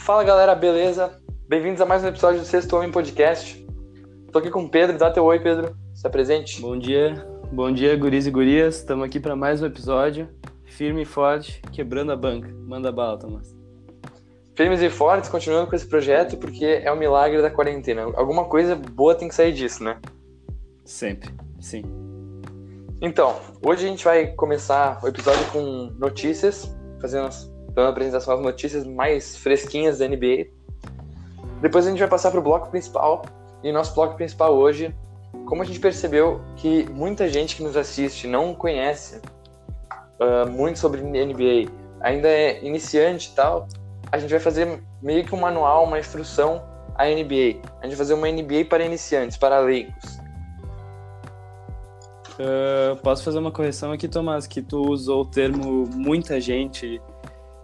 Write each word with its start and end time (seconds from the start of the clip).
Fala 0.00 0.24
galera, 0.24 0.54
beleza? 0.54 1.20
Bem-vindos 1.46 1.80
a 1.80 1.86
mais 1.86 2.02
um 2.02 2.08
episódio 2.08 2.40
do 2.40 2.46
Sexto 2.46 2.74
Homem 2.74 2.90
Podcast. 2.90 3.64
Tô 4.32 4.38
aqui 4.38 4.50
com 4.50 4.62
o 4.62 4.68
Pedro, 4.68 4.96
dá 4.96 5.10
teu 5.10 5.24
oi, 5.24 5.38
Pedro. 5.38 5.76
Se 5.94 6.06
apresente. 6.06 6.58
Bom 6.60 6.76
dia, 6.76 7.14
bom 7.52 7.70
dia, 7.70 7.94
guris 7.96 8.26
e 8.26 8.30
gurias. 8.30 8.76
Estamos 8.76 9.04
aqui 9.04 9.20
para 9.20 9.36
mais 9.36 9.62
um 9.62 9.66
episódio. 9.66 10.26
Firme 10.64 11.02
e 11.02 11.04
forte, 11.04 11.60
quebrando 11.70 12.12
a 12.12 12.16
banca. 12.16 12.48
Manda 12.66 12.90
bala, 12.90 13.18
Tomás. 13.18 13.54
Firmes 14.56 14.80
e 14.80 14.88
fortes, 14.88 15.28
continuando 15.28 15.68
com 15.68 15.76
esse 15.76 15.86
projeto, 15.86 16.38
porque 16.38 16.64
é 16.64 16.90
o 16.90 16.96
milagre 16.96 17.42
da 17.42 17.50
quarentena. 17.50 18.02
Alguma 18.14 18.46
coisa 18.46 18.74
boa 18.74 19.14
tem 19.14 19.28
que 19.28 19.34
sair 19.34 19.52
disso, 19.52 19.84
né? 19.84 19.98
Sempre, 20.82 21.30
sim. 21.60 21.84
Então, 23.02 23.38
hoje 23.62 23.84
a 23.84 23.88
gente 23.88 24.04
vai 24.04 24.28
começar 24.28 24.98
o 25.04 25.08
episódio 25.08 25.44
com 25.52 25.92
notícias, 25.98 26.74
fazendo 27.00 27.26
dando 27.80 27.86
a 27.86 27.90
apresentação 27.90 28.34
das 28.36 28.44
notícias 28.44 28.86
mais 28.86 29.36
fresquinhas 29.36 29.98
da 29.98 30.06
NBA. 30.06 30.48
Depois 31.60 31.86
a 31.86 31.90
gente 31.90 31.98
vai 31.98 32.08
passar 32.08 32.30
para 32.30 32.40
o 32.40 32.42
bloco 32.42 32.70
principal. 32.70 33.22
E 33.62 33.72
nosso 33.72 33.94
bloco 33.94 34.14
principal 34.14 34.54
hoje, 34.54 34.94
como 35.46 35.62
a 35.62 35.64
gente 35.64 35.80
percebeu 35.80 36.40
que 36.56 36.88
muita 36.90 37.28
gente 37.28 37.56
que 37.56 37.62
nos 37.62 37.76
assiste 37.76 38.26
não 38.26 38.54
conhece 38.54 39.20
uh, 40.18 40.48
muito 40.48 40.78
sobre 40.78 41.02
NBA, 41.02 41.70
ainda 42.00 42.28
é 42.28 42.64
iniciante 42.64 43.30
e 43.30 43.34
tal, 43.34 43.66
a 44.10 44.18
gente 44.18 44.30
vai 44.30 44.40
fazer 44.40 44.82
meio 45.02 45.24
que 45.24 45.34
um 45.34 45.40
manual, 45.40 45.84
uma 45.84 45.98
instrução 45.98 46.62
à 46.94 47.04
NBA. 47.04 47.60
A 47.80 47.86
gente 47.86 47.96
vai 47.96 47.96
fazer 47.96 48.14
uma 48.14 48.30
NBA 48.30 48.66
para 48.68 48.84
iniciantes, 48.84 49.36
para 49.36 49.58
leigos. 49.60 50.20
Uh, 52.40 52.96
posso 53.02 53.22
fazer 53.22 53.38
uma 53.38 53.50
correção 53.50 53.92
aqui, 53.92 54.08
Tomás, 54.08 54.46
que 54.46 54.62
tu 54.62 54.80
usou 54.80 55.22
o 55.22 55.26
termo 55.26 55.86
muita 55.94 56.40
gente 56.40 56.98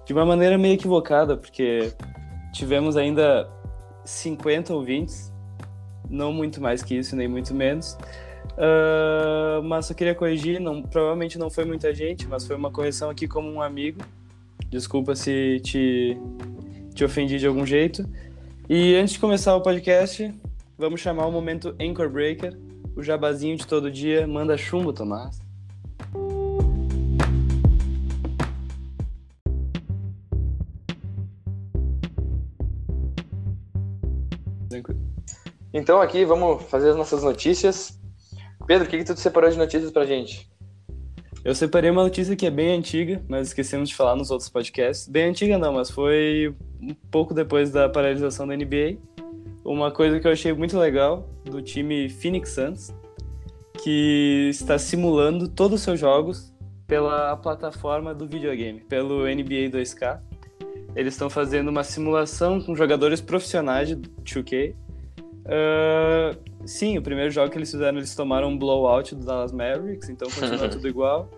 de 0.06 0.12
uma 0.12 0.24
maneira 0.24 0.56
meio 0.56 0.74
equivocada, 0.74 1.36
porque 1.36 1.92
tivemos 2.52 2.96
ainda 2.96 3.50
50 4.04 4.72
ouvintes, 4.72 5.32
não 6.08 6.32
muito 6.32 6.60
mais 6.60 6.82
que 6.82 6.94
isso, 6.94 7.16
nem 7.16 7.26
muito 7.26 7.52
menos. 7.52 7.98
Uh, 8.52 9.62
mas 9.64 9.90
eu 9.90 9.96
queria 9.96 10.14
corrigir, 10.14 10.60
não, 10.60 10.80
provavelmente 10.80 11.38
não 11.38 11.50
foi 11.50 11.64
muita 11.64 11.92
gente, 11.92 12.26
mas 12.28 12.46
foi 12.46 12.54
uma 12.54 12.70
correção 12.70 13.10
aqui 13.10 13.26
como 13.26 13.50
um 13.50 13.60
amigo. 13.60 14.00
Desculpa 14.70 15.16
se 15.16 15.60
te, 15.64 16.16
te 16.94 17.04
ofendi 17.04 17.38
de 17.38 17.46
algum 17.46 17.66
jeito. 17.66 18.08
E 18.68 18.94
antes 18.94 19.14
de 19.14 19.18
começar 19.18 19.56
o 19.56 19.60
podcast, 19.60 20.32
vamos 20.78 21.00
chamar 21.00 21.26
o 21.26 21.32
momento 21.32 21.74
Anchor 21.80 22.08
Breaker, 22.08 22.56
o 22.96 23.02
jabazinho 23.02 23.56
de 23.56 23.66
todo 23.66 23.90
dia. 23.90 24.24
Manda 24.26 24.56
chumbo, 24.56 24.92
Tomás. 24.92 25.45
Então 35.76 36.00
aqui 36.00 36.24
vamos 36.24 36.62
fazer 36.70 36.88
as 36.88 36.96
nossas 36.96 37.22
notícias. 37.22 38.00
Pedro, 38.66 38.86
o 38.86 38.90
que, 38.90 38.96
que 38.96 39.04
tu 39.04 39.14
separou 39.20 39.50
de 39.50 39.58
notícias 39.58 39.90
pra 39.92 40.06
gente? 40.06 40.50
Eu 41.44 41.54
separei 41.54 41.90
uma 41.90 42.02
notícia 42.02 42.34
que 42.34 42.46
é 42.46 42.50
bem 42.50 42.74
antiga, 42.74 43.22
mas 43.28 43.48
esquecemos 43.48 43.90
de 43.90 43.94
falar 43.94 44.16
nos 44.16 44.30
outros 44.30 44.48
podcasts. 44.48 45.06
Bem 45.06 45.24
antiga 45.28 45.58
não, 45.58 45.74
mas 45.74 45.90
foi 45.90 46.56
um 46.80 46.94
pouco 47.10 47.34
depois 47.34 47.70
da 47.70 47.90
paralisação 47.90 48.46
da 48.46 48.56
NBA. 48.56 48.96
Uma 49.62 49.90
coisa 49.90 50.18
que 50.18 50.26
eu 50.26 50.32
achei 50.32 50.50
muito 50.54 50.78
legal 50.78 51.28
do 51.44 51.60
time 51.60 52.08
Phoenix 52.08 52.52
Suns, 52.52 52.94
que 53.84 54.48
está 54.48 54.78
simulando 54.78 55.46
todos 55.46 55.80
os 55.80 55.84
seus 55.84 56.00
jogos 56.00 56.54
pela 56.86 57.36
plataforma 57.36 58.14
do 58.14 58.26
videogame, 58.26 58.80
pelo 58.80 59.24
NBA 59.26 59.68
2K. 59.70 60.20
Eles 60.96 61.12
estão 61.12 61.28
fazendo 61.28 61.68
uma 61.68 61.84
simulação 61.84 62.62
com 62.62 62.74
jogadores 62.74 63.20
profissionais 63.20 63.88
de 63.90 63.96
2K. 63.96 64.74
Uh, 65.46 66.36
sim, 66.66 66.98
o 66.98 67.02
primeiro 67.02 67.30
jogo 67.30 67.50
que 67.50 67.56
eles 67.58 67.70
fizeram, 67.70 67.98
eles 67.98 68.14
tomaram 68.14 68.48
um 68.48 68.58
blowout 68.58 69.14
do 69.14 69.24
Dallas 69.24 69.52
Mavericks, 69.52 70.08
então 70.08 70.28
continua 70.28 70.68
tudo 70.68 70.88
igual. 70.88 71.30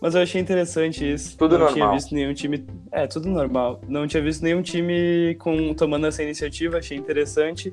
Mas 0.00 0.14
eu 0.14 0.20
achei 0.20 0.40
interessante 0.40 1.10
isso. 1.10 1.38
Tudo 1.38 1.52
Não 1.52 1.66
normal. 1.66 1.74
tinha 1.74 1.90
visto 1.92 2.14
nenhum 2.14 2.34
time. 2.34 2.66
É, 2.92 3.06
tudo 3.06 3.28
normal. 3.28 3.80
Não 3.88 4.06
tinha 4.06 4.22
visto 4.22 4.42
nenhum 4.42 4.60
time 4.60 5.34
com 5.38 5.72
tomando 5.72 6.06
essa 6.06 6.22
iniciativa, 6.22 6.76
achei 6.76 6.98
interessante. 6.98 7.72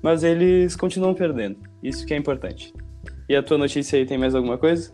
Mas 0.00 0.22
eles 0.22 0.76
continuam 0.76 1.12
perdendo. 1.12 1.58
Isso 1.82 2.06
que 2.06 2.14
é 2.14 2.16
importante. 2.16 2.72
E 3.28 3.34
a 3.34 3.42
tua 3.42 3.58
notícia 3.58 3.98
aí 3.98 4.06
tem 4.06 4.16
mais 4.16 4.34
alguma 4.34 4.56
coisa? 4.58 4.92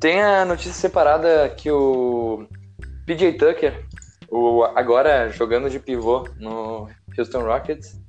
Tem 0.00 0.20
a 0.20 0.44
notícia 0.44 0.72
separada 0.72 1.48
que 1.50 1.70
o 1.70 2.46
PJ 3.06 3.34
Tucker, 3.34 3.84
o 4.28 4.64
agora 4.64 5.28
jogando 5.30 5.70
de 5.70 5.78
pivô 5.78 6.28
no 6.40 6.88
Houston 7.16 7.42
Rockets, 7.42 8.00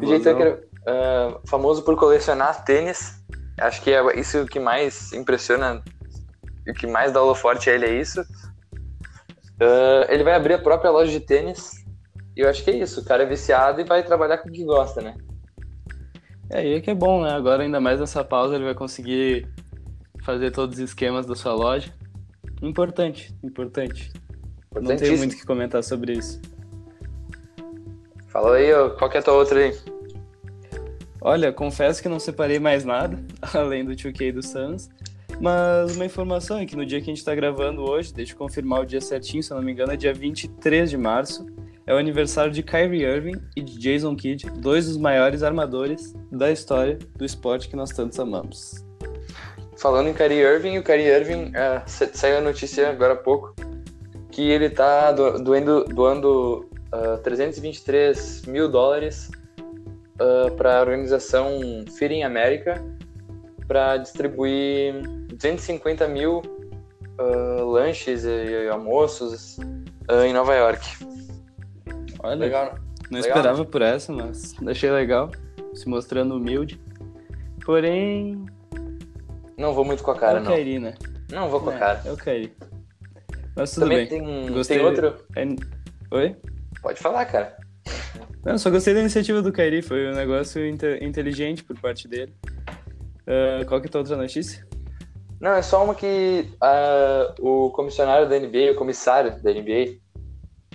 PJ 0.00 0.20
Tucker, 0.20 0.68
uh, 0.82 1.40
famoso 1.46 1.82
por 1.82 1.96
colecionar 1.96 2.64
tênis, 2.64 3.22
acho 3.58 3.82
que 3.82 3.90
é 3.90 4.18
isso 4.18 4.46
que 4.46 4.58
mais 4.58 5.12
impressiona, 5.12 5.82
o 6.68 6.72
que 6.72 6.86
mais 6.86 7.12
dá 7.12 7.22
holoforte 7.22 7.70
a 7.70 7.74
ele 7.74 7.86
é 7.86 8.00
isso. 8.00 8.20
Uh, 9.60 10.04
ele 10.08 10.24
vai 10.24 10.34
abrir 10.34 10.54
a 10.54 10.58
própria 10.58 10.90
loja 10.90 11.10
de 11.10 11.20
tênis, 11.20 11.84
e 12.36 12.40
eu 12.40 12.48
acho 12.48 12.64
que 12.64 12.70
é 12.70 12.76
isso, 12.76 13.00
o 13.00 13.04
cara 13.04 13.22
é 13.22 13.26
viciado 13.26 13.80
e 13.80 13.84
vai 13.84 14.02
trabalhar 14.02 14.38
com 14.38 14.48
o 14.48 14.52
que 14.52 14.64
gosta, 14.64 15.00
né? 15.00 15.14
É, 16.50 16.58
aí 16.58 16.74
é 16.74 16.80
que 16.80 16.90
é 16.90 16.94
bom, 16.94 17.22
né? 17.22 17.30
Agora, 17.32 17.62
ainda 17.62 17.80
mais 17.80 18.00
nessa 18.00 18.24
pausa, 18.24 18.54
ele 18.54 18.64
vai 18.64 18.74
conseguir 18.74 19.48
fazer 20.22 20.50
todos 20.50 20.78
os 20.78 20.84
esquemas 20.84 21.26
da 21.26 21.34
sua 21.34 21.54
loja. 21.54 21.92
Importante, 22.60 23.34
importante. 23.42 24.12
Não 24.74 24.96
tenho 24.96 25.18
muito 25.18 25.34
o 25.34 25.36
que 25.36 25.46
comentar 25.46 25.82
sobre 25.82 26.12
isso. 26.12 26.40
Fala 28.32 28.56
aí, 28.56 28.70
qual 28.98 29.10
que 29.10 29.18
é 29.18 29.20
a 29.20 29.22
tua 29.22 29.34
outra 29.34 29.60
aí? 29.60 29.78
Olha, 31.20 31.52
confesso 31.52 32.02
que 32.02 32.08
não 32.08 32.18
separei 32.18 32.58
mais 32.58 32.82
nada, 32.82 33.18
além 33.52 33.84
do 33.84 33.92
2K 33.92 34.32
do 34.32 34.42
Suns. 34.42 34.88
Mas 35.38 35.96
uma 35.96 36.06
informação 36.06 36.58
é 36.58 36.64
que 36.64 36.74
no 36.74 36.86
dia 36.86 36.98
que 36.98 37.04
a 37.04 37.12
gente 37.12 37.18
está 37.18 37.34
gravando 37.34 37.82
hoje, 37.82 38.12
deixa 38.14 38.32
eu 38.32 38.38
confirmar 38.38 38.80
o 38.80 38.86
dia 38.86 39.02
certinho, 39.02 39.42
se 39.42 39.52
eu 39.52 39.56
não 39.58 39.62
me 39.62 39.72
engano, 39.72 39.92
é 39.92 39.96
dia 39.96 40.14
23 40.14 40.88
de 40.88 40.96
março. 40.96 41.44
É 41.86 41.92
o 41.92 41.98
aniversário 41.98 42.50
de 42.50 42.62
Kyrie 42.62 43.02
Irving 43.02 43.38
e 43.54 43.60
de 43.60 43.78
Jason 43.78 44.16
Kidd, 44.16 44.48
dois 44.50 44.86
dos 44.86 44.96
maiores 44.96 45.42
armadores 45.42 46.14
da 46.30 46.50
história 46.50 46.98
do 47.16 47.24
esporte 47.26 47.68
que 47.68 47.76
nós 47.76 47.90
tantos 47.90 48.18
amamos. 48.18 48.82
Falando 49.76 50.08
em 50.08 50.14
Kyrie 50.14 50.40
Irving, 50.40 50.78
o 50.78 50.82
Kyrie 50.82 51.08
Irving, 51.08 51.52
é, 51.54 51.82
saiu 51.86 52.38
a 52.38 52.40
notícia 52.40 52.88
agora 52.88 53.12
há 53.12 53.16
pouco, 53.16 53.54
que 54.30 54.48
ele 54.48 54.70
tá 54.70 55.12
doando, 55.12 55.84
doando 55.84 56.71
uh, 56.92 57.18
323 57.22 58.46
mil 58.46 58.68
dólares 58.70 59.30
uh, 60.20 60.50
para 60.56 60.78
a 60.78 60.80
organização 60.80 61.60
Feeding 61.98 62.22
America 62.22 62.82
para 63.66 63.96
distribuir 63.96 65.02
250 65.28 66.06
mil 66.08 66.42
uh, 67.18 67.64
lanches 67.64 68.24
e, 68.24 68.28
e 68.28 68.68
almoços 68.68 69.58
em 70.24 70.32
Nova 70.32 70.54
York. 70.54 70.86
Olha, 72.18 72.34
legal, 72.36 72.74
não 73.10 73.20
legal, 73.20 73.36
esperava 73.36 73.58
né? 73.58 73.68
por 73.70 73.82
essa, 73.82 74.12
mas 74.12 74.54
achei 74.66 74.90
legal, 74.90 75.30
se 75.74 75.88
mostrando 75.88 76.36
humilde. 76.36 76.80
Porém. 77.64 78.44
Não 79.56 79.72
vou 79.72 79.84
muito 79.84 80.02
com 80.02 80.10
a 80.10 80.18
cara, 80.18 80.38
eu 80.38 80.44
não. 80.44 80.50
Caí, 80.50 80.78
né? 80.78 80.94
Não 81.30 81.48
vou 81.48 81.60
com 81.60 81.70
a 81.70 81.74
cara. 81.74 82.02
Eu 82.04 82.16
caí. 82.16 82.52
Mas 83.56 83.72
tudo 83.72 83.84
Também 83.84 84.08
bem. 84.08 84.08
Tem, 84.08 84.52
Gostei... 84.52 84.78
tem 84.78 84.86
outro? 84.86 85.14
É... 85.36 85.46
Oi? 86.10 86.36
Pode 86.82 87.00
falar, 87.00 87.24
cara. 87.26 87.56
Não, 88.44 88.58
só 88.58 88.70
gostei 88.70 88.92
da 88.92 89.00
iniciativa 89.00 89.40
do 89.40 89.52
Kairi, 89.52 89.82
foi 89.82 90.10
um 90.10 90.14
negócio 90.14 90.66
inteligente 90.66 91.62
por 91.62 91.78
parte 91.78 92.08
dele. 92.08 92.34
Uh, 93.22 93.64
qual 93.66 93.80
que 93.80 93.86
é 93.86 93.88
a 93.88 93.92
tua 93.92 94.00
outra 94.00 94.16
notícia? 94.16 94.66
Não, 95.40 95.52
é 95.52 95.62
só 95.62 95.84
uma 95.84 95.94
que 95.94 96.48
uh, 96.60 97.66
o 97.66 97.70
comissionário 97.70 98.28
da 98.28 98.38
NBA, 98.38 98.72
o 98.72 98.74
comissário 98.74 99.40
da 99.40 99.52
NBA, 99.52 99.98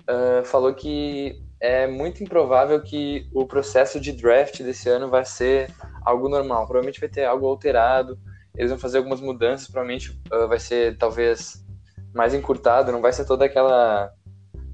uh, 0.09 0.45
falou 0.45 0.73
que 0.73 1.41
é 1.59 1.87
muito 1.87 2.23
improvável 2.23 2.81
que 2.81 3.27
o 3.33 3.45
processo 3.45 3.99
de 3.99 4.13
draft 4.13 4.61
desse 4.61 4.87
ano 4.87 5.09
vai 5.09 5.25
ser 5.25 5.69
algo 6.05 6.29
normal. 6.29 6.65
Provavelmente 6.65 7.01
vai 7.01 7.09
ter 7.09 7.25
algo 7.25 7.47
alterado, 7.47 8.17
eles 8.55 8.71
vão 8.71 8.79
fazer 8.79 8.99
algumas 8.99 9.19
mudanças, 9.19 9.67
provavelmente 9.67 10.19
vai 10.47 10.59
ser 10.59 10.97
talvez 10.97 11.65
mais 12.13 12.33
encurtado, 12.33 12.91
não 12.91 13.01
vai 13.01 13.11
ser 13.11 13.25
toda 13.25 13.45
aquela 13.45 14.11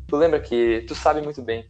Tu 0.07 0.15
lembra 0.15 0.39
que. 0.39 0.83
Tu 0.88 0.95
sabe 0.95 1.21
muito 1.21 1.41
bem. 1.41 1.65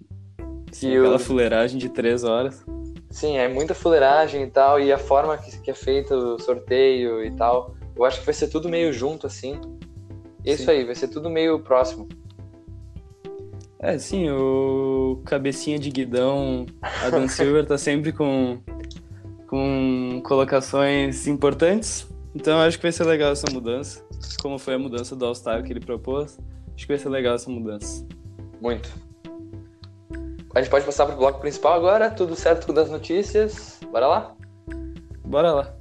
Sim, 0.71 0.97
aquela 0.97 1.19
fuleiragem 1.19 1.77
de 1.77 1.89
três 1.89 2.23
horas. 2.23 2.65
Sim, 3.09 3.37
é 3.37 3.47
muita 3.47 3.75
fuleiragem 3.75 4.43
e 4.43 4.47
tal, 4.47 4.79
e 4.79 4.91
a 4.91 4.97
forma 4.97 5.37
que, 5.37 5.59
que 5.59 5.69
é 5.69 5.73
feito 5.75 6.15
o 6.15 6.39
sorteio 6.39 7.23
e 7.23 7.31
tal. 7.35 7.75
Eu 7.95 8.03
acho 8.05 8.19
que 8.19 8.25
vai 8.25 8.33
ser 8.33 8.47
tudo 8.47 8.67
meio 8.67 8.91
junto, 8.91 9.27
assim. 9.27 9.61
Isso 10.43 10.65
sim. 10.65 10.71
aí, 10.71 10.83
vai 10.83 10.95
ser 10.95 11.09
tudo 11.09 11.29
meio 11.29 11.59
próximo. 11.59 12.07
É, 13.77 13.99
sim, 13.99 14.29
o 14.29 15.21
cabecinha 15.25 15.77
de 15.77 15.91
guidão, 15.91 16.65
Adam 17.05 17.27
Silver 17.29 17.65
tá 17.65 17.77
sempre 17.77 18.11
com, 18.11 18.57
com 19.45 20.21
colocações 20.25 21.27
importantes. 21.27 22.07
Então 22.33 22.59
acho 22.59 22.77
que 22.77 22.83
vai 22.83 22.91
ser 22.91 23.03
legal 23.03 23.31
essa 23.31 23.45
mudança. 23.51 24.03
Como 24.41 24.57
foi 24.57 24.73
a 24.73 24.79
mudança 24.79 25.15
do 25.15 25.25
All-Star 25.25 25.61
que 25.63 25.71
ele 25.71 25.81
propôs. 25.81 26.39
Acho 26.73 26.87
que 26.87 26.93
vai 26.93 26.97
ser 26.97 27.09
legal 27.09 27.35
essa 27.35 27.51
mudança. 27.51 28.07
Muito. 28.63 28.89
a 30.55 30.61
gente 30.61 30.71
pode 30.71 30.85
passar 30.85 31.05
pro 31.05 31.17
bloco 31.17 31.41
principal 31.41 31.73
agora, 31.73 32.09
tudo 32.09 32.33
certo 32.33 32.65
com 32.65 32.79
as 32.79 32.89
notícias. 32.89 33.77
Bora 33.91 34.07
lá? 34.07 34.35
Bora 35.25 35.51
lá. 35.51 35.75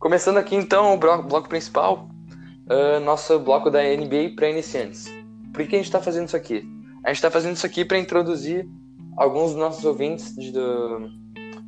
Começando 0.00 0.38
aqui 0.38 0.56
então 0.56 0.92
o 0.92 0.98
bloco, 0.98 1.48
principal, 1.48 2.08
uh, 2.68 2.98
nosso 2.98 3.38
bloco 3.38 3.70
da 3.70 3.80
NBA 3.80 4.34
para 4.34 4.50
iniciantes. 4.50 5.06
Por 5.52 5.64
que 5.68 5.76
a 5.76 5.78
gente 5.78 5.86
está 5.86 6.02
fazendo 6.02 6.26
isso 6.26 6.36
aqui? 6.36 6.68
A 7.04 7.10
gente 7.10 7.18
está 7.18 7.30
fazendo 7.30 7.54
isso 7.54 7.64
aqui 7.64 7.84
para 7.84 7.96
introduzir 7.96 8.68
alguns 9.16 9.50
dos 9.50 9.60
nossos 9.60 9.84
ouvintes 9.84 10.34
de, 10.34 10.52
do, 10.52 11.08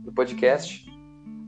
do 0.05 0.13
podcast 0.13 0.87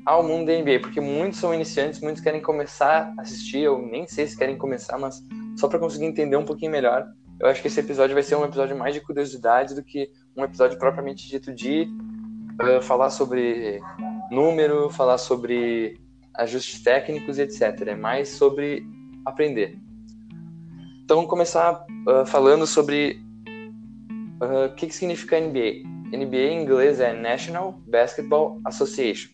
ao 0.05 0.23
mundo 0.23 0.47
da 0.47 0.59
NBA, 0.59 0.81
porque 0.81 1.01
muitos 1.01 1.39
são 1.39 1.55
iniciantes, 1.55 2.01
muitos 2.01 2.23
querem 2.23 2.41
começar 2.41 3.13
a 3.17 3.23
assistir, 3.23 3.61
eu 3.61 3.79
nem 3.81 4.07
sei 4.07 4.27
se 4.27 4.37
querem 4.37 4.57
começar, 4.57 4.99
mas 4.99 5.23
só 5.57 5.69
para 5.69 5.79
conseguir 5.79 6.07
entender 6.07 6.37
um 6.37 6.45
pouquinho 6.45 6.73
melhor. 6.73 7.07
Eu 7.39 7.49
acho 7.49 7.61
que 7.61 7.69
esse 7.69 7.81
episódio 7.81 8.15
vai 8.15 8.23
ser 8.23 8.37
um 8.37 8.45
episódio 8.45 8.77
mais 8.77 8.95
de 8.95 9.01
curiosidade 9.01 9.75
do 9.75 9.83
que 9.83 10.11
um 10.37 10.45
episódio 10.45 10.79
propriamente 10.79 11.29
dito 11.29 11.53
de 11.53 11.89
uh, 12.63 12.83
falar 12.83 13.11
sobre 13.11 13.81
número, 14.31 14.91
falar 14.91 15.19
sobre 15.19 16.01
ajustes 16.35 16.83
técnicos 16.83 17.39
e 17.39 17.43
etc. 17.43 17.63
É 17.87 17.95
mais 17.95 18.31
sobre 18.31 18.85
aprender. 19.25 19.79
Então, 21.05 21.17
vamos 21.17 21.31
começar 21.31 21.85
uh, 22.07 22.25
falando 22.27 22.67
sobre 22.67 23.21
uh, 24.41 24.67
o 24.67 24.75
que, 24.75 24.87
que 24.87 24.95
significa 24.95 25.41
NBA. 25.41 25.83
NBA 26.13 26.37
em 26.37 26.63
inglês 26.63 27.01
é 27.01 27.13
National 27.13 27.81
Basketball 27.87 28.61
Association. 28.65 29.31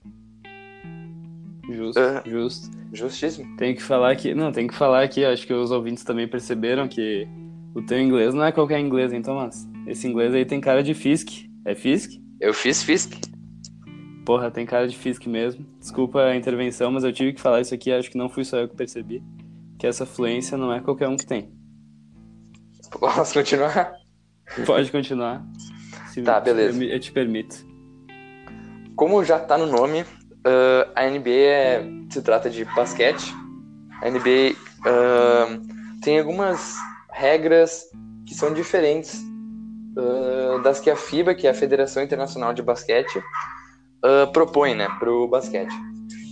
Justo, 1.71 2.01
uh, 2.01 2.29
justo. 2.31 2.77
Justíssimo. 2.93 3.57
Tem 3.57 3.75
que 3.75 3.83
falar 3.83 4.13
aqui, 4.13 4.35
não, 4.35 4.53
tem 4.53 4.67
que 4.67 4.75
falar 4.75 5.03
aqui, 5.03 5.25
acho 5.25 5.47
que 5.47 5.53
os 5.53 5.71
ouvintes 5.71 6.05
também 6.05 6.29
perceberam 6.29 6.87
que 6.87 7.27
o 7.75 7.83
teu 7.83 8.01
inglês 8.01 8.33
não 8.33 8.45
é 8.45 8.53
qualquer 8.53 8.79
inglês, 8.79 9.13
hein, 9.13 9.23
Thomas? 9.23 9.69
Esse 9.87 10.07
inglês 10.07 10.35
aí 10.35 10.45
tem 10.45 10.61
cara 10.61 10.83
de 10.83 10.95
Fisk. 10.95 11.47
É 11.65 11.75
Fisk? 11.75 12.13
Eu 12.41 12.55
fiz 12.55 12.83
Fisk. 12.83 13.13
Porra, 14.25 14.51
tem 14.51 14.65
cara 14.65 14.89
de 14.89 14.97
Fisk 14.97 15.27
mesmo. 15.27 15.67
Desculpa 15.79 16.23
a 16.23 16.37
intervenção, 16.37 16.91
mas 16.91 17.05
eu 17.05 17.13
tive 17.13 17.33
que 17.33 17.41
falar 17.41 17.61
isso 17.61 17.75
aqui, 17.75 17.93
acho 17.93 18.11
que 18.11 18.19
não 18.19 18.29
fui 18.29 18.45
só 18.45 18.59
eu 18.59 18.69
que 18.69 18.77
percebi. 18.77 19.23
Que 19.79 19.87
essa 19.87 20.07
fluência 20.07 20.57
não 20.57 20.73
é 20.73 20.81
qualquer 20.81 21.09
um 21.09 21.17
que 21.17 21.27
tem. 21.27 21.53
Posso 22.99 23.35
continuar? 23.35 24.06
Pode 24.65 24.91
continuar. 24.91 25.45
Se 26.09 26.23
tá, 26.23 26.41
beleza. 26.41 26.83
Eu 26.83 27.01
te 27.01 27.13
permito. 27.13 27.67
Como 28.95 29.23
já 29.23 29.39
tá 29.39 29.59
no 29.59 29.67
nome, 29.67 30.03
uh, 30.03 30.91
a 30.95 31.05
NBA 31.07 31.31
é, 31.31 31.85
se 32.11 32.23
trata 32.23 32.49
de 32.49 32.65
basquete. 32.65 33.35
A 34.03 34.09
NBA 34.09 34.55
uh, 34.87 36.01
tem 36.03 36.19
algumas 36.19 36.77
regras 37.11 37.85
que 38.27 38.35
são 38.35 38.55
diferentes 38.55 39.23
uh, 39.97 40.63
das 40.63 40.81
que 40.81 40.91
a 40.91 40.97
FIBA, 40.97 41.35
que 41.35 41.47
é 41.47 41.51
a 41.51 41.55
Federação 41.55 42.03
Internacional 42.03 42.55
de 42.55 42.63
Basquete, 42.63 43.23
propõe, 44.33 44.73
né, 44.73 44.89
pro 45.01 45.27
basquete. 45.27 45.75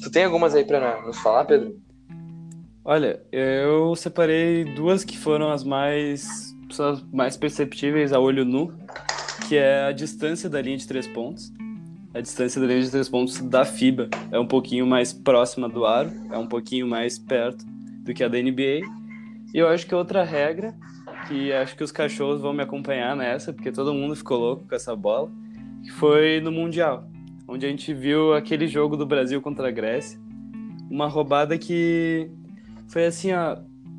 Tu 0.00 0.08
tem 0.08 0.24
algumas 0.24 0.54
aí 0.54 0.64
para 0.64 1.02
nos 1.02 1.18
falar, 1.18 1.44
Pedro? 1.44 1.74
Olha, 2.84 3.20
eu 3.32 3.96
separei 3.96 4.64
duas 4.76 5.02
que 5.02 5.18
foram 5.18 5.50
as 5.50 5.64
mais, 5.64 6.53
as 6.70 7.04
mais 7.12 7.36
perceptíveis 7.36 8.12
a 8.12 8.18
olho 8.18 8.44
nu, 8.44 8.72
que 9.48 9.56
é 9.56 9.84
a 9.84 9.92
distância 9.92 10.48
da 10.48 10.60
linha 10.60 10.76
de 10.76 10.86
três 10.86 11.06
pontos. 11.06 11.52
A 12.12 12.20
distância 12.20 12.60
da 12.60 12.66
linha 12.66 12.82
de 12.82 12.90
três 12.90 13.08
pontos 13.08 13.40
da 13.40 13.64
FIBA 13.64 14.08
é 14.30 14.38
um 14.38 14.46
pouquinho 14.46 14.86
mais 14.86 15.12
próxima 15.12 15.68
do 15.68 15.84
aro, 15.84 16.12
é 16.30 16.38
um 16.38 16.46
pouquinho 16.46 16.86
mais 16.86 17.18
perto 17.18 17.64
do 18.04 18.14
que 18.14 18.22
a 18.22 18.28
da 18.28 18.38
NBA. 18.38 18.80
E 19.52 19.58
eu 19.58 19.68
acho 19.68 19.86
que 19.86 19.94
outra 19.94 20.22
regra, 20.24 20.74
que 21.28 21.52
acho 21.52 21.76
que 21.76 21.84
os 21.84 21.92
cachorros 21.92 22.40
vão 22.40 22.52
me 22.52 22.62
acompanhar 22.62 23.16
nessa, 23.16 23.52
porque 23.52 23.72
todo 23.72 23.92
mundo 23.92 24.14
ficou 24.14 24.38
louco 24.38 24.68
com 24.68 24.74
essa 24.74 24.94
bola, 24.94 25.30
que 25.82 25.90
foi 25.90 26.40
no 26.40 26.52
Mundial 26.52 27.08
onde 27.46 27.66
a 27.66 27.68
gente 27.68 27.92
viu 27.92 28.34
aquele 28.34 28.66
jogo 28.66 28.96
do 28.96 29.06
Brasil 29.06 29.40
contra 29.40 29.68
a 29.68 29.70
Grécia. 29.70 30.18
Uma 30.90 31.06
roubada 31.06 31.56
que 31.58 32.30
foi 32.88 33.06
assim, 33.06 33.32
ó. 33.32 33.58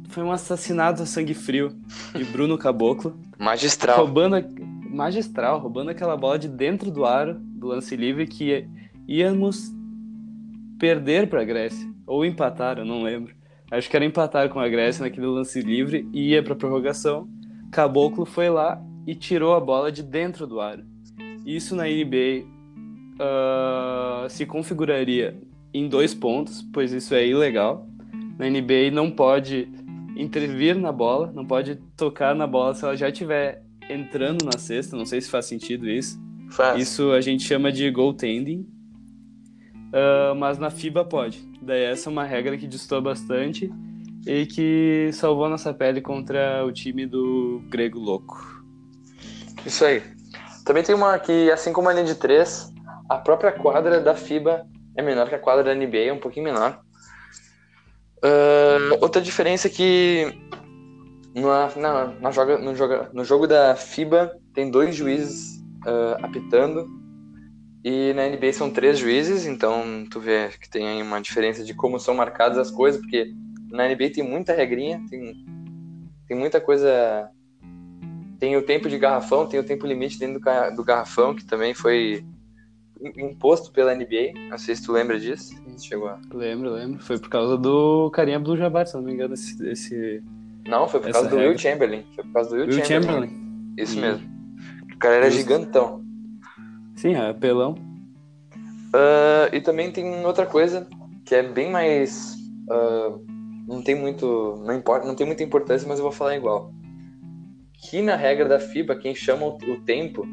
Foi 0.09 0.23
um 0.23 0.31
assassinato 0.31 1.03
a 1.03 1.05
sangue 1.05 1.33
frio 1.33 1.75
de 2.15 2.23
Bruno 2.23 2.57
Caboclo. 2.57 3.19
Magistral. 3.37 3.97
Roubando, 3.97 4.35
magistral, 4.89 5.59
roubando 5.59 5.91
aquela 5.91 6.15
bola 6.15 6.39
de 6.39 6.47
dentro 6.47 6.89
do 6.89 7.05
aro, 7.05 7.35
do 7.39 7.67
lance 7.67 7.95
livre, 7.95 8.25
que 8.27 8.67
íamos 9.07 9.71
perder 10.79 11.27
para 11.27 11.41
a 11.41 11.45
Grécia. 11.45 11.87
Ou 12.07 12.23
empatar, 12.25 12.77
eu 12.77 12.85
não 12.85 13.03
lembro. 13.03 13.33
Acho 13.71 13.89
que 13.89 13.95
era 13.95 14.05
empatar 14.05 14.49
com 14.49 14.59
a 14.59 14.69
Grécia 14.69 15.03
naquele 15.03 15.25
lance 15.27 15.59
livre 15.61 16.07
e 16.13 16.29
ia 16.29 16.43
para 16.43 16.55
prorrogação. 16.55 17.27
Caboclo 17.71 18.25
foi 18.25 18.49
lá 18.49 18.81
e 19.05 19.15
tirou 19.15 19.55
a 19.55 19.59
bola 19.59 19.91
de 19.91 20.03
dentro 20.03 20.45
do 20.45 20.61
aro. 20.61 20.83
Isso 21.45 21.75
na 21.75 21.83
NBA 21.83 22.45
uh, 23.15 24.29
se 24.29 24.45
configuraria 24.45 25.35
em 25.73 25.87
dois 25.87 26.13
pontos, 26.13 26.61
pois 26.73 26.91
isso 26.91 27.13
é 27.13 27.27
ilegal. 27.27 27.87
Na 28.37 28.49
NBA 28.49 28.91
não 28.91 29.11
pode 29.11 29.67
intervir 30.15 30.77
na 30.77 30.91
bola, 30.91 31.31
não 31.33 31.45
pode 31.45 31.75
tocar 31.97 32.33
na 32.35 32.47
bola 32.47 32.73
se 32.73 32.83
ela 32.83 32.95
já 32.95 33.09
estiver 33.09 33.61
entrando 33.89 34.45
na 34.45 34.57
cesta. 34.57 34.95
Não 34.95 35.05
sei 35.05 35.21
se 35.21 35.29
faz 35.29 35.45
sentido 35.45 35.89
isso. 35.89 36.19
Faz. 36.51 36.81
Isso 36.81 37.11
a 37.11 37.21
gente 37.21 37.43
chama 37.43 37.71
de 37.71 37.89
goaltending. 37.89 38.67
Uh, 39.87 40.35
mas 40.35 40.57
na 40.57 40.69
FIBA 40.69 41.05
pode. 41.05 41.47
Daí 41.61 41.83
essa 41.83 42.09
é 42.09 42.11
uma 42.11 42.23
regra 42.23 42.57
que 42.57 42.67
distou 42.67 43.01
bastante 43.01 43.71
e 44.25 44.45
que 44.45 45.09
salvou 45.13 45.47
nossa 45.47 45.73
pele 45.73 46.01
contra 46.01 46.65
o 46.65 46.71
time 46.71 47.05
do 47.05 47.61
Grego 47.69 47.99
Louco. 47.99 48.63
Isso 49.65 49.85
aí. 49.85 50.01
Também 50.65 50.83
tem 50.83 50.95
uma 50.95 51.17
que, 51.19 51.51
assim 51.51 51.71
como 51.71 51.89
a 51.89 51.93
linha 51.93 52.05
de 52.05 52.15
três, 52.15 52.73
a 53.07 53.17
própria 53.17 53.51
quadra 53.51 54.01
da 54.01 54.15
FIBA 54.15 54.67
é 54.97 55.01
menor 55.01 55.29
que 55.29 55.35
a 55.35 55.39
quadra 55.39 55.63
da 55.63 55.75
NBA, 55.75 55.97
é 55.97 56.13
um 56.13 56.19
pouquinho 56.19 56.45
menor. 56.45 56.81
Uh, 58.25 58.97
outra 59.01 59.21
diferença 59.21 59.67
é 59.67 59.69
que 59.69 60.33
na, 61.35 61.69
na, 61.75 62.07
na 62.19 62.31
joga, 62.31 62.57
no, 62.57 62.75
joga, 62.75 63.09
no 63.13 63.23
jogo 63.23 63.45
da 63.45 63.75
FIBA 63.75 64.35
tem 64.51 64.71
dois 64.71 64.95
juízes 64.95 65.59
uh, 65.85 66.25
apitando 66.25 66.87
e 67.83 68.13
na 68.13 68.27
NBA 68.27 68.51
são 68.51 68.71
três 68.71 68.97
juízes, 68.97 69.45
então 69.45 70.07
tu 70.09 70.19
vê 70.19 70.49
que 70.59 70.67
tem 70.67 70.87
aí 70.87 71.03
uma 71.03 71.21
diferença 71.21 71.63
de 71.63 71.75
como 71.75 71.99
são 71.99 72.15
marcadas 72.15 72.57
as 72.57 72.71
coisas, 72.71 72.99
porque 72.99 73.31
na 73.69 73.87
NBA 73.87 74.09
tem 74.11 74.23
muita 74.23 74.53
regrinha, 74.53 75.05
tem, 75.07 75.45
tem 76.27 76.35
muita 76.35 76.59
coisa. 76.59 77.29
Tem 78.39 78.57
o 78.57 78.63
tempo 78.63 78.89
de 78.89 78.97
garrafão, 78.97 79.45
tem 79.45 79.59
o 79.59 79.63
tempo 79.63 79.85
limite 79.85 80.17
dentro 80.17 80.39
do, 80.39 80.75
do 80.75 80.83
garrafão, 80.83 81.35
que 81.35 81.45
também 81.45 81.75
foi 81.75 82.25
imposto 83.17 83.71
pela 83.71 83.93
NBA. 83.93 84.33
Não 84.49 84.57
sei 84.57 84.75
se 84.75 84.83
tu 84.83 84.91
lembra 84.91 85.19
disso. 85.19 85.55
Chegou 85.77 86.07
a... 86.07 86.19
Lembro, 86.33 86.71
lembro. 86.71 87.03
Foi 87.03 87.19
por 87.19 87.29
causa 87.29 87.57
do 87.57 88.09
Karim 88.11 88.33
Abdul-Jabbar, 88.33 88.87
se 88.87 88.95
não 88.95 89.01
me 89.01 89.13
engano, 89.13 89.33
esse, 89.33 89.67
esse... 89.67 90.23
Não, 90.67 90.87
foi 90.87 90.99
por 90.99 91.11
causa 91.11 91.29
do 91.29 91.35
regra. 91.35 91.49
Will 91.49 91.57
Chamberlain. 91.57 92.05
Foi 92.15 92.23
por 92.23 92.33
causa 92.33 92.49
do 92.49 92.55
Will, 92.55 92.65
Will 92.67 92.85
Chamberlain. 92.85 93.27
Chamberlain. 93.27 93.73
Isso 93.77 93.97
hum. 93.97 94.01
mesmo. 94.01 94.35
O 94.93 94.97
cara 94.97 95.15
era 95.15 95.29
Justo. 95.29 95.41
gigantão. 95.41 96.05
Sim, 96.95 97.15
é 97.15 97.33
pelão. 97.33 97.75
Uh, 98.93 99.53
e 99.53 99.59
também 99.59 99.91
tem 99.91 100.25
outra 100.25 100.45
coisa 100.45 100.87
que 101.25 101.35
é 101.35 101.43
bem 101.43 101.69
mais... 101.69 102.35
Uh, 102.69 103.23
não 103.67 103.81
tem 103.81 103.95
muito... 103.95 104.63
Não, 104.65 104.73
importa, 104.73 105.05
não 105.05 105.15
tem 105.15 105.27
muita 105.27 105.43
importância, 105.43 105.87
mas 105.87 105.99
eu 105.99 106.03
vou 106.03 106.11
falar 106.11 106.35
igual. 106.35 106.71
Que 107.73 108.01
na 108.01 108.15
regra 108.15 108.47
da 108.47 108.59
FIBA, 108.59 108.95
quem 108.95 109.13
chama 109.13 109.45
o, 109.45 109.57
o 109.57 109.81
tempo 109.81 110.25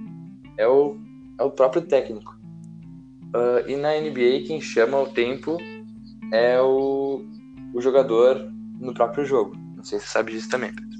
é 0.56 0.66
o, 0.66 0.96
é 1.38 1.42
o 1.42 1.50
próprio 1.50 1.82
técnico. 1.82 2.41
Uh, 3.34 3.68
e 3.68 3.76
na 3.76 3.98
NBA, 3.98 4.46
quem 4.46 4.60
chama 4.60 5.00
o 5.00 5.06
tempo 5.06 5.56
é 6.32 6.60
o, 6.60 7.24
o 7.72 7.80
jogador 7.80 8.50
no 8.78 8.92
próprio 8.92 9.24
jogo. 9.24 9.56
Não 9.76 9.82
sei 9.82 9.98
se 9.98 10.06
você 10.06 10.12
sabe 10.12 10.32
disso 10.32 10.50
também, 10.50 10.74
Pedro. 10.74 10.98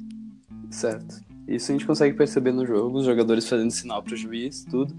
Certo. 0.71 1.21
Isso 1.47 1.71
a 1.71 1.75
gente 1.75 1.87
consegue 1.87 2.17
perceber 2.17 2.53
no 2.53 2.65
jogo, 2.65 2.99
os 2.99 3.05
jogadores 3.05 3.49
fazendo 3.49 3.71
sinal 3.71 4.03
para 4.03 4.15
o 4.15 4.17
juiz, 4.17 4.65
tudo. 4.65 4.95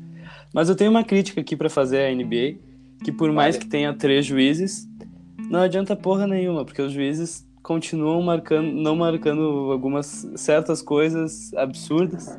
Mas 0.54 0.70
eu 0.70 0.76
tenho 0.76 0.92
uma 0.92 1.04
crítica 1.04 1.42
aqui 1.42 1.56
para 1.56 1.70
fazer 1.70 2.06
à 2.06 2.14
NBA, 2.14 2.60
que 3.04 3.12
por 3.12 3.28
vale. 3.28 3.36
mais 3.36 3.58
que 3.58 3.66
tenha 3.66 3.94
três 3.94 4.26
juízes, 4.26 4.88
não 5.50 5.62
adianta 5.62 5.96
porra 5.96 6.28
nenhuma, 6.28 6.64
porque 6.64 6.82
os 6.82 6.92
juízes 6.92 7.48
continuam 7.64 8.22
marcando, 8.22 8.72
não 8.72 8.96
marcando 8.96 9.72
algumas 9.72 10.28
certas 10.36 10.82
coisas 10.82 11.54
absurdas 11.56 12.38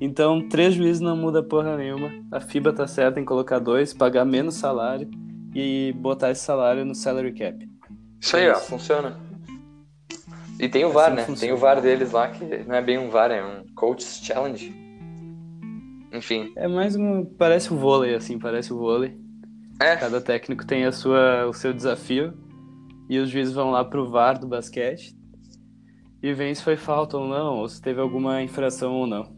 então, 0.00 0.48
três 0.48 0.74
juízes 0.74 1.00
não 1.00 1.16
muda 1.16 1.42
porra 1.42 1.76
nenhuma. 1.76 2.10
A 2.30 2.40
FIBA 2.40 2.72
tá 2.72 2.86
certa 2.86 3.20
em 3.20 3.24
colocar 3.24 3.58
dois, 3.58 3.92
pagar 3.94 4.24
menos 4.24 4.54
salário 4.54 5.08
e 5.54 5.92
botar 5.96 6.30
esse 6.30 6.42
salário 6.42 6.84
no 6.84 6.94
salary 6.94 7.32
cap. 7.32 7.68
Isso 8.20 8.36
aí, 8.36 8.48
ó, 8.48 8.56
funciona. 8.56 9.18
E 10.58 10.68
tem 10.68 10.84
o 10.84 10.90
VAR, 10.90 11.08
assim 11.08 11.16
né? 11.16 11.22
Funciona. 11.24 11.40
Tem 11.40 11.52
o 11.52 11.56
VAR 11.56 11.80
deles 11.80 12.12
lá, 12.12 12.28
que 12.28 12.44
não 12.64 12.74
é 12.74 12.82
bem 12.82 12.98
um 12.98 13.10
VAR, 13.10 13.30
é 13.30 13.44
um 13.44 13.64
Coach's 13.74 14.20
Challenge. 14.22 14.74
Enfim. 16.12 16.52
É 16.56 16.68
mais 16.68 16.94
um. 16.96 17.24
Parece 17.24 17.72
o 17.72 17.76
vôlei, 17.76 18.14
assim, 18.14 18.38
parece 18.38 18.72
o 18.72 18.78
vôlei. 18.78 19.16
É. 19.80 19.96
Cada 19.96 20.20
técnico 20.20 20.64
tem 20.64 20.84
a 20.84 20.92
sua, 20.92 21.46
o 21.46 21.52
seu 21.52 21.72
desafio 21.72 22.32
e 23.08 23.18
os 23.18 23.28
juízes 23.28 23.52
vão 23.52 23.70
lá 23.70 23.84
pro 23.84 24.08
VAR 24.08 24.38
do 24.38 24.46
basquete 24.46 25.16
e 26.22 26.32
veem 26.32 26.54
se 26.54 26.62
foi 26.62 26.76
falta 26.76 27.18
ou 27.18 27.26
não, 27.26 27.58
ou 27.58 27.68
se 27.68 27.82
teve 27.82 28.00
alguma 28.00 28.40
infração 28.40 28.92
ou 28.92 29.06
não. 29.06 29.33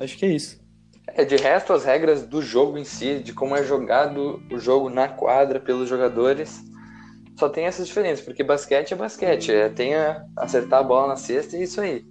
Acho 0.00 0.16
que 0.16 0.24
é 0.24 0.30
isso. 0.30 0.60
É, 1.06 1.24
de 1.24 1.36
resto, 1.36 1.72
as 1.72 1.84
regras 1.84 2.26
do 2.26 2.40
jogo 2.40 2.78
em 2.78 2.84
si, 2.84 3.18
de 3.18 3.32
como 3.32 3.56
é 3.56 3.62
jogado 3.62 4.42
o 4.50 4.58
jogo 4.58 4.88
na 4.88 5.08
quadra 5.08 5.60
pelos 5.60 5.88
jogadores, 5.88 6.62
só 7.38 7.48
tem 7.48 7.64
essas 7.64 7.86
diferenças, 7.86 8.24
porque 8.24 8.42
basquete 8.42 8.92
é 8.92 8.96
basquete, 8.96 9.52
é, 9.52 9.68
tem 9.68 9.94
a 9.94 10.24
acertar 10.36 10.80
a 10.80 10.82
bola 10.82 11.08
na 11.08 11.16
cesta 11.16 11.56
e 11.56 11.62
isso 11.62 11.80
aí. 11.80 12.04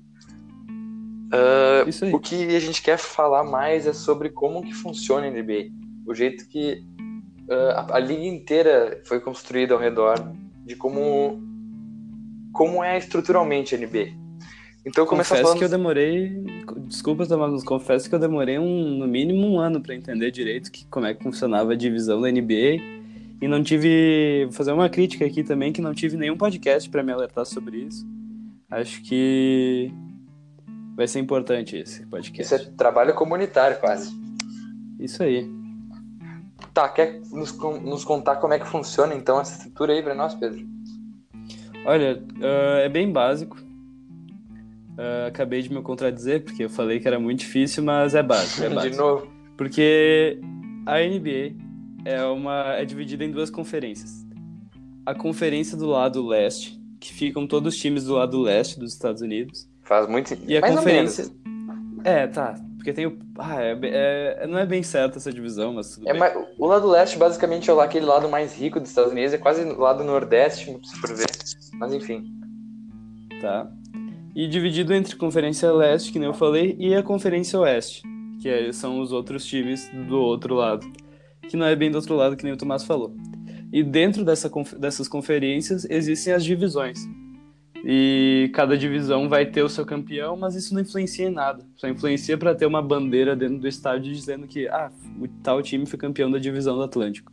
Uh, 1.31 1.87
Isso 1.87 2.05
aí. 2.05 2.13
O 2.13 2.19
que 2.19 2.55
a 2.55 2.59
gente 2.59 2.81
quer 2.81 2.97
falar 2.97 3.43
mais 3.43 3.85
é 3.85 3.93
sobre 3.93 4.29
como 4.29 4.63
que 4.63 4.73
funciona 4.73 5.27
a 5.27 5.29
NBA. 5.29 5.69
O 6.05 6.13
jeito 6.15 6.47
que 6.47 6.83
uh, 7.47 7.69
a, 7.75 7.97
a 7.97 7.99
liga 7.99 8.25
inteira 8.25 8.99
foi 9.05 9.19
construída 9.19 9.75
ao 9.75 9.79
redor 9.79 10.15
de 10.65 10.75
como 10.75 11.39
como 12.51 12.83
é 12.83 12.97
estruturalmente 12.97 13.75
a 13.75 13.77
NBA. 13.77 14.28
Então 14.89 15.05
começar 15.05 15.35
confesso 15.35 15.43
falando 15.43 15.59
que 15.59 15.65
eu 15.65 15.69
demorei. 15.69 16.43
Desculpa, 16.87 17.23
Tomás, 17.27 17.51
mas 17.51 17.63
confesso 17.63 18.09
que 18.09 18.15
eu 18.15 18.19
demorei 18.19 18.57
um, 18.57 18.97
no 18.97 19.07
mínimo 19.07 19.47
um 19.47 19.59
ano 19.59 19.79
para 19.79 19.93
entender 19.93 20.31
direito 20.31 20.71
que, 20.71 20.83
como 20.87 21.05
é 21.05 21.13
que 21.13 21.21
funcionava 21.21 21.73
a 21.73 21.75
divisão 21.75 22.19
da 22.19 22.31
NBA. 22.31 22.81
E 23.39 23.47
não 23.47 23.63
tive. 23.63 24.45
Vou 24.45 24.53
fazer 24.53 24.71
uma 24.71 24.89
crítica 24.89 25.23
aqui 25.23 25.43
também, 25.43 25.71
que 25.71 25.79
não 25.79 25.93
tive 25.93 26.17
nenhum 26.17 26.35
podcast 26.35 26.89
para 26.89 27.03
me 27.03 27.11
alertar 27.11 27.45
sobre 27.45 27.77
isso. 27.77 28.03
Acho 28.69 29.01
que 29.03 29.91
vai 30.95 31.07
ser 31.07 31.19
importante 31.19 31.77
esse 31.77 32.05
podcast. 32.07 32.55
isso 32.55 32.55
é 32.55 32.71
trabalho 32.75 33.13
comunitário 33.13 33.79
quase. 33.79 34.11
Isso 34.99 35.21
aí. 35.21 35.47
Tá, 36.73 36.89
quer 36.89 37.21
nos, 37.31 37.55
nos 37.57 38.03
contar 38.03 38.37
como 38.37 38.53
é 38.53 38.59
que 38.59 38.67
funciona 38.67 39.13
então 39.13 39.39
essa 39.39 39.53
estrutura 39.53 39.93
aí 39.93 40.01
pra 40.01 40.15
nós, 40.15 40.33
Pedro? 40.33 40.67
Olha, 41.85 42.21
ah, 42.41 42.79
é 42.79 42.89
bem 42.89 43.11
básico. 43.11 43.68
Ah, 45.01 45.27
acabei 45.27 45.61
de 45.61 45.71
me 45.73 45.81
contradizer, 45.81 46.43
porque 46.43 46.65
eu 46.65 46.69
falei 46.69 46.99
que 46.99 47.07
era 47.07 47.17
muito 47.19 47.39
difícil, 47.39 47.81
mas 47.83 48.13
é 48.13 48.21
básico. 48.21 48.63
É 48.65 48.67
De 48.69 48.75
básico. 48.75 48.97
novo. 48.97 49.27
Porque 49.55 50.39
a 50.85 50.97
NBA 50.99 51.55
é, 52.05 52.23
uma, 52.25 52.73
é 52.73 52.83
dividida 52.83 53.23
em 53.23 53.31
duas 53.31 53.49
conferências. 53.49 54.25
A 55.05 55.13
conferência 55.15 55.77
do 55.77 55.85
lado 55.87 56.25
leste, 56.27 56.79
que 56.99 57.13
ficam 57.13 57.47
todos 57.47 57.73
os 57.73 57.79
times 57.79 58.03
do 58.03 58.13
lado 58.15 58.41
leste 58.41 58.77
dos 58.79 58.91
Estados 58.93 59.21
Unidos. 59.21 59.69
Faz 59.83 60.07
muito. 60.07 60.37
E 60.47 60.57
a 60.57 60.61
mais 60.61 60.75
conferência. 60.75 61.25
É, 62.03 62.27
tá. 62.27 62.55
Porque 62.75 62.93
tem 62.93 63.05
o. 63.07 63.17
Ah, 63.37 63.61
é, 63.61 63.77
é- 63.83 64.47
não 64.47 64.57
é 64.57 64.65
bem 64.65 64.81
certa 64.83 65.17
essa 65.17 65.31
divisão, 65.33 65.73
mas 65.73 65.95
tudo 65.95 66.07
É, 66.07 66.11
bem. 66.11 66.19
mais- 66.19 66.37
o 66.57 66.65
lado 66.67 66.87
leste 66.87 67.17
basicamente 67.17 67.69
é 67.69 67.73
aquele 67.81 68.05
lado 68.05 68.29
mais 68.29 68.53
rico 68.55 68.79
dos 68.79 68.89
Estados 68.89 69.11
Unidos, 69.11 69.33
é 69.33 69.37
quase 69.37 69.63
o 69.63 69.79
lado 69.79 70.03
nordeste, 70.03 70.65
se 70.83 70.95
for 70.99 71.13
ver. 71.15 71.25
Mas 71.79 71.93
enfim. 71.93 72.23
Tá. 73.41 73.69
E 74.39 74.47
dividido 74.47 74.93
entre 74.93 75.17
Conferência 75.17 75.69
Leste, 75.69 76.13
que 76.13 76.17
nem 76.17 76.29
eu 76.29 76.33
falei, 76.33 76.73
e 76.79 76.95
a 76.95 77.03
Conferência 77.03 77.59
Oeste, 77.59 78.03
que 78.41 78.47
é- 78.47 78.71
são 78.71 79.01
os 79.01 79.11
outros 79.11 79.45
times 79.45 79.91
do 80.07 80.15
outro 80.17 80.55
lado. 80.55 80.89
Que 81.49 81.57
não 81.57 81.65
é 81.65 81.75
bem 81.75 81.91
do 81.91 81.95
outro 81.95 82.15
lado, 82.15 82.37
que 82.37 82.45
nem 82.45 82.53
o 82.53 82.55
Tomás 82.55 82.85
falou. 82.85 83.13
E 83.69 83.83
dentro 83.83 84.23
dessa, 84.23 84.49
dessas 84.79 85.09
conferências 85.09 85.85
existem 85.89 86.31
as 86.31 86.45
divisões. 86.45 86.99
E 87.83 88.49
cada 88.53 88.77
divisão 88.77 89.27
vai 89.27 89.45
ter 89.45 89.61
o 89.61 89.67
seu 89.67 89.85
campeão, 89.85 90.37
mas 90.37 90.55
isso 90.55 90.73
não 90.73 90.79
influencia 90.83 91.27
em 91.27 91.31
nada. 91.31 91.65
Só 91.75 91.89
influencia 91.89 92.37
para 92.37 92.55
ter 92.55 92.65
uma 92.65 92.81
bandeira 92.81 93.35
dentro 93.35 93.57
do 93.57 93.67
estádio 93.67 94.13
dizendo 94.13 94.47
que 94.47 94.69
ah, 94.69 94.89
o 95.19 95.27
tal 95.43 95.61
time 95.61 95.85
foi 95.85 95.99
campeão 95.99 96.31
da 96.31 96.39
divisão 96.39 96.77
do 96.77 96.83
Atlântico. 96.83 97.29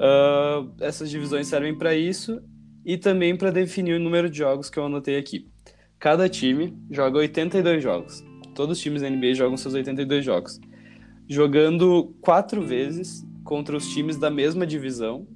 Ah, 0.00 0.66
essas 0.80 1.08
divisões 1.10 1.46
servem 1.46 1.78
para 1.78 1.94
isso 1.94 2.42
e 2.84 2.96
também 2.96 3.36
para 3.36 3.52
definir 3.52 3.94
o 3.94 4.00
número 4.00 4.28
de 4.28 4.38
jogos 4.38 4.68
que 4.68 4.80
eu 4.80 4.86
anotei 4.86 5.16
aqui. 5.16 5.46
Cada 5.98 6.28
time 6.28 6.76
joga 6.90 7.18
82 7.18 7.82
jogos. 7.82 8.24
Todos 8.54 8.78
os 8.78 8.82
times 8.82 9.02
da 9.02 9.10
NBA 9.10 9.34
jogam 9.34 9.56
seus 9.56 9.74
82 9.74 10.24
jogos. 10.24 10.60
Jogando 11.28 12.14
quatro 12.20 12.62
vezes 12.62 13.26
contra 13.44 13.76
os 13.76 13.88
times 13.88 14.16
da 14.16 14.30
mesma 14.30 14.66
divisão 14.66 15.26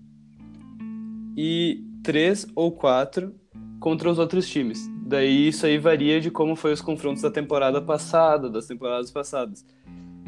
e 1.36 1.82
três 2.02 2.46
ou 2.54 2.70
quatro 2.70 3.34
contra 3.80 4.10
os 4.10 4.18
outros 4.18 4.48
times. 4.48 4.88
Daí 5.04 5.48
isso 5.48 5.66
aí 5.66 5.78
varia 5.78 6.20
de 6.20 6.30
como 6.30 6.54
foi 6.54 6.72
os 6.72 6.80
confrontos 6.80 7.22
da 7.22 7.30
temporada 7.30 7.80
passada, 7.82 8.48
das 8.48 8.66
temporadas 8.66 9.10
passadas. 9.10 9.64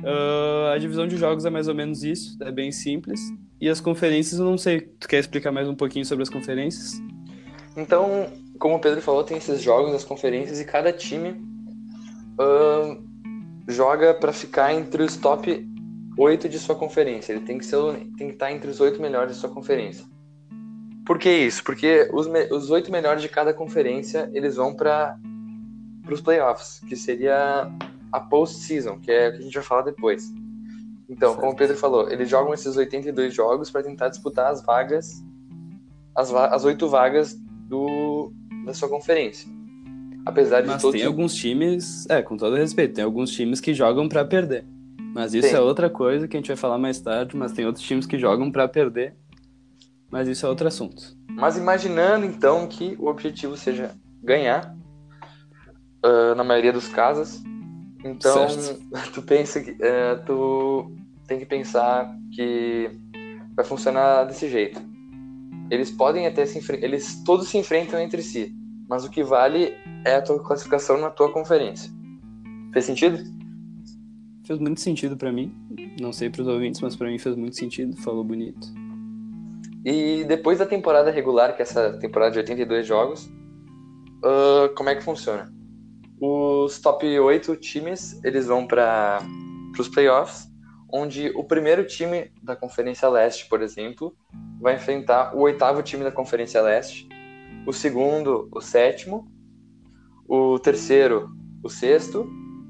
Ah, 0.05 0.73
a 0.75 0.79
divisão 0.79 1.07
de 1.07 1.17
jogos 1.17 1.45
é 1.45 1.51
mais 1.51 1.69
ou 1.69 1.75
menos 1.75 2.03
isso, 2.03 2.37
é 2.43 2.51
bem 2.51 2.73
simples. 2.73 3.21
E 3.61 3.69
as 3.69 3.81
conferências, 3.81 4.39
eu 4.39 4.45
não 4.45 4.59
sei. 4.59 4.81
Tu 4.81 5.09
quer 5.09 5.21
explicar 5.21 5.53
mais 5.53 5.69
um 5.69 5.75
pouquinho 5.75 6.05
sobre 6.05 6.23
as 6.23 6.29
conferências? 6.29 7.01
Então, 7.77 8.27
como 8.59 8.77
o 8.77 8.81
Pedro 8.81 9.01
falou, 9.01 9.25
tem 9.25 9.37
esses 9.37 9.61
jogos 9.61 9.93
das 9.93 10.05
conferências 10.05 10.61
e 10.61 10.65
cada 10.65 10.93
time 10.93 11.43
ahn, 12.39 12.99
joga 13.69 14.15
pra 14.15 14.33
ficar 14.33 14.73
entre 14.73 15.03
os 15.03 15.17
top 15.17 15.69
8 16.17 16.49
de 16.49 16.59
sua 16.59 16.75
conferência. 16.75 17.33
Ele 17.33 17.45
tem 17.45 17.59
que, 17.59 17.67
ser, 17.67 17.79
tem 18.17 18.29
que 18.29 18.35
estar 18.35 18.53
entre 18.53 18.71
os 18.71 18.81
oito 18.81 19.01
melhores 19.01 19.35
de 19.35 19.41
sua 19.41 19.51
conferência. 19.51 20.05
Por 21.05 21.19
que 21.19 21.31
isso? 21.31 21.63
Porque 21.63 22.09
os, 22.13 22.27
os 22.51 22.71
oito 22.71 22.91
melhores 22.91 23.21
de 23.21 23.29
cada 23.29 23.53
conferência 23.53 24.31
eles 24.33 24.57
vão 24.57 24.75
para 24.75 25.19
os 26.11 26.21
playoffs, 26.21 26.81
que 26.89 26.97
seria 26.97 27.71
a 28.11 28.21
post-season, 28.21 28.99
que 29.01 29.11
é 29.11 29.29
o 29.29 29.33
que 29.33 29.39
a 29.39 29.43
gente 29.43 29.55
vai 29.55 29.63
falar 29.63 29.83
depois. 29.83 30.33
Então, 31.09 31.35
como 31.35 31.53
o 31.53 31.57
Pedro 31.57 31.77
falou, 31.77 32.11
eles 32.11 32.29
jogam 32.29 32.55
esses 32.55 32.77
82 32.77 33.35
jogos 33.35 33.71
para 33.71 33.83
tentar 33.83 34.09
disputar 34.09 34.51
as 34.51 34.65
vagas, 34.65 35.23
as, 36.15 36.33
as 36.33 36.65
oito 36.65 36.89
vagas 36.89 37.35
do, 37.69 37.87
da 38.65 38.75
sua 38.75 38.89
conferência. 38.89 39.49
Apesar 40.27 40.63
de 40.63 40.69
Mas 40.69 40.81
todos. 40.81 40.99
tem 40.99 41.07
alguns 41.07 41.35
times, 41.35 42.07
é, 42.09 42.23
com 42.23 42.37
todo 42.37 42.57
respeito, 42.57 42.95
tem 42.95 43.05
alguns 43.05 43.31
times 43.31 43.61
que 43.61 43.75
jogam 43.75 44.09
pra 44.09 44.25
perder. 44.25 44.65
Mas 45.15 45.35
isso 45.35 45.47
Tem. 45.49 45.57
é 45.57 45.61
outra 45.61 45.89
coisa 45.89 46.27
que 46.27 46.37
a 46.37 46.41
gente 46.41 46.49
vai 46.49 46.57
falar 46.57 46.79
mais 46.79 46.99
tarde, 46.99 47.37
mas 47.37 47.53
tem 47.53 47.67
outros 47.67 47.85
times 47.85 48.07
que 48.07 48.19
jogam 48.19 48.51
pra 48.51 48.67
perder. 48.67 49.15
Mas 50.11 50.27
isso 50.27 50.45
é 50.45 50.49
outro 50.49 50.67
assunto. 50.67 51.17
Mas 51.29 51.57
imaginando 51.57 52.25
então 52.27 52.67
que 52.67 52.97
o 52.99 53.07
objetivo 53.07 53.57
seja 53.57 53.93
ganhar, 54.23 54.75
ah, 56.03 56.35
na 56.35 56.43
maioria 56.43 56.73
dos 56.73 56.89
casos, 56.89 57.43
então 58.05 58.49
Certo. 58.49 58.83
tu 59.15 59.23
pensa 59.23 59.61
que 59.61 59.77
eh, 59.81 60.17
tu 60.27 60.91
tem 61.27 61.39
que 61.39 61.47
pensar 61.47 62.15
que 62.35 62.91
vai 63.55 63.65
funcionar 63.65 64.25
desse 64.25 64.49
jeito. 64.49 64.81
Eles 65.71 65.91
podem 65.91 66.27
até 66.27 66.45
se 66.47 66.61
eles 66.83 67.23
todos 67.25 67.49
se 67.49 67.59
enfrentam 67.59 68.01
entre 68.01 68.23
si, 68.23 68.55
mas 68.89 69.05
o 69.05 69.11
que 69.11 69.23
vale 69.23 69.75
é 70.05 70.17
a 70.17 70.23
tua 70.23 70.43
classificação 70.43 71.01
na 71.01 71.11
tua 71.11 71.33
conferência. 71.33 71.91
Fez 72.73 72.85
sentido? 72.85 73.19
Fez 74.47 74.59
muito 74.59 74.81
sentido 74.81 75.17
pra 75.17 75.33
mim. 75.33 75.55
Não 76.01 76.13
sei 76.13 76.29
pros 76.29 76.47
ouvintes, 76.47 76.81
mas 76.81 76.95
pra 76.95 77.09
mim 77.09 77.19
fez 77.19 77.35
muito 77.35 77.57
sentido. 77.57 77.97
Falou 77.97 78.23
bonito. 78.23 78.67
E 79.85 80.25
depois 80.25 80.59
da 80.59 80.67
temporada 80.67 81.11
regular, 81.11 81.55
que 81.55 81.63
é 81.63 81.65
essa 81.65 81.99
temporada 81.99 82.33
de 82.33 82.39
82 82.39 82.87
jogos, 82.87 83.31
ah, 84.25 84.71
como 84.75 84.89
é 84.89 84.95
que 84.95 85.03
funciona? 85.03 85.53
Os 86.19 86.81
top 86.81 87.07
8 87.07 87.57
times, 87.57 88.19
eles 88.25 88.47
vão 88.47 88.67
para 88.67 89.19
os 89.79 89.89
playoffs, 89.89 90.49
onde 90.91 91.31
o 91.35 91.45
primeiro 91.45 91.87
time 91.87 92.31
da 92.43 92.57
Conferência 92.57 93.09
Leste, 93.09 93.47
por 93.49 93.61
exemplo, 93.61 94.17
vai 94.61 94.75
enfrentar 94.75 95.35
o 95.35 95.41
oitavo 95.41 95.83
time 95.83 96.05
da 96.05 96.13
Conferência 96.13 96.61
Leste, 96.61 97.09
o 97.67 97.73
segundo, 97.73 98.49
o 98.53 98.61
sétimo, 98.61 99.27
o 100.29 100.59
terceiro, 100.59 101.31
o 101.63 101.69
sexto, 101.69 102.29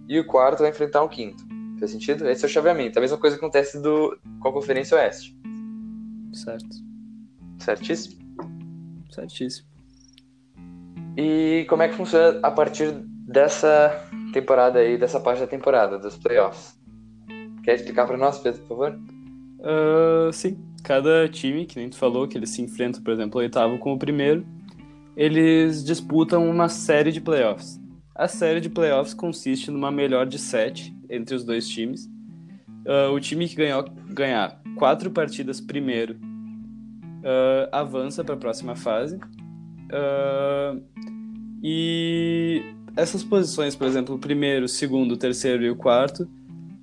e 0.09 0.19
o 0.19 0.27
quarto 0.27 0.61
vai 0.61 0.71
enfrentar 0.71 1.03
o 1.03 1.09
quinto. 1.09 1.45
Faz 1.79 1.91
sentido? 1.91 2.29
Esse 2.29 2.45
é 2.45 2.47
o 2.47 2.51
chaveamento. 2.51 2.99
A 2.99 3.03
mesma 3.03 3.19
coisa 3.19 3.37
que 3.37 3.45
acontece 3.45 3.81
do, 3.81 4.19
com 4.41 4.49
a 4.49 4.53
Conferência 4.53 4.97
Oeste. 4.97 5.37
Certo. 6.33 6.69
Certíssimo? 7.59 8.21
Certíssimo. 9.11 9.69
E 11.17 11.65
como 11.69 11.83
é 11.83 11.89
que 11.89 11.95
funciona 11.95 12.41
a 12.43 12.51
partir 12.51 12.93
dessa 13.27 14.09
temporada 14.33 14.81
aí, 14.81 14.99
dessa 14.99 15.21
parte 15.21 15.41
da 15.41 15.47
temporada, 15.47 15.99
dos 15.99 16.17
playoffs? 16.17 16.79
Quer 17.63 17.77
explicar 17.77 18.07
pra 18.07 18.17
nós, 18.17 18.39
Pedro, 18.39 18.61
por 18.63 18.69
favor? 18.69 18.99
Ah, 19.63 20.31
sim. 20.33 20.59
Cada 20.85 21.27
time, 21.29 21.65
que 21.65 21.79
nem 21.79 21.89
tu 21.89 21.97
falou, 21.97 22.29
que 22.29 22.37
eles 22.37 22.51
se 22.51 22.61
enfrentam, 22.61 23.03
por 23.03 23.13
exemplo, 23.13 23.41
o 23.41 23.43
oitavo 23.43 23.79
com 23.79 23.95
o 23.95 23.99
primeiro, 23.99 24.47
eles 25.17 25.83
disputam 25.83 26.49
uma 26.49 26.69
série 26.69 27.11
de 27.11 27.23
playoffs. 27.23 27.81
A 28.15 28.29
série 28.29 28.61
de 28.61 28.69
playoffs 28.69 29.15
consiste 29.15 29.71
numa 29.71 29.91
melhor 29.91 30.27
de 30.27 30.39
sete 30.39 30.95
entre 31.09 31.35
os 31.35 31.43
dois 31.43 31.67
times. 31.67 32.09
Ah, 32.87 33.11
o 33.11 33.19
time 33.19 33.49
que 33.49 33.57
ganhou, 33.57 33.83
ganhar 34.11 34.61
quatro 34.77 35.11
partidas 35.11 35.59
primeiro 35.59 36.19
ah, 37.25 37.81
avança 37.81 38.23
para 38.23 38.35
a 38.35 38.39
próxima 38.39 38.77
fase. 38.77 39.19
Ah, 39.91 40.77
e 41.63 42.63
essas 42.95 43.25
posições, 43.25 43.75
por 43.75 43.87
exemplo, 43.87 44.17
o 44.17 44.19
primeiro, 44.19 44.67
o 44.67 44.69
segundo, 44.69 45.13
o 45.13 45.17
terceiro 45.17 45.65
e 45.65 45.71
o 45.71 45.77
quarto, 45.77 46.29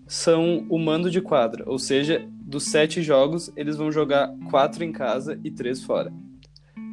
são 0.07 0.65
o 0.69 0.77
mando 0.77 1.09
de 1.09 1.21
quadra, 1.21 1.63
ou 1.67 1.79
seja, 1.79 2.27
dos 2.51 2.65
sete 2.65 3.01
jogos, 3.01 3.51
eles 3.55 3.77
vão 3.77 3.91
jogar 3.91 4.29
quatro 4.49 4.83
em 4.83 4.91
casa 4.91 5.39
e 5.43 5.49
três 5.49 5.81
fora. 5.81 6.11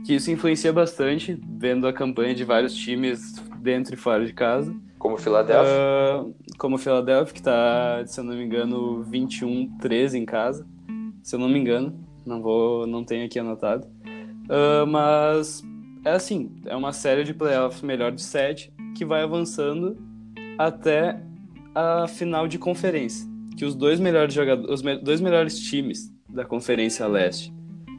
Que 0.07 0.15
isso 0.15 0.31
influencia 0.31 0.73
bastante, 0.73 1.39
vendo 1.59 1.87
a 1.87 1.93
campanha 1.93 2.35
de 2.35 2.45
vários 2.45 2.75
times 2.75 3.35
dentro 3.61 3.95
e 3.95 3.97
fora 3.97 4.25
de 4.25 4.33
casa. 4.33 4.75
Como 4.99 5.17
o 5.17 5.19
Philadelphia. 5.19 5.73
Uh, 5.73 6.35
como 6.57 6.77
o 6.77 6.79
Philadelphia, 6.79 7.35
que 7.35 7.43
tá, 7.43 8.05
se 8.07 8.21
eu 8.21 8.25
não 8.25 8.35
me 8.35 8.45
engano, 8.45 9.05
21-13 9.11 10.15
em 10.15 10.25
casa. 10.25 10.65
Se 11.23 11.35
eu 11.35 11.41
não 11.41 11.49
me 11.49 11.59
engano, 11.59 11.99
não 12.25 12.41
vou, 12.41 12.87
não 12.87 13.05
tenho 13.05 13.27
aqui 13.27 13.39
anotado. 13.39 13.87
Uh, 14.45 14.87
mas 14.87 15.63
é 16.05 16.13
assim, 16.13 16.55
é 16.67 16.77
uma 16.77 16.93
série 16.93 17.25
de 17.25 17.35
playoffs 17.35 17.83
melhor 17.83 18.13
de 18.13 18.23
sete 18.23 18.73
que 18.97 19.05
vai 19.05 19.23
avançando 19.23 19.97
até 20.57 21.21
a 21.75 22.09
final 22.09 22.49
de 22.49 22.59
conferência, 22.59 23.29
que 23.59 23.65
os 23.65 23.75
dois 23.75 23.99
melhores 23.99 24.33
jogadores, 24.33 24.71
os 24.73 24.83
me 24.83 24.97
dois 24.97 25.21
melhores 25.21 25.59
times 25.59 26.15
da 26.29 26.45
Conferência 26.45 27.05
Leste 27.09 27.53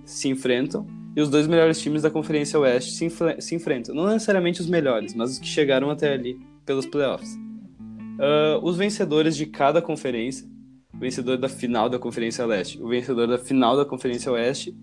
se 0.06 0.30
enfrentam 0.30 0.88
e 1.18 1.22
os 1.22 1.30
dois 1.30 1.48
melhores 1.48 1.82
times 1.82 2.02
da 2.02 2.10
Conferência 2.10 2.58
Oeste 2.58 2.92
se, 2.94 3.10
se 3.40 3.56
enfrentam. 3.56 3.94
Não 3.94 4.08
necessariamente 4.08 4.62
os 4.62 4.70
melhores, 4.70 5.14
mas 5.14 5.32
os 5.32 5.40
que 5.40 5.48
chegaram 5.48 5.90
até 5.90 6.14
ali 6.14 6.40
pelos 6.66 6.86
playoffs. 6.86 7.36
Uh, 7.36 8.64
os 8.64 8.78
vencedores 8.78 9.36
de 9.36 9.48
cada 9.48 9.82
conferência, 9.82 10.48
o 10.94 10.98
vencedor 10.98 11.38
da 11.38 11.50
final 11.50 11.90
da 11.90 12.00
Conferência 12.00 12.46
Leste, 12.46 12.82
o 12.82 12.88
vencedor 12.88 13.28
da 13.28 13.38
final 13.38 13.76
da 13.76 13.84
Conferência 13.84 14.32
Oeste, 14.32 14.74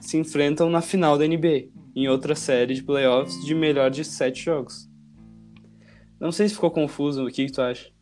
se 0.00 0.18
enfrentam 0.18 0.68
na 0.68 0.82
final 0.82 1.16
da 1.16 1.26
NBA, 1.26 1.68
em 1.94 2.08
outra 2.08 2.34
série 2.34 2.74
de 2.74 2.82
playoffs 2.82 3.42
de 3.42 3.54
melhor 3.54 3.90
de 3.90 4.04
sete 4.04 4.44
jogos. 4.44 4.86
Não 6.20 6.30
sei 6.30 6.46
se 6.46 6.54
ficou 6.54 6.70
confuso, 6.70 7.24
o 7.24 7.30
que, 7.30 7.46
que 7.46 7.52
tu 7.52 7.62
acha? 7.62 7.95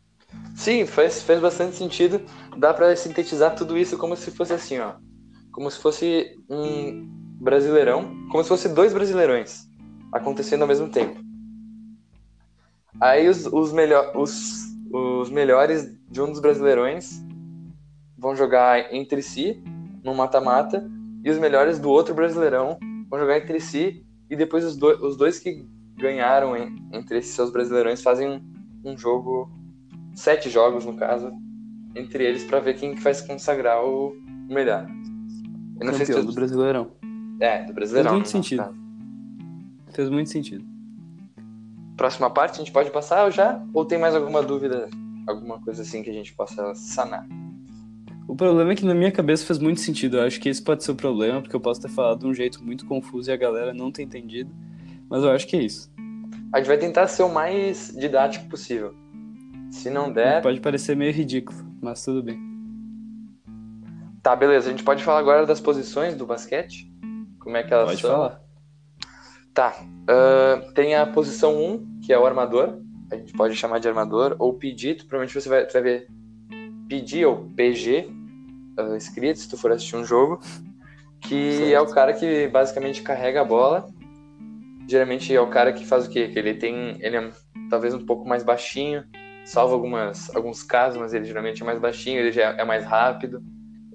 Sim, 0.55 0.85
faz, 0.85 1.21
faz 1.21 1.39
bastante 1.39 1.75
sentido. 1.75 2.21
Dá 2.57 2.73
para 2.73 2.95
sintetizar 2.95 3.55
tudo 3.55 3.77
isso 3.77 3.97
como 3.97 4.15
se 4.15 4.31
fosse 4.31 4.53
assim, 4.53 4.79
ó. 4.79 4.93
Como 5.51 5.69
se 5.69 5.79
fosse 5.79 6.37
um 6.49 7.07
brasileirão, 7.39 8.27
como 8.31 8.43
se 8.43 8.49
fosse 8.49 8.69
dois 8.69 8.93
brasileirões 8.93 9.67
acontecendo 10.11 10.61
ao 10.61 10.67
mesmo 10.67 10.89
tempo. 10.89 11.19
Aí 12.99 13.27
os, 13.27 13.45
os, 13.45 13.73
melhor, 13.73 14.15
os, 14.15 14.63
os 14.91 15.29
melhores 15.29 15.93
de 16.09 16.21
um 16.21 16.31
dos 16.31 16.39
brasileirões 16.39 17.21
vão 18.17 18.35
jogar 18.35 18.93
entre 18.93 19.21
si, 19.21 19.61
no 20.03 20.15
mata-mata, 20.15 20.89
e 21.23 21.29
os 21.29 21.37
melhores 21.37 21.79
do 21.79 21.89
outro 21.89 22.15
brasileirão 22.15 22.79
vão 23.09 23.19
jogar 23.19 23.37
entre 23.37 23.59
si, 23.59 24.05
e 24.29 24.35
depois 24.35 24.63
os, 24.63 24.77
do, 24.77 24.87
os 25.05 25.17
dois 25.17 25.39
que 25.39 25.67
ganharam 25.97 26.55
entre 26.93 27.19
esses 27.19 27.35
seus 27.35 27.51
brasileirões 27.51 28.01
fazem 28.01 28.29
um, 28.29 28.91
um 28.91 28.97
jogo, 28.97 29.49
sete 30.15 30.49
jogos 30.49 30.85
no 30.85 30.95
caso, 30.95 31.31
entre 31.93 32.23
eles 32.23 32.43
para 32.43 32.59
ver 32.59 32.75
quem 32.75 32.95
que 32.95 33.01
vai 33.01 33.13
se 33.13 33.27
consagrar 33.27 33.83
o 33.83 34.15
melhor. 34.49 34.87
Eu 35.79 35.85
não 35.85 35.91
Campeão 35.91 36.05
sei 36.05 36.05
se 36.05 36.21
do 36.23 36.33
Brasileirão. 36.33 36.91
É, 37.39 37.63
do 37.65 37.73
Brasileirão. 37.73 38.11
Fez 38.11 38.21
muito 38.21 38.29
sentido. 38.29 38.63
Caso. 38.63 38.77
Fez 39.93 40.09
muito 40.09 40.29
sentido. 40.29 40.65
Próxima 41.97 42.29
parte, 42.29 42.55
a 42.55 42.57
gente 42.57 42.71
pode 42.71 42.91
passar 42.91 43.29
já? 43.31 43.61
Ou 43.73 43.85
tem 43.85 43.97
mais 43.97 44.15
alguma 44.15 44.41
dúvida, 44.41 44.89
alguma 45.27 45.61
coisa 45.61 45.81
assim 45.81 46.01
que 46.01 46.09
a 46.09 46.13
gente 46.13 46.33
possa 46.33 46.73
sanar? 46.75 47.25
O 48.27 48.35
problema 48.35 48.71
é 48.71 48.75
que 48.75 48.85
na 48.85 48.95
minha 48.95 49.11
cabeça 49.11 49.45
faz 49.45 49.59
muito 49.59 49.79
sentido. 49.79 50.17
Eu 50.17 50.23
acho 50.23 50.39
que 50.39 50.49
esse 50.49 50.61
pode 50.61 50.83
ser 50.83 50.91
o 50.91 50.95
problema, 50.95 51.41
porque 51.41 51.55
eu 51.55 51.59
posso 51.59 51.81
ter 51.81 51.89
falado 51.89 52.21
de 52.21 52.25
um 52.25 52.33
jeito 52.33 52.63
muito 52.63 52.85
confuso 52.85 53.29
e 53.29 53.33
a 53.33 53.37
galera 53.37 53.73
não 53.73 53.91
ter 53.91 54.03
entendido. 54.03 54.51
Mas 55.09 55.23
eu 55.23 55.29
acho 55.29 55.47
que 55.47 55.55
é 55.55 55.61
isso. 55.61 55.91
A 56.51 56.57
gente 56.57 56.67
vai 56.67 56.77
tentar 56.77 57.07
ser 57.07 57.23
o 57.23 57.29
mais 57.29 57.93
didático 57.95 58.47
possível. 58.49 58.95
Se 59.71 59.89
não 59.89 60.11
der. 60.11 60.41
Pode 60.41 60.59
parecer 60.59 60.95
meio 60.95 61.11
ridículo, 61.11 61.57
mas 61.81 62.03
tudo 62.03 62.23
bem. 62.23 62.39
Tá, 64.21 64.35
beleza. 64.35 64.67
A 64.67 64.71
gente 64.71 64.83
pode 64.83 65.03
falar 65.03 65.19
agora 65.19 65.45
das 65.45 65.59
posições 65.59 66.15
do 66.15 66.25
basquete? 66.25 66.91
Como 67.39 67.57
é 67.57 67.63
que 67.63 67.73
elas 67.73 67.89
pode 67.89 68.01
são? 68.01 68.09
Pode 68.11 68.29
falar. 68.29 68.45
Tá. 69.53 69.75
Uh, 69.81 70.73
tem 70.73 70.95
a 70.95 71.05
posição 71.05 71.55
1, 71.55 71.99
que 72.01 72.11
é 72.11 72.17
o 72.17 72.25
armador. 72.25 72.79
A 73.11 73.15
gente 73.15 73.33
pode 73.33 73.55
chamar 73.55 73.79
de 73.79 73.87
armador, 73.87 74.35
ou 74.39 74.53
pedido. 74.53 75.05
Provavelmente 75.05 75.39
você 75.39 75.47
vai, 75.47 75.65
vai 75.67 75.81
ver 75.81 76.07
PD 76.89 77.25
ou 77.25 77.49
PG 77.55 78.09
uh, 78.79 78.95
escrito, 78.95 79.39
se 79.39 79.49
tu 79.49 79.57
for 79.57 79.71
assistir 79.71 79.95
um 79.95 80.05
jogo. 80.05 80.39
Que 81.21 81.53
certo. 81.53 81.73
é 81.73 81.81
o 81.81 81.87
cara 81.87 82.13
que 82.13 82.47
basicamente 82.47 83.01
carrega 83.01 83.41
a 83.41 83.45
bola 83.45 83.87
geralmente 84.87 85.33
é 85.33 85.41
o 85.41 85.47
cara 85.47 85.73
que 85.73 85.85
faz 85.85 86.05
o 86.05 86.09
quê? 86.09 86.27
Que 86.27 86.39
ele 86.39 86.53
tem, 86.53 86.97
ele 87.01 87.17
é 87.17 87.31
talvez 87.69 87.93
um 87.93 88.05
pouco 88.05 88.27
mais 88.27 88.43
baixinho, 88.43 89.03
salvo 89.45 89.73
algumas, 89.73 90.35
alguns 90.35 90.63
casos, 90.63 90.99
mas 90.99 91.13
ele 91.13 91.25
geralmente 91.25 91.61
é 91.61 91.65
mais 91.65 91.79
baixinho, 91.79 92.19
ele 92.19 92.31
já 92.31 92.51
é 92.51 92.65
mais 92.65 92.83
rápido, 92.83 93.43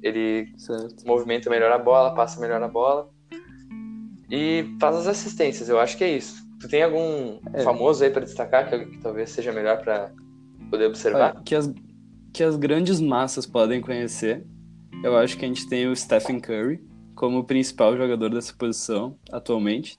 ele 0.02 0.52
certo. 0.56 1.06
movimenta 1.06 1.50
melhor 1.50 1.70
a 1.72 1.78
bola, 1.78 2.14
passa 2.14 2.40
melhor 2.40 2.62
a 2.62 2.68
bola 2.68 3.10
e 4.30 4.64
faz 4.80 4.96
as 4.96 5.06
assistências. 5.06 5.68
Eu 5.68 5.78
acho 5.78 5.96
que 5.98 6.04
é 6.04 6.16
isso. 6.16 6.42
Tu 6.60 6.68
tem 6.68 6.82
algum 6.82 7.40
é. 7.52 7.62
famoso 7.62 8.04
aí 8.04 8.10
para 8.10 8.24
destacar 8.24 8.68
que, 8.68 8.78
que, 8.86 8.98
talvez 8.98 9.30
seja 9.30 9.52
melhor 9.52 9.78
para 9.82 10.12
poder 10.70 10.86
observar? 10.86 11.34
Olha, 11.34 11.42
que 11.44 11.54
as 11.54 11.72
que 12.32 12.44
as 12.44 12.54
grandes 12.54 13.00
massas 13.00 13.44
podem 13.44 13.80
conhecer. 13.80 14.46
Eu 15.02 15.16
acho 15.16 15.36
que 15.36 15.44
a 15.44 15.48
gente 15.48 15.68
tem 15.68 15.88
o 15.88 15.96
Stephen 15.96 16.38
Curry 16.38 16.80
como 17.16 17.38
o 17.38 17.44
principal 17.44 17.96
jogador 17.96 18.30
dessa 18.30 18.54
posição 18.54 19.18
atualmente 19.32 19.98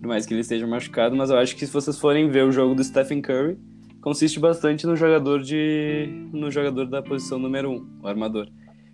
por 0.00 0.08
mais 0.08 0.24
que 0.24 0.32
ele 0.32 0.40
esteja 0.40 0.66
machucado, 0.66 1.14
mas 1.14 1.28
eu 1.28 1.36
acho 1.36 1.54
que 1.54 1.66
se 1.66 1.72
vocês 1.72 1.98
forem 1.98 2.30
ver 2.30 2.44
o 2.44 2.50
jogo 2.50 2.74
do 2.74 2.82
Stephen 2.82 3.20
Curry, 3.20 3.58
consiste 4.00 4.40
bastante 4.40 4.86
no 4.86 4.96
jogador 4.96 5.42
de 5.42 6.08
no 6.32 6.50
jogador 6.50 6.86
da 6.86 7.02
posição 7.02 7.38
número 7.38 7.70
1, 7.70 7.74
um, 7.74 7.86
o 8.02 8.08
armador. 8.08 8.48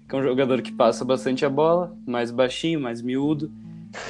Que 0.09 0.14
é 0.14 0.19
um 0.19 0.23
jogador 0.23 0.62
que 0.62 0.73
passa 0.73 1.05
bastante 1.05 1.45
a 1.45 1.51
bola, 1.51 1.97
mais 2.07 2.31
baixinho, 2.31 2.81
mais 2.81 3.03
miúdo, 3.03 3.51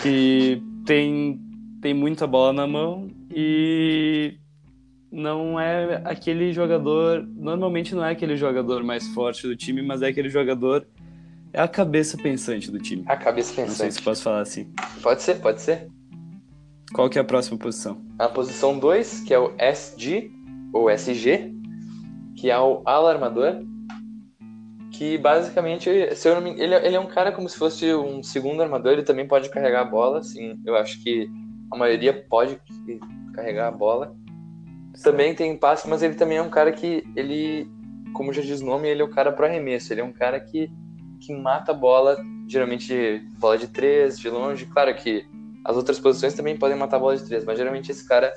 que 0.02 0.62
tem 0.84 1.40
tem 1.80 1.94
muita 1.94 2.26
bola 2.26 2.52
na 2.52 2.66
mão 2.66 3.08
e 3.30 4.38
não 5.10 5.58
é 5.58 6.02
aquele 6.04 6.52
jogador, 6.52 7.26
normalmente 7.36 7.94
não 7.94 8.04
é 8.04 8.10
aquele 8.10 8.36
jogador 8.36 8.82
mais 8.82 9.06
forte 9.08 9.46
do 9.46 9.56
time, 9.56 9.82
mas 9.82 10.02
é 10.02 10.08
aquele 10.08 10.28
jogador 10.28 10.86
é 11.52 11.60
a 11.60 11.68
cabeça 11.68 12.18
pensante 12.18 12.70
do 12.70 12.78
time. 12.78 13.02
A 13.06 13.16
cabeça 13.16 13.54
pensante. 13.54 13.68
Não 13.68 13.76
sei 13.76 13.90
se 13.90 14.02
posso 14.02 14.22
falar 14.22 14.40
assim. 14.40 14.70
Pode 15.02 15.22
ser, 15.22 15.36
pode 15.36 15.62
ser. 15.62 15.88
Qual 16.92 17.08
que 17.08 17.18
é 17.18 17.22
a 17.22 17.24
próxima 17.24 17.56
posição? 17.56 17.98
A 18.18 18.28
posição 18.28 18.78
2, 18.78 19.20
que 19.20 19.32
é 19.32 19.38
o 19.38 19.54
SG, 19.58 20.30
ou 20.76 20.90
SG, 20.90 21.52
que 22.36 22.50
é 22.50 22.58
o 22.58 22.82
alarmador, 22.84 23.62
que 24.92 25.18
basicamente, 25.18 26.14
se 26.14 26.28
eu 26.28 26.34
não 26.34 26.40
me... 26.42 26.50
ele, 26.60 26.74
ele 26.74 26.96
é 26.96 27.00
um 27.00 27.06
cara 27.06 27.32
como 27.32 27.48
se 27.48 27.58
fosse 27.58 27.94
um 27.94 28.22
segundo 28.22 28.62
armador, 28.62 28.92
ele 28.92 29.02
também 29.02 29.26
pode 29.26 29.50
carregar 29.50 29.82
a 29.82 29.84
bola, 29.84 30.18
assim, 30.20 30.58
eu 30.64 30.76
acho 30.76 31.02
que 31.02 31.28
a 31.70 31.76
maioria 31.76 32.12
pode 32.28 32.58
carregar 33.34 33.68
a 33.68 33.72
bola. 33.72 34.14
Também 35.02 35.34
tem 35.34 35.56
passe, 35.56 35.88
mas 35.88 36.02
ele 36.02 36.14
também 36.14 36.38
é 36.38 36.42
um 36.42 36.48
cara 36.48 36.72
que, 36.72 37.04
ele, 37.14 37.70
como 38.14 38.32
já 38.32 38.40
diz 38.40 38.60
o 38.60 38.66
nome, 38.66 38.88
ele 38.88 39.02
é 39.02 39.04
um 39.04 39.10
cara 39.10 39.32
pro 39.32 39.44
arremesso, 39.44 39.92
ele 39.92 40.00
é 40.00 40.04
um 40.04 40.12
cara 40.12 40.40
que, 40.40 40.70
que 41.20 41.34
mata 41.34 41.72
a 41.72 41.74
bola, 41.74 42.16
geralmente 42.48 43.22
bola 43.38 43.58
de 43.58 43.68
três, 43.68 44.18
de 44.18 44.30
longe, 44.30 44.64
claro 44.66 44.94
que 44.94 45.26
as 45.64 45.76
outras 45.76 45.98
posições 45.98 46.32
também 46.32 46.56
podem 46.56 46.76
matar 46.76 46.98
bola 46.98 47.16
de 47.16 47.24
três, 47.24 47.44
mas 47.44 47.58
geralmente 47.58 47.90
esse 47.90 48.06
cara 48.06 48.32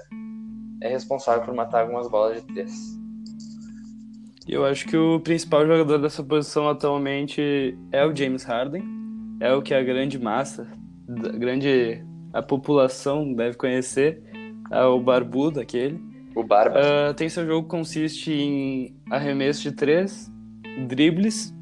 é 0.81 0.89
responsável 0.89 1.43
por 1.43 1.53
matar 1.53 1.81
algumas 1.81 2.09
bolas 2.09 2.41
de 2.41 2.53
três. 2.53 2.99
Eu 4.47 4.65
acho 4.65 4.87
que 4.87 4.97
o 4.97 5.19
principal 5.19 5.65
jogador 5.65 5.99
dessa 5.99 6.23
posição 6.23 6.67
atualmente 6.67 7.77
é 7.91 8.05
o 8.05 8.15
James 8.15 8.43
Harden. 8.43 8.83
É 9.39 9.53
o 9.53 9.61
que 9.61 9.73
a 9.73 9.83
grande 9.83 10.17
massa, 10.19 10.67
a 11.07 11.37
grande 11.37 12.03
a 12.33 12.41
população 12.41 13.33
deve 13.33 13.57
conhecer, 13.57 14.21
é 14.71 14.83
o 14.83 14.99
barbudo 14.99 15.59
aquele. 15.59 15.99
O 16.35 16.43
Barba. 16.43 16.79
Uh, 16.79 17.13
tem 17.13 17.27
seu 17.27 17.45
jogo 17.45 17.67
consiste 17.67 18.31
em 18.31 18.95
arremesso 19.09 19.63
de 19.63 19.71
três, 19.71 20.31
dribles, 20.87 21.53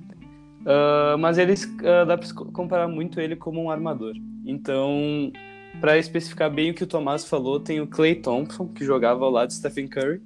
uh, 0.62 1.18
mas 1.18 1.38
eles 1.38 1.64
uh, 1.64 2.06
dá 2.06 2.18
para 2.18 2.28
comparar 2.54 2.88
muito 2.88 3.20
ele 3.20 3.36
como 3.36 3.62
um 3.62 3.72
armador. 3.72 4.14
Então 4.46 5.32
para 5.80 5.98
especificar 5.98 6.52
bem 6.52 6.72
o 6.72 6.74
que 6.74 6.84
o 6.84 6.88
Tomás 6.88 7.26
falou, 7.26 7.60
tem 7.60 7.80
o 7.80 7.88
Clay 7.88 8.16
Thompson, 8.16 8.68
que 8.68 8.84
jogava 8.84 9.24
ao 9.24 9.32
lado 9.32 9.50
de 9.50 9.56
Stephen 9.56 9.88
Curry, 9.88 10.22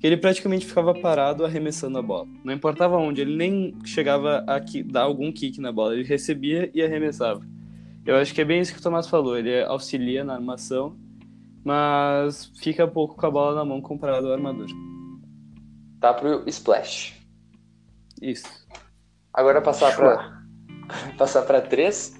que 0.00 0.06
ele 0.06 0.16
praticamente 0.16 0.66
ficava 0.66 0.92
parado 0.94 1.44
arremessando 1.44 1.98
a 1.98 2.02
bola. 2.02 2.26
Não 2.44 2.52
importava 2.52 2.96
onde, 2.96 3.20
ele 3.20 3.36
nem 3.36 3.76
chegava 3.84 4.44
a 4.46 4.58
dar 4.86 5.02
algum 5.02 5.32
kick 5.32 5.60
na 5.60 5.70
bola, 5.72 5.94
ele 5.94 6.02
recebia 6.02 6.70
e 6.74 6.82
arremessava. 6.82 7.40
Eu 8.04 8.16
acho 8.16 8.34
que 8.34 8.40
é 8.40 8.44
bem 8.44 8.60
isso 8.60 8.72
que 8.72 8.80
o 8.80 8.82
Tomás 8.82 9.08
falou, 9.08 9.38
ele 9.38 9.62
auxilia 9.64 10.24
na 10.24 10.34
armação, 10.34 10.96
mas 11.64 12.52
fica 12.60 12.86
pouco 12.86 13.16
com 13.16 13.26
a 13.26 13.30
bola 13.30 13.56
na 13.56 13.64
mão 13.64 13.80
comparado 13.80 14.26
ao 14.26 14.32
armador. 14.32 14.66
Tá 16.00 16.12
pro 16.14 16.42
splash. 16.48 17.14
Isso. 18.20 18.66
Agora 19.32 19.60
passar 19.60 19.94
para 19.96 20.42
passar 21.18 21.42
para 21.42 21.60
três, 21.60 22.14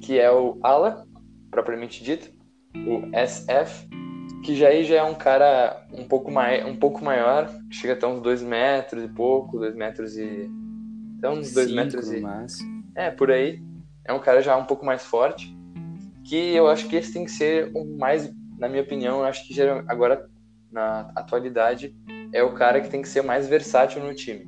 que 0.00 0.18
é 0.18 0.30
o 0.30 0.58
ala, 0.62 1.06
propriamente 1.50 2.02
dito, 2.02 2.30
o 2.74 3.02
SF, 3.26 3.88
que 4.44 4.54
já 4.54 4.68
aí 4.68 4.84
já 4.84 4.96
é 4.96 5.02
um 5.02 5.14
cara 5.14 5.86
um 5.92 6.04
pouco, 6.04 6.30
mai, 6.30 6.64
um 6.64 6.76
pouco 6.76 7.04
maior, 7.04 7.50
chega 7.70 7.94
até 7.94 8.06
uns 8.06 8.22
2 8.22 8.42
metros 8.42 9.04
e 9.04 9.08
pouco, 9.08 9.58
2 9.58 9.74
metros 9.74 10.16
e. 10.16 10.50
Até 11.18 11.30
uns 11.30 11.52
2 11.52 11.72
metros 11.72 12.12
e. 12.12 12.22
É, 12.94 13.10
por 13.10 13.30
aí. 13.30 13.62
É 14.04 14.12
um 14.12 14.20
cara 14.20 14.40
já 14.40 14.56
um 14.56 14.64
pouco 14.64 14.86
mais 14.86 15.04
forte. 15.04 15.56
Que 16.24 16.54
eu 16.54 16.68
acho 16.68 16.88
que 16.88 16.96
esse 16.96 17.12
tem 17.12 17.24
que 17.24 17.30
ser 17.30 17.70
o 17.74 17.84
mais, 17.96 18.30
na 18.58 18.68
minha 18.68 18.82
opinião, 18.82 19.20
eu 19.20 19.24
acho 19.24 19.46
que 19.46 19.54
agora, 19.86 20.28
na 20.70 21.10
atualidade, 21.16 21.96
é 22.32 22.42
o 22.42 22.52
cara 22.52 22.80
que 22.80 22.90
tem 22.90 23.00
que 23.00 23.08
ser 23.08 23.22
mais 23.22 23.48
versátil 23.48 24.02
no 24.04 24.14
time. 24.14 24.46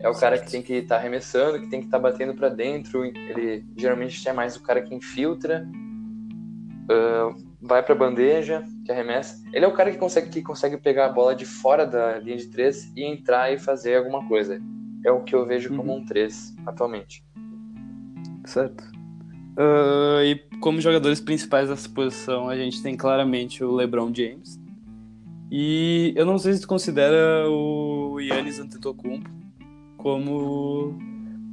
É 0.00 0.08
o 0.08 0.14
cara 0.14 0.38
que 0.38 0.50
tem 0.50 0.62
que 0.62 0.74
estar 0.74 0.96
tá 0.96 1.00
arremessando, 1.00 1.60
que 1.60 1.68
tem 1.68 1.80
que 1.80 1.86
estar 1.86 1.98
tá 1.98 2.02
batendo 2.02 2.34
para 2.34 2.48
dentro. 2.48 3.04
Ele 3.04 3.64
geralmente 3.76 4.26
é 4.28 4.32
mais 4.32 4.56
o 4.56 4.62
cara 4.62 4.82
que 4.82 4.94
infiltra, 4.94 5.66
uh, 6.84 7.34
vai 7.60 7.82
para 7.82 7.94
bandeja, 7.94 8.64
que 8.84 8.92
arremessa. 8.92 9.42
Ele 9.52 9.64
é 9.64 9.68
o 9.68 9.72
cara 9.72 9.90
que 9.90 9.98
consegue, 9.98 10.28
que 10.28 10.42
consegue 10.42 10.76
pegar 10.76 11.06
a 11.06 11.12
bola 11.12 11.34
de 11.34 11.44
fora 11.44 11.86
da 11.86 12.18
linha 12.18 12.36
de 12.36 12.46
três 12.46 12.92
e 12.96 13.04
entrar 13.04 13.52
e 13.52 13.58
fazer 13.58 13.96
alguma 13.96 14.26
coisa. 14.28 14.60
É 15.04 15.10
o 15.10 15.22
que 15.22 15.34
eu 15.34 15.46
vejo 15.46 15.68
como 15.76 15.92
uhum. 15.92 15.98
um 15.98 16.04
3 16.04 16.54
atualmente. 16.66 17.24
Certo. 18.46 18.82
Uh, 19.56 20.22
e 20.24 20.36
como 20.60 20.80
jogadores 20.80 21.20
principais 21.20 21.68
dessa 21.68 21.88
posição, 21.88 22.48
a 22.48 22.56
gente 22.56 22.82
tem 22.82 22.96
claramente 22.96 23.62
o 23.62 23.72
LeBron 23.74 24.12
James. 24.14 24.58
E 25.50 26.12
eu 26.16 26.26
não 26.26 26.38
sei 26.38 26.54
se 26.54 26.62
tu 26.62 26.68
considera 26.68 27.48
o 27.48 28.18
Yannis 28.18 28.58
Antetokounmpo 28.58 29.30
como 29.96 30.98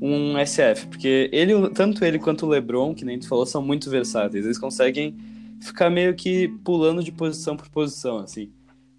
um 0.01 0.33
SF, 0.43 0.87
porque 0.87 1.29
ele, 1.31 1.69
tanto 1.69 2.03
ele 2.03 2.17
quanto 2.17 2.47
o 2.47 2.49
LeBron, 2.49 2.95
que 2.95 3.05
nem 3.05 3.19
tu 3.19 3.27
falou, 3.27 3.45
são 3.45 3.61
muito 3.61 3.87
versáteis. 3.87 4.45
Eles 4.45 4.57
conseguem 4.57 5.15
ficar 5.61 5.91
meio 5.91 6.15
que 6.15 6.47
pulando 6.63 7.03
de 7.03 7.11
posição 7.11 7.55
por 7.55 7.69
posição, 7.69 8.17
assim. 8.17 8.51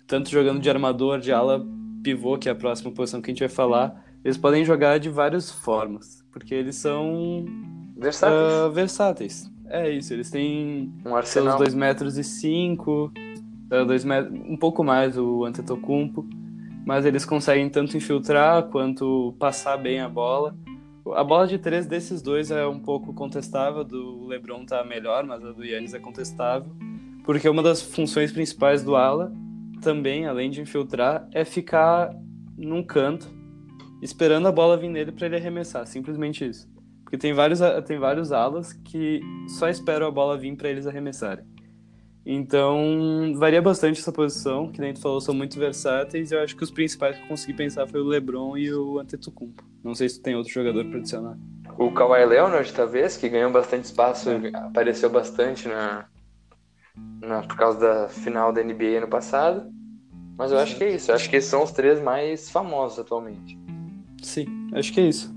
Tanto 0.07 0.31
jogando 0.31 0.61
de 0.61 0.71
armador, 0.71 1.19
de 1.19 1.33
ala, 1.33 1.67
pivô, 2.05 2.39
que 2.39 2.49
é 2.49 2.53
a 2.53 2.55
próxima 2.55 2.93
posição 2.93 3.21
que 3.21 3.31
a 3.31 3.35
gente 3.35 3.41
vai 3.41 3.49
falar. 3.49 4.05
Eles 4.25 4.37
podem 4.37 4.65
jogar 4.65 4.99
de 4.99 5.09
várias 5.09 5.51
formas, 5.51 6.25
porque 6.31 6.55
eles 6.55 6.77
são 6.77 7.45
versáteis. 7.97 8.53
Uh, 8.53 8.71
versáteis. 8.71 9.53
É 9.67 9.91
isso, 9.91 10.13
eles 10.13 10.31
têm 10.31 10.93
um 11.05 11.17
arsenal. 11.17 11.59
seus 11.59 11.73
2 11.73 11.75
metros 11.75 12.17
e 12.17 12.23
5, 12.23 13.13
uh, 13.73 13.85
dois 13.85 14.05
metros, 14.05 14.39
um 14.47 14.57
pouco 14.57 14.85
mais 14.85 15.19
o 15.19 15.45
Antetokounmpo, 15.45 16.29
mas 16.87 17.05
eles 17.05 17.25
conseguem 17.25 17.69
tanto 17.69 17.97
infiltrar 17.97 18.65
quanto 18.65 19.35
passar 19.39 19.77
bem 19.79 20.01
a 20.01 20.09
bola. 20.09 20.55
A 21.15 21.25
bola 21.25 21.47
de 21.47 21.59
três 21.59 21.87
desses 21.87 22.23
dois 22.23 22.51
é 22.51 22.67
um 22.67 22.79
pouco 22.79 23.13
contestável, 23.13 23.83
do 23.83 24.27
LeBron 24.27 24.65
tá 24.65 24.85
melhor, 24.85 25.25
mas 25.25 25.45
a 25.45 25.51
do 25.51 25.65
Yannis 25.65 25.95
é 25.95 25.99
contestável, 25.99 26.73
porque 27.25 27.49
uma 27.49 27.63
das 27.63 27.83
funções 27.83 28.31
principais 28.31 28.85
do 28.85 28.95
ala 28.95 29.33
também, 29.81 30.27
além 30.27 30.49
de 30.49 30.61
infiltrar, 30.61 31.29
é 31.33 31.45
ficar 31.45 32.15
num 32.57 32.85
canto, 32.85 33.29
esperando 34.01 34.47
a 34.47 34.53
bola 34.53 34.77
vir 34.77 34.89
nele 34.89 35.11
para 35.11 35.27
ele 35.27 35.37
arremessar, 35.37 35.87
simplesmente 35.87 36.47
isso. 36.47 36.71
Porque 37.03 37.19
tem 37.19 37.33
vários, 37.33 37.61
tem 37.85 37.99
vários 37.99 38.31
alas 38.31 38.73
que 38.73 39.21
só 39.59 39.69
esperam 39.69 40.07
a 40.07 40.11
bola 40.11 40.39
vir 40.39 40.57
para 40.57 40.69
eles 40.69 40.87
arremessarem. 40.87 41.45
Então, 42.25 43.33
varia 43.35 43.61
bastante 43.61 44.01
essa 44.01 44.13
posição, 44.13 44.71
que 44.71 44.81
nem 44.81 44.95
tu 44.95 45.01
falou, 45.01 45.21
são 45.21 45.35
muito 45.35 45.59
versáteis. 45.59 46.31
Eu 46.31 46.41
acho 46.41 46.57
que 46.57 46.63
os 46.63 46.71
principais 46.71 47.17
que 47.17 47.23
eu 47.23 47.29
consegui 47.29 47.53
pensar 47.53 47.87
foi 47.89 48.01
o 48.01 48.05
LeBron 48.05 48.57
e 48.57 48.73
o 48.73 49.01
Antetokounmpo. 49.01 49.65
Não 49.83 49.95
sei 49.95 50.09
se 50.09 50.21
tu 50.21 50.23
tem 50.23 50.37
outro 50.37 50.53
jogador 50.53 50.85
para 50.85 50.99
adicionar. 50.99 51.37
O 51.77 51.91
Kawhi 51.91 52.25
Leonard, 52.25 52.73
talvez, 52.73 53.17
que 53.17 53.29
ganhou 53.29 53.51
bastante 53.51 53.87
espaço, 53.87 54.31
é. 54.31 54.51
apareceu 54.55 55.11
bastante 55.11 55.67
na, 55.67 56.07
na, 57.21 57.43
por 57.43 57.57
causa 57.57 57.81
da 57.81 58.09
final 58.09 58.53
da 58.53 58.63
NBA 58.63 58.99
ano 58.99 59.09
passado. 59.09 59.69
Mas 60.39 60.53
eu 60.53 60.59
acho 60.59 60.77
que 60.77 60.85
é 60.85 60.95
isso. 60.95 61.11
Eu 61.11 61.17
acho 61.17 61.29
que 61.29 61.37
esses 61.37 61.51
são 61.51 61.65
os 61.65 61.73
três 61.73 62.01
mais 62.01 62.49
famosos 62.49 63.01
atualmente. 63.01 63.59
Sim, 64.23 64.47
acho 64.75 64.93
que 64.93 65.01
é 65.01 65.09
isso. 65.09 65.35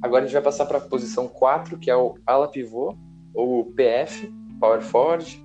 Agora 0.00 0.22
a 0.22 0.26
gente 0.26 0.34
vai 0.34 0.42
passar 0.42 0.64
para 0.64 0.78
a 0.78 0.80
posição 0.80 1.28
4, 1.28 1.78
que 1.78 1.90
é 1.90 1.96
o 1.96 2.14
ala 2.26 2.48
pivô, 2.48 2.96
ou 3.34 3.66
PF, 3.66 4.32
Power 4.58 4.80
Forward 4.80 5.41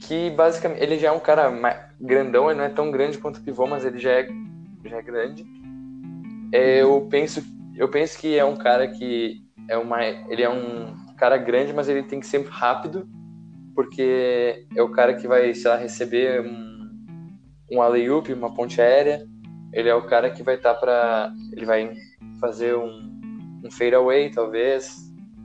que 0.00 0.30
basicamente 0.30 0.82
ele 0.82 0.98
já 0.98 1.08
é 1.08 1.12
um 1.12 1.20
cara 1.20 1.50
grandão, 2.00 2.50
ele 2.50 2.58
não 2.58 2.64
é 2.64 2.68
tão 2.68 2.90
grande 2.90 3.18
quanto 3.18 3.38
o 3.38 3.42
pivô, 3.42 3.66
mas 3.66 3.84
ele 3.84 3.98
já 3.98 4.10
é, 4.10 4.28
já 4.84 4.96
é 4.98 5.02
grande. 5.02 5.46
É, 6.52 6.82
eu 6.82 7.06
penso 7.10 7.42
eu 7.76 7.88
penso 7.88 8.18
que 8.18 8.38
é 8.38 8.44
um 8.44 8.56
cara 8.56 8.88
que 8.88 9.42
é 9.68 9.76
uma 9.76 10.04
ele 10.04 10.42
é 10.42 10.48
um 10.50 10.94
cara 11.16 11.36
grande, 11.36 11.72
mas 11.72 11.88
ele 11.88 12.02
tem 12.02 12.20
que 12.20 12.26
ser 12.26 12.44
rápido, 12.46 13.08
porque 13.74 14.66
é 14.74 14.82
o 14.82 14.90
cara 14.90 15.14
que 15.14 15.26
vai, 15.26 15.54
sei 15.54 15.70
lá, 15.70 15.76
receber 15.76 16.40
um, 16.42 17.06
um 17.72 17.82
alley-oop, 17.82 18.32
uma 18.32 18.52
ponte 18.54 18.80
aérea. 18.80 19.26
Ele 19.72 19.88
é 19.88 19.94
o 19.94 20.06
cara 20.06 20.30
que 20.30 20.42
vai 20.42 20.54
estar 20.54 20.74
tá 20.74 20.80
para 20.80 21.32
ele 21.52 21.66
vai 21.66 21.94
fazer 22.40 22.76
um 22.76 23.06
um 23.64 23.70
fadeaway, 23.70 24.30
talvez. 24.30 24.96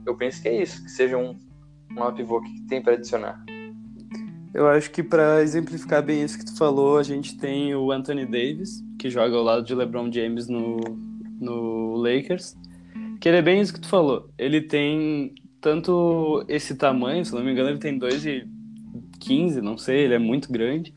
Eu 0.06 0.16
penso 0.16 0.40
que 0.40 0.48
é 0.48 0.62
isso, 0.62 0.82
que 0.82 0.90
seja 0.90 1.16
um 1.16 1.36
um 1.94 2.12
pivô 2.12 2.40
que 2.40 2.66
tem 2.68 2.80
para 2.80 2.94
adicionar. 2.94 3.44
Eu 4.54 4.68
acho 4.68 4.90
que 4.90 5.02
para 5.02 5.42
exemplificar 5.42 6.02
bem 6.02 6.22
isso 6.22 6.38
que 6.38 6.44
tu 6.44 6.56
falou, 6.56 6.98
a 6.98 7.02
gente 7.02 7.38
tem 7.38 7.74
o 7.74 7.90
Anthony 7.90 8.26
Davis, 8.26 8.84
que 8.98 9.08
joga 9.08 9.34
ao 9.34 9.42
lado 9.42 9.64
de 9.64 9.74
LeBron 9.74 10.12
James 10.12 10.46
no, 10.46 10.78
no 11.40 11.96
Lakers, 11.96 12.54
que 13.18 13.28
ele 13.28 13.38
é 13.38 13.42
bem 13.42 13.62
isso 13.62 13.72
que 13.72 13.80
tu 13.80 13.88
falou. 13.88 14.28
Ele 14.36 14.60
tem 14.60 15.34
tanto 15.58 16.44
esse 16.48 16.74
tamanho, 16.74 17.24
se 17.24 17.34
não 17.34 17.42
me 17.42 17.50
engano, 17.50 17.70
ele 17.70 17.78
tem 17.78 17.98
2,15, 17.98 19.62
não 19.62 19.78
sei, 19.78 20.00
ele 20.00 20.14
é 20.14 20.18
muito 20.18 20.52
grande, 20.52 20.92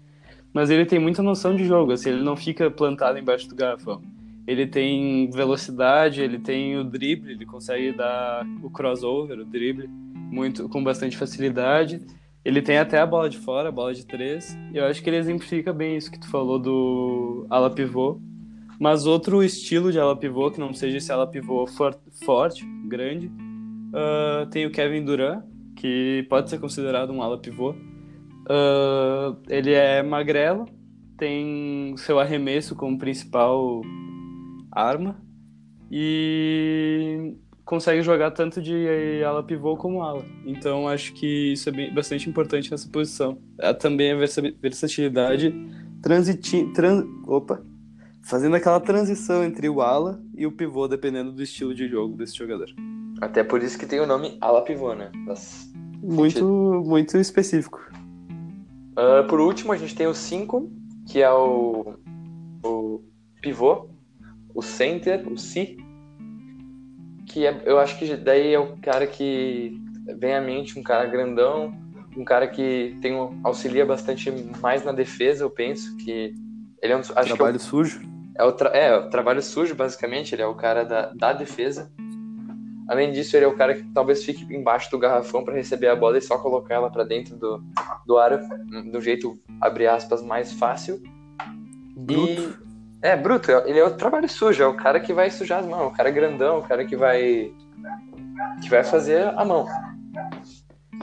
mas 0.53 0.69
ele 0.69 0.85
tem 0.85 0.99
muita 0.99 1.23
noção 1.23 1.55
de 1.55 1.63
jogo, 1.63 1.93
assim, 1.93 2.09
ele 2.09 2.23
não 2.23 2.35
fica 2.35 2.69
plantado 2.69 3.17
embaixo 3.17 3.47
do 3.47 3.55
garrafão. 3.55 4.01
Ele 4.45 4.67
tem 4.67 5.29
velocidade, 5.31 6.21
ele 6.21 6.39
tem 6.39 6.77
o 6.77 6.83
drible, 6.83 7.31
ele 7.31 7.45
consegue 7.45 7.93
dar 7.93 8.45
o 8.61 8.69
crossover, 8.69 9.39
o 9.39 9.45
drible, 9.45 9.87
muito 9.87 10.67
com 10.67 10.83
bastante 10.83 11.15
facilidade 11.15 12.01
ele 12.45 12.61
tem 12.61 12.77
até 12.77 12.99
a 12.99 13.05
bola 13.07 13.27
de 13.27 13.39
fora, 13.39 13.69
a 13.69 13.71
bola 13.71 13.91
de 13.91 14.05
três. 14.05 14.55
E 14.71 14.77
eu 14.77 14.85
acho 14.85 15.01
que 15.01 15.09
ele 15.09 15.17
exemplifica 15.17 15.73
bem 15.73 15.97
isso 15.97 16.11
que 16.11 16.19
tu 16.19 16.29
falou 16.29 16.59
do 16.59 17.47
ala 17.49 17.71
pivô. 17.71 18.21
Mas 18.79 19.07
outro 19.07 19.43
estilo 19.43 19.91
de 19.91 19.99
ala 19.99 20.15
pivô, 20.15 20.51
que 20.51 20.59
não 20.59 20.71
seja 20.71 20.97
esse 20.97 21.11
ala 21.11 21.25
pivô 21.25 21.65
for, 21.65 21.99
forte, 22.23 22.63
grande, 22.87 23.27
uh, 23.27 24.45
tem 24.51 24.67
o 24.67 24.71
Kevin 24.71 25.03
Durant, 25.03 25.43
que 25.75 26.23
pode 26.29 26.51
ser 26.51 26.59
considerado 26.59 27.11
um 27.11 27.23
ala 27.23 27.39
pivô. 27.39 27.71
Uh, 27.71 29.35
ele 29.49 29.73
é 29.73 30.03
magrelo, 30.03 30.65
tem 31.17 31.97
seu 31.97 32.19
arremesso 32.19 32.75
como 32.75 32.99
principal 32.99 33.81
arma. 34.71 35.19
E 35.89 37.33
consegue 37.65 38.01
jogar 38.03 38.31
tanto 38.31 38.61
de 38.61 39.23
ala 39.25 39.43
pivô 39.43 39.75
como 39.75 40.01
ala. 40.01 40.23
Então 40.45 40.87
acho 40.87 41.11
que 41.13 41.53
isso 41.53 41.67
é 41.67 41.71
bem, 41.71 41.93
bastante 41.93 42.29
importante 42.29 42.69
nessa 42.69 42.87
posição. 42.87 43.39
Há 43.59 43.73
também 43.73 44.11
a 44.11 44.15
versatilidade 44.61 45.53
transiti, 46.01 46.71
trans, 46.73 47.03
opa, 47.27 47.61
fazendo 48.23 48.55
aquela 48.55 48.79
transição 48.79 49.43
entre 49.43 49.67
o 49.67 49.81
ala 49.81 50.21
e 50.37 50.45
o 50.45 50.51
pivô, 50.51 50.87
dependendo 50.87 51.31
do 51.31 51.41
estilo 51.41 51.73
de 51.73 51.87
jogo 51.87 52.15
desse 52.15 52.37
jogador. 52.37 52.69
Até 53.19 53.43
por 53.43 53.63
isso 53.63 53.77
que 53.77 53.87
tem 53.87 53.99
o 53.99 54.05
nome 54.05 54.37
ala 54.39 54.61
pivô, 54.61 54.93
né? 54.93 55.11
Das... 55.25 55.67
Muito, 56.03 56.83
muito 56.85 57.17
específico. 57.17 57.79
Uh, 58.91 59.27
por 59.27 59.39
último, 59.39 59.73
a 59.73 59.77
gente 59.77 59.95
tem 59.95 60.05
o 60.05 60.13
5, 60.13 60.71
que 61.07 61.21
é 61.21 61.31
o, 61.31 61.95
o 62.63 63.01
pivô, 63.41 63.89
o 64.53 64.61
center, 64.61 65.27
o 65.27 65.37
si, 65.37 65.77
que 67.35 67.45
é, 67.45 67.63
eu 67.65 67.77
acho 67.77 67.99
que 67.99 68.15
daí 68.15 68.53
é 68.53 68.59
o 68.59 68.77
cara 68.77 69.05
que 69.05 69.77
vem 70.17 70.33
à 70.33 70.39
mente, 70.39 70.79
um 70.79 70.83
cara 70.83 71.05
grandão, 71.05 71.77
um 72.15 72.23
cara 72.23 72.47
que 72.47 72.97
tem 73.01 73.13
um, 73.13 73.41
auxilia 73.43 73.85
bastante 73.85 74.31
mais 74.61 74.85
na 74.85 74.93
defesa, 74.93 75.43
eu 75.43 75.49
penso 75.49 75.97
que 75.97 76.33
ele 76.81 76.93
é 76.93 76.95
um 76.95 77.01
trabalho 77.01 77.55
é 77.55 77.57
o, 77.57 77.59
sujo. 77.59 78.01
É 78.37 78.43
o, 78.45 78.53
tra, 78.53 78.69
é 78.69 78.95
o 78.95 79.09
trabalho 79.09 79.41
sujo 79.41 79.75
basicamente, 79.75 80.33
ele 80.33 80.43
é 80.43 80.47
o 80.47 80.55
cara 80.55 80.85
da, 80.85 81.11
da 81.13 81.33
defesa. 81.33 81.91
Além 82.87 83.11
disso, 83.11 83.35
ele 83.35 83.43
é 83.43 83.49
o 83.49 83.57
cara 83.57 83.73
que 83.73 83.83
talvez 83.93 84.23
fique 84.23 84.45
embaixo 84.55 84.89
do 84.89 84.97
garrafão 84.97 85.43
para 85.43 85.55
receber 85.55 85.89
a 85.89 85.95
bola 85.95 86.17
e 86.17 86.21
só 86.21 86.37
colocar 86.37 86.75
ela 86.75 86.89
para 86.89 87.03
dentro 87.03 87.35
do, 87.35 87.61
do 88.05 88.17
aro, 88.17 88.39
do 88.93 89.01
jeito, 89.01 89.37
abre 89.59 89.87
aspas, 89.87 90.21
mais 90.21 90.53
fácil. 90.53 91.03
Bruto. 91.97 92.64
É, 93.05 93.15
bruto, 93.15 93.51
ele 93.67 93.77
é 93.77 93.85
o 93.85 93.91
trabalho 93.91 94.27
sujo, 94.27 94.63
é 94.63 94.65
o 94.65 94.73
cara 94.73 94.99
que 94.99 95.13
vai 95.13 95.29
sujar 95.29 95.59
as 95.59 95.67
mãos, 95.67 95.93
o 95.93 95.95
cara 95.95 96.09
grandão, 96.09 96.57
o 96.57 96.63
cara 96.63 96.83
que 96.83 96.95
vai. 96.95 97.51
que 98.63 98.67
vai 98.67 98.83
fazer 98.83 99.27
a 99.37 99.45
mão. 99.45 99.67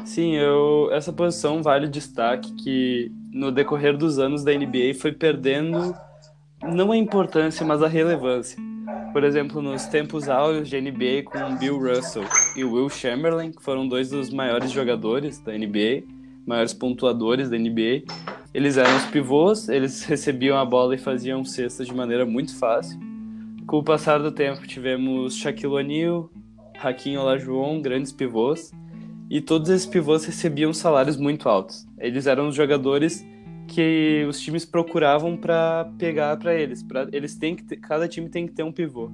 Sim, 0.04 0.34
eu, 0.34 0.88
essa 0.90 1.12
posição 1.12 1.62
vale 1.62 1.86
destaque 1.86 2.52
que 2.56 3.12
no 3.32 3.52
decorrer 3.52 3.96
dos 3.96 4.18
anos 4.18 4.42
da 4.42 4.52
NBA 4.52 4.94
foi 5.00 5.12
perdendo 5.12 5.94
não 6.60 6.90
a 6.90 6.96
importância, 6.96 7.64
mas 7.64 7.80
a 7.84 7.86
relevância. 7.86 8.58
Por 9.12 9.22
exemplo, 9.22 9.62
nos 9.62 9.86
tempos 9.86 10.28
áureos 10.28 10.68
de 10.68 10.80
NBA 10.80 11.22
com 11.26 11.54
Bill 11.54 11.78
Russell 11.78 12.24
e 12.56 12.64
Will 12.64 12.88
Chamberlain, 12.88 13.52
que 13.52 13.62
foram 13.62 13.86
dois 13.86 14.10
dos 14.10 14.28
maiores 14.28 14.72
jogadores 14.72 15.38
da 15.38 15.52
NBA, 15.52 16.02
maiores 16.44 16.74
pontuadores 16.74 17.48
da 17.48 17.56
NBA, 17.56 18.02
eles 18.54 18.76
eram 18.76 18.96
os 18.96 19.06
pivôs, 19.06 19.68
eles 19.68 20.04
recebiam 20.06 20.58
a 20.58 20.64
bola 20.64 20.94
e 20.94 20.98
faziam 20.98 21.44
cestas 21.44 21.86
de 21.86 21.94
maneira 21.94 22.26
muito 22.26 22.56
fácil. 22.56 22.98
Com 23.66 23.78
o 23.78 23.82
passar 23.82 24.18
do 24.18 24.30
tempo, 24.30 24.66
tivemos 24.66 25.36
Shaquille 25.36 25.72
O'Neal, 25.72 26.30
Hakim 26.78 27.16
Olajuwon, 27.16 27.80
grandes 27.80 28.12
pivôs, 28.12 28.72
e 29.30 29.40
todos 29.40 29.70
esses 29.70 29.86
pivôs 29.86 30.24
recebiam 30.24 30.72
salários 30.72 31.16
muito 31.16 31.48
altos. 31.48 31.86
Eles 31.98 32.26
eram 32.26 32.48
os 32.48 32.54
jogadores 32.54 33.24
que 33.68 34.26
os 34.28 34.38
times 34.40 34.66
procuravam 34.66 35.36
para 35.36 35.90
pegar 35.96 36.36
para 36.36 36.54
eles. 36.54 36.82
Pra, 36.82 37.08
eles 37.12 37.36
têm 37.36 37.56
que 37.56 37.64
ter, 37.64 37.76
cada 37.76 38.06
time 38.06 38.28
tem 38.28 38.46
que 38.46 38.52
ter 38.52 38.62
um 38.62 38.72
pivô. 38.72 39.10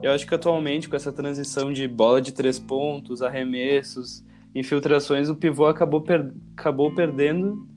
Eu 0.00 0.12
acho 0.12 0.26
que 0.26 0.34
atualmente 0.34 0.88
com 0.88 0.96
essa 0.96 1.12
transição 1.12 1.72
de 1.72 1.86
bola 1.86 2.22
de 2.22 2.32
três 2.32 2.58
pontos, 2.58 3.20
arremessos, 3.20 4.24
infiltrações, 4.54 5.28
o 5.28 5.34
pivô 5.34 5.66
acabou, 5.66 6.00
per, 6.00 6.32
acabou 6.56 6.94
perdendo 6.94 7.68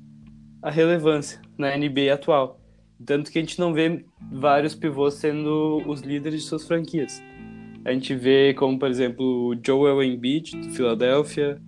a 0.61 0.69
relevância 0.69 1.41
na 1.57 1.75
NBA 1.75 2.13
atual. 2.13 2.59
Tanto 3.05 3.31
que 3.31 3.39
a 3.39 3.41
gente 3.41 3.59
não 3.59 3.73
vê 3.73 4.05
vários 4.31 4.75
pivôs 4.75 5.15
sendo 5.15 5.81
os 5.87 6.01
líderes 6.01 6.43
de 6.43 6.47
suas 6.47 6.67
franquias. 6.67 7.21
A 7.83 7.91
gente 7.91 8.13
vê 8.13 8.53
como, 8.53 8.77
por 8.77 8.89
exemplo, 8.89 9.49
o 9.49 9.55
Joel 9.65 10.03
Embiid, 10.03 10.55
do 10.55 10.69
Philadelphia, 10.69 11.59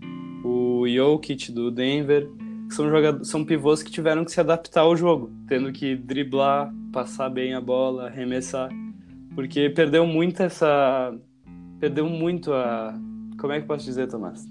o 0.43 0.85
Jokic, 0.87 1.51
do 1.51 1.71
Denver, 1.71 2.29
são, 2.69 2.89
jogadores, 2.89 3.27
são 3.27 3.43
pivôs 3.43 3.81
que 3.81 3.91
tiveram 3.91 4.23
que 4.23 4.31
se 4.31 4.39
adaptar 4.39 4.81
ao 4.81 4.95
jogo, 4.95 5.31
tendo 5.47 5.71
que 5.71 5.95
driblar, 5.95 6.71
passar 6.91 7.29
bem 7.29 7.55
a 7.55 7.61
bola, 7.61 8.07
arremessar, 8.07 8.69
porque 9.33 9.69
perdeu 9.69 10.05
muito 10.05 10.43
essa... 10.43 11.15
perdeu 11.79 12.07
muito 12.07 12.53
a... 12.53 12.93
como 13.39 13.53
é 13.53 13.61
que 13.61 13.67
posso 13.67 13.85
dizer, 13.85 14.07
Tomás? 14.07 14.45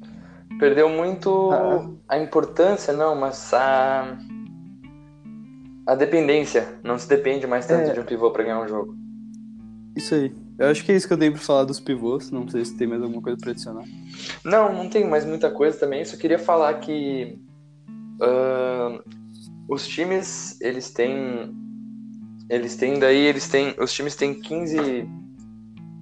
Perdeu 0.58 0.88
muito 0.88 1.50
ah. 1.52 1.88
a 2.08 2.18
importância, 2.18 2.92
não, 2.92 3.14
mas 3.14 3.52
a 3.54 4.18
a 5.86 5.94
dependência. 5.94 6.78
Não 6.82 6.98
se 6.98 7.08
depende 7.08 7.46
mais 7.46 7.66
tanto 7.66 7.90
é... 7.90 7.92
de 7.92 8.00
um 8.00 8.04
pivô 8.04 8.30
para 8.30 8.44
ganhar 8.44 8.60
um 8.60 8.68
jogo. 8.68 8.96
Isso 9.96 10.14
aí. 10.14 10.32
Eu 10.58 10.68
acho 10.68 10.84
que 10.84 10.92
é 10.92 10.96
isso 10.96 11.06
que 11.06 11.12
eu 11.12 11.18
dei 11.18 11.30
pra 11.30 11.40
falar 11.40 11.64
dos 11.64 11.80
pivôs. 11.80 12.30
Não 12.30 12.48
sei 12.48 12.64
se 12.64 12.76
tem 12.76 12.86
mais 12.86 13.02
alguma 13.02 13.22
coisa 13.22 13.38
pra 13.38 13.50
adicionar. 13.50 13.84
Não, 14.44 14.72
não 14.72 14.88
tem 14.88 15.06
mais 15.08 15.24
muita 15.24 15.50
coisa 15.50 15.78
também. 15.78 16.04
Só 16.04 16.16
queria 16.16 16.38
falar 16.38 16.74
que 16.74 17.38
uh, 18.20 19.02
os 19.68 19.86
times, 19.86 20.60
eles 20.60 20.90
têm. 20.90 21.54
Eles 22.48 22.76
têm 22.76 22.98
daí, 22.98 23.26
eles 23.26 23.48
têm. 23.48 23.74
Os 23.78 23.92
times 23.92 24.14
têm 24.14 24.34
15, 24.34 25.08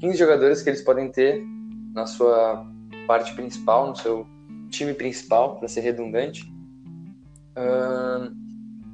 15 0.01 0.17
jogadores 0.19 0.63
que 0.63 0.71
eles 0.71 0.83
podem 0.83 1.11
ter 1.11 1.43
na 1.95 2.07
sua 2.07 2.67
parte 3.07 3.35
principal, 3.35 3.89
no 3.89 3.97
seu 3.97 4.27
time 4.69 4.95
principal, 4.95 5.57
para 5.57 5.69
ser 5.69 5.81
redundante. 5.81 6.53
Uh, 7.57 8.40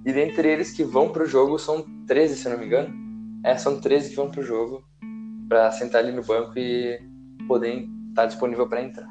e 0.07 0.13
dentre 0.13 0.49
eles 0.49 0.71
que 0.71 0.85
vão 0.85 1.09
pro 1.09 1.27
jogo 1.27 1.59
são 1.59 1.85
13, 2.07 2.37
se 2.37 2.47
eu 2.47 2.53
não 2.53 2.61
me 2.61 2.67
engano. 2.67 2.95
É, 3.45 3.59
são 3.59 3.81
13 3.81 4.11
que 4.11 4.17
vão 4.17 4.31
pro 4.31 4.41
jogo 4.41 4.85
para 5.49 5.73
sentar 5.73 6.01
ali 6.01 6.13
no 6.13 6.23
banco 6.23 6.57
e 6.57 6.97
poder 7.49 7.81
estar 7.81 8.23
tá 8.23 8.27
disponível 8.27 8.69
para 8.69 8.85
entrar. 8.85 9.09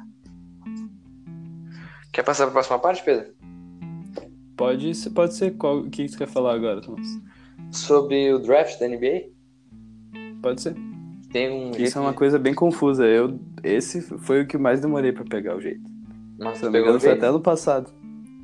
Quer 2.14 2.22
passar 2.22 2.44
para 2.44 2.50
a 2.50 2.52
próxima 2.54 2.78
parte, 2.78 3.04
Pedro? 3.04 3.34
Pode, 4.56 4.90
pode 5.10 5.34
ser. 5.34 5.50
Qual, 5.58 5.80
o 5.80 5.90
que 5.90 6.08
você 6.08 6.16
quer 6.16 6.28
falar 6.28 6.54
agora, 6.54 6.80
Thomas? 6.80 7.06
Sobre 7.70 8.32
o 8.32 8.38
draft 8.38 8.80
da 8.80 8.88
NBA? 8.88 9.32
Pode 10.40 10.62
ser. 10.62 10.74
Tem 11.30 11.50
um 11.50 11.72
Isso 11.72 11.98
é 11.98 12.00
uma 12.00 12.14
coisa 12.14 12.38
bem 12.38 12.54
confusa. 12.54 13.04
Eu, 13.04 13.38
esse 13.62 14.00
foi 14.00 14.40
o 14.40 14.46
que 14.46 14.56
mais 14.56 14.80
demorei 14.80 15.12
para 15.12 15.24
pegar 15.24 15.56
o 15.56 15.60
jeito. 15.60 15.84
Mas 16.38 16.56
você 16.56 16.70
pegou 16.70 16.88
o 16.88 16.92
jeito? 16.92 17.02
Foi 17.02 17.12
até 17.12 17.30
no 17.30 17.40
passado. 17.40 17.90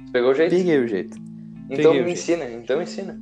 Você 0.04 0.12
pegou 0.12 0.32
o 0.32 0.34
jeito? 0.34 0.54
Peguei 0.54 0.78
o 0.78 0.86
jeito. 0.86 1.31
Então 1.68 1.94
me 1.94 2.12
ensina, 2.12 2.44
então 2.50 2.82
ensina. 2.82 3.20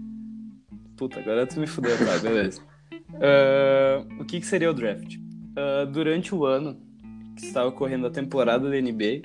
Puta, 0.96 1.20
agora 1.20 1.46
tu 1.46 1.58
me 1.58 1.66
fudeu, 1.66 1.96
tá, 1.98 2.18
beleza. 2.18 2.60
Uh, 3.10 4.06
o 4.20 4.24
que, 4.24 4.40
que, 4.40 4.46
seria 4.46 4.70
o 4.70 4.74
draft? 4.74 5.16
Uh, 5.16 5.86
durante 5.90 6.34
o 6.34 6.44
ano 6.44 6.78
que 7.36 7.46
está 7.46 7.64
ocorrendo 7.64 8.06
a 8.06 8.10
temporada 8.10 8.68
da 8.68 8.80
NBA, 8.80 9.22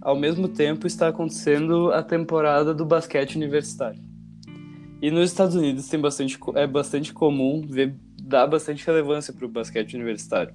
ao 0.00 0.14
mesmo 0.14 0.48
tempo 0.48 0.86
está 0.86 1.08
acontecendo 1.08 1.90
a 1.92 2.02
temporada 2.02 2.74
do 2.74 2.84
basquete 2.84 3.36
universitário. 3.36 4.00
E 5.00 5.10
nos 5.10 5.30
Estados 5.30 5.56
Unidos 5.56 5.88
tem 5.88 6.00
bastante, 6.00 6.38
é 6.54 6.66
bastante 6.66 7.12
comum 7.12 7.62
ver, 7.66 7.94
dar 8.22 8.46
bastante 8.46 8.86
relevância 8.86 9.32
para 9.32 9.46
o 9.46 9.48
basquete 9.48 9.94
universitário. 9.94 10.54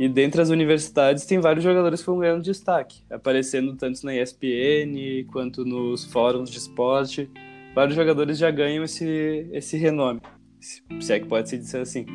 E 0.00 0.08
dentre 0.08 0.40
as 0.40 0.48
universidades 0.48 1.26
tem 1.26 1.38
vários 1.40 1.62
jogadores 1.62 2.00
que 2.00 2.06
vão 2.06 2.18
ganhando 2.18 2.42
destaque, 2.42 3.02
aparecendo 3.10 3.76
tanto 3.76 4.02
na 4.02 4.16
ESPN 4.16 5.26
quanto 5.30 5.62
nos 5.62 6.06
fóruns 6.06 6.50
de 6.50 6.56
esporte. 6.56 7.30
Vários 7.74 7.96
jogadores 7.96 8.38
já 8.38 8.50
ganham 8.50 8.82
esse, 8.82 9.46
esse 9.52 9.76
renome, 9.76 10.22
se 10.58 11.12
é 11.12 11.20
que 11.20 11.26
pode 11.26 11.50
se 11.50 11.58
dizer 11.58 11.82
assim. 11.82 12.06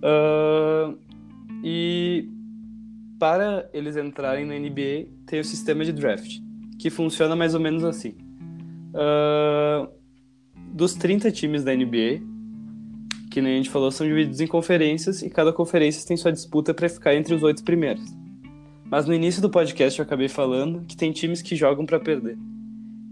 Uh, 0.00 0.98
e 1.62 2.26
para 3.18 3.68
eles 3.74 3.98
entrarem 3.98 4.46
na 4.46 4.58
NBA, 4.58 5.06
tem 5.26 5.40
o 5.40 5.44
sistema 5.44 5.84
de 5.84 5.92
draft, 5.92 6.38
que 6.78 6.88
funciona 6.88 7.36
mais 7.36 7.52
ou 7.54 7.60
menos 7.60 7.84
assim. 7.84 8.16
Uh, 8.94 9.86
dos 10.72 10.94
30 10.94 11.30
times 11.30 11.64
da 11.64 11.76
NBA, 11.76 12.22
que 13.34 13.42
nem 13.42 13.54
a 13.54 13.56
gente 13.56 13.68
falou, 13.68 13.90
são 13.90 14.06
divididos 14.06 14.40
em 14.40 14.46
conferências 14.46 15.20
e 15.20 15.28
cada 15.28 15.52
conferência 15.52 16.06
tem 16.06 16.16
sua 16.16 16.30
disputa 16.30 16.72
para 16.72 16.88
ficar 16.88 17.16
entre 17.16 17.34
os 17.34 17.42
oito 17.42 17.64
primeiros. 17.64 18.14
Mas 18.84 19.06
no 19.06 19.12
início 19.12 19.42
do 19.42 19.50
podcast 19.50 19.98
eu 19.98 20.04
acabei 20.04 20.28
falando 20.28 20.86
que 20.86 20.96
tem 20.96 21.10
times 21.10 21.42
que 21.42 21.56
jogam 21.56 21.84
para 21.84 21.98
perder. 21.98 22.38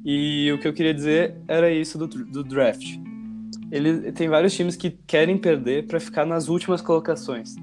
E 0.04 0.48
o 0.52 0.60
que 0.60 0.68
eu 0.68 0.72
queria 0.72 0.94
dizer 0.94 1.34
era 1.48 1.72
isso 1.72 1.98
do, 1.98 2.06
do 2.06 2.44
draft. 2.44 2.84
Ele 3.68 4.12
tem 4.12 4.28
vários 4.28 4.54
times 4.54 4.76
que 4.76 4.90
querem 5.08 5.36
perder 5.36 5.88
para 5.88 5.98
ficar 5.98 6.24
nas 6.24 6.48
últimas 6.48 6.80
colocações. 6.80 7.56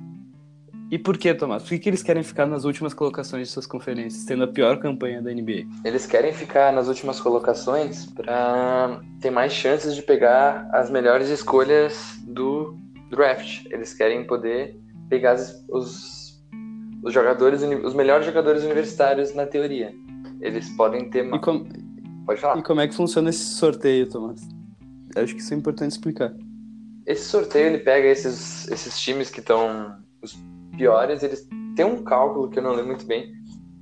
E 0.92 0.98
por 0.98 1.18
que, 1.18 1.34
Tomás? 1.36 1.62
Por 1.62 1.70
que, 1.70 1.80
que 1.80 1.90
eles 1.90 2.02
querem 2.02 2.24
ficar 2.24 2.48
nas 2.48 2.66
últimas 2.66 2.96
colocações 2.96 3.48
de 3.48 3.54
suas 3.54 3.68
conferências, 3.68 4.26
tendo 4.26 4.44
a 4.44 4.48
pior 4.48 4.80
campanha 4.80 5.22
da 5.22 5.32
NBA? 5.32 5.68
Eles 5.86 6.08
querem 6.08 6.34
ficar 6.34 6.74
nas 6.74 6.88
últimas 6.88 7.20
colocações 7.20 8.08
para 8.08 9.00
ter 9.22 9.30
mais 9.30 9.54
chances 9.54 9.96
de 9.96 10.02
pegar 10.02 10.68
as 10.74 10.90
melhores 10.90 11.30
escolhas 11.30 12.18
do 12.24 12.76
draft. 13.12 13.66
Eles 13.70 13.94
querem 13.94 14.26
poder 14.26 14.80
pegar 15.08 15.36
os, 15.70 16.42
os 17.04 17.14
jogadores, 17.14 17.62
os 17.62 17.94
melhores 17.94 18.26
jogadores 18.26 18.64
universitários 18.64 19.36
na 19.36 19.46
teoria. 19.46 19.94
Eles 20.42 20.70
podem 20.72 21.08
ter. 21.12 21.32
E 21.32 21.40
com... 21.40 21.68
Pode 22.26 22.42
falar. 22.42 22.58
E 22.58 22.64
como 22.64 22.82
é 22.82 22.88
que 22.88 22.96
funciona 22.96 23.30
esse 23.30 23.44
sorteio, 23.44 24.10
Tomás? 24.10 24.42
Acho 25.16 25.36
que 25.36 25.42
isso 25.42 25.54
é 25.54 25.58
importante 25.58 25.92
explicar. 25.92 26.34
Esse 27.06 27.26
sorteio 27.26 27.68
ele 27.68 27.80
pega 27.80 28.08
esses, 28.08 28.68
esses 28.70 29.00
times 29.00 29.30
que 29.30 29.40
estão 29.40 29.98
os 30.22 30.38
piores, 30.80 31.22
eles 31.22 31.46
têm 31.76 31.86
um 31.86 32.04
cálculo 32.04 32.50
que 32.50 32.58
eu 32.58 32.64
não 32.64 32.72
lembro 32.72 32.88
muito 32.88 33.06
bem, 33.06 33.30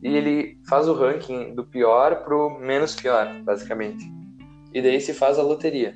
e 0.01 0.15
ele 0.15 0.59
faz 0.67 0.87
o 0.87 0.93
ranking 0.93 1.53
do 1.53 1.63
pior 1.63 2.23
pro 2.23 2.59
menos 2.59 2.95
pior, 2.95 3.41
basicamente. 3.43 4.03
E 4.73 4.81
daí 4.81 4.99
se 4.99 5.13
faz 5.13 5.37
a 5.37 5.43
loteria. 5.43 5.95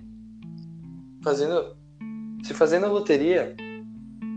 Fazendo, 1.24 1.76
se 2.44 2.54
fazendo 2.54 2.86
a 2.86 2.90
loteria, 2.90 3.56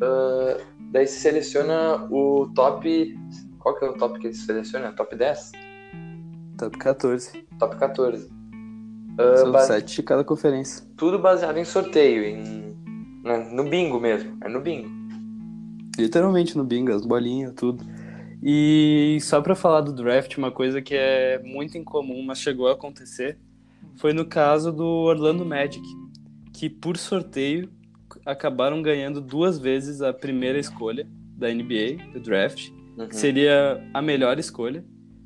uh, 0.03 0.63
daí 0.91 1.07
se 1.07 1.21
seleciona 1.21 2.07
o 2.11 2.51
top. 2.55 3.15
Qual 3.59 3.79
que 3.79 3.85
é 3.85 3.89
o 3.89 3.95
top 3.95 4.19
que 4.19 4.29
ele 4.29 4.35
seleciona? 4.35 4.93
Top 4.93 5.15
10? 5.15 5.53
Top 6.59 6.79
14. 6.79 7.47
Top 7.59 7.77
14. 7.77 8.27
Uh, 8.27 9.37
São 9.39 9.53
base... 9.53 9.69
sete 9.69 9.97
de 9.97 10.03
cada 10.03 10.25
conferência. 10.25 10.85
Tudo 10.97 11.19
baseado 11.19 11.57
em 11.57 11.65
sorteio, 11.65 12.25
em... 12.25 12.77
no 13.55 13.65
bingo 13.65 13.99
mesmo. 13.99 14.37
É 14.43 14.49
no 14.49 14.61
bingo. 14.61 15.04
Literalmente 15.99 16.57
no 16.57 16.65
bingo, 16.65 16.93
as 16.93 17.05
bolinhas, 17.05 17.53
tudo. 17.55 17.85
E 18.43 19.19
só 19.23 19.41
para 19.41 19.55
falar 19.55 19.81
do 19.81 19.93
draft, 19.93 20.37
uma 20.37 20.51
coisa 20.51 20.83
que 20.83 20.95
é 20.95 21.41
muito 21.43 21.79
incomum, 21.79 22.23
mas 22.23 22.39
chegou 22.39 22.69
a 22.69 22.73
acontecer, 22.73 23.39
foi 23.97 24.13
no 24.13 24.27
caso 24.27 24.71
do 24.71 24.85
Orlando 24.85 25.47
Magic, 25.47 25.83
que 26.53 26.69
por 26.69 26.97
sorteio 26.97 27.71
acabaram 28.27 28.83
ganhando 28.83 29.21
duas 29.21 29.59
vezes 29.59 30.03
a 30.03 30.13
primeira 30.13 30.59
escolha 30.59 31.09
da 31.37 31.49
NBA, 31.53 32.13
do 32.13 32.21
draft, 32.21 32.69
uhum. 32.99 33.09
que 33.09 33.17
seria 33.17 33.83
a 33.93 34.03
melhor 34.03 34.39
escolha, 34.39 34.85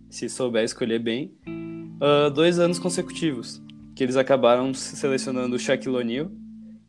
se 0.09 0.29
souber 0.29 0.65
escolher 0.65 1.01
bem, 1.01 1.35
uh, 1.47 2.31
dois 2.31 2.59
anos 2.59 2.79
consecutivos, 2.79 3.61
que 3.95 4.05
eles 4.05 4.17
acabaram 4.17 4.73
selecionando 4.73 5.57
o 5.57 5.59
Shaquille 5.59 5.97
O'Neal 5.97 6.31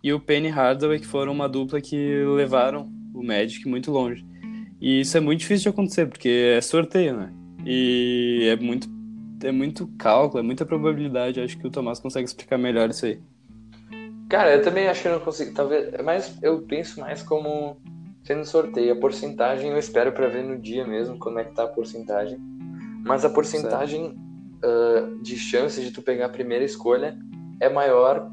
e 0.04 0.13
o 0.13 0.20
Penny 0.20 0.48
Hardaway, 0.48 1.00
que 1.00 1.08
foram 1.08 1.34
uma 1.34 1.50
dupla 1.50 1.82
que 1.82 2.24
levaram 2.36 2.99
o 3.13 3.24
Magic 3.24 3.67
muito 3.67 3.91
longe. 3.91 4.26
E 4.82 5.02
isso 5.02 5.17
é 5.17 5.19
muito 5.19 5.39
difícil 5.41 5.63
de 5.63 5.69
acontecer, 5.69 6.06
porque 6.08 6.30
é 6.56 6.62
sorteio, 6.62 7.17
né? 7.17 7.34
E 7.65 8.48
é 8.50 8.56
muito, 8.56 8.88
é 9.43 9.52
muito 9.52 9.88
cálculo, 9.98 10.39
é 10.39 10.43
muita 10.43 10.65
probabilidade. 10.65 11.41
Acho 11.41 11.58
que 11.58 11.67
o 11.67 11.72
Tomás 11.72 12.00
consegue 12.00 12.26
explicar 12.26 12.58
melhor 12.58 12.89
isso 12.89 13.06
aí. 13.06 13.22
Cara, 14.30 14.56
eu 14.56 14.62
também 14.62 14.88
acho 14.88 15.02
que 15.02 15.08
eu 15.08 15.13
não 15.13 15.19
consigo. 15.19 15.54
Talvez, 15.54 15.91
mas 16.04 16.38
eu 16.41 16.62
penso 16.62 17.00
mais 17.00 17.22
como 17.22 17.78
sendo 18.24 18.45
sorteio. 18.45 18.93
A 18.93 18.95
porcentagem 18.95 19.72
eu 19.72 19.78
espero 19.78 20.12
para 20.12 20.28
ver 20.28 20.43
no 20.43 20.58
dia 20.58 20.86
mesmo 20.86 21.17
como 21.17 21.39
é 21.39 21.43
que 21.43 21.56
tá 21.56 21.63
a 21.63 21.67
porcentagem. 21.67 22.38
Mas 23.04 23.26
a 23.26 23.30
porcentagem 23.30 24.15
uh, 24.63 25.22
de 25.22 25.38
chance 25.38 25.82
de 25.82 25.91
tu 25.91 26.02
pegar 26.02 26.28
a 26.28 26.30
primeira 26.30 26.63
escolha 26.63 27.17
é 27.60 27.69
maior 27.69 28.32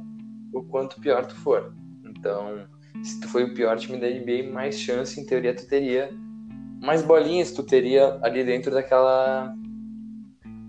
o 0.53 0.62
quanto 0.62 1.01
pior 1.01 1.25
tu 1.25 1.35
for. 1.37 1.75
Então, 2.05 2.67
se 3.03 3.21
tu 3.21 3.29
foi 3.29 3.45
o 3.45 3.55
pior 3.55 3.79
time 3.79 3.99
da 3.99 4.09
NBA, 4.09 4.53
mais 4.53 4.79
chance, 4.79 5.21
em 5.21 5.25
teoria, 5.25 5.55
tu 5.55 5.67
teria 5.67 6.11
mais 6.81 7.03
bolinhas 7.03 7.53
tu 7.53 7.63
teria 7.63 8.19
ali 8.23 8.45
dentro 8.45 8.71
daquela. 8.71 9.55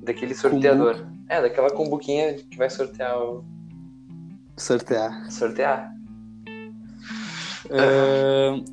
daquele 0.04 0.34
sorteador. 0.34 1.08
É, 1.30 1.42
daquela 1.42 1.70
cumbuquinha 1.70 2.34
que 2.36 2.58
vai 2.58 2.70
sortear 2.70 3.18
o. 3.20 3.44
Sortear. 4.56 5.30
Sortear. 5.32 5.94
Uh, 7.66 8.64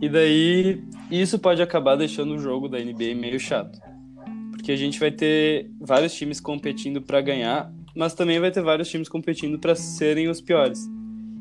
e 0.00 0.08
daí, 0.08 0.84
isso 1.10 1.38
pode 1.38 1.62
acabar 1.62 1.96
deixando 1.96 2.34
o 2.34 2.38
jogo 2.38 2.68
da 2.68 2.78
NBA 2.78 3.14
meio 3.16 3.40
chato. 3.40 3.80
Porque 4.50 4.70
a 4.70 4.76
gente 4.76 5.00
vai 5.00 5.10
ter 5.10 5.70
vários 5.80 6.14
times 6.14 6.38
competindo 6.38 7.00
para 7.00 7.20
ganhar, 7.20 7.72
mas 7.96 8.14
também 8.14 8.38
vai 8.38 8.50
ter 8.50 8.62
vários 8.62 8.88
times 8.88 9.08
competindo 9.08 9.58
para 9.58 9.74
serem 9.74 10.28
os 10.28 10.40
piores. 10.40 10.86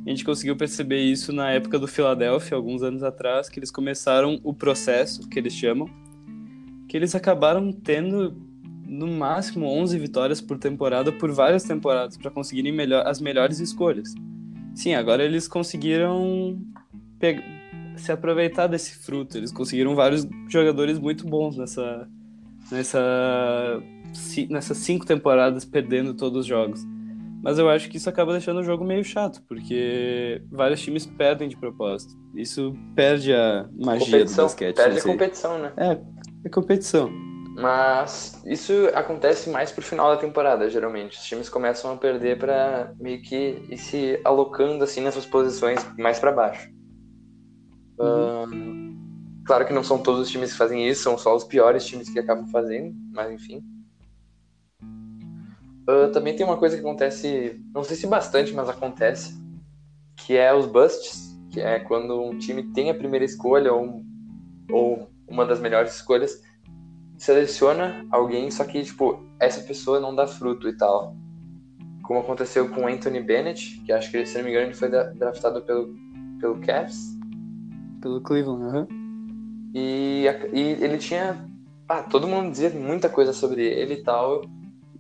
A 0.05 0.09
gente 0.09 0.23
conseguiu 0.23 0.55
perceber 0.55 1.01
isso 1.01 1.33
na 1.33 1.49
época 1.51 1.79
do 1.79 1.87
Philadelphia, 1.87 2.55
alguns 2.55 2.83
anos 2.83 3.01
atrás, 3.01 3.49
que 3.49 3.57
eles 3.57 3.71
começaram 3.71 4.39
o 4.43 4.53
processo, 4.53 5.27
que 5.27 5.39
eles 5.39 5.53
chamam, 5.53 5.89
que 6.87 6.95
eles 6.95 7.15
acabaram 7.15 7.71
tendo 7.71 8.35
no 8.87 9.07
máximo 9.07 9.65
11 9.65 9.97
vitórias 9.97 10.39
por 10.39 10.59
temporada 10.59 11.11
por 11.11 11.31
várias 11.31 11.63
temporadas 11.63 12.17
para 12.17 12.29
conseguirem 12.29 12.71
melhor, 12.71 13.05
as 13.07 13.19
melhores 13.19 13.59
escolhas. 13.59 14.13
Sim, 14.75 14.93
agora 14.93 15.23
eles 15.23 15.47
conseguiram 15.47 16.61
se 17.97 18.11
aproveitar 18.11 18.67
desse 18.67 18.95
fruto. 18.97 19.37
Eles 19.37 19.51
conseguiram 19.51 19.95
vários 19.95 20.27
jogadores 20.47 20.99
muito 20.99 21.25
bons 21.25 21.57
nessa 21.57 22.07
nessa 22.71 23.81
nessas 24.49 24.77
cinco 24.77 25.05
temporadas 25.05 25.65
perdendo 25.65 26.13
todos 26.13 26.41
os 26.41 26.45
jogos. 26.45 26.85
Mas 27.45 27.59
eu 27.59 27.69
acho 27.69 27.87
que 27.89 27.97
isso 27.97 28.09
acaba 28.09 28.31
deixando 28.31 28.59
o 28.59 28.63
jogo 28.63 28.83
meio 28.83 29.03
chato, 29.03 29.39
porque 29.47 30.41
vários 30.49 30.81
times 30.81 31.05
perdem 31.05 31.47
de 31.47 31.55
propósito. 31.55 32.15
Isso 32.33 32.73
perde 32.95 33.35
a 33.35 33.69
magia 33.71 34.05
competição, 34.05 34.45
do 34.45 34.47
basquete. 34.47 34.75
Perde 34.75 34.97
a 34.97 35.03
competição, 35.03 35.59
né? 35.59 35.73
É, 35.77 36.01
é 36.43 36.49
competição. 36.49 37.11
Mas 37.55 38.41
isso 38.47 38.73
acontece 38.95 39.51
mais 39.51 39.71
pro 39.71 39.83
final 39.83 40.09
da 40.09 40.17
temporada, 40.17 40.67
geralmente. 40.71 41.19
Os 41.19 41.23
times 41.23 41.47
começam 41.47 41.93
a 41.93 41.97
perder 41.97 42.39
para 42.39 42.91
meio 42.99 43.21
que 43.21 43.63
ir 43.69 43.77
se 43.77 44.19
alocando 44.23 44.83
assim 44.83 45.01
nas 45.01 45.13
suas 45.13 45.27
posições 45.27 45.79
mais 45.99 46.17
para 46.17 46.31
baixo. 46.31 46.67
Uhum. 47.99 48.97
claro 49.45 49.65
que 49.65 49.71
não 49.71 49.83
são 49.83 49.99
todos 49.99 50.19
os 50.19 50.29
times 50.29 50.51
que 50.51 50.57
fazem 50.57 50.85
isso, 50.85 51.03
são 51.03 51.17
só 51.17 51.33
os 51.33 51.45
piores 51.45 51.85
times 51.85 52.09
que 52.09 52.19
acabam 52.19 52.47
fazendo, 52.47 52.93
mas 53.13 53.31
enfim. 53.31 53.63
Uh, 55.87 56.11
também 56.11 56.35
tem 56.35 56.45
uma 56.45 56.57
coisa 56.57 56.75
que 56.75 56.81
acontece, 56.81 57.63
não 57.73 57.83
sei 57.83 57.95
se 57.95 58.07
bastante, 58.07 58.51
mas 58.53 58.67
acontece, 58.67 59.39
que 60.15 60.35
é 60.35 60.53
os 60.53 60.65
busts, 60.65 61.39
que 61.51 61.61
é 61.61 61.79
quando 61.79 62.19
um 62.21 62.37
time 62.37 62.63
tem 62.73 62.89
a 62.89 62.95
primeira 62.95 63.23
escolha 63.23 63.71
ou, 63.71 64.01
ou 64.71 65.09
uma 65.27 65.45
das 65.45 65.59
melhores 65.59 65.95
escolhas, 65.95 66.41
seleciona 67.17 68.05
alguém, 68.11 68.49
só 68.49 68.63
que, 68.63 68.83
tipo, 68.83 69.23
essa 69.39 69.61
pessoa 69.61 69.99
não 69.99 70.15
dá 70.15 70.27
fruto 70.27 70.67
e 70.67 70.75
tal. 70.75 71.15
Como 72.03 72.19
aconteceu 72.19 72.67
com 72.69 72.87
Anthony 72.87 73.21
Bennett, 73.21 73.81
que 73.85 73.91
acho 73.91 74.11
que, 74.11 74.25
se 74.25 74.37
não 74.37 74.43
me 74.43 74.51
engano, 74.51 74.67
ele 74.67 74.73
foi 74.73 74.89
draftado 74.89 75.61
pelo, 75.61 75.95
pelo 76.39 76.59
Cavs. 76.61 77.17
Pelo 78.01 78.21
Cleveland, 78.21 78.63
aham. 78.65 78.87
Uhum. 78.91 79.71
E, 79.73 80.25
e 80.53 80.59
ele 80.83 80.97
tinha... 80.97 81.47
Ah, 81.87 82.01
todo 82.03 82.27
mundo 82.27 82.51
dizia 82.51 82.69
muita 82.69 83.09
coisa 83.09 83.33
sobre 83.33 83.63
ele 83.63 83.95
e 83.95 84.03
tal, 84.03 84.41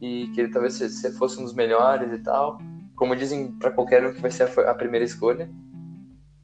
e 0.01 0.27
que 0.33 0.41
ele 0.41 0.51
talvez 0.51 0.73
se 0.73 1.11
fosse 1.13 1.39
um 1.39 1.43
dos 1.43 1.53
melhores 1.53 2.11
e 2.11 2.19
tal. 2.19 2.59
Como 2.95 3.15
dizem 3.15 3.51
para 3.53 3.71
qualquer 3.71 4.05
um 4.05 4.13
que 4.13 4.21
vai 4.21 4.31
ser 4.31 4.43
a, 4.43 4.71
a 4.71 4.73
primeira 4.73 5.05
escolha. 5.05 5.49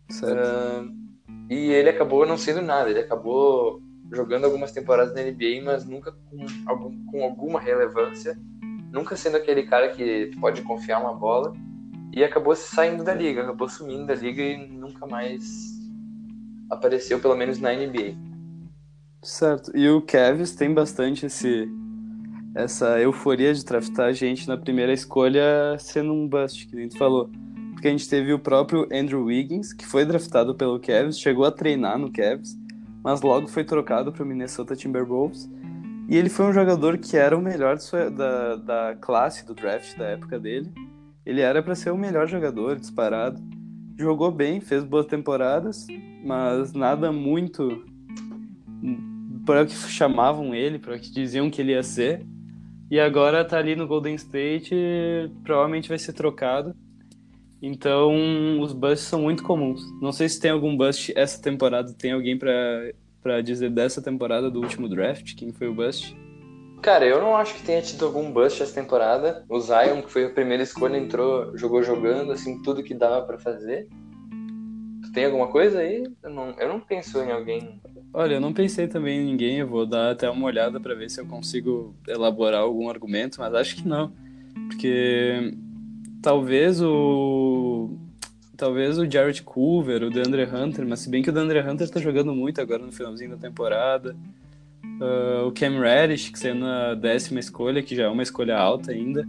Certo. 0.10 0.38
Uh, 0.38 1.02
e 1.50 1.72
ele 1.72 1.90
acabou 1.90 2.26
não 2.26 2.38
sendo 2.38 2.62
nada, 2.62 2.90
ele 2.90 3.00
acabou 3.00 3.82
jogando 4.12 4.46
algumas 4.46 4.72
temporadas 4.72 5.14
na 5.14 5.22
NBA, 5.22 5.64
mas 5.64 5.86
nunca 5.86 6.12
com, 6.12 6.46
algum, 6.66 7.06
com 7.06 7.24
alguma 7.24 7.60
relevância, 7.60 8.38
nunca 8.92 9.16
sendo 9.16 9.38
aquele 9.38 9.64
cara 9.64 9.90
que 9.90 10.32
pode 10.40 10.62
confiar 10.62 11.02
uma 11.02 11.14
bola, 11.14 11.54
e 12.14 12.24
acabou 12.24 12.56
saindo 12.56 13.04
da 13.04 13.14
liga, 13.14 13.42
acabou 13.42 13.70
sumindo 13.70 14.06
da 14.06 14.16
liga 14.16 14.42
e 14.42 14.68
nunca 14.68 15.08
mais 15.08 15.72
apareceu, 16.70 17.20
pelo 17.20 17.36
menos 17.36 17.60
na 17.60 17.74
NBA. 17.74 18.16
Certo, 19.24 19.76
e 19.76 19.90
o 19.90 20.02
Cavs 20.02 20.54
tem 20.54 20.74
bastante 20.74 21.26
esse 21.26 21.70
essa 22.54 23.00
euforia 23.00 23.54
de 23.54 23.64
draftar 23.64 24.14
gente 24.14 24.48
na 24.48 24.58
primeira 24.58 24.92
escolha 24.92 25.78
sendo 25.80 26.14
um 26.14 26.28
bust, 26.28 26.68
que 26.68 26.78
a 26.78 26.82
gente 26.82 26.98
falou. 26.98 27.30
Porque 27.74 27.88
a 27.88 27.92
gente 27.92 28.10
teve 28.10 28.34
o 28.34 28.40
próprio 28.40 28.88
Andrew 28.92 29.24
Wiggins, 29.24 29.74
que 29.74 29.86
foi 29.86 30.06
draftado 30.06 30.54
pelo 30.54 30.80
Cavs, 30.80 31.20
chegou 31.20 31.46
a 31.46 31.52
treinar 31.52 31.98
no 31.98 32.12
Cavs, 32.12 32.58
mas 33.04 33.22
logo 33.22 33.48
foi 33.48 33.64
trocado 33.64 34.12
para 34.12 34.24
o 34.24 34.26
Minnesota 34.26 34.76
Timberwolves. 34.76 35.50
E 36.08 36.18
ele 36.18 36.30
foi 36.30 36.46
um 36.46 36.54
jogador 36.54 36.98
que 36.98 37.16
era 37.16 37.38
o 37.38 37.42
melhor 37.42 37.78
da, 38.16 38.56
da 38.58 38.96
classe 39.00 39.46
do 39.46 39.56
draft 39.56 39.98
da 39.98 40.10
época 40.10 40.38
dele. 40.38 40.70
Ele 41.26 41.42
era 41.42 41.64
para 41.64 41.74
ser 41.74 41.92
o 41.92 41.98
melhor 41.98 42.28
jogador, 42.28 42.78
disparado. 42.78 43.42
Jogou 43.98 44.32
bem, 44.32 44.60
fez 44.60 44.84
boas 44.84 45.06
temporadas, 45.06 45.88
mas 46.24 46.74
nada 46.74 47.12
muito 47.12 47.84
para 49.46 49.64
o 49.64 49.66
que 49.66 49.74
chamavam 49.74 50.54
ele, 50.54 50.80
para 50.80 50.96
o 50.96 51.00
que 51.00 51.12
diziam 51.12 51.50
que 51.50 51.62
ele 51.62 51.72
ia 51.72 51.84
ser. 51.84 52.26
E 52.92 53.00
agora 53.00 53.46
tá 53.46 53.58
ali 53.58 53.74
no 53.74 53.88
Golden 53.88 54.16
State, 54.16 54.76
provavelmente 55.46 55.88
vai 55.88 55.98
ser 55.98 56.12
trocado. 56.12 56.76
Então, 57.62 58.60
os 58.60 58.74
busts 58.74 59.08
são 59.08 59.22
muito 59.22 59.44
comuns. 59.44 59.82
Não 60.02 60.12
sei 60.12 60.28
se 60.28 60.42
tem 60.42 60.52
algum 60.52 60.76
bust 60.76 61.14
essa 61.16 61.42
temporada. 61.42 61.94
Tem 61.94 62.12
alguém 62.12 62.38
para 62.38 63.42
dizer 63.42 63.70
dessa 63.70 64.02
temporada 64.02 64.52
do 64.52 64.60
último 64.60 64.90
draft? 64.90 65.36
Quem 65.36 65.54
foi 65.54 65.70
o 65.70 65.74
bust? 65.74 66.14
Cara, 66.82 67.06
eu 67.06 67.22
não 67.22 67.38
acho 67.38 67.56
que 67.56 67.64
tenha 67.64 67.82
tido 67.82 68.04
algum 68.06 68.30
bust 68.30 68.62
essa 68.62 68.74
temporada. 68.74 69.46
O 69.48 69.58
Zion, 69.58 70.02
que 70.02 70.12
foi 70.12 70.26
a 70.26 70.30
primeira 70.30 70.64
escolha, 70.64 70.98
entrou, 70.98 71.58
jogou 71.58 71.82
jogando, 71.82 72.34
assim, 72.34 72.62
tudo 72.62 72.84
que 72.84 72.94
dava 72.94 73.26
para 73.26 73.38
fazer. 73.38 73.88
Tu 75.04 75.14
tem 75.14 75.24
alguma 75.24 75.48
coisa 75.48 75.80
aí? 75.80 76.04
Eu 76.22 76.30
não, 76.30 76.50
eu 76.60 76.68
não 76.68 76.82
penso 76.82 77.20
em 77.20 77.32
alguém 77.32 77.80
Olha, 78.14 78.36
eu 78.36 78.42
não 78.42 78.52
pensei 78.52 78.88
também 78.88 79.22
em 79.22 79.26
ninguém, 79.26 79.60
eu 79.60 79.68
vou 79.68 79.86
dar 79.86 80.12
até 80.12 80.30
uma 80.30 80.46
olhada 80.46 80.80
para 80.80 80.94
ver 80.94 81.10
se 81.10 81.22
eu 81.22 81.26
consigo 81.26 81.96
elaborar 82.08 82.62
algum 82.62 82.90
argumento, 82.90 83.40
mas 83.40 83.54
acho 83.54 83.78
que 83.78 83.88
não. 83.88 84.12
Porque 84.68 85.54
talvez 86.22 86.82
o 86.82 87.98
talvez 88.58 89.00
o 89.00 89.10
Jared 89.10 89.42
Culver, 89.42 90.04
o 90.04 90.10
DeAndre 90.12 90.44
Hunter, 90.44 90.86
mas 90.86 91.00
se 91.00 91.10
bem 91.10 91.24
que 91.24 91.30
o 91.30 91.34
DeAndre 91.34 91.62
Hunter 91.62 91.90
tá 91.90 92.00
jogando 92.00 92.36
muito 92.36 92.62
agora 92.62 92.86
no 92.86 92.92
finalzinho 92.92 93.32
da 93.32 93.38
temporada. 93.38 94.16
Uh, 94.84 95.48
o 95.48 95.52
Cam 95.52 95.80
Reddish, 95.80 96.30
que 96.30 96.38
saiu 96.38 96.54
na 96.54 96.94
décima 96.94 97.40
escolha, 97.40 97.82
que 97.82 97.96
já 97.96 98.04
é 98.04 98.08
uma 98.08 98.22
escolha 98.22 98.56
alta 98.56 98.92
ainda. 98.92 99.28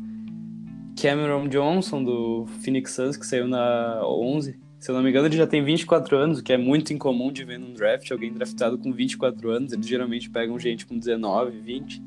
Cameron 1.01 1.49
Johnson, 1.49 2.05
do 2.05 2.47
Phoenix 2.61 2.93
Suns, 2.93 3.17
que 3.17 3.27
saiu 3.27 3.49
na 3.49 4.03
11. 4.05 4.59
Se 4.83 4.91
eu 4.91 4.97
não 4.97 5.03
me 5.05 5.11
engano, 5.11 5.29
ele 5.29 5.37
já 5.37 5.47
tem 5.47 5.63
24 5.63 6.17
anos, 6.17 6.41
o 6.41 6.43
que 6.43 6.53
é 6.53 6.57
muito 6.57 6.93
incomum 6.93 7.31
de 7.31 7.45
ver 7.45 7.57
num 7.57 7.73
draft 7.73 8.11
alguém 8.11 8.33
draftado 8.33 8.77
com 8.77 8.93
24 8.93 9.49
anos. 9.49 9.73
Eles 9.73 9.87
geralmente 9.87 10.29
pegam 10.29 10.59
gente 10.59 10.85
com 10.85 10.99
19, 10.99 11.61
20. 11.61 12.03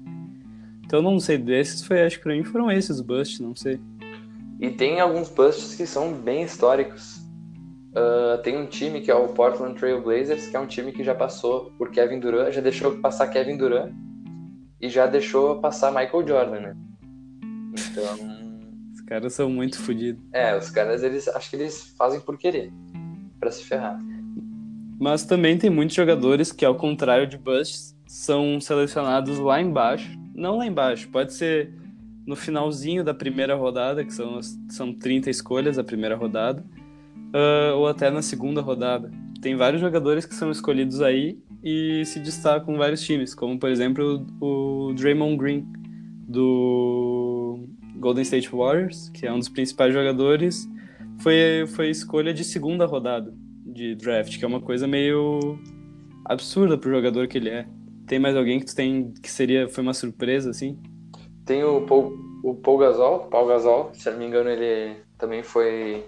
Então 0.86 1.02
não 1.02 1.18
sei 1.18 1.38
desses, 1.38 1.86
foi, 1.88 2.02
acho 2.02 2.18
que 2.18 2.24
pra 2.24 2.36
mim 2.36 2.44
foram 2.44 2.70
esses 2.70 3.00
busts, 3.00 3.40
não 3.40 3.56
sei. 3.56 3.80
E 4.60 4.70
tem 4.70 5.00
alguns 5.00 5.30
busts 5.30 5.74
que 5.74 5.88
são 5.88 6.12
bem 6.12 6.44
históricos. 6.44 7.22
Uh, 7.92 8.42
tem 8.44 8.58
um 8.58 8.66
time 8.66 9.00
que 9.00 9.10
é 9.10 9.16
o 9.16 9.30
Portland 9.30 9.80
Trail 9.80 10.02
Blazers, 10.02 10.48
que 10.48 10.58
é 10.58 10.60
um 10.60 10.68
time 10.68 10.92
que 10.92 11.02
já 11.02 11.16
passou 11.16 11.72
por 11.78 11.92
Kevin 11.92 12.20
Durant, 12.20 12.52
já 12.52 12.60
deixou 12.60 12.98
passar 12.98 13.28
Kevin 13.28 13.56
Durant 13.56 13.94
e 14.82 14.90
já 14.90 15.08
deixou 15.08 15.62
passar 15.62 15.92
Michael 15.92 16.28
Jordan, 16.28 16.60
né? 16.60 16.78
Então 17.72 18.45
caras 19.06 19.34
são 19.34 19.49
muito 19.49 19.80
fodidos. 19.80 20.22
É, 20.34 20.58
os 20.58 20.70
caras, 20.70 21.03
eles 21.03 21.28
acho 21.28 21.49
que 21.49 21.56
eles 21.56 21.93
fazem 21.97 22.20
por 22.20 22.38
querer, 22.38 22.72
para 23.39 23.51
se 23.51 23.64
ferrar. 23.64 23.99
Mas 24.99 25.26
também 25.26 25.58
tem 25.58 25.70
muitos 25.70 25.95
jogadores 25.95 26.51
que, 26.51 26.66
ao 26.66 26.76
contrário 26.76 27.28
de 27.28 27.38
Busts, 27.38 27.95
são 28.08 28.60
selecionados 28.62 29.39
lá 29.39 29.62
embaixo. 29.62 30.10
Não 30.34 30.58
lá 30.58 30.66
embaixo, 30.66 31.10
pode 31.10 31.34
ser 31.34 31.74
no 32.26 32.36
finalzinho 32.36 33.03
da 33.03 33.14
primeira 33.14 33.56
rodada, 33.56 34.03
que 34.03 34.14
são, 34.14 34.39
são 34.70 34.93
30 34.93 35.30
escolhas 35.30 35.78
a 35.78 35.84
primeira 35.84 36.16
rodada, 36.16 36.66
uh, 37.34 37.76
ou 37.76 37.88
até 37.88 38.10
na 38.10 38.22
segunda 38.22 38.62
rodada. 38.62 39.12
Tem 39.41 39.56
vários 39.56 39.82
jogadores 39.82 40.26
que 40.26 40.34
são 40.34 40.49
escolhidos 40.49 41.01
aí 41.01 41.38
e 41.64 42.03
se 42.06 42.20
destacam 42.20 42.78
vários 42.78 43.01
times, 43.01 43.36
como 43.36 43.60
por 43.60 43.70
exemplo 43.70 44.26
o, 44.41 44.89
o 44.89 44.93
Draymond 44.93 45.38
Green, 45.38 45.68
do 46.28 47.35
Golden 48.06 48.22
State 48.22 48.56
Warriors, 48.56 49.10
que 49.10 49.26
é 49.26 49.34
um 49.34 49.39
dos 49.39 49.49
principais 49.49 49.91
jogadores, 49.91 50.70
foi, 51.18 51.66
foi 51.76 51.89
escolha 51.89 52.32
de 52.32 52.43
segunda 52.43 52.86
rodada 52.86 53.34
de 53.66 53.95
draft, 53.95 54.38
que 54.38 54.45
é 54.45 54.47
uma 54.47 54.62
coisa 54.62 54.88
meio 54.88 55.58
absurda 56.24 56.78
pro 56.78 56.91
jogador 56.91 57.28
que 57.28 57.39
ele 57.39 57.49
é. 57.49 57.66
Tem 58.06 58.20
mais 58.20 58.36
alguém 58.36 58.60
que 58.60 58.68
tu 58.68 58.76
tem 58.76 59.12
que 59.12 59.32
seria 59.32 59.68
foi 59.68 59.82
uma 59.82 59.93
surpresa 59.95 60.51
assim? 60.51 60.80
Tem 61.47 61.64
o 61.64 61.82
Paul, 61.82 62.14
o 62.43 62.53
Paul 62.53 62.78
Gasol, 62.78 63.22
Paul 63.22 63.47
Gasol, 63.47 63.89
se 63.95 64.08
não 64.12 64.20
me 64.20 64.28
engano 64.28 64.51
ele 64.51 64.97
também 65.18 65.41
foi 65.41 66.06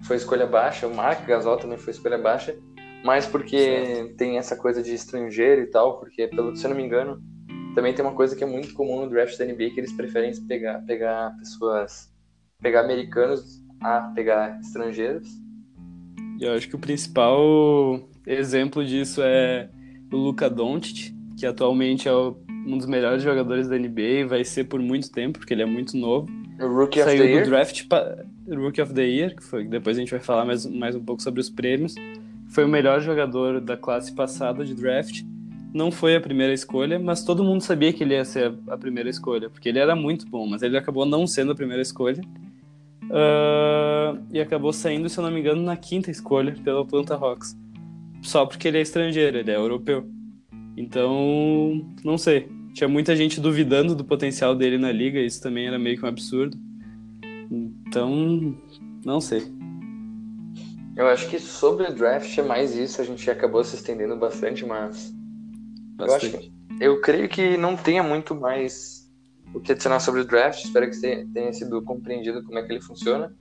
foi 0.00 0.16
escolha 0.16 0.46
baixa, 0.46 0.86
o 0.86 0.94
Mark 0.94 1.26
Gasol 1.26 1.58
também 1.58 1.76
foi 1.76 1.92
escolha 1.92 2.16
baixa. 2.16 2.56
mais 3.04 3.26
porque 3.26 3.58
certo. 3.58 4.16
tem 4.16 4.38
essa 4.38 4.56
coisa 4.56 4.82
de 4.82 4.94
estrangeiro 4.94 5.60
e 5.60 5.66
tal, 5.66 5.98
porque, 5.98 6.26
pelo 6.26 6.56
se 6.56 6.64
eu 6.64 6.70
não 6.70 6.76
me 6.76 6.84
engano, 6.84 7.20
também 7.78 7.94
tem 7.94 8.04
uma 8.04 8.14
coisa 8.14 8.34
que 8.34 8.42
é 8.42 8.46
muito 8.46 8.74
comum 8.74 9.02
no 9.02 9.08
draft 9.08 9.38
da 9.38 9.44
NBA, 9.44 9.70
que 9.70 9.78
eles 9.78 9.92
preferem 9.92 10.32
pegar, 10.48 10.80
pegar 10.80 11.36
pessoas, 11.38 12.12
pegar 12.60 12.80
americanos 12.80 13.62
a 13.80 14.00
pegar 14.16 14.58
estrangeiros. 14.58 15.28
Eu 16.40 16.54
acho 16.54 16.68
que 16.68 16.74
o 16.74 16.78
principal 16.80 18.02
exemplo 18.26 18.84
disso 18.84 19.22
é 19.22 19.70
o 20.12 20.16
Luka 20.16 20.50
Doncic, 20.50 21.14
que 21.38 21.46
atualmente 21.46 22.08
é 22.08 22.12
um 22.12 22.76
dos 22.76 22.86
melhores 22.86 23.22
jogadores 23.22 23.68
da 23.68 23.78
NBA, 23.78 24.26
vai 24.26 24.44
ser 24.44 24.64
por 24.64 24.80
muito 24.80 25.12
tempo, 25.12 25.38
porque 25.38 25.54
ele 25.54 25.62
é 25.62 25.66
muito 25.66 25.96
novo. 25.96 26.28
O 26.60 26.66
Rookie 26.66 27.00
Saiu 27.00 27.12
of 27.12 27.22
the 27.22 27.28
do 27.28 27.34
Year? 27.36 27.46
draft, 27.46 27.86
Rookie 28.48 28.82
of 28.82 28.92
the 28.92 29.06
Year, 29.06 29.36
que 29.36 29.44
foi, 29.44 29.68
depois 29.68 29.96
a 29.96 30.00
gente 30.00 30.10
vai 30.10 30.18
falar 30.18 30.44
mais, 30.44 30.66
mais 30.66 30.96
um 30.96 31.04
pouco 31.04 31.22
sobre 31.22 31.40
os 31.40 31.48
prêmios. 31.48 31.94
Foi 32.48 32.64
o 32.64 32.68
melhor 32.68 33.00
jogador 33.00 33.60
da 33.60 33.76
classe 33.76 34.12
passada 34.12 34.64
de 34.64 34.74
draft. 34.74 35.22
Não 35.72 35.90
foi 35.90 36.16
a 36.16 36.20
primeira 36.20 36.52
escolha, 36.52 36.98
mas 36.98 37.24
todo 37.24 37.44
mundo 37.44 37.60
sabia 37.60 37.92
que 37.92 38.02
ele 38.02 38.14
ia 38.14 38.24
ser 38.24 38.54
a 38.68 38.76
primeira 38.76 39.08
escolha, 39.08 39.50
porque 39.50 39.68
ele 39.68 39.78
era 39.78 39.94
muito 39.94 40.26
bom, 40.26 40.46
mas 40.46 40.62
ele 40.62 40.76
acabou 40.76 41.04
não 41.04 41.26
sendo 41.26 41.52
a 41.52 41.54
primeira 41.54 41.82
escolha. 41.82 42.22
Uh, 43.04 44.22
e 44.32 44.40
acabou 44.40 44.72
saindo, 44.72 45.08
se 45.08 45.18
eu 45.18 45.24
não 45.24 45.30
me 45.30 45.40
engano, 45.40 45.62
na 45.62 45.76
quinta 45.76 46.10
escolha 46.10 46.54
pelo 46.62 46.80
Atlanta 46.80 47.14
Hawks. 47.14 47.56
Só 48.22 48.44
porque 48.44 48.68
ele 48.68 48.78
é 48.78 48.82
estrangeiro, 48.82 49.38
ele 49.38 49.50
é 49.50 49.56
europeu. 49.56 50.06
Então, 50.76 51.86
não 52.04 52.16
sei. 52.18 52.48
Tinha 52.74 52.88
muita 52.88 53.16
gente 53.16 53.40
duvidando 53.40 53.94
do 53.94 54.04
potencial 54.04 54.54
dele 54.54 54.78
na 54.78 54.92
liga, 54.92 55.18
isso 55.18 55.42
também 55.42 55.66
era 55.66 55.78
meio 55.78 55.98
que 55.98 56.04
um 56.04 56.08
absurdo. 56.08 56.56
Então, 57.50 58.54
não 59.04 59.20
sei. 59.20 59.42
Eu 60.96 61.06
acho 61.06 61.28
que 61.28 61.38
sobre 61.38 61.86
o 61.86 61.94
draft 61.94 62.36
é 62.36 62.42
mais 62.42 62.76
isso, 62.76 63.00
a 63.00 63.04
gente 63.04 63.30
acabou 63.30 63.62
se 63.64 63.76
estendendo 63.76 64.16
bastante, 64.16 64.66
mas. 64.66 65.14
Bastante. 65.98 66.26
Eu, 66.26 66.38
acho 66.38 66.48
que, 66.78 66.84
eu 66.84 67.00
creio 67.00 67.28
que 67.28 67.56
não 67.56 67.76
tenha 67.76 68.02
muito 68.02 68.34
mais 68.34 69.10
o 69.52 69.60
que 69.60 69.72
adicionar 69.72 70.00
sobre 70.00 70.20
o 70.20 70.24
draft. 70.24 70.64
Espero 70.64 70.88
que 70.88 71.26
tenha 71.32 71.52
sido 71.52 71.82
compreendido 71.82 72.42
como 72.44 72.58
é 72.58 72.62
que 72.62 72.72
ele 72.72 72.80
funciona. 72.80 73.34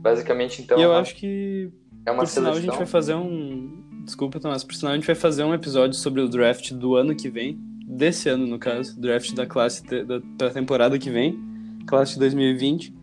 Basicamente, 0.00 0.62
então. 0.62 0.78
E 0.78 0.82
eu 0.82 0.92
acho 0.92 1.14
que. 1.16 1.72
É 2.06 2.10
uma 2.10 2.22
por 2.22 2.28
seleção. 2.28 2.54
sinal, 2.54 2.54
a 2.54 2.60
gente 2.60 2.76
vai 2.76 2.86
fazer 2.86 3.14
um. 3.14 3.82
Desculpa, 4.04 4.38
Tomás, 4.38 4.62
por 4.62 4.74
sinal, 4.74 4.92
a 4.92 4.96
gente 4.96 5.06
vai 5.06 5.16
fazer 5.16 5.42
um 5.44 5.54
episódio 5.54 5.94
sobre 5.94 6.20
o 6.20 6.28
draft 6.28 6.72
do 6.72 6.94
ano 6.94 7.14
que 7.14 7.28
vem. 7.28 7.58
Desse 7.86 8.28
ano, 8.28 8.46
no 8.46 8.58
caso. 8.58 8.98
Draft 9.00 9.34
da 9.34 9.46
classe 9.46 9.82
da, 9.84 10.20
da 10.36 10.50
temporada 10.50 10.98
que 10.98 11.10
vem. 11.10 11.38
Classe 11.86 12.14
de 12.14 12.20
2020. 12.20 12.94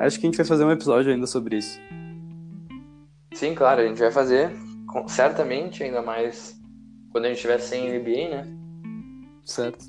Acho 0.00 0.20
que 0.20 0.26
a 0.26 0.28
gente 0.28 0.36
vai 0.36 0.46
fazer 0.46 0.64
um 0.64 0.70
episódio 0.70 1.12
ainda 1.12 1.26
sobre 1.26 1.56
isso. 1.56 1.80
Sim, 3.32 3.54
claro, 3.54 3.80
a 3.80 3.86
gente 3.86 3.98
vai 3.98 4.10
fazer. 4.10 4.50
Certamente, 5.06 5.82
ainda 5.82 6.02
mais 6.02 6.58
quando 7.10 7.26
a 7.26 7.28
gente 7.28 7.36
estiver 7.36 7.58
sem 7.58 7.98
NBA, 7.98 8.28
né? 8.30 8.57
Certo. 9.48 9.86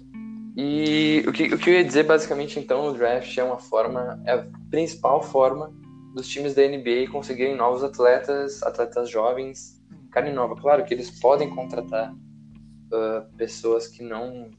E 0.56 1.22
o 1.28 1.34
que, 1.34 1.54
o 1.54 1.58
que 1.58 1.70
eu 1.70 1.74
ia 1.74 1.84
dizer 1.84 2.04
basicamente 2.04 2.58
então, 2.58 2.88
o 2.88 2.94
draft 2.94 3.38
é 3.38 3.44
uma 3.44 3.60
forma, 3.60 4.22
é 4.26 4.34
a 4.34 4.48
principal 4.72 5.22
forma 5.22 5.72
dos 6.16 6.28
times 6.30 6.56
da 6.56 6.66
NBA 6.66 7.12
conseguirem 7.12 7.58
novos 7.58 7.84
atletas, 7.84 8.64
atletas 8.64 9.10
jovens, 9.10 9.80
carne 10.12 10.32
nova. 10.32 10.56
Claro 10.56 10.86
que 10.86 10.94
eles 10.94 11.20
podem 11.20 11.50
contratar 11.50 12.14
uh, 12.14 13.36
pessoas 13.36 13.88
que 13.88 14.02
não, 14.02 14.50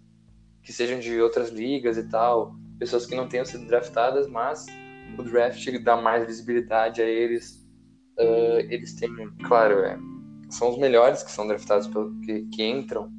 que 0.62 0.72
sejam 0.72 1.01
de 1.01 1.18
outras 1.20 1.48
ligas 1.48 1.96
e 1.96 2.07
tal, 2.09 2.55
pessoas 2.78 3.07
que 3.07 3.14
não 3.14 3.26
tenham 3.26 3.46
sido 3.46 3.66
draftadas, 3.66 4.28
mas 4.28 4.66
o 5.18 5.22
draft 5.22 5.66
dá 5.82 5.96
mais 5.96 6.26
visibilidade 6.26 7.01
a 7.01 7.07
eles, 7.07 7.66
uh, 8.18 8.61
eles 8.68 8.94
têm, 8.94 9.11
claro, 9.46 9.80
é, 9.80 9.98
são 10.51 10.68
os 10.70 10.78
melhores 10.78 11.22
que 11.22 11.30
são 11.30 11.48
draftados, 11.48 11.88
pelo, 11.88 12.20
que, 12.20 12.42
que 12.48 12.62
entram 12.62 13.11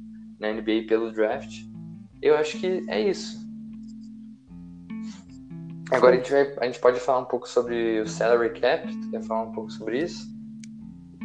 na 0.42 0.52
NBA 0.52 0.86
pelo 0.88 1.12
draft. 1.12 1.71
Eu 2.22 2.36
acho 2.36 2.58
que 2.58 2.84
é 2.88 3.00
isso. 3.00 3.42
Agora 5.90 6.14
a 6.14 6.16
gente, 6.16 6.30
vai, 6.30 6.54
a 6.58 6.64
gente 6.64 6.78
pode 6.78 7.00
falar 7.00 7.18
um 7.18 7.24
pouco 7.24 7.48
sobre 7.48 8.00
o 8.00 8.06
salary 8.06 8.58
cap. 8.58 8.86
Tu 8.86 9.10
quer 9.10 9.22
falar 9.22 9.42
um 9.42 9.52
pouco 9.52 9.70
sobre 9.70 9.98
isso? 9.98 10.26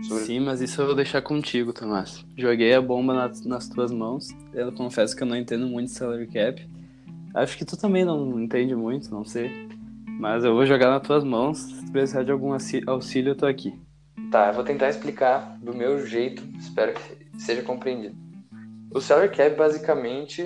Sobre... 0.03 0.25
Sim, 0.25 0.39
mas 0.41 0.59
isso 0.59 0.81
eu 0.81 0.87
vou 0.87 0.95
deixar 0.95 1.21
contigo, 1.21 1.71
Tomás. 1.71 2.25
Joguei 2.35 2.73
a 2.73 2.81
bomba 2.81 3.13
nas, 3.13 3.45
nas 3.45 3.69
tuas 3.69 3.91
mãos. 3.91 4.27
Eu 4.53 4.71
confesso 4.73 5.15
que 5.15 5.23
eu 5.23 5.27
não 5.27 5.37
entendo 5.37 5.67
muito 5.67 5.87
de 5.87 5.93
salary 5.93 6.27
cap. 6.27 6.69
Acho 7.33 7.57
que 7.57 7.63
tu 7.63 7.77
também 7.77 8.03
não 8.03 8.41
entende 8.41 8.75
muito, 8.75 9.09
não 9.11 9.23
sei. 9.23 9.69
Mas 10.19 10.43
eu 10.43 10.53
vou 10.53 10.65
jogar 10.65 10.89
nas 10.89 11.05
tuas 11.05 11.23
mãos. 11.23 11.59
Se 11.59 11.91
precisar 11.91 12.23
de 12.23 12.31
algum 12.31 12.51
auxílio, 12.87 13.31
eu 13.31 13.35
tô 13.35 13.45
aqui. 13.45 13.79
Tá, 14.31 14.47
eu 14.47 14.53
vou 14.53 14.63
tentar 14.63 14.89
explicar 14.89 15.57
do 15.61 15.73
meu 15.73 16.05
jeito. 16.05 16.43
Espero 16.57 16.93
que 16.93 17.39
seja 17.39 17.61
compreendido. 17.61 18.15
O 18.93 18.99
salary 18.99 19.29
cap 19.29 19.55
basicamente 19.55 20.45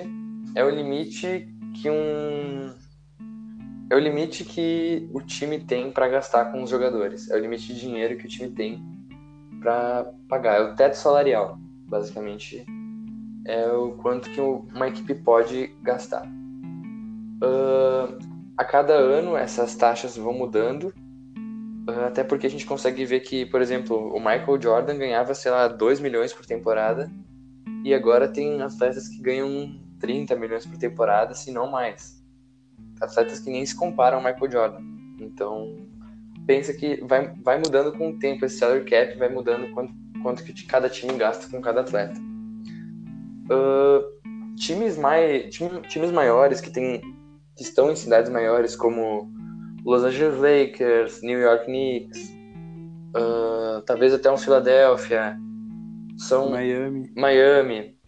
é 0.54 0.64
o 0.64 0.70
limite 0.70 1.48
que 1.74 1.88
um 1.90 2.72
é 3.90 3.94
o 3.94 3.98
limite 3.98 4.44
que 4.44 5.08
o 5.12 5.20
time 5.20 5.58
tem 5.58 5.90
para 5.90 6.08
gastar 6.08 6.46
com 6.46 6.62
os 6.62 6.70
jogadores. 6.70 7.30
É 7.30 7.36
o 7.36 7.38
limite 7.38 7.74
de 7.74 7.78
dinheiro 7.80 8.16
que 8.16 8.24
o 8.24 8.28
time 8.28 8.50
tem 8.50 8.82
para 9.60 10.10
pagar. 10.28 10.56
É 10.56 10.62
o 10.62 10.74
teto 10.74 10.94
salarial, 10.94 11.58
basicamente. 11.86 12.64
É 13.46 13.66
o 13.68 13.92
quanto 13.92 14.30
que 14.30 14.40
uma 14.40 14.88
equipe 14.88 15.14
pode 15.14 15.66
gastar. 15.82 16.26
Uh, 17.44 18.16
a 18.56 18.64
cada 18.64 18.94
ano 18.94 19.36
essas 19.36 19.74
taxas 19.74 20.16
vão 20.16 20.32
mudando, 20.32 20.94
ah, 21.88 22.06
até 22.06 22.22
porque 22.22 22.46
a 22.46 22.50
gente 22.50 22.64
consegue 22.64 23.04
ver 23.04 23.20
que, 23.20 23.44
por 23.44 23.60
exemplo, 23.60 24.14
o 24.14 24.18
Michael 24.18 24.60
Jordan 24.60 24.96
ganhava, 24.96 25.34
sei 25.34 25.50
lá, 25.50 25.68
2 25.68 26.00
milhões 26.00 26.32
por 26.32 26.46
temporada, 26.46 27.10
e 27.84 27.92
agora 27.92 28.28
tem 28.28 28.62
atletas 28.62 29.08
que 29.08 29.20
ganham 29.20 29.81
30 30.02 30.34
milhões 30.34 30.66
por 30.66 30.76
temporada, 30.76 31.32
se 31.32 31.52
não 31.52 31.70
mais. 31.70 32.20
Atletas 33.00 33.38
que 33.38 33.50
nem 33.50 33.64
se 33.64 33.74
comparam 33.74 34.18
ao 34.18 34.24
Michael 34.24 34.50
Jordan. 34.50 34.82
Então, 35.20 35.86
pensa 36.44 36.74
que 36.74 37.00
vai, 37.04 37.32
vai 37.42 37.58
mudando 37.58 37.96
com 37.96 38.10
o 38.10 38.18
tempo, 38.18 38.44
esse 38.44 38.58
salary 38.58 38.84
cap 38.84 39.16
vai 39.16 39.28
mudando 39.28 39.72
quanto, 39.72 39.94
quanto 40.22 40.44
que 40.44 40.66
cada 40.66 40.88
time 40.88 41.14
gasta 41.14 41.48
com 41.48 41.62
cada 41.62 41.82
atleta. 41.82 42.20
Uh, 43.44 44.54
times, 44.56 44.98
mais, 44.98 45.54
time, 45.54 45.80
times 45.82 46.10
maiores 46.10 46.60
que 46.60 46.70
tem 46.70 47.00
que 47.56 47.62
estão 47.62 47.90
em 47.90 47.96
cidades 47.96 48.30
maiores 48.30 48.74
como 48.74 49.30
Los 49.84 50.02
Angeles 50.02 50.38
Lakers, 50.38 51.22
New 51.22 51.38
York 51.38 51.66
Knicks, 51.66 52.34
uh, 53.14 53.82
talvez 53.82 54.12
até 54.14 54.32
um 54.32 54.38
Philadelphia, 54.38 55.36
são 56.16 56.50
Miami, 56.50 57.12
Miami 57.14 57.98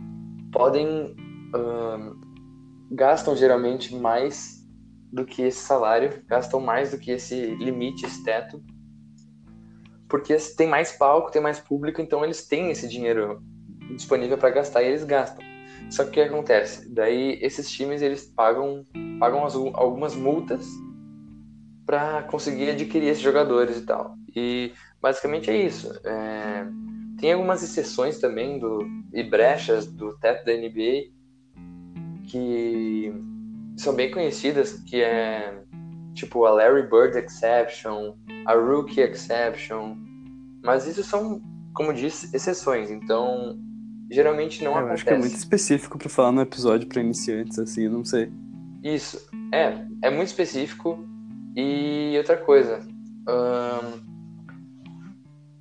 podem 0.51 1.15
uh, 1.55 2.17
gastam 2.91 3.37
geralmente 3.37 3.95
mais 3.95 4.65
do 5.13 5.25
que 5.25 5.43
esse 5.43 5.61
salário, 5.61 6.23
gastam 6.27 6.61
mais 6.61 6.91
do 6.91 6.99
que 6.99 7.13
esse 7.13 7.55
limite, 7.55 8.05
esse 8.05 8.25
teto, 8.25 8.63
porque 10.09 10.37
tem 10.57 10.67
mais 10.67 10.93
palco, 10.93 11.31
tem 11.31 11.41
mais 11.41 11.59
público, 11.59 12.01
então 12.01 12.25
eles 12.25 12.47
têm 12.47 12.71
esse 12.71 12.89
dinheiro 12.89 13.43
disponível 13.97 14.37
para 14.37 14.51
gastar 14.51 14.83
e 14.83 14.89
eles 14.89 15.05
gastam. 15.05 15.45
Só 15.91 16.05
que 16.05 16.11
o 16.11 16.13
que 16.13 16.21
acontece? 16.21 16.89
Daí 16.93 17.39
esses 17.43 17.71
times 17.71 18.03
eles 18.03 18.25
pagam, 18.25 18.85
pagam 19.21 19.45
as, 19.45 19.55
algumas 19.55 20.15
multas 20.15 20.67
para 21.87 22.23
conseguir 22.25 22.71
adquirir 22.71 23.09
esses 23.09 23.23
jogadores 23.23 23.79
e 23.79 23.83
tal. 23.83 24.17
E 24.35 24.73
basicamente 25.01 25.51
é 25.51 25.57
isso. 25.57 25.93
É, 26.05 26.67
tem 27.21 27.33
algumas 27.33 27.63
exceções 27.63 28.19
também 28.19 28.59
do, 28.59 28.87
e 29.13 29.23
brechas 29.23 29.87
do 29.87 30.19
teto 30.19 30.45
da 30.45 30.53
NBA 30.53 31.14
que 32.35 33.15
são 33.77 33.95
bem 33.95 34.11
conhecidas, 34.11 34.73
que 34.73 35.01
é 35.01 35.63
tipo 36.15 36.45
a 36.45 36.51
Larry 36.51 36.83
Bird 36.83 37.17
Exception, 37.17 38.17
a 38.45 38.55
Rookie 38.55 39.01
Exception, 39.01 39.97
mas 40.61 40.85
isso 40.89 41.05
são, 41.05 41.41
como 41.73 41.95
disse, 41.95 42.35
exceções. 42.35 42.91
Então 42.91 43.57
geralmente 44.11 44.65
não 44.65 44.73
é, 44.73 44.79
acontece. 44.79 44.95
acho 44.95 45.05
que 45.05 45.11
é 45.11 45.19
muito 45.19 45.37
específico 45.37 45.97
para 45.97 46.09
falar 46.09 46.33
no 46.33 46.41
episódio 46.41 46.89
para 46.89 47.01
iniciantes, 47.01 47.57
assim, 47.57 47.89
não 47.89 48.05
sei. 48.05 48.33
Isso, 48.83 49.29
é, 49.53 49.87
é 50.03 50.11
muito 50.11 50.27
específico. 50.27 50.99
E 51.55 52.15
outra 52.19 52.37
coisa, 52.37 52.81
hum, 53.29 54.03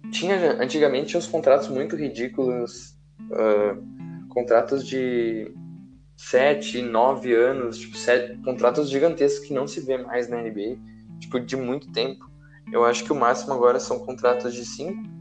tinha 0.10 0.60
antigamente 0.60 1.16
uns 1.16 1.28
contratos 1.28 1.68
muito 1.68 1.96
ridículos, 1.96 2.98
contratos 4.30 4.88
de 4.88 5.54
7, 6.16 6.82
9 6.82 7.34
anos, 7.34 7.78
tipo, 7.78 7.98
sete, 7.98 8.38
contratos 8.44 8.90
gigantescos 8.90 9.48
que 9.48 9.54
não 9.54 9.68
se 9.68 9.80
vê 9.82 9.98
mais 9.98 10.30
na 10.30 10.42
NBA, 10.42 10.78
tipo, 11.20 11.40
de 11.40 11.56
muito 11.56 11.92
tempo. 11.92 12.30
Eu 12.72 12.86
acho 12.86 13.04
que 13.04 13.12
o 13.12 13.16
máximo 13.16 13.54
agora 13.54 13.80
são 13.80 14.00
contratos 14.00 14.54
de 14.54 14.66
5 14.66 15.14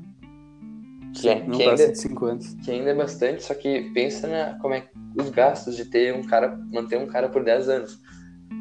que, 1.13 1.29
é, 1.29 1.41
que 1.41 1.63
ainda, 1.63 1.95
cinco 1.95 2.27
anos. 2.27 2.55
Que 2.65 2.71
ainda 2.71 2.91
é 2.91 2.95
bastante, 2.95 3.43
só 3.43 3.55
que 3.55 3.91
pensa 3.93 4.27
na, 4.27 4.59
como 4.59 4.75
é 4.75 4.89
os 5.17 5.29
gastos 5.29 5.77
de 5.77 5.85
ter 5.85 6.15
um 6.15 6.23
cara, 6.23 6.59
manter 6.73 6.99
um 6.99 7.07
cara 7.07 7.29
por 7.29 7.45
10 7.45 7.69
anos. 7.69 8.01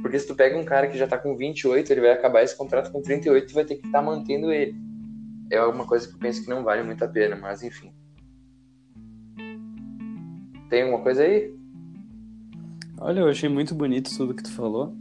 Porque 0.01 0.19
se 0.19 0.27
tu 0.27 0.35
pega 0.35 0.57
um 0.57 0.65
cara 0.65 0.87
que 0.87 0.97
já 0.97 1.07
tá 1.07 1.17
com 1.17 1.35
28, 1.35 1.91
ele 1.91 2.01
vai 2.01 2.11
acabar 2.11 2.43
esse 2.43 2.57
contrato 2.57 2.91
com 2.91 3.01
38 3.01 3.49
e 3.49 3.53
vai 3.53 3.65
ter 3.65 3.75
que 3.75 3.85
estar 3.85 3.99
tá 3.99 4.05
mantendo 4.05 4.51
ele. 4.51 4.75
É 5.49 5.57
alguma 5.57 5.85
coisa 5.85 6.07
que 6.07 6.15
eu 6.15 6.19
penso 6.19 6.43
que 6.43 6.49
não 6.49 6.63
vale 6.63 6.83
muito 6.83 7.03
a 7.03 7.07
pena, 7.07 7.35
mas 7.35 7.63
enfim. 7.63 7.93
tem 10.69 10.83
alguma 10.83 11.03
coisa 11.03 11.23
aí? 11.23 11.53
Olha, 13.03 13.21
eu 13.21 13.29
achei 13.29 13.49
muito 13.49 13.73
bonito 13.73 14.15
tudo 14.15 14.35
que 14.35 14.43
tu 14.43 14.51
falou. 14.51 14.95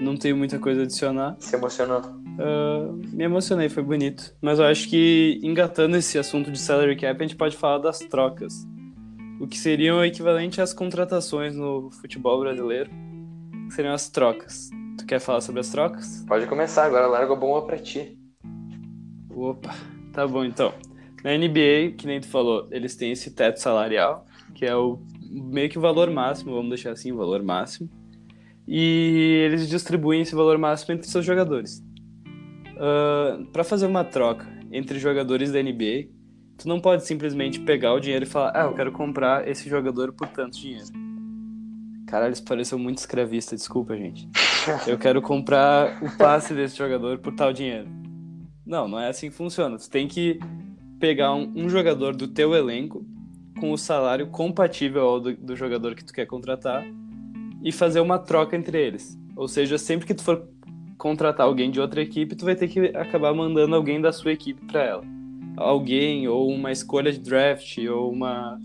Não 0.00 0.16
tenho 0.16 0.34
muita 0.34 0.58
coisa 0.58 0.80
a 0.80 0.84
adicionar. 0.84 1.36
Se 1.38 1.54
emocionou? 1.54 2.00
Uh, 2.00 2.94
me 3.12 3.24
emocionei, 3.24 3.68
foi 3.68 3.82
bonito. 3.82 4.34
Mas 4.40 4.58
eu 4.58 4.64
acho 4.64 4.88
que, 4.88 5.38
engatando 5.42 5.98
esse 5.98 6.18
assunto 6.18 6.50
de 6.50 6.58
salary 6.58 6.96
cap, 6.96 7.22
a 7.22 7.26
gente 7.26 7.36
pode 7.36 7.58
falar 7.58 7.76
das 7.76 7.98
trocas. 7.98 8.66
O 9.38 9.46
que 9.46 9.58
seriam 9.58 9.98
o 9.98 10.04
equivalente 10.04 10.62
às 10.62 10.72
contratações 10.72 11.54
no 11.54 11.90
futebol 11.90 12.40
brasileiro. 12.40 12.88
Que 13.68 13.74
seriam 13.74 13.92
as 13.92 14.08
trocas. 14.08 14.70
Tu 14.96 15.04
quer 15.04 15.20
falar 15.20 15.42
sobre 15.42 15.60
as 15.60 15.68
trocas? 15.68 16.24
Pode 16.26 16.46
começar, 16.46 16.86
agora 16.86 17.06
larga 17.06 17.34
a 17.34 17.36
bomba 17.36 17.66
pra 17.66 17.76
ti. 17.76 18.18
Opa, 19.28 19.74
tá 20.14 20.26
bom 20.26 20.42
então. 20.42 20.72
Na 21.22 21.36
NBA, 21.36 21.96
que 21.98 22.06
nem 22.06 22.18
tu 22.18 22.28
falou, 22.28 22.66
eles 22.70 22.96
têm 22.96 23.12
esse 23.12 23.30
teto 23.32 23.60
salarial, 23.60 24.24
que 24.54 24.64
é 24.64 24.74
o 24.74 25.02
meio 25.30 25.70
que 25.70 25.78
o 25.78 25.80
valor 25.80 26.10
máximo, 26.10 26.54
vamos 26.54 26.70
deixar 26.70 26.90
assim, 26.90 27.12
o 27.12 27.16
valor 27.16 27.42
máximo. 27.42 27.88
E 28.66 29.42
eles 29.46 29.68
distribuem 29.68 30.22
esse 30.22 30.34
valor 30.34 30.58
máximo 30.58 30.94
entre 30.94 31.08
seus 31.08 31.24
jogadores. 31.24 31.82
Uh, 32.76 33.46
para 33.52 33.62
fazer 33.62 33.86
uma 33.86 34.04
troca 34.04 34.46
entre 34.72 34.98
jogadores 34.98 35.52
da 35.52 35.62
NBA, 35.62 36.08
tu 36.58 36.68
não 36.68 36.80
pode 36.80 37.06
simplesmente 37.06 37.60
pegar 37.60 37.92
o 37.92 38.00
dinheiro 38.00 38.24
e 38.24 38.28
falar, 38.28 38.52
ah, 38.54 38.64
eu 38.64 38.74
quero 38.74 38.92
comprar 38.92 39.46
esse 39.48 39.68
jogador 39.68 40.12
por 40.12 40.28
tanto 40.28 40.58
dinheiro. 40.58 40.86
Caralho, 42.06 42.32
isso 42.32 42.44
pareceu 42.44 42.78
muito 42.78 42.98
escravista, 42.98 43.54
desculpa, 43.54 43.96
gente. 43.96 44.28
Eu 44.86 44.98
quero 44.98 45.22
comprar 45.22 46.02
o 46.02 46.16
passe 46.16 46.52
desse 46.52 46.76
jogador 46.76 47.18
por 47.18 47.32
tal 47.34 47.52
dinheiro. 47.52 47.88
Não, 48.66 48.88
não 48.88 48.98
é 48.98 49.08
assim 49.08 49.30
que 49.30 49.36
funciona. 49.36 49.78
Tu 49.78 49.88
tem 49.88 50.08
que 50.08 50.38
pegar 50.98 51.32
um, 51.34 51.52
um 51.56 51.68
jogador 51.68 52.14
do 52.14 52.28
teu 52.28 52.54
elenco 52.54 53.04
com 53.58 53.72
o 53.72 53.78
salário 53.78 54.26
compatível 54.28 55.02
ao 55.02 55.20
do, 55.20 55.36
do, 55.36 55.56
jogador 55.56 55.94
que 55.94 56.04
tu 56.04 56.12
quer 56.12 56.26
contratar 56.26 56.84
e 57.62 57.72
fazer 57.72 58.00
uma 58.00 58.18
troca 58.18 58.56
entre 58.56 58.80
eles. 58.80 59.18
Ou 59.36 59.48
seja, 59.48 59.78
sempre 59.78 60.06
que 60.06 60.14
tu 60.14 60.22
for 60.22 60.48
contratar 60.96 61.46
alguém 61.46 61.70
de 61.70 61.80
outra 61.80 62.02
equipe, 62.02 62.36
tu 62.36 62.44
vai 62.44 62.54
ter 62.54 62.68
que 62.68 62.80
acabar 62.96 63.32
mandando 63.34 63.74
alguém 63.74 64.00
da 64.00 64.12
sua 64.12 64.32
equipe 64.32 64.64
para 64.66 64.82
ela. 64.82 65.04
Alguém, 65.56 66.28
ou 66.28 66.48
uma 66.48 66.70
escolha 66.70 67.12
de 67.12 67.18
draft, 67.18 67.78
ou 67.78 68.12
uma, 68.12 68.60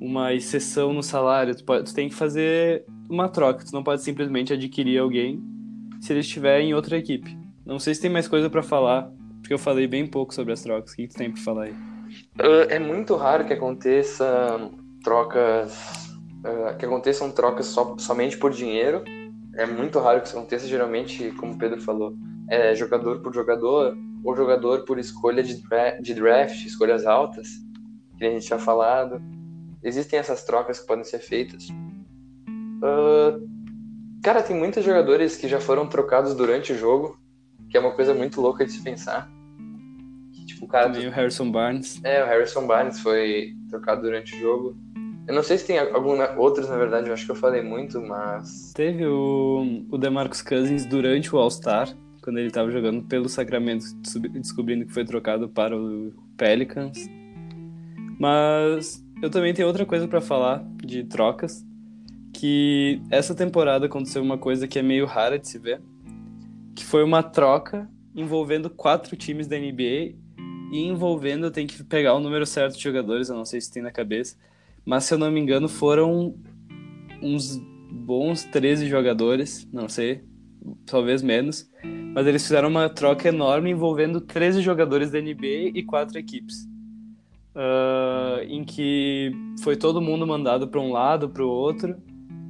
uma 0.00 0.34
exceção 0.34 0.92
no 0.92 1.02
salário. 1.02 1.54
Tu, 1.54 1.64
pode, 1.64 1.84
tu 1.84 1.94
tem 1.94 2.08
que 2.08 2.14
fazer 2.14 2.84
uma 3.08 3.28
troca. 3.28 3.64
Tu 3.64 3.72
não 3.72 3.82
pode 3.82 4.02
simplesmente 4.02 4.52
adquirir 4.52 4.98
alguém 4.98 5.42
se 6.00 6.12
ele 6.12 6.20
estiver 6.20 6.60
em 6.60 6.74
outra 6.74 6.96
equipe. 6.96 7.36
Não 7.64 7.78
sei 7.78 7.94
se 7.94 8.00
tem 8.00 8.10
mais 8.10 8.28
coisa 8.28 8.50
para 8.50 8.62
falar 8.62 9.10
porque 9.46 9.54
eu 9.54 9.58
falei 9.60 9.86
bem 9.86 10.04
pouco 10.04 10.34
sobre 10.34 10.52
as 10.52 10.60
trocas. 10.60 10.92
O 10.92 10.96
que, 10.96 11.06
tu 11.06 11.14
tem 11.14 11.30
pra 11.30 11.40
falar 11.40 11.64
aí? 11.66 11.95
Uh, 12.38 12.68
é 12.68 12.78
muito 12.78 13.16
raro 13.16 13.46
que 13.46 13.52
aconteça 13.52 14.70
trocas. 15.02 16.06
Uh, 16.44 16.76
que 16.78 16.84
aconteçam 16.84 17.30
trocas 17.30 17.66
so, 17.66 17.96
somente 17.98 18.36
por 18.36 18.52
dinheiro. 18.52 19.02
É 19.54 19.64
muito 19.64 19.98
raro 19.98 20.20
que 20.20 20.28
isso 20.28 20.36
aconteça. 20.36 20.66
Geralmente, 20.66 21.30
como 21.32 21.54
o 21.54 21.58
Pedro 21.58 21.80
falou, 21.80 22.14
é 22.48 22.74
jogador 22.74 23.20
por 23.20 23.34
jogador 23.34 23.96
ou 24.22 24.36
jogador 24.36 24.84
por 24.84 24.98
escolha 24.98 25.42
de, 25.42 25.62
dra 25.62 25.98
de 26.00 26.14
draft, 26.14 26.64
escolhas 26.64 27.06
altas, 27.06 27.48
que 28.18 28.24
a 28.24 28.30
gente 28.30 28.46
tinha 28.46 28.58
falado. 28.58 29.20
Existem 29.82 30.18
essas 30.18 30.44
trocas 30.44 30.80
que 30.80 30.86
podem 30.86 31.04
ser 31.04 31.20
feitas. 31.20 31.68
Uh, 32.78 33.48
cara, 34.22 34.42
tem 34.42 34.56
muitos 34.56 34.84
jogadores 34.84 35.36
que 35.36 35.48
já 35.48 35.60
foram 35.60 35.86
trocados 35.86 36.34
durante 36.34 36.72
o 36.72 36.78
jogo, 36.78 37.18
que 37.70 37.76
é 37.76 37.80
uma 37.80 37.92
coisa 37.92 38.12
muito 38.12 38.40
louca 38.40 38.64
de 38.64 38.72
se 38.72 38.82
pensar. 38.82 39.30
Tipo, 40.56 40.64
o 40.64 40.68
cara. 40.68 40.90
Também 40.90 41.06
o 41.06 41.10
Harrison 41.10 41.50
Barnes. 41.50 42.00
É, 42.02 42.22
o 42.24 42.26
Harrison 42.26 42.66
Barnes 42.66 42.98
foi 43.00 43.54
trocado 43.68 44.02
durante 44.02 44.34
o 44.34 44.38
jogo. 44.38 44.76
Eu 45.28 45.34
não 45.34 45.42
sei 45.42 45.58
se 45.58 45.66
tem 45.66 45.78
algum 45.78 46.16
outros, 46.38 46.68
na 46.68 46.76
verdade, 46.76 47.08
eu 47.08 47.12
acho 47.12 47.26
que 47.26 47.32
eu 47.32 47.36
falei 47.36 47.62
muito, 47.62 48.00
mas. 48.00 48.72
Teve 48.74 49.04
o, 49.06 49.84
o 49.90 49.98
DeMarcus 49.98 50.40
Cousins 50.40 50.86
durante 50.86 51.34
o 51.34 51.38
All-Star, 51.38 51.94
quando 52.22 52.38
ele 52.38 52.46
estava 52.46 52.70
jogando 52.70 53.02
pelo 53.02 53.28
Sacramento, 53.28 53.84
descobrindo 54.32 54.86
que 54.86 54.92
foi 54.92 55.04
trocado 55.04 55.48
para 55.48 55.76
o 55.76 56.12
Pelicans. 56.36 57.06
Mas 58.18 59.04
eu 59.20 59.28
também 59.28 59.52
tenho 59.52 59.68
outra 59.68 59.84
coisa 59.84 60.08
para 60.08 60.20
falar 60.20 60.64
de 60.76 61.04
trocas, 61.04 61.66
que 62.32 63.02
essa 63.10 63.34
temporada 63.34 63.86
aconteceu 63.86 64.22
uma 64.22 64.38
coisa 64.38 64.66
que 64.66 64.78
é 64.78 64.82
meio 64.82 65.06
rara 65.06 65.38
de 65.38 65.48
se 65.48 65.58
ver, 65.58 65.82
que 66.74 66.84
foi 66.84 67.02
uma 67.02 67.22
troca 67.22 67.90
envolvendo 68.14 68.70
quatro 68.70 69.16
times 69.16 69.46
da 69.46 69.58
NBA 69.58 70.14
e 70.70 70.84
envolvendo, 70.86 71.46
eu 71.46 71.50
tenho 71.50 71.68
que 71.68 71.82
pegar 71.84 72.14
o 72.14 72.20
número 72.20 72.46
certo 72.46 72.76
de 72.76 72.82
jogadores, 72.82 73.28
eu 73.28 73.36
não 73.36 73.44
sei 73.44 73.60
se 73.60 73.72
tem 73.72 73.82
na 73.82 73.90
cabeça, 73.90 74.36
mas 74.84 75.04
se 75.04 75.14
eu 75.14 75.18
não 75.18 75.30
me 75.30 75.40
engano 75.40 75.68
foram 75.68 76.34
uns 77.22 77.60
bons 77.90 78.44
13 78.44 78.86
jogadores, 78.86 79.68
não 79.72 79.88
sei, 79.88 80.22
talvez 80.84 81.22
menos, 81.22 81.70
mas 82.14 82.26
eles 82.26 82.42
fizeram 82.42 82.68
uma 82.68 82.88
troca 82.88 83.28
enorme 83.28 83.70
envolvendo 83.70 84.20
13 84.20 84.60
jogadores 84.62 85.10
da 85.10 85.20
NBA 85.20 85.72
e 85.74 85.82
quatro 85.82 86.18
equipes. 86.18 86.66
Uh, 87.54 88.42
em 88.48 88.64
que 88.64 89.32
foi 89.62 89.76
todo 89.76 90.00
mundo 90.00 90.26
mandado 90.26 90.68
para 90.68 90.80
um 90.80 90.92
lado, 90.92 91.28
para 91.28 91.42
o 91.42 91.48
outro. 91.48 91.96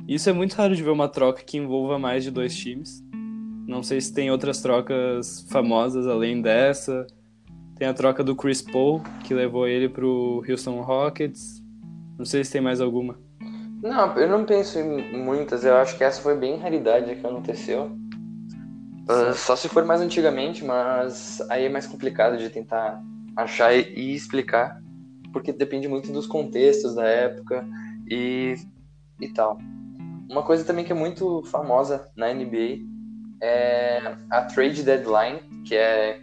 Isso 0.08 0.28
é 0.28 0.32
muito 0.32 0.54
raro 0.54 0.74
de 0.74 0.82
ver 0.82 0.90
uma 0.90 1.08
troca 1.08 1.44
que 1.44 1.56
envolva 1.56 1.96
mais 1.96 2.24
de 2.24 2.30
dois 2.30 2.56
times. 2.56 3.04
Não 3.68 3.82
sei 3.82 4.00
se 4.00 4.12
tem 4.12 4.30
outras 4.30 4.60
trocas 4.60 5.46
famosas 5.48 6.06
além 6.06 6.40
dessa. 6.40 7.06
Tem 7.76 7.86
a 7.86 7.94
troca 7.94 8.24
do 8.24 8.34
Chris 8.34 8.62
Paul, 8.62 9.02
que 9.22 9.34
levou 9.34 9.68
ele 9.68 9.88
pro 9.88 10.42
Houston 10.48 10.80
Rockets. 10.80 11.62
Não 12.18 12.24
sei 12.24 12.42
se 12.42 12.50
tem 12.50 12.60
mais 12.60 12.80
alguma. 12.80 13.18
Não, 13.82 14.16
eu 14.16 14.28
não 14.28 14.46
penso 14.46 14.78
em 14.78 15.22
muitas. 15.22 15.62
Eu 15.62 15.76
acho 15.76 15.96
que 15.96 16.02
essa 16.02 16.22
foi 16.22 16.34
bem 16.34 16.58
raridade 16.58 17.14
que 17.14 17.26
aconteceu. 17.26 17.90
Uh, 19.08 19.34
só 19.34 19.54
se 19.54 19.68
for 19.68 19.84
mais 19.84 20.00
antigamente, 20.00 20.64
mas 20.64 21.40
aí 21.50 21.66
é 21.66 21.68
mais 21.68 21.86
complicado 21.86 22.38
de 22.38 22.48
tentar 22.48 23.00
achar 23.36 23.76
e 23.76 24.14
explicar, 24.14 24.80
porque 25.30 25.52
depende 25.52 25.86
muito 25.86 26.10
dos 26.10 26.26
contextos 26.26 26.94
da 26.94 27.06
época 27.06 27.64
e, 28.10 28.54
e 29.20 29.28
tal. 29.28 29.58
Uma 30.28 30.42
coisa 30.42 30.64
também 30.64 30.84
que 30.84 30.92
é 30.92 30.94
muito 30.94 31.42
famosa 31.44 32.10
na 32.16 32.32
NBA 32.32 32.78
é 33.40 34.16
a 34.30 34.42
trade 34.42 34.82
deadline, 34.82 35.40
que 35.64 35.76
é 35.76 36.20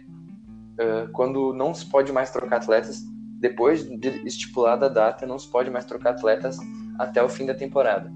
uh, 0.74 1.10
quando 1.12 1.52
não 1.52 1.74
se 1.74 1.86
pode 1.86 2.12
mais 2.12 2.30
trocar 2.30 2.56
atletas, 2.56 3.02
depois 3.38 3.84
de 3.84 4.08
estipulada 4.26 4.86
a 4.86 4.88
data, 4.88 5.26
não 5.26 5.38
se 5.38 5.50
pode 5.50 5.70
mais 5.70 5.84
trocar 5.84 6.10
atletas 6.10 6.56
até 6.98 7.22
o 7.22 7.28
fim 7.28 7.44
da 7.44 7.54
temporada. 7.54 8.10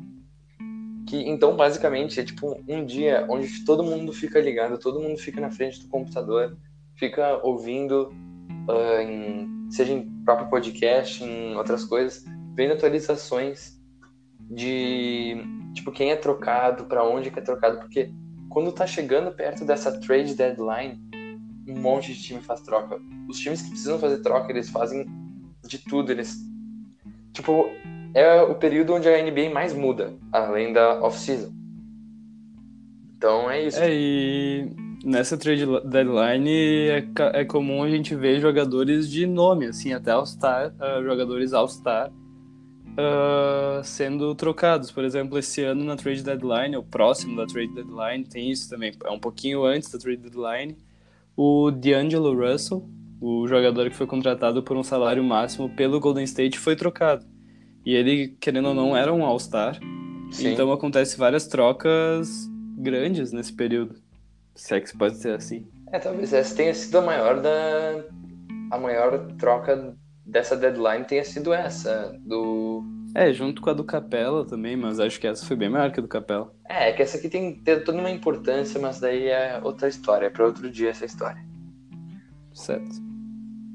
Que 1.07 1.17
então 1.29 1.57
basicamente 1.57 2.21
é 2.21 2.25
tipo 2.25 2.63
um 2.69 2.85
dia 2.85 3.27
onde 3.29 3.65
todo 3.65 3.83
mundo 3.83 4.13
fica 4.13 4.41
ligado, 4.41 4.79
todo 4.79 5.01
mundo 5.01 5.19
fica 5.19 5.41
na 5.41 5.51
frente 5.51 5.83
do 5.83 5.89
computador, 5.89 6.57
fica 6.97 7.41
ouvindo, 7.43 8.13
uh, 8.69 9.01
em, 9.01 9.71
seja 9.71 9.93
em 9.93 10.09
próprio 10.25 10.49
podcast, 10.49 11.23
em 11.23 11.57
outras 11.57 11.85
coisas, 11.85 12.25
vendo 12.55 12.75
atualizações 12.75 13.79
de 14.51 15.37
tipo 15.75 15.93
quem 15.93 16.11
é 16.11 16.17
trocado, 16.17 16.85
para 16.85 17.05
onde 17.05 17.29
é 17.29 17.41
trocado, 17.41 17.79
porque 17.79 18.11
quando 18.49 18.73
tá 18.73 18.87
chegando 18.87 19.31
perto 19.31 19.65
dessa 19.65 20.01
trade 20.01 20.35
deadline, 20.35 21.01
um 21.69 21.79
monte 21.79 22.13
de 22.13 22.23
time 22.23 22.41
faz 22.41 22.61
troca. 22.63 23.01
Os 23.29 23.39
times 23.39 23.63
que 23.63 23.71
precisam 23.71 23.99
fazer 23.99 24.23
troca, 24.23 24.51
eles 24.51 24.71
fazem 24.71 25.07
de 25.67 25.79
tudo. 25.79 26.11
Eles. 26.11 26.37
Tipo, 27.33 27.71
é 28.15 28.41
o 28.43 28.55
período 28.55 28.95
onde 28.95 29.09
a 29.09 29.23
NBA 29.23 29.51
mais 29.53 29.73
muda, 29.73 30.15
além 30.33 30.73
da 30.73 31.01
off-season. 31.03 31.53
Então 33.17 33.51
é 33.51 33.67
isso. 33.67 33.79
É, 33.79 33.89
e 33.91 34.71
nessa 35.05 35.37
trade 35.37 35.65
deadline 35.85 36.89
é, 36.89 37.05
é 37.35 37.45
comum 37.45 37.83
a 37.83 37.91
gente 37.91 38.15
ver 38.15 38.41
jogadores 38.41 39.11
de 39.11 39.27
nome, 39.27 39.67
assim, 39.67 39.93
até 39.93 40.13
All-Star, 40.13 40.73
uh, 40.75 41.03
jogadores 41.05 41.53
All-Star. 41.53 42.11
Uh, 42.99 43.83
sendo 43.85 44.35
trocados. 44.35 44.91
Por 44.91 45.05
exemplo, 45.05 45.39
esse 45.39 45.63
ano 45.63 45.85
na 45.85 45.95
trade 45.95 46.23
deadline, 46.25 46.77
o 46.77 46.83
próximo 46.83 47.37
da 47.37 47.47
trade 47.47 47.73
deadline, 47.73 48.25
tem 48.25 48.51
isso 48.51 48.69
também. 48.69 48.93
É 49.05 49.11
um 49.11 49.21
pouquinho 49.21 49.65
antes 49.65 49.89
da 49.93 49.99
trade 49.99 50.17
deadline 50.17 50.77
o 51.41 51.71
D'Angelo 51.71 52.35
Russell, 52.35 52.85
o 53.21 53.47
jogador 53.47 53.89
que 53.89 53.95
foi 53.95 54.09
contratado 54.09 54.61
por 54.61 54.77
um 54.77 54.83
salário 54.83 55.23
máximo 55.23 55.71
pelo 55.71 56.01
Golden 56.01 56.25
State, 56.25 56.59
foi 56.59 56.75
trocado. 56.75 57.25
E 57.87 57.95
ele, 57.95 58.37
querendo 58.41 58.71
ou 58.71 58.75
não, 58.75 58.97
era 58.97 59.15
um 59.15 59.25
All-Star. 59.25 59.79
Então 60.41 60.73
acontece 60.73 61.17
várias 61.17 61.47
trocas 61.47 62.29
grandes 62.77 63.31
nesse 63.31 63.53
período. 63.53 63.95
Se 64.57 64.75
é 64.75 64.81
que 64.81 64.89
se 64.89 64.99
pode 64.99 65.17
ser 65.17 65.37
assim. 65.37 65.65
É, 65.93 66.01
talvez 66.01 66.33
essa 66.33 66.57
tenha 66.57 66.75
sido 66.75 66.99
a 66.99 67.03
maior 67.03 67.41
da. 67.41 68.05
A 68.73 68.79
maior 68.79 69.29
troca 69.39 69.97
dessa 70.27 70.57
deadline 70.57 71.05
tenha 71.05 71.23
sido 71.23 71.53
essa, 71.53 72.19
do 72.27 72.83
é, 73.15 73.33
junto 73.33 73.63
com 73.63 73.71
a 73.71 73.73
do 73.73 73.85
Capela 73.85 74.45
também, 74.45 74.77
mas 74.77 75.01
acho 75.01 75.19
que 75.19 75.27
essa 75.27 75.45
foi 75.45 75.57
bem 75.57 75.69
maior 75.69 75.91
que 75.91 76.01
a 76.01 76.03
do 76.03 76.09
Capela. 76.09 76.53
É, 76.65 76.93
que 76.93 77.03
essa 77.03 77.17
aqui 77.17 77.29
tem, 77.29 77.55
tem 77.55 77.81
toda 77.83 77.99
uma 77.99 78.11
importância, 78.11 78.81
mas 78.81 79.01
daí 79.01 79.29
é 79.29 79.61
outra 79.63 79.89
história, 79.89 80.27
é 80.27 80.31
para 80.31 80.47
outro 80.47 80.71
dia 80.71 80.91
essa 80.91 81.05
história. 81.05 81.43
Certo. 82.53 83.09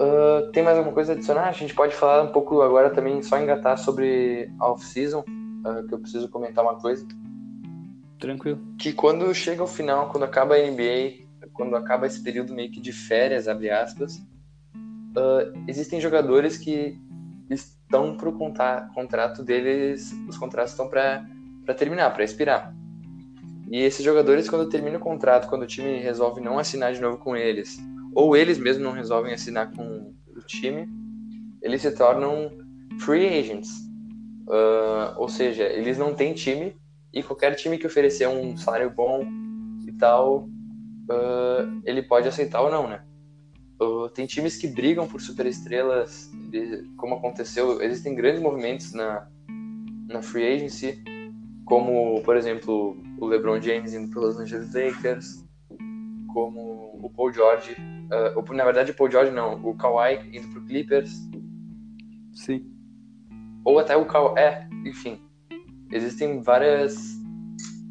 Uh, 0.01 0.51
tem 0.51 0.63
mais 0.63 0.77
alguma 0.77 0.93
coisa 0.93 1.13
a 1.13 1.15
adicionar? 1.15 1.47
A 1.47 1.51
gente 1.51 1.73
pode 1.73 1.95
falar 1.95 2.23
um 2.23 2.31
pouco 2.31 2.61
agora 2.61 2.89
também, 2.89 3.21
só 3.21 3.39
engatar 3.39 3.77
sobre 3.77 4.51
a 4.59 4.71
off-season, 4.71 5.19
uh, 5.19 5.87
que 5.87 5.93
eu 5.93 5.99
preciso 5.99 6.29
comentar 6.29 6.63
uma 6.63 6.75
coisa. 6.75 7.05
Tranquilo. 8.19 8.59
Que 8.77 8.93
quando 8.93 9.33
chega 9.33 9.61
ao 9.61 9.67
final, 9.67 10.09
quando 10.09 10.23
acaba 10.23 10.55
a 10.55 10.59
NBA, 10.59 11.25
quando 11.53 11.75
acaba 11.75 12.07
esse 12.07 12.21
período 12.23 12.53
meio 12.53 12.71
que 12.71 12.81
de 12.81 12.91
férias, 12.91 13.47
abre 13.47 13.69
aspas, 13.69 14.17
uh, 14.17 15.53
existem 15.67 16.01
jogadores 16.01 16.57
que 16.57 16.99
estão 17.53 18.15
pro 18.17 18.33
contrato 18.93 19.43
deles, 19.43 20.13
os 20.27 20.37
contratos 20.37 20.71
estão 20.71 20.89
para 20.89 21.25
terminar, 21.77 22.11
para 22.11 22.23
expirar. 22.23 22.73
E 23.71 23.81
esses 23.81 24.03
jogadores, 24.03 24.49
quando 24.49 24.69
termina 24.69 24.97
o 24.97 25.01
contrato, 25.01 25.47
quando 25.47 25.63
o 25.63 25.67
time 25.67 25.97
resolve 25.99 26.41
não 26.41 26.59
assinar 26.59 26.93
de 26.93 27.01
novo 27.01 27.17
com 27.17 27.35
eles, 27.35 27.77
ou 28.13 28.35
eles 28.35 28.57
mesmos 28.57 28.83
não 28.83 28.91
resolvem 28.91 29.33
assinar 29.33 29.71
com 29.71 30.13
o 30.35 30.39
time, 30.45 30.87
eles 31.61 31.81
se 31.81 31.91
tornam 31.91 32.51
free 32.99 33.27
agents. 33.27 33.69
Uh, 34.47 35.17
ou 35.17 35.29
seja, 35.29 35.63
eles 35.63 35.97
não 35.97 36.13
têm 36.13 36.33
time 36.33 36.75
e 37.13 37.23
qualquer 37.23 37.55
time 37.55 37.77
que 37.77 37.87
oferecer 37.87 38.27
um 38.27 38.57
salário 38.57 38.89
bom 38.89 39.25
e 39.87 39.91
tal, 39.93 40.49
uh, 41.09 41.81
ele 41.85 42.03
pode 42.03 42.27
aceitar 42.27 42.61
ou 42.61 42.69
não, 42.69 42.87
né? 42.87 43.03
Uh, 43.83 44.09
tem 44.09 44.25
times 44.25 44.57
que 44.57 44.67
brigam 44.67 45.07
por 45.07 45.19
superestrelas, 45.19 46.31
como 46.97 47.15
aconteceu, 47.15 47.81
existem 47.81 48.15
grandes 48.15 48.41
movimentos 48.41 48.93
na, 48.93 49.27
na 50.07 50.21
free 50.21 50.55
agency, 50.55 51.03
como, 51.65 52.21
por 52.23 52.37
exemplo, 52.37 52.97
o 53.19 53.25
LeBron 53.25 53.61
James 53.61 53.93
indo 53.93 54.09
para 54.11 54.21
Los 54.21 54.39
Angeles 54.39 54.73
Lakers, 54.73 55.43
como 56.33 56.99
o 57.01 57.09
Paul 57.09 57.33
George, 57.33 57.75
uh, 57.75 58.53
na 58.53 58.63
verdade 58.63 58.91
o 58.91 58.95
Paul 58.95 59.11
George 59.11 59.31
não, 59.31 59.63
o 59.63 59.75
Kawhi 59.75 60.19
indo 60.31 60.47
para 60.49 60.61
Clippers. 60.61 61.11
Sim. 62.33 62.71
Ou 63.65 63.79
até 63.79 63.95
o 63.95 64.05
Kawhi, 64.05 64.39
é, 64.39 64.67
enfim. 64.85 65.19
Existem 65.91 66.41
várias 66.41 67.21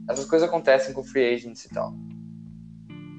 essas 0.09 0.27
coisas 0.27 0.49
acontecem 0.49 0.93
com 0.93 1.03
free 1.03 1.35
agents 1.35 1.65
e 1.65 1.69
tal. 1.71 1.95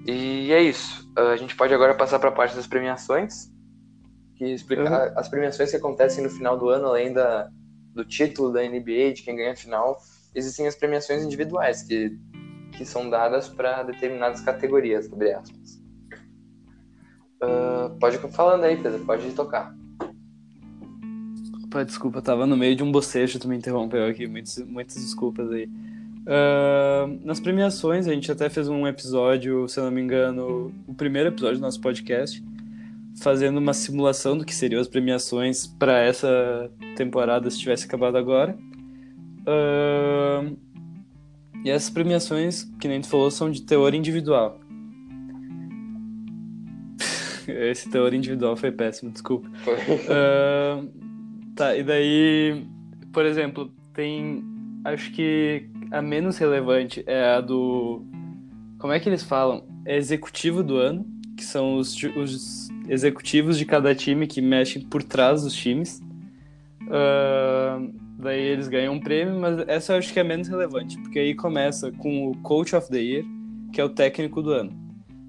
E 0.05 0.51
é 0.51 0.61
isso. 0.61 1.09
Uh, 1.17 1.29
a 1.31 1.37
gente 1.37 1.55
pode 1.55 1.73
agora 1.73 1.93
passar 1.93 2.19
para 2.19 2.29
a 2.29 2.31
parte 2.31 2.55
das 2.55 2.67
premiações, 2.67 3.51
que 4.35 4.45
explicar 4.45 5.09
uhum. 5.09 5.19
as 5.19 5.29
premiações 5.29 5.71
que 5.71 5.77
acontecem 5.77 6.23
no 6.23 6.29
final 6.29 6.57
do 6.57 6.69
ano, 6.69 6.87
além 6.87 7.13
da, 7.13 7.49
do 7.93 8.03
título 8.03 8.51
da 8.51 8.61
NBA, 8.61 9.13
de 9.13 9.23
quem 9.23 9.35
ganha 9.35 9.53
a 9.53 9.55
final, 9.55 9.97
existem 10.35 10.67
as 10.67 10.75
premiações 10.75 11.23
individuais, 11.23 11.83
que, 11.83 12.17
que 12.73 12.85
são 12.85 13.09
dadas 13.09 13.47
para 13.47 13.83
determinadas 13.83 14.41
categorias, 14.41 15.11
abre 15.11 15.33
aspas. 15.33 15.81
Uh, 17.41 17.97
pode 17.99 18.15
ir 18.15 18.31
falando 18.31 18.63
aí, 18.63 18.81
Pedro, 18.81 19.05
pode 19.05 19.29
tocar. 19.31 19.75
Opa, 21.65 21.83
desculpa, 21.83 22.21
tava 22.21 22.45
no 22.45 22.57
meio 22.57 22.75
de 22.75 22.83
um 22.83 22.91
bocejo, 22.91 23.39
tu 23.39 23.47
me 23.47 23.57
interrompeu 23.57 24.05
aqui, 24.05 24.27
muitas, 24.27 24.57
muitas 24.59 24.95
desculpas 24.95 25.49
aí. 25.51 25.69
Uh, 26.24 27.19
nas 27.26 27.39
premiações, 27.39 28.07
a 28.07 28.13
gente 28.13 28.32
até 28.32 28.49
fez 28.49 28.69
um 28.69 28.88
episódio, 28.88 29.67
se 29.67 29.80
eu 29.80 29.84
não 29.84 29.91
me 29.91 30.01
engano, 30.01 30.74
o 30.88 30.93
primeiro 30.93 31.30
episódio 31.30 31.57
do 31.57 31.61
nosso 31.61 31.82
podcast, 31.82 32.41
fazendo 33.21 33.57
uma 33.57 33.74
simulação 33.74 34.38
do 34.38 34.45
que 34.45 34.55
seriam 34.55 34.80
as 34.80 34.88
premiações 34.88 35.67
para 35.67 35.99
essa 35.99 36.71
temporada 36.95 37.49
se 37.49 37.59
tivesse 37.59 37.86
acabado 37.86 38.17
agora. 38.17 38.57
Uh, 39.41 40.57
e 41.63 41.69
essas 41.69 41.89
premiações, 41.89 42.63
que 42.80 42.88
nem 42.88 43.01
tu 43.01 43.07
falou, 43.07 43.30
são 43.30 43.51
de 43.51 43.61
teor 43.61 43.93
individual. 43.93 44.59
Esse 47.47 47.89
teor 47.89 48.13
individual 48.13 48.55
foi 48.55 48.71
péssimo, 48.71 49.11
desculpa. 49.11 49.49
Uh, 49.67 50.89
tá, 51.53 51.76
e 51.76 51.84
daí, 51.84 52.65
por 53.11 53.26
exemplo, 53.26 53.69
tem. 53.93 54.43
Acho 54.86 55.11
que 55.11 55.69
a 55.93 56.01
menos 56.01 56.37
relevante 56.39 57.03
é 57.05 57.35
a 57.35 57.39
do. 57.39 58.03
Como 58.79 58.91
é 58.91 58.99
que 58.99 59.07
eles 59.07 59.23
falam? 59.23 59.63
É 59.85 59.95
executivo 59.95 60.63
do 60.63 60.77
ano, 60.77 61.05
que 61.37 61.43
são 61.43 61.77
os, 61.77 61.95
os 62.15 62.67
executivos 62.89 63.57
de 63.57 63.65
cada 63.65 63.93
time 63.93 64.25
que 64.25 64.41
mexem 64.41 64.81
por 64.81 65.03
trás 65.03 65.43
dos 65.43 65.53
times. 65.53 66.01
Uh, 66.81 67.93
daí 68.17 68.41
eles 68.41 68.67
ganham 68.67 68.95
um 68.95 68.99
prêmio, 68.99 69.39
mas 69.39 69.59
essa 69.67 69.93
eu 69.93 69.97
acho 69.97 70.11
que 70.11 70.19
é 70.19 70.23
menos 70.23 70.47
relevante, 70.47 70.97
porque 70.97 71.19
aí 71.19 71.35
começa 71.35 71.91
com 71.91 72.27
o 72.27 72.37
Coach 72.39 72.75
of 72.75 72.89
the 72.89 72.99
Year, 72.99 73.23
que 73.71 73.79
é 73.79 73.83
o 73.83 73.89
técnico 73.89 74.41
do 74.41 74.51
ano. 74.51 74.71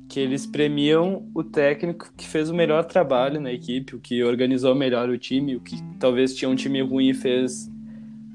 Que 0.08 0.18
eles 0.18 0.46
premiam 0.46 1.28
o 1.34 1.44
técnico 1.44 2.10
que 2.16 2.26
fez 2.26 2.48
o 2.48 2.54
melhor 2.54 2.84
trabalho 2.84 3.38
na 3.38 3.52
equipe, 3.52 3.94
o 3.94 4.00
que 4.00 4.24
organizou 4.24 4.74
melhor 4.74 5.10
o 5.10 5.18
time, 5.18 5.56
o 5.56 5.60
que 5.60 5.76
talvez 5.98 6.34
tinha 6.34 6.48
um 6.48 6.54
time 6.54 6.80
ruim 6.80 7.10
e 7.10 7.14
fez. 7.14 7.70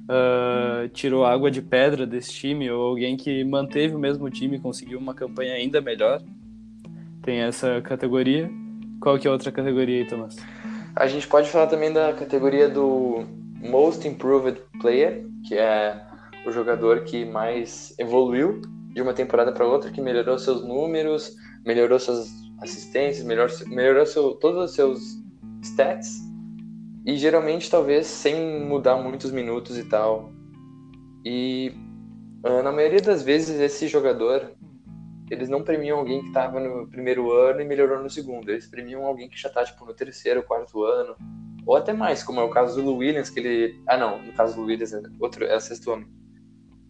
Uh, 0.10 0.89
tirou 0.89 1.24
água 1.24 1.51
de 1.51 1.62
pedra 1.62 2.03
desse 2.07 2.34
time, 2.34 2.70
ou 2.72 2.82
alguém 2.88 3.16
que 3.16 3.43
manteve 3.43 3.93
o 3.93 3.99
mesmo 3.99 4.28
time 4.28 4.57
e 4.57 4.60
conseguiu 4.60 4.97
uma 4.97 5.14
campanha 5.14 5.53
ainda 5.53 5.80
melhor. 5.80 6.20
Tem 7.22 7.41
essa 7.41 7.80
categoria. 7.82 8.49
Qual 8.99 9.20
que 9.20 9.28
é 9.28 9.30
a 9.30 9.34
outra 9.34 9.51
categoria 9.51 9.99
aí, 9.99 10.07
Thomas? 10.07 10.36
A 10.95 11.05
gente 11.05 11.28
pode 11.28 11.47
falar 11.49 11.68
também 11.68 11.93
da 11.93 12.12
categoria 12.14 12.68
do 12.68 13.24
Most 13.62 14.07
Improved 14.07 14.60
Player, 14.82 15.24
que 15.47 15.55
é 15.55 16.01
o 16.45 16.51
jogador 16.51 17.03
que 17.03 17.24
mais 17.24 17.93
evoluiu 17.99 18.62
de 18.93 19.01
uma 19.01 19.14
temporada 19.14 19.51
para 19.51 19.68
outra, 19.68 19.91
que 19.91 20.01
melhorou 20.01 20.39
seus 20.39 20.66
números, 20.66 21.36
melhorou 21.64 21.99
suas 21.99 22.32
assistências, 22.62 23.24
melhorou, 23.24 23.55
melhorou 23.68 24.05
seu, 24.05 24.32
todos 24.32 24.72
os 24.72 24.76
seus 24.76 24.99
stats, 25.62 26.28
e 27.06 27.18
geralmente 27.18 27.70
talvez 27.70 28.08
sem 28.08 28.62
mudar 28.66 28.97
muitos 28.97 29.32
minutos 29.32 29.78
e 29.78 29.84
tal. 29.84 30.32
E 31.26 31.74
uh, 32.45 32.64
na 32.64 32.72
maioria 32.72 33.02
das 33.02 33.24
vezes 33.24 33.60
esse 33.60 33.88
jogador, 33.88 34.52
eles 35.30 35.50
não 35.50 35.64
premiam 35.64 36.00
alguém 36.00 36.22
que 36.22 36.28
estava 36.28 36.60
no 36.60 36.88
primeiro 36.88 37.32
ano 37.32 37.62
e 37.62 37.66
melhorou 37.66 38.02
no 38.02 38.10
segundo, 38.10 38.50
eles 38.50 38.68
premiam 38.68 39.06
alguém 39.06 39.30
que 39.30 39.38
já 39.38 39.47
está 39.50 39.64
tipo 39.64 39.86
no 39.86 39.93
terceiro, 39.93 40.43
quarto 40.43 40.84
ano, 40.84 41.16
ou 41.66 41.76
até 41.76 41.93
mais, 41.93 42.24
como 42.24 42.39
é 42.39 42.43
o 42.43 42.50
caso 42.50 42.82
do 42.82 42.95
Williams, 42.95 43.30
que 43.30 43.39
ele. 43.39 43.80
Ah, 43.88 43.95
não, 43.95 44.22
no 44.24 44.34
caso 44.34 44.56
do 44.56 44.64
Williams 44.64 44.91
é 44.91 45.02
outro, 45.20 45.45
é 45.45 45.56
o 45.56 45.60
sexto 45.60 45.91
homem. 45.91 46.08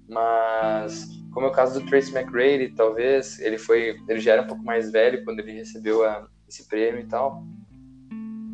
Mas, 0.08 1.06
como 1.34 1.46
é 1.46 1.50
o 1.50 1.52
caso 1.52 1.80
do 1.80 1.86
Tracy 1.86 2.16
McGrady, 2.16 2.70
talvez, 2.76 3.40
ele 3.40 3.58
foi. 3.58 4.00
Ele 4.08 4.20
já 4.20 4.34
era 4.34 4.42
um 4.42 4.48
pouco 4.48 4.64
mais 4.64 4.92
velho 4.92 5.24
quando 5.26 5.40
ele 5.40 5.52
recebeu 5.52 6.06
a, 6.06 6.28
esse 6.48 6.68
prêmio 6.68 7.02
e 7.02 7.08
tal. 7.08 7.44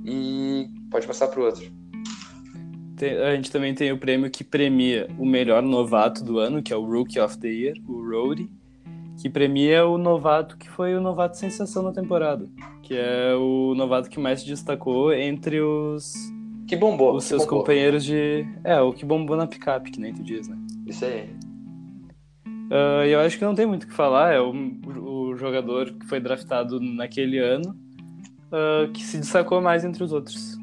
E 0.05 0.69
pode 0.89 1.07
passar 1.07 1.27
para 1.27 1.39
o 1.39 1.45
outro. 1.45 1.65
Tem, 2.97 3.17
a 3.17 3.35
gente 3.35 3.51
também 3.51 3.73
tem 3.73 3.91
o 3.91 3.97
prêmio 3.97 4.29
que 4.29 4.43
premia 4.43 5.07
o 5.17 5.25
melhor 5.25 5.61
novato 5.61 6.23
do 6.23 6.39
ano, 6.39 6.63
que 6.63 6.71
é 6.71 6.75
o 6.75 6.85
Rookie 6.85 7.19
of 7.19 7.37
the 7.39 7.49
Year, 7.49 7.75
o 7.87 8.09
Roadie, 8.09 8.49
que 9.21 9.29
premia 9.29 9.85
o 9.85 9.97
novato 9.97 10.57
que 10.57 10.69
foi 10.69 10.95
o 10.95 11.01
novato 11.01 11.37
sensação 11.37 11.83
da 11.83 11.91
temporada 11.91 12.47
que 12.85 12.93
é 12.95 13.33
o 13.35 13.73
novato 13.75 14.09
que 14.09 14.19
mais 14.19 14.41
se 14.41 14.45
destacou 14.45 15.11
entre 15.11 15.59
os 15.59 16.13
que 16.67 16.75
bombou, 16.75 17.15
os 17.15 17.23
seus 17.23 17.43
bombou. 17.43 17.59
companheiros 17.59 18.05
de 18.05 18.45
é 18.63 18.79
o 18.79 18.93
que 18.93 19.03
bombou 19.03 19.35
na 19.35 19.47
picape, 19.47 19.91
que 19.91 19.99
nem 19.99 20.13
tu 20.13 20.23
diz, 20.23 20.47
né? 20.47 20.55
Isso 20.85 21.03
aí. 21.03 21.29
Uh, 22.47 23.05
eu 23.07 23.19
acho 23.19 23.37
que 23.37 23.43
não 23.43 23.55
tem 23.55 23.65
muito 23.65 23.83
o 23.83 23.87
que 23.87 23.93
falar. 23.93 24.33
É 24.33 24.39
o, 24.39 24.51
o 24.51 25.35
jogador 25.35 25.91
que 25.93 26.05
foi 26.05 26.19
draftado 26.19 26.79
naquele 26.79 27.39
ano 27.39 27.75
uh, 28.51 28.91
que 28.91 29.03
se 29.03 29.17
destacou 29.17 29.61
mais 29.61 29.83
entre 29.83 30.03
os 30.03 30.11
outros. 30.11 30.57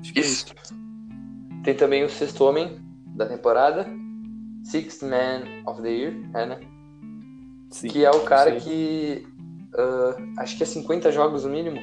Acho 0.00 0.12
que 0.12 0.20
isso. 0.20 0.46
É 0.52 0.62
isso. 0.62 0.82
Tem 1.62 1.74
também 1.74 2.04
o 2.04 2.08
sexto 2.08 2.44
homem 2.44 2.80
da 3.14 3.26
temporada, 3.26 3.86
Sixth 4.64 5.02
Man 5.02 5.44
of 5.66 5.80
the 5.82 5.88
Year, 5.88 6.14
é, 6.34 6.46
né? 6.46 6.60
Sim, 7.70 7.88
que 7.88 8.04
é 8.04 8.10
o 8.10 8.20
cara 8.20 8.56
que 8.56 9.26
uh, 9.74 10.40
acho 10.40 10.56
que 10.56 10.62
é 10.62 10.66
50 10.66 11.12
jogos 11.12 11.44
no 11.44 11.50
mínimo, 11.50 11.78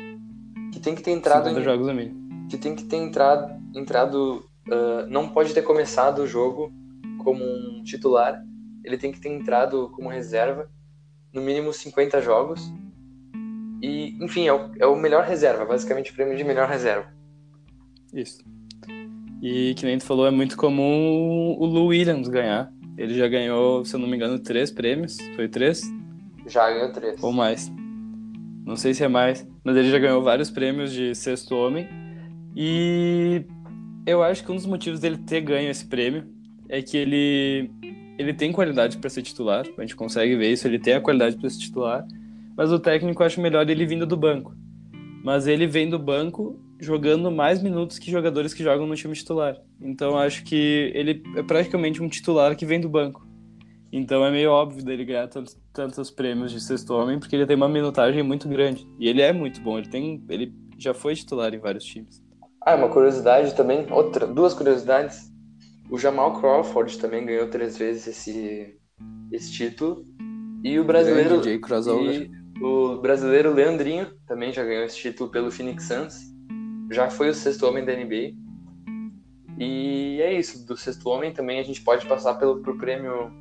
que 0.72 0.80
tem 0.80 0.96
que 0.96 1.02
ter 1.02 1.12
entrado 1.12 1.46
50 1.46 1.60
em, 1.60 1.64
jogos 1.64 1.88
no 1.88 1.94
mínimo. 1.94 2.48
que 2.50 2.58
tem 2.58 2.76
que 2.76 2.84
ter 2.84 2.98
entrado, 2.98 3.54
entrado 3.74 4.46
uh, 4.68 5.08
não 5.10 5.30
pode 5.30 5.54
ter 5.54 5.62
começado 5.62 6.20
o 6.20 6.28
jogo 6.28 6.72
como 7.24 7.44
um 7.44 7.84
titular, 7.84 8.44
ele 8.84 8.98
tem 8.98 9.12
que 9.12 9.20
ter 9.20 9.30
entrado 9.30 9.90
como 9.96 10.10
reserva, 10.10 10.70
no 11.34 11.42
mínimo 11.42 11.72
50 11.72 12.22
jogos. 12.22 12.72
E, 13.82 14.18
enfim, 14.24 14.48
é 14.48 14.54
o, 14.54 14.72
é 14.80 14.86
o 14.86 14.96
melhor 14.96 15.24
reserva, 15.24 15.66
basicamente 15.66 16.12
o 16.12 16.16
prêmio 16.16 16.38
de 16.38 16.44
melhor 16.44 16.68
reserva. 16.68 17.08
Isso. 18.14 18.44
E 19.42 19.74
que 19.76 19.86
nem 19.86 19.98
tu 19.98 20.06
falou, 20.06 20.28
é 20.28 20.32
muito 20.32 20.58
comum 20.58 21.56
o 21.58 21.66
Lou 21.66 21.88
Williams 21.88 22.28
ganhar. 22.28 22.72
Ele 22.98 23.14
já 23.14 23.28
ganhou, 23.28 23.86
se 23.86 23.96
eu 23.96 24.00
não 24.00 24.08
me 24.08 24.18
engano, 24.18 24.38
três 24.40 24.72
prêmios. 24.72 25.18
Foi 25.36 25.48
três? 25.48 25.82
Já 26.46 26.70
ganhou 26.70 26.92
três. 26.92 27.24
Ou 27.24 27.32
mais. 27.32 27.72
Não 28.66 28.76
sei 28.76 28.94
se 28.94 29.04
é 29.04 29.08
mais, 29.08 29.48
mas 29.64 29.78
ele 29.78 29.90
já 29.90 29.98
ganhou 29.98 30.22
vários 30.22 30.52
prêmios 30.52 30.92
de 30.92 31.16
sexto 31.16 31.56
homem. 31.56 31.88
E 32.56 33.46
eu 34.06 34.22
acho 34.22 34.44
que 34.44 34.52
um 34.52 34.56
dos 34.56 34.66
motivos 34.66 35.00
dele 35.00 35.18
ter 35.18 35.42
ganho 35.42 35.70
esse 35.70 35.86
prêmio 35.86 36.28
é 36.68 36.82
que 36.82 36.98
ele 36.98 37.72
ele 38.18 38.34
tem 38.34 38.52
qualidade 38.52 38.98
para 38.98 39.10
ser 39.10 39.22
titular, 39.22 39.66
a 39.78 39.82
gente 39.82 39.96
consegue 39.96 40.36
ver 40.36 40.52
isso, 40.52 40.68
ele 40.68 40.78
tem 40.78 40.94
a 40.94 41.00
qualidade 41.00 41.38
para 41.38 41.50
ser 41.50 41.60
titular, 41.60 42.06
mas 42.60 42.74
o 42.74 42.78
técnico 42.78 43.24
acha 43.24 43.42
melhor 43.42 43.70
ele 43.70 43.86
vindo 43.86 44.06
do 44.06 44.18
banco. 44.18 44.54
Mas 45.24 45.48
ele 45.48 45.66
vem 45.66 45.90
do 45.90 45.98
banco 45.98 46.60
jogando 46.78 47.32
mais 47.32 47.64
minutos 47.64 47.98
que 47.98 48.12
jogadores 48.12 48.54
que 48.54 48.62
jogam 48.62 48.86
no 48.86 48.98
time 48.98 49.14
titular. 49.14 49.56
Então 49.80 50.18
acho 50.18 50.44
que 50.44 50.92
ele 50.94 51.24
é 51.38 51.42
praticamente 51.42 52.04
um 52.04 52.10
titular 52.10 52.58
que 52.58 52.66
vem 52.66 52.82
do 52.82 52.90
banco. 52.90 53.26
Então 53.94 54.26
é 54.26 54.30
meio 54.30 54.52
óbvio 54.52 54.84
dele 54.84 55.06
ganhar 55.06 55.30
tantos, 55.30 55.58
tantos 55.72 56.12
prêmios 56.12 56.52
de 56.52 56.60
sexto 56.60 56.94
homem, 56.94 57.18
porque 57.18 57.34
ele 57.34 57.46
tem 57.46 57.56
uma 57.56 57.70
minutagem 57.70 58.22
muito 58.24 58.46
grande. 58.50 58.86
E 59.00 59.08
ele 59.08 59.22
é 59.22 59.32
muito 59.32 59.62
bom, 59.62 59.78
ele 59.78 59.88
tem. 59.88 60.22
ele 60.28 60.54
já 60.78 60.94
foi 60.94 61.16
titular 61.16 61.54
em 61.54 61.60
vários 61.60 61.86
times. 61.86 62.22
Ah, 62.66 62.76
uma 62.76 62.90
curiosidade 62.90 63.56
também, 63.56 63.90
outra, 63.90 64.28
duas 64.28 64.54
curiosidades. 64.54 65.32
O 65.90 65.98
Jamal 65.98 66.38
Crawford 66.38 67.00
também 67.00 67.26
ganhou 67.26 67.48
três 67.48 67.78
vezes 67.78 68.06
esse, 68.06 68.78
esse 69.32 69.50
título. 69.50 70.06
E 70.62 70.78
o 70.78 70.84
brasileiro. 70.84 71.38
DJ 71.38 71.58
Crossover. 71.60 72.24
E 72.24 72.39
o 72.62 72.98
brasileiro 72.98 73.54
Leandrinho 73.54 74.08
também 74.28 74.52
já 74.52 74.64
ganhou 74.64 74.84
esse 74.84 74.98
título 74.98 75.30
pelo 75.30 75.52
Phoenix 75.52 75.86
Suns. 75.86 76.30
Já 76.92 77.10
foi 77.10 77.30
o 77.30 77.34
sexto 77.34 77.66
homem 77.66 77.86
da 77.86 77.94
NBA. 77.94 78.34
E 79.58 80.22
é 80.22 80.38
isso, 80.38 80.66
do 80.66 80.78
sexto 80.78 81.10
homem 81.10 81.34
também 81.34 81.60
a 81.60 81.64
gente 81.64 81.82
pode 81.82 82.06
passar 82.06 82.36
pelo 82.36 82.62
pro 82.62 82.78
prêmio. 82.78 83.32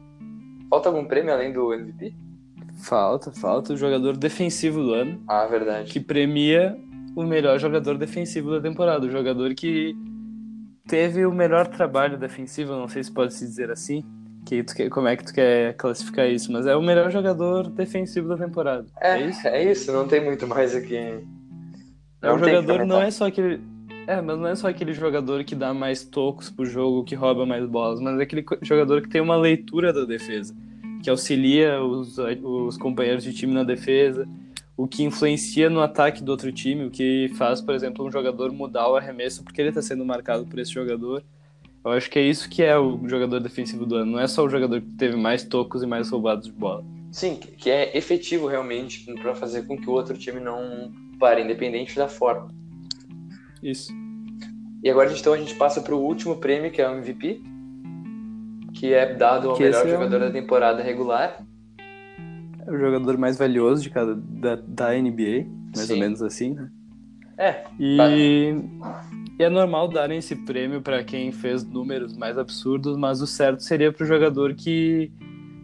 Falta 0.68 0.88
algum 0.88 1.04
prêmio 1.04 1.32
além 1.32 1.52
do 1.52 1.72
MVP? 1.72 2.14
Falta, 2.82 3.32
falta 3.32 3.72
o 3.72 3.76
jogador 3.76 4.16
defensivo 4.16 4.82
do 4.82 4.94
ano. 4.94 5.22
Ah, 5.26 5.46
verdade. 5.46 5.92
Que 5.92 6.00
premia 6.00 6.76
o 7.16 7.24
melhor 7.24 7.58
jogador 7.58 7.96
defensivo 7.96 8.50
da 8.50 8.60
temporada. 8.60 9.06
O 9.06 9.10
jogador 9.10 9.54
que 9.54 9.96
teve 10.86 11.26
o 11.26 11.32
melhor 11.32 11.66
trabalho 11.66 12.18
defensivo, 12.18 12.72
não 12.72 12.88
sei 12.88 13.02
se 13.02 13.12
pode 13.12 13.34
se 13.34 13.44
dizer 13.44 13.70
assim. 13.70 14.04
Que 14.48 14.62
tu 14.62 14.74
quer, 14.74 14.88
como 14.88 15.06
é 15.06 15.14
que 15.14 15.24
tu 15.24 15.34
quer 15.34 15.74
classificar 15.74 16.26
isso? 16.26 16.50
Mas 16.50 16.66
é 16.66 16.74
o 16.74 16.80
melhor 16.80 17.10
jogador 17.10 17.68
defensivo 17.68 18.28
da 18.28 18.36
temporada. 18.38 18.86
É, 18.98 19.20
é 19.20 19.26
isso? 19.26 19.46
É 19.46 19.70
isso, 19.70 19.92
não 19.92 20.08
tem 20.08 20.24
muito 20.24 20.46
mais 20.46 20.74
aqui. 20.74 20.96
É 22.22 22.32
o 22.32 22.38
jogador 22.38 22.86
não 22.86 23.02
é 23.02 23.10
só 23.10 23.26
aquele. 23.26 23.60
É, 24.06 24.22
mas 24.22 24.38
não 24.38 24.46
é 24.46 24.54
só 24.54 24.70
aquele 24.70 24.94
jogador 24.94 25.44
que 25.44 25.54
dá 25.54 25.74
mais 25.74 26.02
tocos 26.02 26.48
pro 26.48 26.64
jogo, 26.64 27.04
que 27.04 27.14
rouba 27.14 27.44
mais 27.44 27.66
bolas, 27.66 28.00
mas 28.00 28.18
é 28.18 28.22
aquele 28.22 28.42
jogador 28.62 29.02
que 29.02 29.10
tem 29.10 29.20
uma 29.20 29.36
leitura 29.36 29.92
da 29.92 30.06
defesa, 30.06 30.56
que 31.02 31.10
auxilia 31.10 31.82
os, 31.82 32.16
os 32.16 32.78
companheiros 32.78 33.22
de 33.22 33.34
time 33.34 33.52
na 33.52 33.64
defesa, 33.64 34.26
o 34.74 34.88
que 34.88 35.04
influencia 35.04 35.68
no 35.68 35.82
ataque 35.82 36.22
do 36.22 36.30
outro 36.30 36.50
time, 36.50 36.86
o 36.86 36.90
que 36.90 37.30
faz, 37.36 37.60
por 37.60 37.74
exemplo, 37.74 38.02
um 38.02 38.10
jogador 38.10 38.50
mudar 38.50 38.88
o 38.88 38.96
arremesso 38.96 39.44
porque 39.44 39.60
ele 39.60 39.68
está 39.68 39.82
sendo 39.82 40.06
marcado 40.06 40.46
por 40.46 40.58
esse 40.58 40.72
jogador. 40.72 41.22
Eu 41.88 41.96
acho 41.96 42.10
que 42.10 42.18
é 42.18 42.22
isso 42.22 42.48
que 42.48 42.62
é 42.62 42.78
o 42.78 43.00
jogador 43.08 43.40
defensivo 43.40 43.86
do 43.86 43.96
ano, 43.96 44.12
não 44.12 44.20
é 44.20 44.26
só 44.26 44.44
o 44.44 44.48
jogador 44.48 44.80
que 44.80 44.92
teve 44.92 45.16
mais 45.16 45.44
tocos 45.44 45.82
e 45.82 45.86
mais 45.86 46.10
roubados 46.10 46.46
de 46.46 46.52
bola. 46.52 46.84
Sim, 47.10 47.36
que 47.36 47.70
é 47.70 47.96
efetivo 47.96 48.46
realmente 48.46 49.04
para 49.14 49.34
fazer 49.34 49.66
com 49.66 49.76
que 49.76 49.88
o 49.88 49.92
outro 49.92 50.16
time 50.16 50.40
não 50.40 50.92
pare, 51.18 51.42
independente 51.42 51.96
da 51.96 52.08
forma. 52.08 52.48
Isso. 53.62 53.92
E 54.82 54.90
agora 54.90 55.12
então 55.12 55.32
a 55.32 55.38
gente 55.38 55.54
passa 55.54 55.80
para 55.80 55.94
o 55.94 55.98
último 55.98 56.36
prêmio, 56.36 56.70
que 56.70 56.80
é 56.80 56.88
o 56.88 56.92
MVP, 56.92 57.42
que 58.74 58.92
é 58.92 59.14
dado 59.14 59.50
ao 59.50 59.56
que 59.56 59.62
melhor 59.62 59.88
jogador 59.88 60.16
é 60.16 60.18
um... 60.18 60.28
da 60.28 60.30
temporada 60.30 60.82
regular 60.82 61.44
é 62.68 62.70
o 62.70 62.78
jogador 62.78 63.16
mais 63.16 63.38
valioso 63.38 63.82
de 63.82 63.88
cada, 63.88 64.14
da, 64.14 64.56
da 64.56 64.92
NBA, 64.92 65.46
mais 65.74 65.86
Sim. 65.86 65.94
ou 65.94 65.98
menos 65.98 66.22
assim, 66.22 66.52
né? 66.52 66.70
É. 67.38 67.64
E, 67.80 68.54
e 69.38 69.44
é 69.44 69.48
normal 69.48 69.86
darem 69.88 70.18
esse 70.18 70.34
prêmio 70.34 70.82
para 70.82 71.04
quem 71.04 71.30
fez 71.30 71.62
números 71.62 72.16
mais 72.16 72.36
absurdos, 72.36 72.96
mas 72.96 73.22
o 73.22 73.26
certo 73.26 73.62
seria 73.62 73.92
para 73.92 74.02
o 74.02 74.06
jogador 74.06 74.52
que 74.54 75.12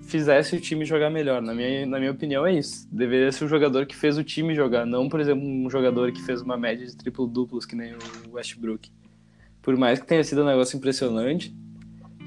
fizesse 0.03 0.55
o 0.55 0.61
time 0.61 0.85
jogar 0.85 1.11
melhor. 1.11 1.43
Na 1.43 1.53
minha, 1.53 1.85
na 1.85 1.99
minha 1.99 2.13
opinião, 2.13 2.47
é 2.47 2.55
isso. 2.55 2.87
Deveria 2.93 3.33
ser 3.33 3.45
o 3.45 3.49
jogador 3.49 3.85
que 3.87 3.97
fez 3.97 4.17
o 4.17 4.23
time 4.23 4.55
jogar, 4.55 4.87
não, 4.87 5.09
por 5.09 5.19
exemplo, 5.19 5.45
um 5.45 5.69
jogador 5.69 6.13
que 6.13 6.23
fez 6.23 6.41
uma 6.41 6.57
média 6.57 6.87
de 6.87 6.97
triplo-duplos, 6.97 7.67
que 7.67 7.75
nem 7.75 7.95
o 7.95 8.35
Westbrook. 8.35 8.91
Por 9.61 9.77
mais 9.77 9.99
que 9.99 10.07
tenha 10.07 10.23
sido 10.23 10.43
um 10.43 10.47
negócio 10.47 10.77
impressionante, 10.77 11.53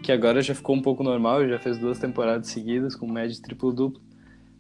que 0.04 0.12
agora 0.12 0.42
já 0.42 0.54
ficou 0.54 0.76
um 0.76 0.82
pouco 0.82 1.02
normal, 1.02 1.48
já 1.48 1.60
fez 1.60 1.78
duas 1.78 1.98
temporadas 1.98 2.48
seguidas 2.48 2.94
com 2.94 3.10
média 3.10 3.34
de 3.34 3.42
triplo-duplo, 3.42 4.02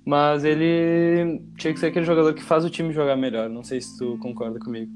mas 0.05 0.45
ele 0.45 1.41
tinha 1.57 1.73
que 1.73 1.79
ser 1.81 1.87
aquele 1.87 2.05
jogador 2.05 2.33
que 2.33 2.43
faz 2.43 2.63
o 2.63 2.69
time 2.69 2.93
jogar 2.93 3.17
melhor. 3.17 3.49
Não 3.49 3.61
sei 3.61 3.81
se 3.81 3.97
tu 3.97 4.17
concorda 4.19 4.57
comigo. 4.57 4.93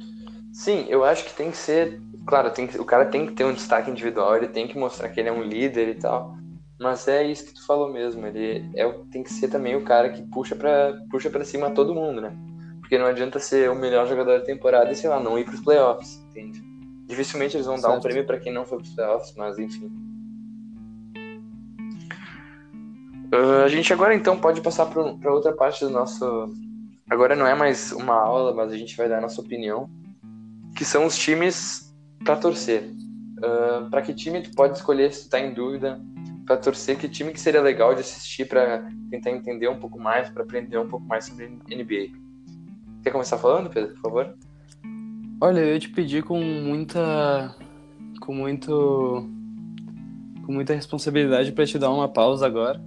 Sim, 0.51 0.85
eu 0.89 1.03
acho 1.03 1.25
que 1.25 1.33
tem 1.33 1.49
que 1.49 1.57
ser. 1.57 2.01
Claro, 2.25 2.51
tem 2.51 2.67
que, 2.67 2.79
o 2.79 2.85
cara 2.85 3.05
tem 3.05 3.25
que 3.25 3.33
ter 3.33 3.45
um 3.45 3.53
destaque 3.53 3.89
individual, 3.89 4.35
ele 4.35 4.47
tem 4.47 4.67
que 4.67 4.77
mostrar 4.77 5.09
que 5.09 5.19
ele 5.19 5.29
é 5.29 5.31
um 5.31 5.43
líder 5.43 5.89
e 5.89 5.95
tal. 5.95 6.35
Mas 6.79 7.07
é 7.07 7.23
isso 7.23 7.45
que 7.45 7.53
tu 7.53 7.65
falou 7.65 7.91
mesmo. 7.91 8.25
Ele 8.25 8.69
é, 8.75 8.91
tem 9.11 9.21
que 9.21 9.31
ser 9.31 9.47
também 9.49 9.75
o 9.75 9.83
cara 9.83 10.09
que 10.09 10.23
puxa 10.23 10.55
pra, 10.55 10.97
puxa 11.11 11.29
pra 11.29 11.45
cima 11.45 11.71
todo 11.71 11.93
mundo, 11.93 12.19
né? 12.19 12.35
Porque 12.79 12.97
não 12.97 13.05
adianta 13.05 13.39
ser 13.39 13.69
o 13.69 13.75
melhor 13.75 14.07
jogador 14.07 14.39
da 14.39 14.45
temporada 14.45 14.91
e, 14.91 14.95
sei 14.95 15.09
lá, 15.09 15.19
não 15.19 15.37
ir 15.37 15.45
pros 15.45 15.61
playoffs, 15.61 16.17
entende? 16.29 16.61
Dificilmente 17.05 17.55
eles 17.55 17.67
vão 17.67 17.77
certo. 17.77 17.91
dar 17.91 17.97
um 17.97 18.01
prêmio 18.01 18.25
para 18.25 18.39
quem 18.39 18.51
não 18.51 18.65
foi 18.65 18.79
pros 18.79 18.93
playoffs, 18.95 19.33
mas 19.37 19.59
enfim. 19.59 19.91
Uh, 23.33 23.63
a 23.63 23.67
gente 23.67 23.93
agora 23.93 24.13
então 24.13 24.37
pode 24.37 24.59
passar 24.59 24.87
para 24.87 25.31
outra 25.31 25.53
parte 25.53 25.85
do 25.85 25.91
nosso. 25.91 26.51
Agora 27.09 27.35
não 27.35 27.45
é 27.45 27.53
mais 27.53 27.91
uma 27.91 28.15
aula, 28.15 28.53
mas 28.53 28.73
a 28.73 28.77
gente 28.77 28.97
vai 28.97 29.07
dar 29.07 29.19
a 29.19 29.21
nossa 29.21 29.39
opinião, 29.39 29.89
que 30.76 30.86
são 30.86 31.05
os 31.05 31.17
times 31.17 31.93
para 32.24 32.36
torcer. 32.36 32.84
Uh, 33.39 33.43
ah, 33.43 33.88
para 33.89 34.01
que 34.01 34.13
time 34.13 34.41
tu 34.41 34.51
pode 34.51 34.78
escolher 34.78 35.11
se 35.11 35.26
tu 35.26 35.32
tá 35.32 35.39
em 35.39 35.53
dúvida 35.53 35.99
para 36.45 36.57
torcer? 36.57 36.97
Que 36.97 37.09
time 37.09 37.32
que 37.32 37.39
seria 37.39 37.61
legal 37.61 37.93
de 37.93 38.01
assistir 38.01 38.45
para 38.47 38.88
tentar 39.09 39.32
entender 39.32 39.67
um 39.67 39.80
pouco 39.80 39.99
mais, 39.99 40.30
para 40.30 40.43
aprender 40.43 40.78
um 40.78 40.88
pouco 40.88 41.05
mais 41.05 41.26
sobre 41.26 41.47
NBA? 41.47 42.17
Quer 43.03 43.11
começar 43.11 43.38
falando, 43.38 43.69
Pedro, 43.69 43.93
por 43.95 44.01
favor? 44.01 44.36
Olha, 45.39 45.59
eu 45.59 45.80
te 45.80 45.89
pedir 45.89 46.24
com 46.24 46.39
muita, 46.39 47.55
com 48.19 48.34
muito, 48.34 49.28
com 50.45 50.51
muita 50.53 50.76
responsabilidade 50.76 51.51
para 51.51 51.65
te 51.65 51.80
dar 51.80 51.89
uma 51.89 52.07
pausa 52.07 52.45
agora 52.45 52.80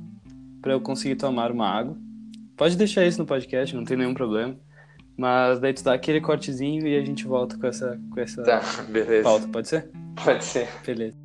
para 0.65 0.73
eu 0.73 0.81
conseguir 0.81 1.17
tomar 1.17 1.51
uma 1.51 1.69
água. 1.69 1.95
Pode 2.57 2.77
deixar 2.77 3.05
isso 3.05 3.19
no 3.19 3.27
podcast, 3.27 3.77
não 3.77 3.85
tem 3.85 3.99
nenhum 3.99 4.15
problema. 4.15 4.57
Mas 5.17 5.61
daí 5.61 5.73
tu 5.73 5.85
dá 5.85 5.95
aquele 5.95 6.21
cortezinho 6.21 6.87
e 6.87 6.97
a 6.97 7.05
gente 7.05 7.25
volta 7.25 7.57
com 7.57 7.67
essa, 7.67 8.01
com 8.13 8.21
essa 8.21 8.43
tá, 8.43 8.61
beleza. 8.89 9.23
pauta, 9.23 9.49
pode 9.49 9.69
ser? 9.69 9.89
Pode 10.23 10.45
ser. 10.45 10.69
Beleza. 10.85 11.17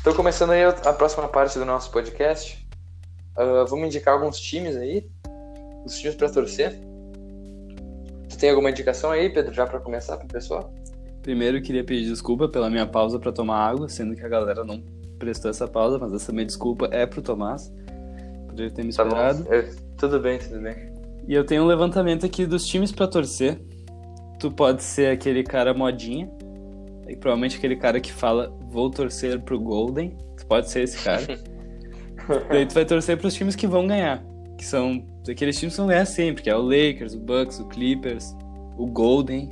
Então, 0.00 0.14
começando 0.14 0.50
aí 0.50 0.64
a 0.64 0.92
próxima 0.92 1.28
parte 1.28 1.58
do 1.58 1.64
nosso 1.64 1.90
podcast, 1.90 2.66
uh, 3.36 3.66
vamos 3.66 3.86
indicar 3.86 4.14
alguns 4.14 4.40
times 4.40 4.76
aí, 4.76 5.06
os 5.84 5.98
times 5.98 6.14
para 6.14 6.30
torcer. 6.30 6.78
Tu 8.28 8.38
tem 8.38 8.50
alguma 8.50 8.70
indicação 8.70 9.10
aí, 9.10 9.28
Pedro, 9.28 9.52
já 9.52 9.66
para 9.66 9.78
começar 9.78 10.16
para 10.16 10.24
o 10.24 10.28
pessoal? 10.28 10.72
Primeiro, 11.22 11.60
queria 11.60 11.84
pedir 11.84 12.08
desculpa 12.08 12.48
pela 12.48 12.70
minha 12.70 12.86
pausa 12.86 13.18
para 13.18 13.30
tomar 13.30 13.58
água, 13.58 13.88
sendo 13.90 14.14
que 14.14 14.24
a 14.24 14.28
galera 14.28 14.64
não 14.64 14.82
prestou 15.20 15.50
essa 15.50 15.68
pausa, 15.68 15.98
mas 15.98 16.12
essa 16.12 16.32
minha 16.32 16.44
desculpa 16.44 16.88
é 16.90 17.06
pro 17.06 17.22
Tomás. 17.22 17.72
Poderia 18.48 18.72
ter 18.72 18.82
me 18.82 18.92
tá 18.92 19.04
esperado. 19.04 19.44
Tá 19.44 19.62
tudo 19.96 20.18
bem, 20.18 20.38
tudo 20.38 20.60
bem. 20.60 20.90
E 21.28 21.34
eu 21.34 21.44
tenho 21.44 21.62
um 21.62 21.66
levantamento 21.66 22.26
aqui 22.26 22.46
dos 22.46 22.66
times 22.66 22.90
para 22.90 23.06
torcer. 23.06 23.60
Tu 24.40 24.50
pode 24.50 24.82
ser 24.82 25.12
aquele 25.12 25.44
cara 25.44 25.74
modinha, 25.74 26.28
e 27.06 27.14
provavelmente 27.14 27.58
aquele 27.58 27.76
cara 27.76 28.00
que 28.00 28.10
fala 28.10 28.52
vou 28.70 28.90
torcer 28.90 29.38
pro 29.40 29.60
Golden. 29.60 30.16
Tu 30.36 30.46
pode 30.46 30.70
ser 30.70 30.82
esse 30.82 30.98
cara. 31.04 31.22
Daí 32.48 32.66
tu 32.66 32.74
vai 32.74 32.84
torcer 32.84 33.18
pros 33.18 33.34
times 33.34 33.54
que 33.54 33.66
vão 33.66 33.86
ganhar, 33.86 34.24
que 34.56 34.64
são 34.64 35.04
aqueles 35.28 35.58
times 35.58 35.74
que 35.74 35.80
vão 35.80 35.88
ganhar 35.88 36.06
sempre, 36.06 36.42
que 36.42 36.50
é 36.50 36.56
o 36.56 36.62
Lakers, 36.62 37.14
o 37.14 37.20
Bucks, 37.20 37.60
o 37.60 37.68
Clippers, 37.68 38.34
o 38.78 38.86
Golden, 38.86 39.50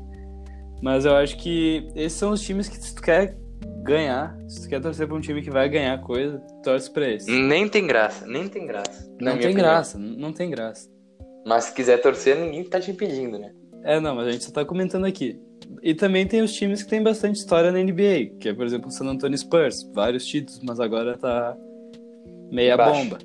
mas 0.80 1.04
eu 1.04 1.14
acho 1.16 1.36
que 1.36 1.88
esses 1.94 2.18
são 2.18 2.30
os 2.30 2.40
times 2.40 2.68
que 2.68 2.76
se 2.76 2.94
tu 2.94 3.02
quer 3.02 3.36
ganhar, 3.82 4.36
se 4.46 4.62
tu 4.62 4.68
quer 4.68 4.80
torcer 4.80 5.06
pra 5.06 5.16
um 5.16 5.20
time 5.20 5.42
que 5.42 5.50
vai 5.50 5.68
ganhar 5.68 6.00
coisa, 6.02 6.38
torce 6.62 6.90
pra 6.90 7.08
esse. 7.08 7.30
Nem 7.30 7.68
tem 7.68 7.86
graça, 7.86 8.26
nem 8.26 8.48
tem 8.48 8.66
graça. 8.66 9.10
Não 9.20 9.38
tem 9.38 9.54
graça, 9.54 9.98
não 9.98 10.32
tem 10.32 10.50
graça. 10.50 10.90
Mas 11.46 11.64
se 11.64 11.74
quiser 11.74 11.98
torcer, 11.98 12.36
ninguém 12.36 12.64
tá 12.64 12.80
te 12.80 12.90
impedindo, 12.90 13.38
né? 13.38 13.52
É, 13.84 13.98
não, 14.00 14.14
mas 14.14 14.26
a 14.26 14.32
gente 14.32 14.44
só 14.44 14.52
tá 14.52 14.64
comentando 14.64 15.06
aqui. 15.06 15.40
E 15.82 15.94
também 15.94 16.26
tem 16.26 16.42
os 16.42 16.52
times 16.52 16.82
que 16.82 16.90
tem 16.90 17.02
bastante 17.02 17.36
história 17.36 17.70
na 17.72 17.78
NBA, 17.78 18.36
que 18.38 18.48
é, 18.48 18.54
por 18.54 18.66
exemplo, 18.66 18.88
o 18.88 18.90
San 18.90 19.06
Antonio 19.06 19.36
Spurs, 19.38 19.88
vários 19.94 20.26
títulos, 20.26 20.60
mas 20.62 20.80
agora 20.80 21.16
tá 21.16 21.56
meia 22.50 22.76
Baixo. 22.76 23.00
bomba. 23.00 23.18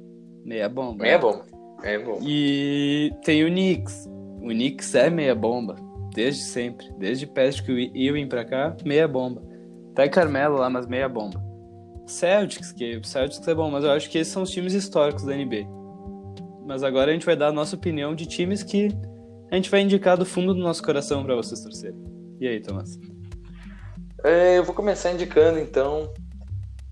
Meia 0.46 0.70
bomba. 0.70 1.04
Meia 1.04 1.18
bomba. 1.18 1.46
Meia 1.82 2.00
bomba. 2.00 2.20
E 2.24 3.12
tem 3.24 3.44
o 3.44 3.48
Knicks. 3.48 4.06
O 4.42 4.48
Knicks 4.48 4.96
é 4.96 5.10
meia 5.10 5.36
bomba 5.36 5.76
desde 6.14 6.44
sempre. 6.44 6.86
Desde 6.98 7.26
Patrick 7.26 7.92
Ewing 7.96 8.28
pra 8.28 8.46
cá, 8.46 8.76
meia 8.86 9.08
bomba. 9.08 9.42
Até 9.94 10.10
Carmelo 10.10 10.58
lá, 10.58 10.72
mas 10.72 10.88
meia 10.88 11.08
bomba. 11.08 11.40
Celtics, 12.08 12.72
que 12.72 12.98
o 12.98 13.06
Celtics 13.06 13.48
é 13.48 13.54
bom, 13.54 13.70
mas 13.70 13.84
eu 13.84 13.92
acho 13.92 14.10
que 14.10 14.18
esses 14.18 14.34
são 14.34 14.42
os 14.42 14.50
times 14.50 14.74
históricos 14.74 15.24
da 15.24 15.36
NBA. 15.36 15.68
Mas 16.66 16.84
agora 16.84 17.12
a 17.12 17.14
gente 17.14 17.26
vai 17.26 17.36
dar 17.36 17.50
a 17.50 17.52
nossa 17.52 17.76
opinião 17.76 18.16
de 18.16 18.26
times 18.26 18.64
que 18.64 18.90
a 19.52 19.56
gente 19.56 19.70
vai 19.70 19.82
indicar 19.82 20.18
do 20.18 20.26
fundo 20.26 20.54
do 20.54 20.60
nosso 20.60 20.82
coração 20.82 21.24
para 21.24 21.36
vocês 21.36 21.62
torcerem. 21.62 22.04
E 22.40 22.48
aí, 22.48 22.60
Tomás? 22.60 23.00
É, 24.24 24.58
eu 24.58 24.64
vou 24.64 24.74
começar 24.74 25.12
indicando 25.12 25.60
então 25.60 26.12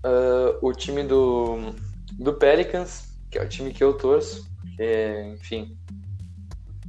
uh, 0.04 0.56
o 0.64 0.72
time 0.72 1.02
do, 1.02 1.74
do 2.12 2.34
Pelicans, 2.34 3.08
que 3.28 3.36
é 3.36 3.42
o 3.42 3.48
time 3.48 3.72
que 3.72 3.82
eu 3.82 3.94
torço. 3.94 4.48
Que, 4.76 5.34
enfim. 5.34 5.76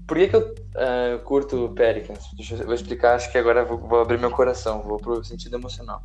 Por 0.07 0.17
que, 0.17 0.27
que 0.27 0.35
eu 0.35 0.41
uh, 0.41 1.19
curto 1.23 1.65
o 1.65 1.69
Pelicans? 1.73 2.25
Deixa 2.35 2.55
eu, 2.55 2.65
vou 2.65 2.73
explicar, 2.73 3.15
acho 3.15 3.31
que 3.31 3.37
agora 3.37 3.63
vou, 3.63 3.77
vou 3.77 4.01
abrir 4.01 4.19
meu 4.19 4.31
coração, 4.31 4.81
vou 4.81 4.97
pro 4.97 5.23
sentido 5.23 5.55
emocional. 5.55 6.03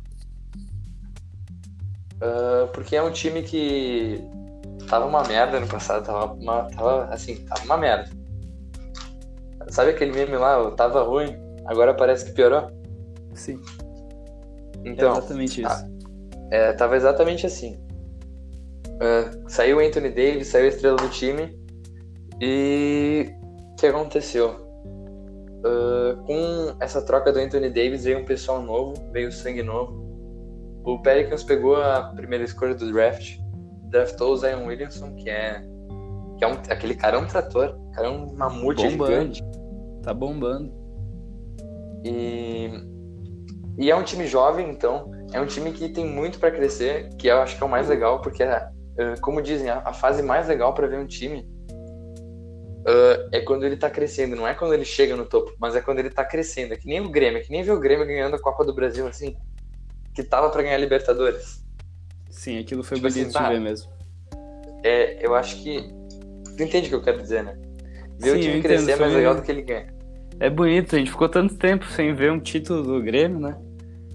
Uh, 2.15 2.67
porque 2.73 2.95
é 2.95 3.03
um 3.03 3.11
time 3.11 3.43
que 3.43 4.21
tava 4.87 5.05
uma 5.05 5.23
merda 5.23 5.59
no 5.59 5.67
passado, 5.67 6.05
tava, 6.05 6.33
uma, 6.33 6.63
tava 6.69 7.05
assim, 7.05 7.35
tava 7.45 7.63
uma 7.63 7.77
merda. 7.77 8.09
Sabe 9.69 9.91
aquele 9.91 10.11
meme 10.11 10.37
lá, 10.37 10.71
tava 10.71 11.03
ruim, 11.03 11.37
agora 11.65 11.93
parece 11.93 12.25
que 12.25 12.31
piorou? 12.31 12.71
Sim. 13.33 13.61
Então, 14.83 15.13
é 15.13 15.17
exatamente 15.17 15.61
isso. 15.61 15.69
Tá, 15.69 15.89
é, 16.51 16.73
tava 16.73 16.95
exatamente 16.95 17.45
assim. 17.45 17.79
Uh, 18.95 19.49
saiu 19.49 19.77
o 19.77 19.79
Anthony 19.79 20.09
Davis, 20.09 20.47
saiu 20.47 20.65
a 20.65 20.69
estrela 20.69 20.97
do 20.97 21.09
time. 21.09 21.57
E 22.41 23.33
que 23.79 23.87
aconteceu? 23.87 24.67
Uh, 25.59 26.15
com 26.25 26.75
essa 26.79 27.01
troca 27.01 27.33
do 27.33 27.39
Anthony 27.39 27.69
Davis 27.69 28.05
veio 28.05 28.19
um 28.19 28.25
pessoal 28.25 28.61
novo, 28.61 28.93
veio 29.11 29.31
sangue 29.31 29.61
novo. 29.61 30.07
O 30.85 31.01
Pelicans 31.01 31.43
pegou 31.43 31.75
a 31.75 32.13
primeira 32.15 32.43
escolha 32.43 32.73
do 32.73 32.91
draft, 32.91 33.37
draftou 33.89 34.33
o 34.33 34.37
Zion 34.37 34.65
Williamson, 34.65 35.15
que 35.15 35.29
é, 35.29 35.61
que 36.37 36.45
é 36.45 36.47
um, 36.47 36.53
aquele 36.69 36.95
cara 36.95 37.17
é 37.17 37.19
um 37.19 37.27
trator, 37.27 37.77
cara 37.93 38.07
é 38.07 38.09
um 38.09 38.33
mamute 38.33 38.87
bombando. 38.87 39.33
gigante. 39.33 39.43
Tá 40.01 40.13
bombando. 40.13 40.73
E, 42.05 42.69
e 43.77 43.91
é 43.91 43.95
um 43.95 44.03
time 44.03 44.25
jovem, 44.25 44.69
então 44.69 45.11
é 45.33 45.39
um 45.39 45.45
time 45.45 45.71
que 45.71 45.89
tem 45.89 46.05
muito 46.05 46.39
para 46.39 46.51
crescer, 46.51 47.09
que 47.17 47.27
eu 47.27 47.39
acho 47.39 47.57
que 47.57 47.63
é 47.63 47.65
o 47.65 47.69
mais 47.69 47.89
legal, 47.89 48.21
porque, 48.21 48.43
é, 48.43 48.69
como 49.21 49.41
dizem, 49.41 49.69
a, 49.69 49.93
fase 49.93 50.23
mais 50.23 50.47
legal 50.47 50.73
para 50.73 50.87
ver 50.87 50.99
um 50.99 51.05
time 51.05 51.47
uh, 52.79 53.29
é 53.31 53.41
quando 53.41 53.65
ele 53.65 53.77
tá 53.77 53.89
crescendo, 53.89 54.35
não 54.35 54.47
é 54.47 54.53
quando 54.53 54.73
ele 54.73 54.85
chega 54.85 55.15
no 55.15 55.25
topo, 55.25 55.53
mas 55.59 55.75
é 55.75 55.81
quando 55.81 55.99
ele 55.99 56.09
tá 56.09 56.23
crescendo. 56.23 56.73
É 56.73 56.77
que 56.77 56.87
nem 56.87 57.01
o 57.01 57.09
Grêmio, 57.09 57.39
é 57.39 57.41
que 57.41 57.51
nem 57.51 57.63
ver 57.63 57.71
o 57.71 57.79
Grêmio 57.79 58.05
ganhando 58.05 58.35
a 58.35 58.41
Copa 58.41 58.63
do 58.63 58.73
Brasil, 58.73 59.07
assim, 59.07 59.35
que 60.13 60.23
tava 60.23 60.49
para 60.49 60.63
ganhar 60.63 60.75
a 60.75 60.79
Libertadores. 60.79 61.63
Sim, 62.29 62.59
aquilo 62.59 62.83
foi 62.83 62.97
tipo 62.97 63.09
bonito 63.09 63.27
assim, 63.27 63.37
de 63.37 63.43
tá, 63.43 63.49
ver 63.49 63.59
mesmo. 63.59 63.91
É, 64.83 65.25
eu 65.25 65.35
acho 65.35 65.61
que. 65.61 65.81
Tu 66.55 66.63
entende 66.63 66.87
o 66.87 66.89
que 66.89 66.95
eu 66.95 67.03
quero 67.03 67.21
dizer, 67.21 67.43
né? 67.43 67.57
Ver 68.17 68.31
Sim, 68.31 68.37
o 68.37 68.41
time 68.41 68.61
crescer 68.61 68.91
é 68.91 68.95
mais 68.95 69.13
legal 69.13 69.35
do 69.35 69.41
que 69.41 69.51
ele 69.51 69.61
ganha. 69.61 69.93
É 70.39 70.49
bonito, 70.49 70.95
a 70.95 70.99
gente 70.99 71.11
ficou 71.11 71.27
tanto 71.27 71.55
tempo 71.55 71.85
sem 71.85 72.13
ver 72.13 72.31
um 72.31 72.39
título 72.39 72.81
do 72.81 73.01
Grêmio, 73.01 73.39
né? 73.39 73.57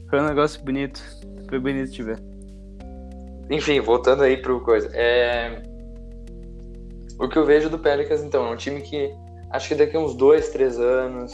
Foi 0.09 0.21
um 0.21 0.27
negócio 0.27 0.63
bonito. 0.63 1.03
Foi 1.49 1.59
bonito 1.59 1.91
de 1.91 2.03
ver. 2.03 2.23
Enfim, 3.51 3.81
voltando 3.81 4.23
aí 4.23 4.37
pro 4.37 4.61
coisa. 4.61 4.91
É... 4.95 5.63
O 7.19 7.29
que 7.29 7.39
eu 7.39 7.45
vejo 7.45 7.71
do 7.71 7.79
Pelicans, 7.79 8.23
então, 8.23 8.47
é 8.47 8.51
um 8.51 8.57
time 8.57 8.81
que 8.81 9.15
acho 9.51 9.69
que 9.69 9.75
daqui 9.75 9.97
a 9.97 10.01
uns 10.01 10.15
dois, 10.15 10.49
três 10.51 10.79
anos. 10.79 11.33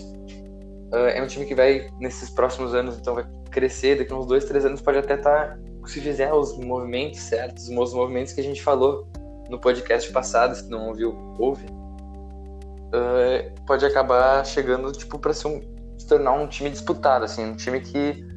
Uh, 0.93 1.09
é 1.15 1.23
um 1.23 1.27
time 1.27 1.47
que 1.47 1.55
vai, 1.55 1.89
nesses 2.01 2.31
próximos 2.31 2.75
anos, 2.75 2.99
então, 2.99 3.15
vai 3.15 3.27
crescer. 3.51 3.97
Daqui 3.97 4.13
a 4.13 4.17
uns 4.17 4.27
dois, 4.27 4.45
três 4.45 4.65
anos 4.65 4.81
pode 4.81 4.99
até 4.99 5.15
estar, 5.15 5.57
tá, 5.57 5.59
se 5.87 6.01
fizer 6.01 6.33
os 6.33 6.57
movimentos 6.59 7.21
certos, 7.21 7.69
os 7.69 7.95
movimentos 7.95 8.33
que 8.33 8.41
a 8.41 8.45
gente 8.45 8.63
falou 8.63 9.07
no 9.49 9.59
podcast 9.59 10.13
passado, 10.13 10.55
se 10.55 10.69
não 10.69 10.89
ouviu, 10.89 11.17
ouve. 11.39 11.65
Uh, 11.67 13.65
pode 13.67 13.87
acabar 13.87 14.45
chegando, 14.45 14.93
tipo, 14.93 15.19
para 15.19 15.33
ser 15.33 15.49
um, 15.49 15.61
se 15.97 16.07
tornar 16.07 16.33
um 16.33 16.47
time 16.47 16.71
disputado, 16.71 17.25
assim, 17.25 17.45
um 17.45 17.57
time 17.57 17.81
que 17.81 18.29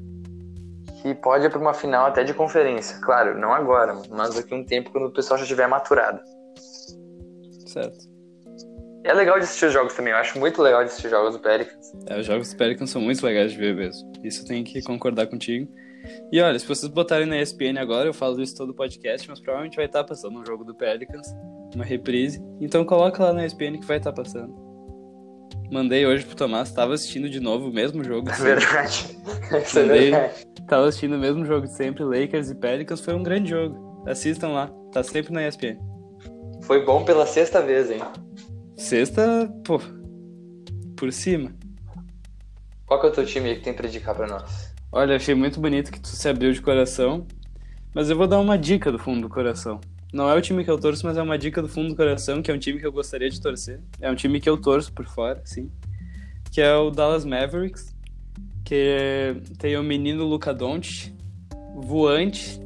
que 1.03 1.13
pode 1.13 1.45
ir 1.45 1.49
para 1.49 1.59
uma 1.59 1.73
final 1.73 2.05
até 2.05 2.23
de 2.23 2.33
conferência. 2.33 2.97
Claro, 3.01 3.37
não 3.37 3.53
agora, 3.53 3.93
mas 4.09 4.35
daqui 4.35 4.53
a 4.53 4.57
um 4.57 4.63
tempo 4.63 4.89
quando 4.89 5.07
o 5.07 5.11
pessoal 5.11 5.37
já 5.37 5.43
estiver 5.43 5.67
maturado. 5.67 6.21
Certo. 7.73 8.13
É 9.03 9.13
legal 9.13 9.37
de 9.37 9.43
assistir 9.43 9.65
os 9.65 9.73
jogos 9.73 9.93
também, 9.93 10.13
eu 10.13 10.19
acho 10.19 10.39
muito 10.39 10.61
legal 10.61 10.81
de 10.81 10.85
assistir 10.85 11.07
os 11.07 11.11
jogos 11.11 11.33
do 11.33 11.39
Pelicans. 11.39 11.91
É, 12.07 12.19
os 12.19 12.25
jogos 12.25 12.53
do 12.53 12.57
Pelicans 12.57 12.89
são 12.89 13.01
muito 13.01 13.25
legais 13.25 13.51
de 13.51 13.57
ver 13.57 13.75
mesmo. 13.75 14.11
Isso 14.23 14.43
eu 14.43 14.47
tenho 14.47 14.63
que 14.63 14.81
concordar 14.81 15.27
contigo. 15.27 15.69
E 16.31 16.39
olha, 16.39 16.57
se 16.57 16.65
vocês 16.65 16.89
botarem 16.91 17.25
na 17.25 17.41
ESPN 17.41 17.79
agora, 17.79 18.07
eu 18.07 18.13
falo 18.13 18.41
isso 18.41 18.55
todo 18.55 18.69
o 18.69 18.73
podcast, 18.73 19.27
mas 19.27 19.39
provavelmente 19.39 19.75
vai 19.75 19.85
estar 19.85 20.03
passando 20.03 20.39
um 20.39 20.45
jogo 20.45 20.63
do 20.63 20.75
Pelicans, 20.75 21.27
uma 21.75 21.83
reprise. 21.83 22.41
Então 22.61 22.85
coloca 22.85 23.23
lá 23.23 23.33
na 23.33 23.45
ESPN 23.45 23.79
que 23.79 23.85
vai 23.85 23.97
estar 23.97 24.13
passando. 24.13 24.53
Mandei 25.71 26.05
hoje 26.05 26.25
pro 26.25 26.35
Tomás, 26.35 26.71
tava 26.71 26.93
assistindo 26.93 27.29
de 27.29 27.39
novo 27.39 27.69
o 27.69 27.73
mesmo 27.73 28.03
jogo. 28.03 28.29
É 28.29 28.35
verdade. 28.35 29.17
É 29.51 29.59
verdade. 29.59 30.47
Tava 30.67 30.87
assistindo 30.87 31.15
o 31.15 31.19
mesmo 31.19 31.45
jogo 31.45 31.67
de 31.67 31.73
sempre, 31.73 32.03
Lakers 32.03 32.49
e 32.49 32.55
Pelicans, 32.55 33.01
foi 33.01 33.13
um 33.13 33.23
grande 33.23 33.49
jogo. 33.49 34.03
Assistam 34.07 34.49
lá, 34.49 34.67
tá 34.91 35.03
sempre 35.03 35.33
na 35.33 35.47
ESPN. 35.47 35.92
Foi 36.63 36.83
bom 36.83 37.05
pela 37.05 37.25
sexta 37.25 37.61
vez, 37.61 37.89
hein? 37.91 38.01
Sexta, 38.75 39.49
pô, 39.63 39.79
por 40.95 41.11
cima. 41.11 41.53
Qual 42.85 42.99
que 42.99 43.07
é 43.07 43.09
o 43.09 43.13
teu 43.13 43.25
time 43.25 43.55
que 43.55 43.61
tem 43.61 43.73
pra 43.73 43.87
indicar 43.87 44.15
pra 44.15 44.27
nós? 44.27 44.73
Olha, 44.91 45.15
achei 45.15 45.33
muito 45.33 45.59
bonito 45.59 45.91
que 45.91 45.99
tu 45.99 46.07
se 46.07 46.27
abriu 46.27 46.51
de 46.51 46.61
coração, 46.61 47.25
mas 47.93 48.09
eu 48.09 48.17
vou 48.17 48.27
dar 48.27 48.39
uma 48.39 48.57
dica 48.57 48.91
do 48.91 48.99
fundo 48.99 49.21
do 49.21 49.29
coração. 49.29 49.79
Não 50.11 50.29
é 50.29 50.35
o 50.35 50.41
time 50.41 50.63
que 50.63 50.69
eu 50.69 50.79
torço, 50.79 51.05
mas 51.05 51.17
é 51.17 51.21
uma 51.21 51.37
dica 51.37 51.61
do 51.61 51.67
fundo 51.67 51.89
do 51.89 51.95
coração, 51.95 52.41
que 52.41 52.51
é 52.51 52.53
um 52.53 52.59
time 52.59 52.79
que 52.79 52.85
eu 52.85 52.91
gostaria 52.91 53.29
de 53.29 53.41
torcer. 53.41 53.79
É 53.99 54.11
um 54.11 54.15
time 54.15 54.39
que 54.39 54.49
eu 54.49 54.57
torço 54.57 54.93
por 54.93 55.05
fora, 55.05 55.41
sim. 55.45 55.71
Que 56.51 56.61
é 56.61 56.75
o 56.75 56.91
Dallas 56.91 57.25
Mavericks 57.25 57.93
que 58.63 59.35
tem 59.57 59.77
o 59.77 59.83
menino 59.83 60.23
Luca 60.23 60.53
Doncic, 60.53 61.13
voante, 61.75 62.59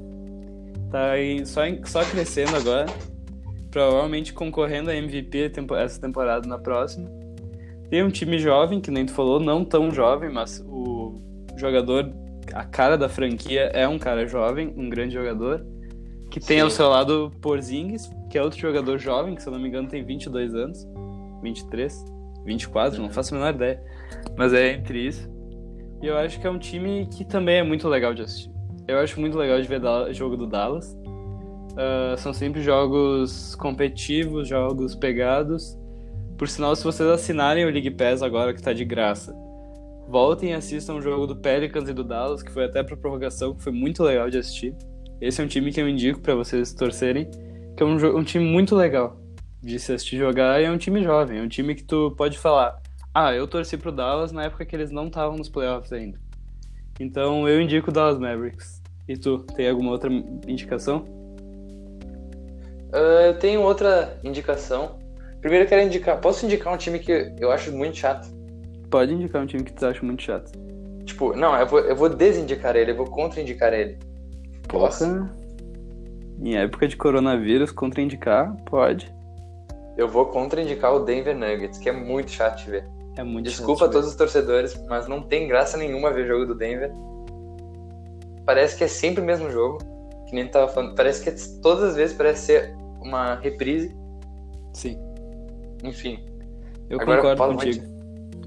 tá 0.91 1.11
aí 1.11 1.45
só, 1.45 1.61
só 1.85 2.03
crescendo 2.05 2.55
agora, 2.55 2.85
provavelmente 3.77 4.33
concorrendo 4.33 4.89
a 4.89 4.95
MVP 4.95 5.51
essa 5.77 6.01
temporada 6.01 6.47
na 6.47 6.57
próxima. 6.57 7.07
Tem 7.91 8.03
um 8.03 8.09
time 8.09 8.39
jovem, 8.39 8.81
que 8.81 8.89
nem 8.89 9.05
tu 9.05 9.13
falou, 9.13 9.39
não 9.39 9.63
tão 9.63 9.91
jovem, 9.91 10.31
mas 10.31 10.65
o 10.67 11.21
jogador, 11.55 12.11
a 12.53 12.65
cara 12.65 12.97
da 12.97 13.07
franquia 13.07 13.69
é 13.75 13.87
um 13.87 13.99
cara 13.99 14.25
jovem, 14.25 14.73
um 14.75 14.89
grande 14.89 15.13
jogador, 15.13 15.63
que 16.31 16.39
tem 16.39 16.57
Sim. 16.57 16.63
ao 16.63 16.71
seu 16.71 16.89
lado 16.89 17.31
Porzingis, 17.39 18.09
que 18.31 18.37
é 18.39 18.41
outro 18.41 18.59
jogador 18.59 18.97
jovem, 18.97 19.35
que 19.35 19.43
se 19.43 19.47
eu 19.47 19.53
não 19.53 19.59
me 19.59 19.67
engano 19.67 19.87
tem 19.87 20.03
22 20.03 20.55
anos, 20.55 20.83
23, 21.43 22.03
24, 22.45 22.99
não 22.99 23.11
faço 23.11 23.35
a 23.35 23.37
menor 23.37 23.53
ideia, 23.53 23.79
mas 24.35 24.53
é 24.53 24.73
entre 24.73 25.05
isso. 25.05 25.29
E 26.01 26.07
eu 26.07 26.17
acho 26.17 26.41
que 26.41 26.47
é 26.47 26.49
um 26.49 26.57
time 26.57 27.07
que 27.15 27.23
também 27.23 27.57
é 27.57 27.63
muito 27.63 27.87
legal 27.87 28.11
de 28.15 28.23
assistir. 28.23 28.49
Eu 28.87 28.97
acho 28.97 29.19
muito 29.19 29.37
legal 29.37 29.61
de 29.61 29.67
ver 29.67 29.83
o 29.83 30.11
jogo 30.13 30.35
do 30.35 30.47
Dallas. 30.47 30.97
Uh, 31.77 32.17
são 32.17 32.33
sempre 32.33 32.63
jogos 32.63 33.55
competitivos, 33.55 34.47
jogos 34.47 34.95
pegados. 34.95 35.77
Por 36.35 36.47
sinal, 36.47 36.75
se 36.75 36.83
vocês 36.83 37.07
assinarem 37.07 37.65
o 37.65 37.69
League 37.69 37.91
Pass 37.91 38.23
agora, 38.23 38.51
que 38.51 38.59
está 38.59 38.73
de 38.73 38.83
graça, 38.83 39.35
voltem 40.09 40.49
e 40.49 40.53
assistam 40.53 40.95
o 40.95 41.01
jogo 41.01 41.27
do 41.27 41.35
Pelicans 41.35 41.87
e 41.87 41.93
do 41.93 42.03
Dallas, 42.03 42.41
que 42.41 42.51
foi 42.51 42.65
até 42.65 42.81
para 42.81 42.97
prorrogação, 42.97 43.53
que 43.53 43.61
foi 43.61 43.71
muito 43.71 44.01
legal 44.01 44.27
de 44.27 44.39
assistir. 44.39 44.75
Esse 45.21 45.39
é 45.39 45.43
um 45.43 45.47
time 45.47 45.71
que 45.71 45.79
eu 45.79 45.87
indico 45.87 46.19
para 46.19 46.33
vocês 46.33 46.73
torcerem, 46.73 47.29
que 47.75 47.83
é 47.83 47.85
um, 47.85 47.95
um 48.17 48.23
time 48.23 48.43
muito 48.43 48.75
legal 48.75 49.19
de 49.61 49.79
se 49.79 49.93
assistir 49.93 50.17
jogar 50.17 50.61
e 50.61 50.65
é 50.65 50.71
um 50.71 50.77
time 50.77 51.03
jovem, 51.03 51.39
é 51.39 51.41
um 51.41 51.47
time 51.47 51.75
que 51.75 51.83
tu 51.83 52.11
pode 52.17 52.37
falar, 52.37 52.79
ah, 53.13 53.33
eu 53.33 53.47
torci 53.47 53.77
pro 53.77 53.91
Dallas 53.91 54.31
na 54.31 54.43
época 54.43 54.65
que 54.65 54.75
eles 54.75 54.91
não 54.91 55.07
estavam 55.07 55.37
nos 55.37 55.49
playoffs 55.49 55.91
ainda. 55.91 56.19
Então 56.99 57.47
eu 57.47 57.61
indico 57.61 57.89
o 57.89 57.93
Dallas 57.93 58.17
Mavericks. 58.17 58.81
E 59.07 59.17
tu, 59.17 59.39
tem 59.55 59.69
alguma 59.69 59.91
outra 59.91 60.11
indicação? 60.47 61.05
Uh, 62.93 63.27
eu 63.27 63.39
tenho 63.39 63.61
outra 63.61 64.17
indicação. 64.23 64.97
Primeiro 65.41 65.65
eu 65.65 65.69
quero 65.69 65.81
indicar. 65.81 66.19
Posso 66.19 66.45
indicar 66.45 66.73
um 66.73 66.77
time 66.77 66.99
que 66.99 67.33
eu 67.39 67.51
acho 67.51 67.71
muito 67.71 67.97
chato? 67.97 68.27
Pode 68.89 69.13
indicar 69.13 69.41
um 69.41 69.45
time 69.45 69.63
que 69.63 69.73
tu 69.73 69.85
acha 69.85 70.05
muito 70.05 70.23
chato. 70.23 70.51
Tipo, 71.05 71.35
não, 71.35 71.57
eu 71.57 71.67
vou, 71.67 71.79
eu 71.79 71.95
vou 71.95 72.09
desindicar 72.09 72.75
ele, 72.75 72.91
eu 72.91 72.95
vou 72.95 73.05
contraindicar 73.05 73.73
ele. 73.73 73.97
Posso? 74.67 75.05
Porra. 75.05 75.47
Em 76.41 76.55
época 76.55 76.87
de 76.87 76.95
coronavírus, 76.95 77.71
contraindicar? 77.71 78.55
Pode. 78.65 79.11
Eu 79.97 80.07
vou 80.07 80.25
contraindicar 80.27 80.93
o 80.93 80.99
Denver 80.99 81.35
Nuggets, 81.35 81.79
que 81.79 81.89
é 81.89 81.91
muito 81.91 82.29
chato 82.29 82.63
de 82.63 82.71
ver. 82.71 82.85
É 83.17 83.23
muito 83.23 83.45
Desculpa 83.45 83.85
a 83.85 83.89
todos 83.89 84.09
os 84.09 84.15
torcedores, 84.15 84.79
mas 84.87 85.07
não 85.07 85.21
tem 85.21 85.47
graça 85.47 85.75
nenhuma 85.75 86.11
ver 86.11 86.27
jogo 86.27 86.45
do 86.45 86.53
Denver. 86.53 86.91
Parece 88.45 88.77
que 88.77 88.83
é 88.83 88.87
sempre 88.87 89.23
o 89.23 89.25
mesmo 89.25 89.49
jogo, 89.49 89.79
que 90.27 90.35
nem 90.35 90.47
tava 90.47 90.67
falando. 90.67 90.95
Parece 90.95 91.23
que 91.23 91.61
todas 91.61 91.83
as 91.83 91.95
vezes 91.95 92.15
parece 92.15 92.45
ser 92.45 92.75
uma 93.01 93.35
reprise. 93.35 93.95
Sim. 94.73 94.97
Enfim. 95.83 96.25
Eu 96.89 97.01
Agora, 97.01 97.17
concordo 97.17 97.37
Paulo, 97.37 97.55
contigo. 97.55 97.85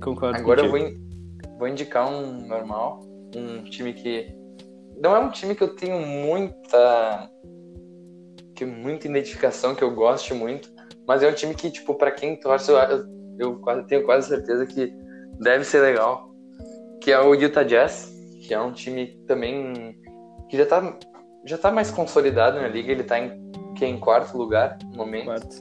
Concordo 0.01 0.39
Agora 0.39 0.63
contigo. 0.63 0.77
eu 0.77 0.91
vou, 0.91 0.91
in... 0.91 1.59
vou 1.59 1.69
indicar 1.69 2.09
um 2.09 2.47
normal, 2.47 3.01
um 3.35 3.65
time 3.65 3.93
que 3.93 4.35
não 5.01 5.17
é 5.17 5.19
um 5.19 5.31
time 5.31 5.55
que 5.55 5.63
eu 5.63 5.75
tenho 5.75 5.99
muita 5.99 7.31
que 8.55 8.67
muita 8.67 9.09
identificação, 9.09 9.75
que 9.75 9.83
eu 9.83 9.95
gosto 9.95 10.35
muito, 10.35 10.71
mas 11.07 11.23
é 11.23 11.29
um 11.29 11.33
time 11.33 11.55
que 11.55 11.71
tipo 11.71 11.95
para 11.95 12.11
quem 12.11 12.37
torce 12.37 12.71
eu, 12.71 12.77
eu 13.39 13.59
quase, 13.61 13.87
tenho 13.87 14.05
quase 14.05 14.29
certeza 14.29 14.67
que 14.67 14.93
deve 15.41 15.65
ser 15.65 15.81
legal, 15.81 16.31
que 17.01 17.11
é 17.11 17.19
o 17.19 17.35
Utah 17.35 17.63
Jazz, 17.63 18.13
que 18.43 18.53
é 18.53 18.61
um 18.61 18.73
time 18.73 19.19
também 19.27 19.99
que 20.51 20.59
já 20.59 20.67
tá, 20.67 20.99
já 21.45 21.59
tá 21.59 21.71
mais 21.71 21.91
consolidado 21.91 22.61
na 22.61 22.69
liga, 22.69 22.91
ele 22.93 23.05
tá 23.05 23.19
em 23.19 23.51
que 23.75 23.85
é 23.85 23.89
em 23.89 23.99
quarto 23.99 24.37
lugar 24.37 24.79
no 24.85 24.97
momento. 24.97 25.27
Quarto. 25.27 25.57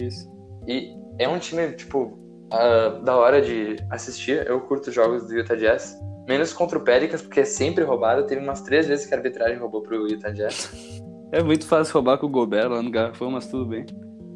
Isso. 0.00 0.30
E 0.66 0.94
é 1.18 1.28
um 1.28 1.38
time, 1.38 1.72
tipo, 1.72 2.18
uh, 2.52 3.02
da 3.02 3.16
hora 3.16 3.40
de 3.40 3.76
assistir. 3.90 4.46
Eu 4.46 4.60
curto 4.60 4.90
jogos 4.92 5.26
do 5.26 5.34
Utah 5.34 5.56
Jazz. 5.56 5.98
Menos 6.28 6.52
contra 6.52 6.78
o 6.78 6.82
Pelicans, 6.82 7.22
porque 7.22 7.40
é 7.40 7.44
sempre 7.44 7.84
roubado. 7.84 8.26
Teve 8.26 8.42
umas 8.42 8.62
três 8.62 8.86
vezes 8.86 9.06
que 9.06 9.14
a 9.14 9.16
arbitragem 9.16 9.58
roubou 9.58 9.82
pro 9.82 10.08
Utah 10.08 10.30
Jazz. 10.30 11.02
É 11.34 11.42
muito 11.42 11.66
fácil 11.66 11.94
roubar 11.94 12.18
com 12.18 12.26
o 12.26 12.28
Gobert 12.28 12.68
lá 12.68 12.82
no 12.82 12.90
garrafão, 12.90 13.30
mas 13.30 13.46
tudo 13.46 13.64
bem. 13.64 13.86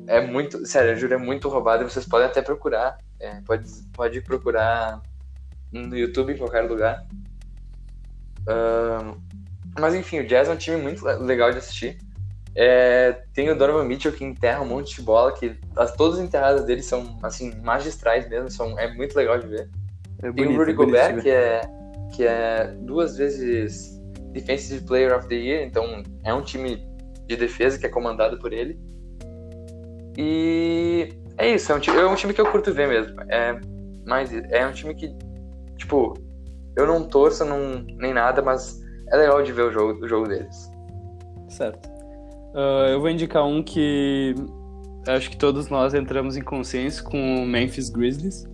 É 0.07 0.27
muito, 0.27 0.65
sério, 0.65 0.93
eu 0.93 0.97
juro, 0.97 1.13
é 1.13 1.19
muito 1.19 1.47
roubado 1.47 1.83
e 1.83 1.91
vocês 1.91 2.07
podem 2.07 2.27
até 2.27 2.41
procurar. 2.41 2.97
É, 3.21 3.39
pode, 3.43 3.71
pode 3.93 4.23
procurar 4.23 5.03
no 5.71 5.95
YouTube, 5.95 6.33
em 6.33 6.39
qualquer 6.39 6.63
lugar. 6.63 7.07
Uh, 8.49 9.21
mas 9.79 9.95
enfim, 9.95 10.21
o 10.21 10.27
Jazz 10.27 10.49
é 10.49 10.53
um 10.53 10.57
time 10.57 10.77
muito 10.77 11.05
legal 11.05 11.51
de 11.51 11.59
assistir. 11.59 11.99
É, 12.55 13.13
tem 13.35 13.51
o 13.51 13.55
Donovan 13.55 13.85
Mitchell 13.85 14.13
que 14.13 14.25
enterra 14.25 14.63
um 14.63 14.67
monte 14.67 14.97
de 14.97 15.03
bola, 15.03 15.33
que 15.33 15.55
as, 15.77 15.93
todas 15.93 16.19
as 16.19 16.25
enterradas 16.25 16.65
dele 16.65 16.83
são 16.83 17.19
assim 17.23 17.55
magistrais 17.63 18.27
mesmo, 18.29 18.51
são, 18.51 18.79
é 18.79 18.93
muito 18.95 19.15
legal 19.15 19.39
de 19.39 19.47
ver. 19.47 19.69
É 20.23 20.31
bonito, 20.31 20.37
tem 20.37 20.47
o 20.47 20.59
Rudy 20.59 20.71
é 20.71 20.75
Gobert, 20.75 21.23
que 21.23 21.29
é, 21.29 21.61
que 22.15 22.27
é 22.27 22.75
duas 22.81 23.19
vezes 23.19 24.01
Defensive 24.33 24.85
Player 24.87 25.15
of 25.15 25.29
the 25.29 25.35
Year, 25.35 25.67
então 25.67 26.03
é 26.25 26.33
um 26.33 26.41
time 26.41 26.83
de 27.27 27.37
defesa 27.37 27.79
que 27.79 27.85
é 27.85 27.91
comandado 27.91 28.39
por 28.39 28.53
ele. 28.53 28.81
E 30.17 31.11
é 31.37 31.51
isso, 31.55 31.71
é 31.71 31.75
um 31.75 31.81
time, 31.81 31.99
é 31.99 32.07
um 32.07 32.15
time 32.15 32.33
que 32.33 32.41
eu 32.41 32.51
curto 32.51 32.73
ver 32.73 32.89
mesmo. 32.89 33.21
É, 33.29 33.61
mas 34.07 34.33
é 34.33 34.67
um 34.67 34.73
time 34.73 34.95
que, 34.95 35.15
tipo, 35.77 36.15
eu 36.75 36.87
não 36.87 37.07
torço 37.07 37.45
não, 37.45 37.85
nem 37.99 38.15
nada, 38.15 38.41
mas 38.41 38.81
é 39.11 39.17
legal 39.17 39.43
de 39.43 39.53
ver 39.53 39.63
o 39.63 39.73
jogo, 39.73 40.05
o 40.05 40.09
jogo 40.09 40.29
deles. 40.29 40.71
Certo. 41.49 41.89
Uh, 42.55 42.89
eu 42.91 43.01
vou 43.01 43.11
indicar 43.11 43.47
um 43.47 43.63
que 43.63 44.35
acho 45.07 45.31
que 45.31 45.37
todos 45.37 45.69
nós 45.69 45.95
entramos 45.95 46.37
em 46.37 46.43
consenso 46.43 47.05
com 47.05 47.43
o 47.43 47.47
Memphis 47.47 47.91
Grizzlies, 47.91 48.47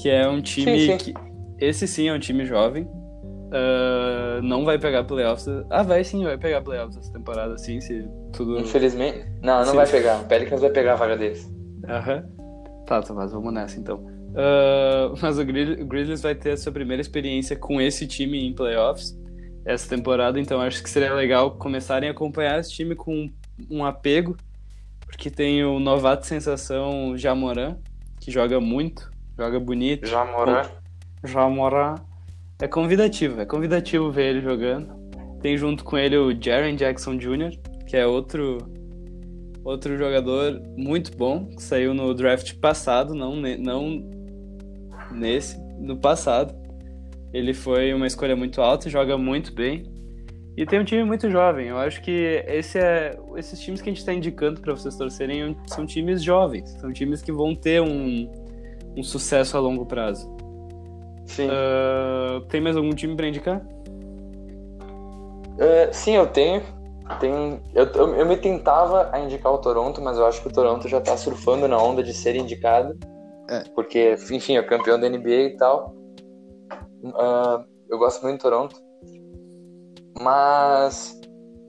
que 0.00 0.08
é 0.08 0.28
um 0.28 0.40
time 0.40 0.78
sim, 0.78 0.98
sim. 0.98 1.12
que. 1.12 1.30
Esse 1.58 1.86
sim 1.86 2.08
é 2.08 2.14
um 2.14 2.18
time 2.18 2.46
jovem, 2.46 2.88
Uh, 3.50 4.40
não 4.42 4.64
vai 4.64 4.78
pegar 4.78 5.02
playoffs. 5.02 5.46
Ah, 5.70 5.82
vai 5.82 6.04
sim, 6.04 6.22
vai 6.22 6.38
pegar 6.38 6.62
playoffs 6.62 6.96
essa 6.96 7.12
temporada, 7.12 7.58
sim, 7.58 7.80
se 7.80 8.08
tudo. 8.32 8.60
Infelizmente. 8.60 9.26
Não, 9.42 9.58
não 9.58 9.66
se... 9.66 9.76
vai 9.76 9.88
pegar. 9.88 10.20
O 10.20 10.24
Pelicans 10.24 10.60
vai 10.60 10.70
pegar 10.70 10.92
a 10.92 10.96
vaga 10.96 11.16
deles. 11.16 11.50
Aham. 11.88 12.24
Tá, 12.86 13.02
tá, 13.02 13.12
mas 13.12 13.32
vamos 13.32 13.52
nessa 13.52 13.78
então. 13.78 13.96
Uh, 14.30 15.16
mas 15.20 15.36
o 15.38 15.44
Grizzlies 15.44 16.22
vai 16.22 16.36
ter 16.36 16.52
a 16.52 16.56
sua 16.56 16.70
primeira 16.70 17.00
experiência 17.00 17.56
com 17.56 17.80
esse 17.80 18.06
time 18.06 18.46
em 18.46 18.54
playoffs 18.54 19.19
essa 19.64 19.88
temporada, 19.88 20.40
então 20.40 20.60
acho 20.60 20.82
que 20.82 20.90
seria 20.90 21.14
legal 21.14 21.52
começarem 21.52 22.08
a 22.08 22.12
acompanhar 22.12 22.58
esse 22.58 22.72
time 22.72 22.94
com 22.94 23.30
um 23.70 23.84
apego, 23.84 24.36
porque 25.06 25.30
tem 25.30 25.64
o 25.64 25.78
novato 25.78 26.26
sensação 26.26 27.16
Jamoran, 27.16 27.76
que 28.20 28.30
joga 28.30 28.60
muito, 28.60 29.10
joga 29.38 29.60
bonito. 29.60 30.06
Jamoran. 30.06 30.62
Jamoran 31.24 31.96
é 32.60 32.68
convidativo, 32.68 33.40
é 33.40 33.44
convidativo 33.44 34.10
ver 34.10 34.36
ele 34.36 34.40
jogando. 34.40 34.98
Tem 35.40 35.56
junto 35.56 35.84
com 35.84 35.96
ele 35.96 36.16
o 36.16 36.30
Jaren 36.38 36.76
Jackson 36.76 37.16
Jr., 37.16 37.58
que 37.86 37.96
é 37.96 38.06
outro 38.06 38.58
outro 39.64 39.96
jogador 39.96 40.60
muito 40.76 41.16
bom, 41.16 41.46
que 41.46 41.62
saiu 41.62 41.92
no 41.94 42.14
draft 42.14 42.54
passado, 42.54 43.14
não, 43.14 43.36
não 43.36 44.10
nesse, 45.12 45.60
no 45.78 45.96
passado. 45.96 46.54
Ele 47.32 47.54
foi 47.54 47.94
uma 47.94 48.06
escolha 48.06 48.34
muito 48.34 48.60
alta, 48.60 48.90
joga 48.90 49.16
muito 49.16 49.52
bem. 49.52 49.84
E 50.56 50.66
tem 50.66 50.80
um 50.80 50.84
time 50.84 51.04
muito 51.04 51.30
jovem. 51.30 51.68
Eu 51.68 51.78
acho 51.78 52.02
que 52.02 52.44
esse 52.46 52.78
é, 52.78 53.16
esses 53.36 53.60
times 53.60 53.80
que 53.80 53.88
a 53.88 53.92
gente 53.92 54.00
está 54.00 54.12
indicando 54.12 54.60
para 54.60 54.74
vocês 54.74 54.96
torcerem 54.96 55.56
são 55.66 55.86
times 55.86 56.22
jovens. 56.22 56.70
São 56.80 56.92
times 56.92 57.22
que 57.22 57.32
vão 57.32 57.54
ter 57.54 57.80
um, 57.80 58.30
um 58.96 59.02
sucesso 59.02 59.56
a 59.56 59.60
longo 59.60 59.86
prazo. 59.86 60.30
Sim. 61.26 61.46
Uh, 61.46 62.40
tem 62.48 62.60
mais 62.60 62.76
algum 62.76 62.90
time 62.90 63.14
para 63.14 63.28
indicar? 63.28 63.64
Uh, 65.56 65.88
sim, 65.92 66.16
eu 66.16 66.26
tenho. 66.26 66.62
Tem, 67.18 67.60
eu, 67.74 67.86
eu, 67.86 68.14
eu, 68.16 68.26
me 68.26 68.36
tentava 68.36 69.08
a 69.12 69.20
indicar 69.20 69.52
o 69.52 69.58
Toronto, 69.58 70.00
mas 70.00 70.16
eu 70.16 70.26
acho 70.26 70.42
que 70.42 70.48
o 70.48 70.52
Toronto 70.52 70.88
já 70.88 71.00
tá 71.00 71.16
surfando 71.16 71.66
na 71.66 71.78
onda 71.78 72.02
de 72.02 72.12
ser 72.12 72.36
indicado. 72.36 72.96
É. 73.48 73.64
Porque, 73.74 74.16
enfim, 74.30 74.56
é 74.56 74.62
campeão 74.62 74.98
da 74.98 75.08
NBA 75.08 75.30
e 75.30 75.56
tal. 75.56 75.99
Uh, 77.04 77.64
eu 77.88 77.98
gosto 77.98 78.22
muito 78.22 78.38
do 78.38 78.42
Toronto. 78.42 78.76
Mas 80.20 81.18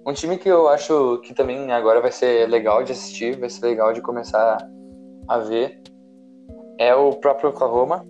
um 0.05 0.13
time 0.13 0.37
que 0.37 0.49
eu 0.49 0.67
acho 0.67 1.19
que 1.19 1.33
também 1.33 1.71
agora 1.71 2.01
vai 2.01 2.11
ser 2.11 2.49
legal 2.49 2.83
de 2.83 2.91
assistir, 2.91 3.39
vai 3.39 3.49
ser 3.49 3.65
legal 3.65 3.93
de 3.93 4.01
começar 4.01 4.57
a 5.27 5.37
ver, 5.37 5.81
é 6.77 6.93
o 6.93 7.13
próprio 7.13 7.49
Oklahoma 7.49 8.05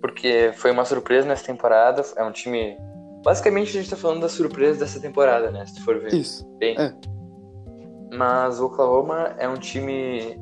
porque 0.00 0.52
foi 0.54 0.70
uma 0.70 0.84
surpresa 0.84 1.26
nessa 1.26 1.44
temporada. 1.44 2.02
É 2.16 2.22
um 2.22 2.32
time. 2.32 2.76
Basicamente, 3.24 3.70
a 3.70 3.80
gente 3.80 3.90
tá 3.90 3.96
falando 3.96 4.20
da 4.20 4.28
surpresa 4.28 4.80
dessa 4.80 5.00
temporada, 5.00 5.50
né? 5.50 5.66
Se 5.66 5.74
tu 5.74 5.84
for 5.84 5.98
ver. 5.98 6.14
Isso. 6.14 6.46
Bem. 6.58 6.76
É. 6.78 6.94
Mas 8.14 8.60
o 8.60 8.66
Oklahoma 8.66 9.34
é 9.38 9.48
um 9.48 9.56
time, 9.56 10.40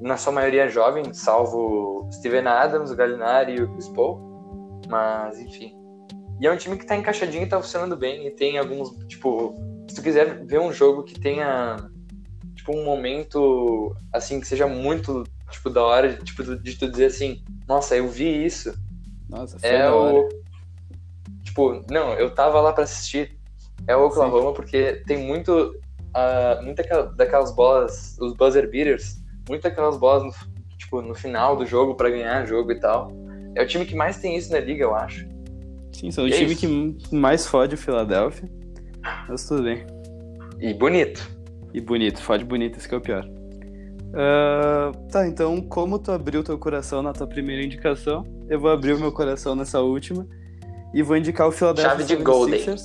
na 0.00 0.16
sua 0.16 0.32
maioria, 0.32 0.68
jovem, 0.68 1.12
salvo 1.12 2.08
Steven 2.12 2.46
Adams, 2.46 2.90
o 2.90 2.96
Gallinari 2.96 3.56
e 3.56 3.62
o 3.62 3.70
Chris 3.72 3.88
Paul. 3.88 4.33
Mas, 4.94 5.40
enfim. 5.40 5.74
E 6.40 6.46
é 6.46 6.52
um 6.52 6.56
time 6.56 6.76
que 6.76 6.86
tá 6.86 6.94
encaixadinho 6.94 7.42
e 7.42 7.48
tá 7.48 7.60
funcionando 7.60 7.96
bem. 7.96 8.28
E 8.28 8.30
tem 8.30 8.58
alguns, 8.58 8.90
tipo, 9.08 9.52
se 9.88 9.96
tu 9.96 10.02
quiser 10.02 10.46
ver 10.46 10.60
um 10.60 10.72
jogo 10.72 11.02
que 11.02 11.18
tenha, 11.18 11.90
tipo, 12.54 12.76
um 12.76 12.84
momento, 12.84 13.96
assim, 14.12 14.38
que 14.38 14.46
seja 14.46 14.68
muito, 14.68 15.24
tipo, 15.50 15.68
da 15.68 15.82
hora, 15.82 16.14
tipo, 16.18 16.44
de 16.44 16.78
tu 16.78 16.88
dizer 16.88 17.06
assim, 17.06 17.42
nossa, 17.66 17.96
eu 17.96 18.06
vi 18.06 18.44
isso. 18.44 18.72
Nossa, 19.28 19.58
foi 19.58 19.68
é 19.68 19.90
o. 19.90 20.28
Tipo, 21.42 21.84
não, 21.90 22.12
eu 22.12 22.32
tava 22.32 22.60
lá 22.60 22.72
para 22.72 22.84
assistir. 22.84 23.36
É 23.88 23.96
o 23.96 24.06
Oklahoma, 24.06 24.50
Sim. 24.50 24.54
porque 24.54 25.02
tem 25.08 25.18
muito. 25.18 25.76
Uh, 26.16 26.62
muita 26.62 26.84
daquelas 27.16 27.50
bolas, 27.52 28.16
os 28.20 28.32
buzzer 28.34 28.70
beaters, 28.70 29.20
muitas 29.48 29.72
daquelas 29.72 29.96
bolas 29.96 30.22
no, 30.22 30.32
tipo, 30.78 31.02
no 31.02 31.16
final 31.16 31.56
do 31.56 31.66
jogo 31.66 31.96
para 31.96 32.10
ganhar 32.10 32.46
jogo 32.46 32.70
e 32.70 32.78
tal. 32.78 33.23
É 33.56 33.62
o 33.62 33.66
time 33.66 33.84
que 33.84 33.94
mais 33.94 34.18
tem 34.18 34.36
isso 34.36 34.52
na 34.52 34.60
liga, 34.60 34.82
eu 34.84 34.94
acho. 34.94 35.26
Sim, 35.92 36.10
são 36.10 36.24
o 36.24 36.28
é 36.28 36.30
time 36.30 36.52
isso. 36.52 37.08
que 37.08 37.14
mais 37.14 37.46
fode 37.46 37.74
o 37.74 37.78
Philadelphia. 37.78 38.48
Mas 39.28 39.46
tudo 39.46 39.62
bem. 39.62 39.86
E 40.60 40.74
bonito. 40.74 41.30
E 41.72 41.80
bonito, 41.80 42.22
fode 42.22 42.44
bonito, 42.44 42.78
esse 42.78 42.88
que 42.88 42.94
é 42.94 42.98
o 42.98 43.00
pior. 43.00 43.24
Uh, 43.24 45.08
tá, 45.10 45.26
então, 45.26 45.60
como 45.60 45.98
tu 45.98 46.12
abriu 46.12 46.44
teu 46.44 46.56
coração 46.56 47.02
na 47.02 47.12
tua 47.12 47.26
primeira 47.26 47.62
indicação, 47.62 48.24
eu 48.48 48.60
vou 48.60 48.70
abrir 48.70 48.92
o 48.92 48.98
meu 48.98 49.10
coração 49.10 49.56
nessa 49.56 49.80
última 49.80 50.26
e 50.92 51.02
vou 51.02 51.16
indicar 51.16 51.48
o 51.48 51.52
Philadelphia 51.52 51.90
Chave 51.90 52.04
de 52.04 52.16
Golden. 52.16 52.60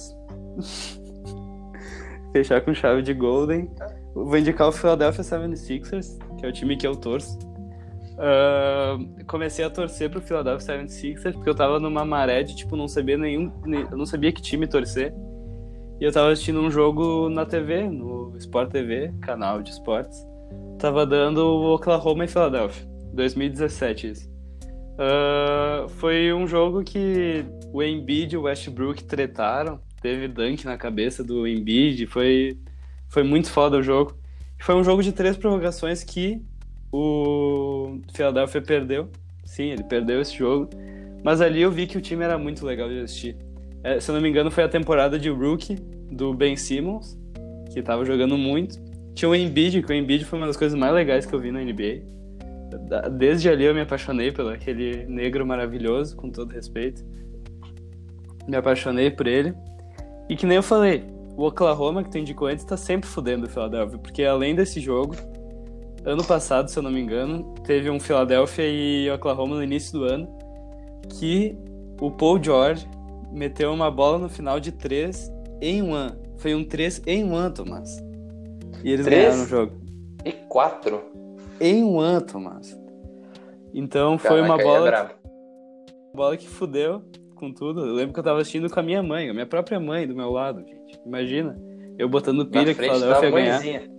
Fechar 2.34 2.62
com 2.62 2.74
chave 2.74 3.02
de 3.02 3.14
Golden. 3.14 3.70
Vou 4.14 4.38
indicar 4.38 4.68
o 4.68 4.72
Philadelphia 4.72 5.24
76ers, 5.24 6.18
que 6.38 6.46
é 6.46 6.50
o 6.50 6.52
time 6.52 6.76
que 6.76 6.86
eu 6.86 6.96
torço. 6.96 7.38
Uh, 8.20 9.24
comecei 9.26 9.64
a 9.64 9.70
torcer 9.70 10.10
pro 10.10 10.20
Philadelphia 10.20 10.84
76ers 10.84 11.34
porque 11.34 11.50
eu 11.50 11.56
tava 11.56 11.80
numa 11.80 12.04
maré 12.04 12.44
de, 12.44 12.54
tipo, 12.54 12.76
não 12.76 12.88
sabia 12.88 13.18
nenhum... 13.18 13.50
Eu 13.90 13.98
não 13.98 14.06
sabia 14.06 14.32
que 14.34 14.42
time 14.42 14.68
torcer. 14.68 15.14
E 16.02 16.04
eu 16.04 16.12
tava 16.12 16.32
assistindo 16.32 16.60
um 16.60 16.70
jogo 16.70 17.30
na 17.30 17.46
TV, 17.46 17.88
no 17.90 18.36
Sport 18.38 18.72
TV, 18.72 19.14
canal 19.22 19.62
de 19.62 19.72
esportes. 19.72 20.26
Tava 20.78 21.06
dando 21.06 21.46
Oklahoma 21.46 22.26
e 22.26 22.28
Philadelphia. 22.28 22.86
2017 23.14 24.08
isso. 24.08 24.30
Uh, 25.00 25.88
foi 25.88 26.34
um 26.34 26.46
jogo 26.46 26.84
que 26.84 27.46
o 27.72 27.82
Embiid 27.82 28.34
e 28.34 28.38
o 28.38 28.44
Westbrook 28.44 29.04
tretaram. 29.06 29.80
Teve 30.02 30.28
dunk 30.28 30.66
na 30.66 30.78
cabeça 30.78 31.24
do 31.24 31.48
Embiid. 31.48 32.06
Foi, 32.08 32.58
foi 33.10 33.24
muito 33.24 33.50
foda 33.50 33.78
o 33.78 33.84
jogo. 33.84 34.18
Foi 34.62 34.76
um 34.76 34.84
jogo 34.84 35.02
de 35.02 35.14
três 35.14 35.38
prorrogações 35.38 36.04
que 36.04 36.42
o 36.92 38.00
Philadelphia 38.14 38.62
perdeu. 38.62 39.10
Sim, 39.46 39.72
ele 39.72 39.84
perdeu 39.84 40.22
esse 40.22 40.36
jogo. 40.36 40.70
Mas 41.24 41.42
ali 41.42 41.62
eu 41.62 41.72
vi 41.72 41.86
que 41.86 41.98
o 41.98 42.02
time 42.02 42.24
era 42.24 42.38
muito 42.38 42.66
legal 42.66 42.88
de 42.88 43.00
assistir. 43.00 43.36
É, 43.84 44.00
se 44.00 44.10
eu 44.10 44.16
não 44.16 44.22
me 44.22 44.30
engano, 44.30 44.52
foi 44.52 44.64
a 44.64 44.70
temporada 44.70 45.18
de 45.18 45.30
rookie 45.30 45.76
do 46.12 46.34
Ben 46.34 46.56
Simmons, 46.56 47.18
que 47.72 47.82
tava 47.82 48.04
jogando 48.06 48.38
muito. 48.38 48.80
Tinha 49.14 49.30
o 49.30 49.36
Embiid, 49.36 49.82
que 49.84 49.92
o 49.92 49.96
Embiid 49.96 50.26
foi 50.26 50.40
uma 50.40 50.48
das 50.48 50.58
coisas 50.58 50.78
mais 50.78 50.94
legais 50.94 51.26
que 51.26 51.34
eu 51.34 51.40
vi 51.40 51.52
na 51.52 51.62
NBA. 51.62 52.04
Desde 53.18 53.50
ali 53.50 53.66
eu 53.66 53.74
me 53.74 53.82
apaixonei 53.82 54.32
pelo 54.32 54.50
aquele 54.50 55.06
negro 55.06 55.46
maravilhoso, 55.46 56.16
com 56.16 56.30
todo 56.30 56.52
respeito. 56.52 57.04
Me 58.48 58.56
apaixonei 58.58 59.10
por 59.12 59.28
ele. 59.28 59.54
E 60.30 60.36
que 60.36 60.46
nem 60.46 60.58
eu 60.58 60.64
falei, 60.64 61.04
o 61.36 61.46
Oklahoma, 61.46 62.04
que 62.04 62.12
tu 62.12 62.18
indicou 62.18 62.48
antes, 62.48 62.64
tá 62.64 62.78
sempre 62.78 63.10
fudendo 63.10 63.46
o 63.46 63.50
Philadelphia. 63.50 63.98
Porque 63.98 64.24
além 64.24 64.56
desse 64.56 64.80
jogo, 64.80 65.16
ano 66.06 66.24
passado, 66.24 66.70
se 66.70 66.78
eu 66.78 66.84
não 66.84 66.92
me 66.92 67.00
engano, 67.00 67.54
teve 67.64 67.90
um 67.90 68.00
Philadelphia 68.00 68.66
e 68.68 69.10
Oklahoma 69.12 69.56
no 69.56 69.64
início 69.64 70.00
do 70.00 70.06
ano, 70.06 70.28
que 71.18 71.58
o 72.00 72.12
Paul 72.12 72.42
George 72.42 72.88
meteu 73.32 73.72
uma 73.72 73.92
bola 73.92 74.18
no 74.18 74.30
final 74.30 74.60
de 74.60 74.72
3 74.72 75.32
em 75.62 75.82
um 75.82 75.94
ano. 75.94 76.18
Foi 76.38 76.56
um 76.56 76.64
3 76.64 77.02
em 77.06 77.24
um 77.24 77.36
ano, 77.36 77.54
Tomás. 77.54 77.98
E 78.84 78.92
eles 78.92 79.06
Três? 79.06 79.26
ganharam 79.26 79.44
o 79.44 79.48
jogo. 79.48 79.82
E 80.24 80.32
quatro. 80.32 81.02
Em 81.60 81.84
um 81.84 82.00
ano, 82.00 82.26
Tomás. 82.26 82.78
Então 83.74 84.18
foi 84.18 84.42
uma 84.42 84.58
Caraca, 84.58 84.62
é 84.62 84.66
bola, 84.66 84.88
brabo. 84.88 85.14
bola 86.14 86.38
que 86.38 86.48
fudeu 86.48 87.04
com 87.36 87.52
tudo. 87.54 87.86
Eu 87.86 87.94
lembro 87.94 88.14
que 88.14 88.20
eu 88.20 88.24
tava 88.24 88.40
assistindo 88.42 88.70
com 88.70 88.80
a 88.80 88.84
minha 88.84 89.04
mãe, 89.04 89.30
a 89.30 89.34
minha 89.34 89.46
própria 89.46 89.80
mãe 89.80 90.08
do 90.08 90.16
meu 90.16 90.32
lado, 90.32 90.62
gente. 90.62 91.00
Imagina. 91.06 91.60
Eu 91.98 92.08
botando 92.08 92.46
pilha 92.46 92.74
que 92.74 92.82
Philadelphia 92.82 93.26
ia 93.26 93.32
ganhar. 93.32 93.52
mãezinha. 93.54 93.99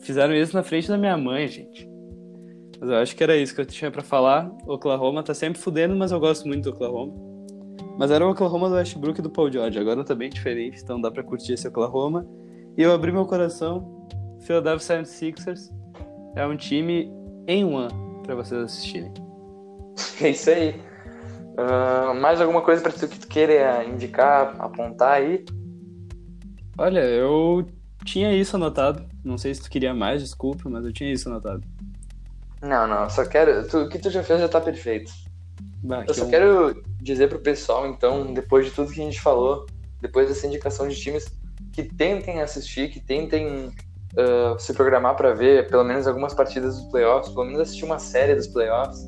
Fizeram 0.00 0.34
isso 0.34 0.54
na 0.54 0.62
frente 0.62 0.88
da 0.88 0.96
minha 0.96 1.16
mãe, 1.16 1.48
gente. 1.48 1.88
Mas 2.80 2.90
eu 2.90 2.96
acho 2.96 3.16
que 3.16 3.22
era 3.22 3.36
isso 3.36 3.54
que 3.54 3.60
eu 3.60 3.66
tinha 3.66 3.90
pra 3.90 4.02
falar. 4.02 4.50
Oklahoma 4.66 5.22
tá 5.22 5.34
sempre 5.34 5.60
fudendo, 5.60 5.96
mas 5.96 6.12
eu 6.12 6.20
gosto 6.20 6.46
muito 6.46 6.64
do 6.64 6.70
Oklahoma. 6.70 7.12
Mas 7.98 8.10
era 8.10 8.24
o 8.24 8.30
Oklahoma 8.30 8.68
do 8.68 8.76
Westbrook 8.76 9.18
e 9.18 9.22
do 9.22 9.30
Paul 9.30 9.50
George. 9.50 9.78
Agora 9.78 10.04
tá 10.04 10.14
bem 10.14 10.30
diferente, 10.30 10.80
então 10.80 11.00
dá 11.00 11.10
pra 11.10 11.22
curtir 11.22 11.54
esse 11.54 11.66
Oklahoma. 11.66 12.24
E 12.76 12.82
eu 12.82 12.92
abri 12.92 13.10
meu 13.10 13.26
coração. 13.26 14.06
Philadelphia 14.40 15.02
76ers 15.02 15.70
é 16.36 16.46
um 16.46 16.56
time 16.56 17.12
em 17.48 17.64
um 17.64 17.76
ano 17.76 18.22
pra 18.22 18.36
vocês 18.36 18.62
assistirem. 18.62 19.12
É 20.20 20.30
isso 20.30 20.50
aí. 20.50 20.80
Ah, 21.56 22.14
mais 22.14 22.40
alguma 22.40 22.62
coisa 22.62 22.80
pra 22.80 22.92
tu 22.92 23.08
que 23.08 23.18
tu 23.18 23.26
queira 23.26 23.84
indicar, 23.84 24.54
apontar 24.60 25.14
aí? 25.14 25.44
Olha, 26.78 27.00
eu 27.00 27.66
tinha 28.04 28.32
isso 28.32 28.54
anotado. 28.54 29.04
Não 29.28 29.36
sei 29.36 29.54
se 29.54 29.60
tu 29.60 29.68
queria 29.68 29.92
mais, 29.92 30.22
desculpa, 30.22 30.70
mas 30.70 30.82
eu 30.86 30.92
tinha 30.92 31.12
isso 31.12 31.28
anotado. 31.28 31.62
Não, 32.62 32.86
não, 32.86 33.10
só 33.10 33.26
quero. 33.26 33.68
tu- 33.68 33.82
o 33.82 33.88
que 33.90 33.98
tu 33.98 34.08
já 34.10 34.22
fez 34.22 34.40
já 34.40 34.48
tá 34.48 34.58
perfeito. 34.58 35.12
Bah, 35.82 36.02
Eu 36.08 36.14
só 36.14 36.24
um- 36.24 36.30
quero 36.30 36.82
dizer 37.02 37.28
pro 37.28 37.38
pessoal, 37.38 37.86
então, 37.86 38.32
depois 38.32 38.64
de 38.64 38.72
tudo 38.72 38.90
que 38.90 39.00
a 39.00 39.04
gente 39.04 39.20
falou, 39.20 39.66
depois 40.00 40.28
dessa 40.28 40.46
indicação 40.46 40.88
de 40.88 40.96
times, 40.96 41.26
que 41.74 41.82
tentem 41.82 42.40
assistir, 42.40 42.88
que 42.88 43.00
tentem 43.00 43.70
ah, 44.16 44.56
se 44.58 44.72
programar 44.72 45.14
pra 45.14 45.34
ver 45.34 45.68
pelo 45.68 45.84
menos 45.84 46.06
algumas 46.06 46.32
partidas 46.32 46.76
dos 46.78 46.90
playoffs, 46.90 47.30
pelo 47.32 47.44
menos 47.44 47.60
assistir 47.60 47.84
uma 47.84 47.98
série 47.98 48.34
dos 48.34 48.46
playoffs. 48.48 49.06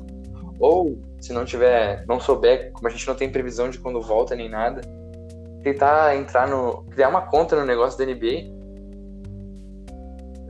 Ou, 0.59 1.01
se 1.19 1.33
não 1.33 1.43
tiver, 1.43 2.05
não 2.07 2.19
souber, 2.19 2.71
como 2.71 2.87
a 2.87 2.91
gente 2.91 3.07
não 3.07 3.15
tem 3.15 3.29
previsão 3.29 3.69
de 3.69 3.79
quando 3.79 3.99
volta 4.01 4.35
nem 4.35 4.47
nada, 4.47 4.81
tentar 5.63 6.15
entrar 6.15 6.47
no. 6.47 6.83
criar 6.91 7.09
uma 7.09 7.23
conta 7.23 7.55
no 7.59 7.65
negócio 7.65 7.97
da 7.97 8.05
NBA. 8.05 8.60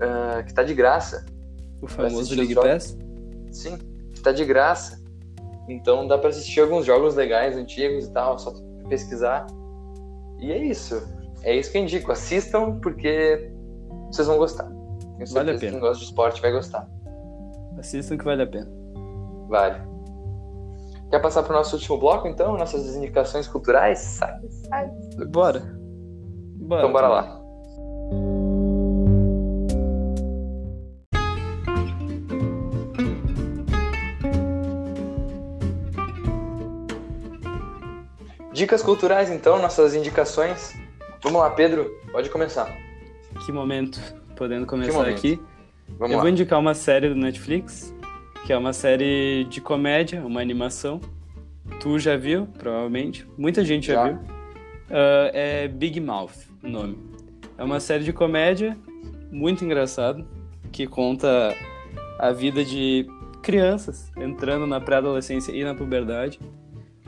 Ah, 0.02 0.44
que 0.44 0.54
tá 0.54 0.64
de 0.64 0.74
graça. 0.74 1.26
o 1.82 1.88
famoso 1.88 2.36
League 2.36 2.54
os 2.56 2.56
jogos. 2.56 2.72
Pass. 2.72 2.98
Sim, 3.52 3.78
tá 4.24 4.32
de 4.32 4.46
graça. 4.46 5.02
Então 5.70 6.08
dá 6.08 6.18
pra 6.18 6.30
assistir 6.30 6.60
alguns 6.62 6.86
jogos 6.86 7.16
legais, 7.16 7.56
antigos 7.56 8.06
e 8.06 8.12
tal, 8.12 8.38
só 8.40 8.54
pesquisar. 8.90 9.46
E 10.40 10.52
é 10.52 10.58
isso. 10.58 11.02
É 11.44 11.56
isso 11.56 11.72
que 11.72 11.78
eu 11.78 11.82
indico. 11.84 12.12
Assistam 12.12 12.80
porque 12.80 13.52
vocês 14.12 14.28
vão 14.28 14.38
gostar. 14.38 14.66
Tenho 14.66 15.28
certeza 15.28 15.34
Vale 15.36 15.52
a 15.52 15.54
que 15.54 15.60
pena. 15.60 15.72
quem 15.74 15.80
gosta 15.80 16.00
de 16.00 16.06
esporte 16.06 16.42
vai 16.42 16.52
gostar. 16.52 16.88
Assistam 17.78 18.18
que 18.18 18.26
vale 18.26 18.42
a 18.44 18.48
pena. 18.48 18.70
Vale. 19.48 19.82
Quer 21.10 21.20
passar 21.20 21.44
pro 21.44 21.54
nosso 21.54 21.76
último 21.76 21.98
bloco, 21.98 22.28
então? 22.28 22.58
Nossas 22.58 22.96
indicações 22.96 23.48
culturais? 23.48 24.00
Sai, 24.00 24.40
sai. 24.70 24.90
Bora. 25.30 25.62
Bora. 26.56 26.82
Então 26.82 26.92
bora 26.92 27.08
lá. 27.08 27.42
Dicas 38.62 38.84
culturais, 38.84 39.32
então, 39.32 39.60
nossas 39.60 39.96
indicações. 39.96 40.80
Vamos 41.24 41.42
lá, 41.42 41.50
Pedro, 41.50 42.00
pode 42.12 42.30
começar. 42.30 42.72
Que 43.44 43.52
momento. 43.52 44.00
Podendo 44.36 44.68
começar 44.68 45.00
momento? 45.00 45.18
aqui. 45.18 45.42
Vamos 45.98 46.12
eu 46.12 46.18
lá. 46.18 46.22
vou 46.22 46.30
indicar 46.30 46.60
uma 46.60 46.76
série 46.76 47.10
do 47.10 47.16
Netflix, 47.16 47.92
que 48.46 48.54
é 48.54 48.58
uma 48.60 48.72
série 48.72 49.46
de 49.46 49.60
comédia, 49.62 50.24
uma 50.24 50.42
animação. 50.42 51.02
Tu 51.80 51.98
já 51.98 52.16
viu, 52.16 52.46
provavelmente. 52.60 53.28
Muita 53.36 53.66
gente 53.66 53.88
já, 53.88 53.94
Já. 53.96 54.04
viu. 54.10 54.20
Ah, 54.92 55.32
é 55.34 55.68
Big 55.68 56.00
Mouth, 56.00 56.48
o 56.64 56.68
nome. 56.68 57.00
É 57.58 57.64
uma 57.64 57.80
série 57.80 58.04
de 58.04 58.14
comédia 58.14 58.78
muito 59.32 59.66
engraçado, 59.66 60.24
que 60.72 60.86
conta 60.86 61.52
a 62.20 62.32
vida 62.32 62.64
de 62.64 63.08
crianças 63.42 64.12
entrando 64.16 64.68
na 64.68 64.80
pré-adolescência 64.80 65.52
e 65.52 65.64
na 65.64 65.74
puberdade. 65.74 66.40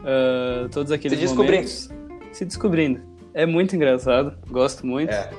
Ah, 0.04 0.68
todos 0.72 0.92
aqueles 0.92 1.18
Se 1.20 1.26
descobrindo. 1.26 1.68
Se 2.32 2.46
descobrindo. 2.46 3.02
É 3.34 3.46
muito 3.46 3.76
engraçado, 3.76 4.38
gosto 4.48 4.86
muito. 4.86 5.12
É, 5.12 5.30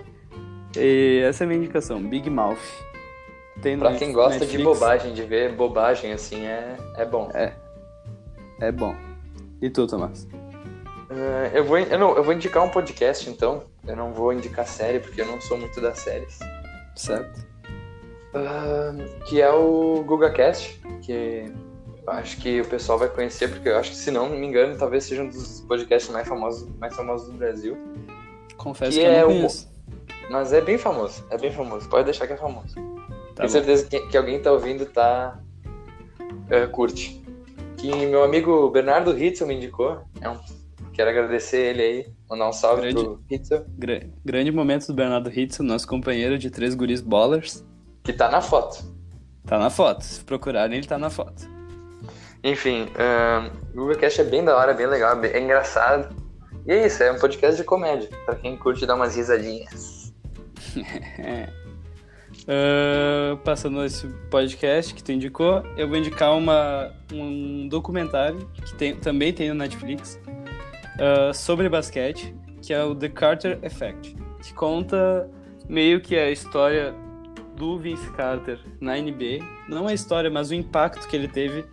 E 0.77 1.23
essa 1.25 1.43
é 1.43 1.47
a 1.47 1.49
minha 1.49 1.59
indicação, 1.59 2.03
Big 2.03 2.29
Mouth. 2.29 2.59
Tem 3.63 3.79
pra 3.79 3.95
quem 3.95 4.13
gosta 4.13 4.41
de 4.41 4.57
Netflix. 4.57 4.65
bobagem, 4.65 5.15
de 5.15 5.23
ver 5.23 5.53
bobagem 5.53 6.13
assim, 6.13 6.45
é, 6.45 6.77
é 6.97 7.05
bom. 7.05 7.31
É 8.61 8.73
bom. 8.73 8.95
E 9.63 9.71
tu, 9.71 9.87
Tomás? 9.87 10.27
Ah, 11.11 11.51
eu, 11.53 11.65
vou, 11.65 11.79
eu, 11.79 11.99
não, 11.99 12.17
eu 12.17 12.25
vou 12.25 12.33
indicar 12.35 12.65
um 12.65 12.69
podcast, 12.71 13.29
então. 13.31 13.63
Eu 13.87 13.95
não 13.95 14.13
vou 14.13 14.33
indicar 14.33 14.67
série, 14.67 14.99
porque 14.99 15.21
eu 15.21 15.27
não 15.27 15.41
sou 15.41 15.57
muito 15.57 15.81
das 15.81 15.99
séries. 15.99 16.39
Certo. 16.97 17.47
Ah, 18.35 18.93
que 19.27 19.41
é 19.41 19.51
o 19.51 20.03
GugaCast, 20.05 20.81
que 21.03 21.45
acho 22.07 22.37
que 22.41 22.61
o 22.61 22.65
pessoal 22.67 22.99
vai 22.99 23.09
conhecer, 23.09 23.49
porque 23.49 23.69
eu 23.69 23.77
acho 23.79 23.91
que, 23.91 23.97
se 23.97 24.11
não 24.11 24.29
me 24.29 24.47
engano, 24.47 24.77
talvez 24.77 25.05
seja 25.05 25.23
um 25.23 25.29
dos 25.29 25.61
podcasts 25.63 26.11
mais 26.13 26.27
famosos, 26.29 26.69
mais 26.79 26.95
famosos 26.95 27.29
do 27.31 27.35
Brasil. 27.39 27.77
Confesso 28.57 28.93
Que 28.99 29.05
que, 29.05 29.11
eu 29.11 29.13
é 29.13 29.21
não 29.41 29.47
o-. 29.47 29.75
Mas 30.31 30.53
é 30.53 30.61
bem 30.61 30.79
famoso, 30.79 31.25
é 31.31 31.37
bem 31.39 31.53
famoso. 31.53 31.89
Pode 31.89 32.05
deixar 32.05 32.27
que 32.27 32.33
é 32.33 32.37
famoso. 32.37 32.75
Tá 32.75 32.83
Tenho 32.83 33.27
bom. 33.43 33.49
certeza 33.49 33.87
que, 33.87 34.01
que 34.09 34.17
alguém 34.17 34.41
tá 34.41 34.53
ouvindo 34.53 34.87
tá 34.87 35.39
é, 36.49 36.67
curte. 36.67 37.23
Que 37.77 38.07
meu 38.07 38.23
amigo 38.25 38.71
Bernardo 38.71 39.17
Hitzel 39.19 39.47
me 39.47 39.55
indicou. 39.55 40.01
É 40.21 40.29
um- 40.31 40.39
quero 40.95 41.11
agradecer 41.11 41.59
ele 41.75 41.83
aí, 41.83 42.07
mandar 42.31 42.49
um 42.49 42.53
salve 42.53 42.83
Grande. 42.83 43.03
pro 43.03 43.21
Hitzel, 43.31 43.67
Gra- 43.77 44.07
grande 44.25 44.51
momento 44.53 44.87
do 44.87 44.95
Bernardo 44.95 45.29
Hitz, 45.31 45.59
nosso 45.59 45.87
companheiro 45.87 46.39
de 46.39 46.49
três 46.51 46.75
guris 46.75 47.01
ballers. 47.01 47.65
que 48.05 48.13
tá 48.13 48.31
na 48.31 48.41
foto. 48.41 48.85
Tá 49.47 49.59
na 49.59 49.69
foto. 49.71 50.05
Se 50.05 50.23
procurarem, 50.25 50.79
ele 50.79 50.87
tá 50.87 50.97
na 50.99 51.11
foto. 51.11 51.47
Enfim, 52.45 52.89
ahn, 52.99 53.49
o 53.75 53.87
GugaCast 53.87 54.21
é 54.21 54.25
bem 54.25 54.45
da 54.45 54.55
hora, 54.57 54.75
bem 54.75 54.87
legal, 54.87 55.19
é 55.25 55.41
engraçado. 55.41 56.15
E 56.67 56.73
é 56.73 56.87
isso, 56.87 57.03
é 57.03 57.11
um 57.11 57.19
podcast 57.19 57.57
de 57.57 57.65
comédia, 57.65 58.09
pra 58.25 58.35
quem 58.37 58.57
curte 58.57 58.87
dar 58.87 58.95
umas 58.95 59.17
risadinhas. 59.17 60.13
Ah, 62.47 63.39
passando 63.43 63.83
esse 63.85 64.07
podcast 64.31 64.93
que 64.95 65.03
tu 65.03 65.13
indicou, 65.13 65.63
eu 65.79 65.89
vou 65.89 65.97
indicar 65.97 66.37
uma, 66.37 66.93
um 67.13 67.67
documentário 67.69 68.47
que 68.55 68.75
tem- 68.75 68.97
também 68.97 69.33
tem 69.33 69.49
no 69.49 69.55
Netflix 69.55 70.21
ah, 71.01 71.33
sobre 71.33 71.69
basquete, 71.71 72.35
que 72.61 72.75
é 72.75 72.83
o 72.85 72.95
The 72.95 73.09
Carter 73.09 73.59
Effect, 73.63 74.17
que 74.43 74.53
conta 74.53 75.31
meio 75.69 76.01
que 76.01 76.19
a 76.19 76.31
história 76.31 76.95
do 77.57 77.79
Vince 77.79 78.11
Carter 78.13 78.59
na 78.81 78.97
NBA. 78.97 79.39
Não 79.69 79.87
a 79.87 79.95
história, 79.95 80.29
mas 80.29 80.51
o 80.51 80.55
impacto 80.55 81.09
que 81.09 81.17
ele 81.17 81.29
teve 81.29 81.65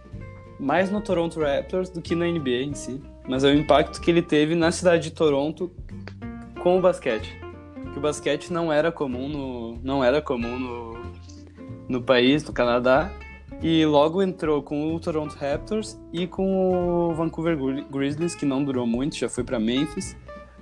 mais 0.61 0.89
no 0.91 1.01
Toronto 1.01 1.39
Raptors 1.39 1.89
do 1.89 2.01
que 2.01 2.15
na 2.15 2.25
NBA 2.25 2.63
em 2.63 2.73
si. 2.73 3.01
Mas 3.27 3.43
é 3.43 3.49
o 3.51 3.53
impacto 3.53 3.99
que 3.99 4.09
ele 4.11 4.21
teve 4.21 4.55
na 4.55 4.71
cidade 4.71 5.03
de 5.09 5.11
Toronto 5.11 5.71
com 6.61 6.77
o 6.77 6.81
basquete 6.81 7.41
que 7.91 7.97
o 7.97 8.01
basquete 8.01 8.51
não 8.51 8.71
era 8.71 8.91
comum 8.91 9.27
no 9.27 9.77
não 9.83 10.03
era 10.03 10.21
comum 10.21 10.57
no, 10.57 11.01
no 11.89 12.01
país, 12.01 12.43
no 12.43 12.53
Canadá, 12.53 13.11
e 13.61 13.85
logo 13.85 14.21
entrou 14.21 14.61
com 14.63 14.95
o 14.95 14.99
Toronto 14.99 15.35
Raptors 15.35 15.99
e 16.13 16.25
com 16.25 17.09
o 17.09 17.13
Vancouver 17.13 17.57
Gri- 17.57 17.85
Grizzlies, 17.91 18.33
que 18.33 18.45
não 18.45 18.63
durou 18.63 18.88
muito, 18.88 19.15
já 19.17 19.27
foi 19.27 19.43
para 19.43 19.59
Memphis, 19.59 20.15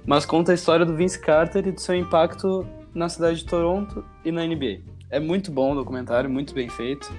mas 0.08 0.26
conta 0.26 0.52
a 0.52 0.56
história 0.56 0.86
do 0.86 0.96
Vince 0.96 1.20
Carter 1.20 1.68
e 1.68 1.72
do 1.72 1.80
seu 1.80 1.96
impacto 1.96 2.66
na 2.96 3.08
cidade 3.08 3.40
de 3.40 3.46
Toronto 3.46 4.04
e 4.26 4.32
na 4.32 4.44
NBA. 4.46 4.80
É 5.12 5.20
muito 5.20 5.52
bom 5.52 5.74
o 5.74 5.76
documentário, 5.76 6.30
muito 6.30 6.54
bem 6.54 6.68
feito. 6.68 7.12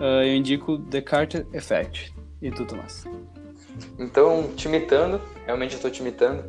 Ah, 0.00 0.24
eu 0.24 0.34
indico 0.34 0.78
The 0.78 1.00
Carter 1.00 1.46
Effect. 1.52 2.14
E 2.40 2.50
tu, 2.50 2.64
Tomás? 2.64 3.04
Então, 3.98 4.50
te 4.54 4.68
imitando, 4.68 5.20
realmente 5.46 5.74
eu 5.74 5.80
tô 5.80 5.90
te 5.90 6.00
imitando. 6.00 6.44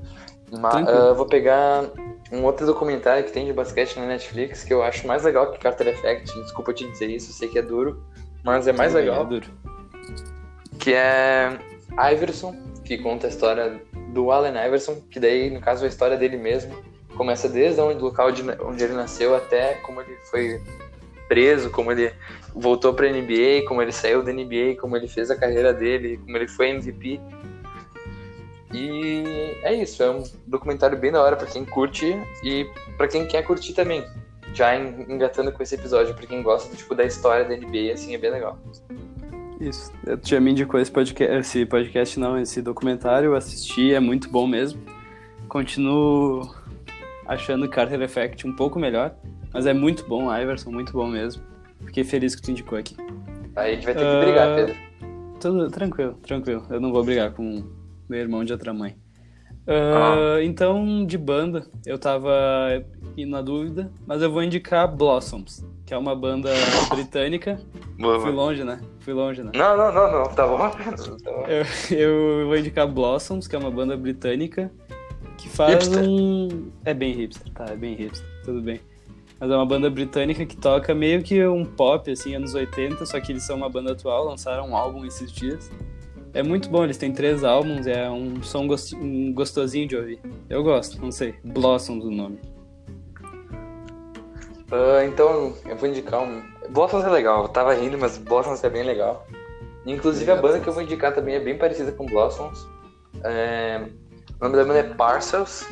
Mas 0.51 0.87
ah, 0.87 1.13
vou 1.13 1.25
pegar 1.25 1.85
um 2.31 2.43
outro 2.43 2.65
documentário 2.65 3.23
que 3.23 3.31
tem 3.31 3.45
de 3.45 3.53
basquete 3.53 3.97
na 3.97 4.05
Netflix 4.05 4.63
que 4.63 4.73
eu 4.73 4.83
acho 4.83 5.07
mais 5.07 5.23
legal 5.23 5.51
que 5.51 5.59
Carter 5.59 5.87
Effect. 5.87 6.31
Desculpa 6.41 6.73
te 6.73 6.89
dizer 6.89 7.09
isso, 7.09 7.31
eu 7.31 7.33
sei 7.33 7.47
que 7.47 7.57
é 7.57 7.61
duro, 7.61 8.03
mas 8.43 8.67
é 8.67 8.73
mais 8.73 8.93
Também 8.93 9.07
legal. 9.07 9.23
É 9.23 9.27
duro. 9.27 9.47
Que 10.79 10.93
é 10.93 11.57
Iverson, 12.13 12.55
que 12.83 12.97
conta 12.97 13.27
a 13.27 13.29
história 13.29 13.81
do 14.13 14.31
Allen 14.31 14.53
Iverson, 14.67 15.01
que 15.09 15.19
daí, 15.19 15.49
no 15.49 15.59
caso, 15.59 15.85
a 15.85 15.87
história 15.87 16.17
dele 16.17 16.37
mesmo 16.37 16.75
começa 17.15 17.47
desde 17.47 17.79
onde, 17.81 17.97
do 17.97 18.05
local 18.05 18.31
de, 18.31 18.43
onde 18.61 18.83
ele 18.83 18.93
nasceu 18.93 19.35
até 19.35 19.75
como 19.75 20.01
ele 20.01 20.15
foi 20.29 20.61
preso, 21.27 21.69
como 21.71 21.91
ele 21.91 22.13
voltou 22.55 22.93
pra 22.93 23.11
NBA, 23.11 23.67
como 23.67 23.81
ele 23.81 23.91
saiu 23.91 24.23
da 24.23 24.31
NBA, 24.31 24.77
como 24.79 24.95
ele 24.95 25.07
fez 25.07 25.29
a 25.29 25.35
carreira 25.35 25.73
dele, 25.73 26.17
como 26.17 26.37
ele 26.37 26.47
foi 26.47 26.69
MVP. 26.69 27.19
E 28.73 29.23
é 29.61 29.73
isso, 29.73 30.01
é 30.01 30.09
um 30.09 30.23
documentário 30.47 30.97
bem 30.97 31.11
da 31.11 31.21
hora 31.21 31.35
pra 31.35 31.45
quem 31.45 31.65
curte 31.65 32.17
e 32.43 32.65
pra 32.97 33.07
quem 33.07 33.27
quer 33.27 33.43
curtir 33.43 33.73
também. 33.73 34.03
já 34.53 34.75
engatando 34.77 35.51
com 35.51 35.61
esse 35.61 35.75
episódio, 35.75 36.15
pra 36.15 36.25
quem 36.25 36.41
gosta 36.41 36.73
tipo, 36.75 36.95
da 36.95 37.03
história 37.03 37.43
da 37.43 37.55
NBA, 37.55 37.93
assim, 37.93 38.15
é 38.15 38.17
bem 38.17 38.31
legal. 38.31 38.57
Isso. 39.59 39.91
Eu 40.05 40.19
já 40.23 40.39
me 40.39 40.51
indicou 40.51 40.79
esse 40.79 40.91
podcast, 40.91 41.35
esse 41.35 41.65
podcast, 41.65 42.19
não, 42.19 42.39
esse 42.39 42.61
documentário, 42.61 43.27
eu 43.27 43.35
assisti, 43.35 43.93
é 43.93 43.99
muito 43.99 44.29
bom 44.29 44.47
mesmo. 44.47 44.81
Continuo 45.47 46.49
achando 47.25 47.69
Carter 47.69 48.01
Effect 48.01 48.47
um 48.47 48.55
pouco 48.55 48.79
melhor, 48.79 49.13
mas 49.53 49.65
é 49.65 49.73
muito 49.73 50.05
bom, 50.05 50.33
Iverson, 50.33 50.71
muito 50.71 50.93
bom 50.93 51.07
mesmo. 51.07 51.54
Fiquei 51.85 52.03
feliz 52.03 52.35
que 52.35 52.41
tu 52.41 52.51
indicou 52.51 52.77
aqui. 52.77 52.95
Aí 53.55 53.71
a 53.71 53.75
gente 53.75 53.85
vai 53.85 53.93
ter 53.93 54.01
que 54.01 54.17
uh, 54.17 54.19
brigar, 54.19 54.55
Pedro. 54.55 54.75
Tudo 55.39 55.69
tranquilo, 55.69 56.13
tranquilo. 56.15 56.65
Eu 56.69 56.79
não 56.79 56.91
vou 56.91 57.03
brigar 57.03 57.31
com 57.31 57.63
meu 58.09 58.19
irmão 58.19 58.43
de 58.43 58.51
outra 58.51 58.73
mãe. 58.73 58.95
Uh, 59.67 60.37
ah. 60.37 60.43
Então, 60.43 61.05
de 61.05 61.17
banda, 61.17 61.65
eu 61.85 61.97
tava 61.97 62.31
indo 63.17 63.31
na 63.31 63.41
dúvida, 63.41 63.91
mas 64.05 64.21
eu 64.21 64.31
vou 64.31 64.43
indicar 64.43 64.87
Blossoms, 64.93 65.65
que 65.85 65.93
é 65.93 65.97
uma 65.97 66.15
banda 66.15 66.51
britânica. 66.89 67.59
Boa, 67.97 68.19
Fui 68.19 68.31
longe, 68.31 68.63
né? 68.63 68.79
Fui 68.99 69.13
longe, 69.13 69.41
né? 69.41 69.51
Não, 69.55 69.77
não, 69.77 69.91
não, 69.91 70.11
não, 70.11 70.23
tá 70.25 70.45
bom. 70.45 70.59
Eu, 71.47 71.97
eu 71.97 72.47
vou 72.47 72.57
indicar 72.57 72.87
Blossoms, 72.87 73.47
que 73.47 73.55
é 73.55 73.59
uma 73.59 73.71
banda 73.71 73.97
britânica 73.97 74.71
que 75.37 75.49
faz 75.49 75.87
hipster. 75.87 76.03
um. 76.03 76.71
É 76.83 76.93
bem 76.93 77.13
hipster, 77.13 77.51
tá? 77.53 77.65
É 77.69 77.75
bem 77.75 77.95
hipster, 77.95 78.27
tudo 78.43 78.61
bem. 78.61 78.79
Mas 79.39 79.51
é 79.51 79.55
uma 79.55 79.65
banda 79.65 79.89
britânica 79.89 80.45
que 80.45 80.55
toca 80.55 80.95
meio 80.95 81.21
que 81.21 81.45
um 81.45 81.65
pop, 81.65 82.09
assim, 82.09 82.35
anos 82.35 82.53
80, 82.53 83.05
só 83.05 83.19
que 83.19 83.31
eles 83.31 83.43
são 83.43 83.57
uma 83.57 83.69
banda 83.69 83.91
atual, 83.91 84.25
lançaram 84.25 84.69
um 84.69 84.77
álbum 84.77 85.05
esses 85.05 85.31
dias. 85.31 85.69
É 86.33 86.43
muito 86.43 86.69
bom, 86.69 86.83
eles 86.83 86.97
têm 86.97 87.13
três 87.13 87.43
álbuns, 87.43 87.87
é 87.87 88.09
um 88.09 88.41
som 88.43 88.67
gostosinho 89.33 89.87
de 89.87 89.95
ouvir. 89.95 90.19
Eu 90.49 90.63
gosto, 90.63 91.01
não 91.01 91.11
sei. 91.11 91.35
Blossoms 91.43 92.03
o 92.03 92.11
nome. 92.11 92.39
Uh, 94.71 95.05
então, 95.07 95.53
eu 95.65 95.77
vou 95.77 95.87
indicar 95.87 96.21
um. 96.21 96.43
Blossoms 96.69 97.05
é 97.05 97.09
legal, 97.09 97.43
eu 97.43 97.49
tava 97.49 97.73
rindo, 97.73 97.97
mas 97.97 98.17
Blossoms 98.17 98.63
é 98.63 98.69
bem 98.69 98.83
legal. 98.83 99.25
Inclusive, 99.85 100.29
a 100.31 100.35
banda 100.35 100.59
que 100.59 100.67
eu 100.67 100.73
vou 100.73 100.81
indicar 100.81 101.13
também 101.13 101.35
é 101.35 101.39
bem 101.39 101.57
parecida 101.57 101.91
com 101.91 102.05
Blossoms. 102.05 102.67
É... 103.23 103.81
O 104.39 104.43
nome 104.43 104.57
da 104.57 104.65
banda 104.65 104.79
é 104.79 104.93
Parcels. 104.95 105.65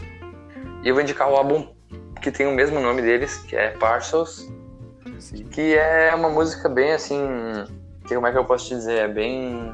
E 0.83 0.87
eu 0.87 0.93
vou 0.93 1.01
indicar 1.01 1.29
o 1.29 1.35
álbum 1.35 1.67
que 2.23 2.31
tem 2.31 2.47
o 2.47 2.51
mesmo 2.53 2.79
nome 2.79 3.01
deles, 3.01 3.37
que 3.39 3.55
é 3.55 3.71
Parcels. 3.71 4.49
Sim. 5.19 5.43
Que 5.45 5.75
é 5.75 6.15
uma 6.15 6.29
música 6.29 6.69
bem 6.69 6.93
assim. 6.93 7.19
Que, 8.07 8.15
como 8.15 8.25
é 8.25 8.31
que 8.31 8.37
eu 8.37 8.45
posso 8.45 8.67
te 8.67 8.75
dizer? 8.75 8.97
É 8.97 9.07
bem. 9.07 9.71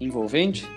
Envolvente? 0.00 0.68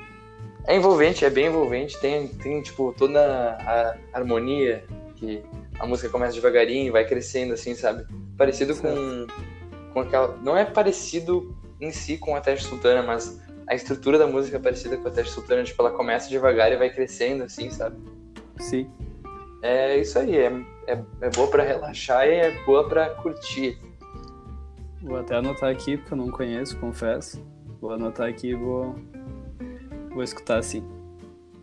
É 0.68 0.76
envolvente, 0.76 1.26
é 1.26 1.30
bem 1.30 1.48
envolvente. 1.48 2.00
Tem, 2.00 2.28
tem 2.28 2.62
tipo, 2.62 2.94
toda 2.96 3.20
a 3.22 3.98
harmonia 4.14 4.84
que 5.16 5.44
a 5.80 5.86
música 5.86 6.10
começa 6.10 6.36
devagarinho 6.36 6.88
e 6.88 6.92
vai 6.92 7.06
crescendo, 7.06 7.54
assim, 7.54 7.74
sabe? 7.74 8.06
Parecido 8.38 8.76
com, 8.76 9.26
com 9.94 10.02
aquela. 10.02 10.38
Não 10.44 10.56
é 10.56 10.64
parecido 10.64 11.58
em 11.82 11.92
si 11.92 12.18
com 12.18 12.36
a 12.36 12.42
Teste 12.42 12.68
Sultana, 12.68 13.02
mas 13.02 13.42
a 13.68 13.74
estrutura 13.74 14.18
da 14.18 14.28
música 14.28 14.58
é 14.58 14.60
parecida 14.60 14.96
com 14.96 15.08
a 15.08 15.12
Teste 15.12 15.34
Sultana. 15.34 15.64
Tipo, 15.64 15.82
ela 15.82 15.92
começa 15.92 16.30
devagar 16.30 16.72
e 16.72 16.78
vai 16.78 16.90
crescendo, 16.92 17.44
assim, 17.44 17.72
sabe? 17.72 17.98
Sim. 18.60 18.90
É 19.62 19.98
isso 19.98 20.18
aí, 20.18 20.38
é, 20.38 20.52
é, 20.90 21.00
é 21.22 21.30
boa 21.30 21.48
para 21.48 21.64
relaxar 21.64 22.28
e 22.28 22.32
é 22.32 22.52
boa 22.66 22.88
para 22.88 23.10
curtir. 23.12 23.80
Vou 25.02 25.18
até 25.18 25.36
anotar 25.36 25.70
aqui, 25.70 25.98
porque 25.98 26.14
eu 26.14 26.18
não 26.18 26.30
conheço, 26.30 26.78
confesso. 26.78 27.46
Vou 27.80 27.92
anotar 27.92 28.28
aqui 28.28 28.50
e 28.50 28.56
vou, 28.56 28.96
vou 30.12 30.24
escutar 30.24 30.58
assim. 30.58 30.84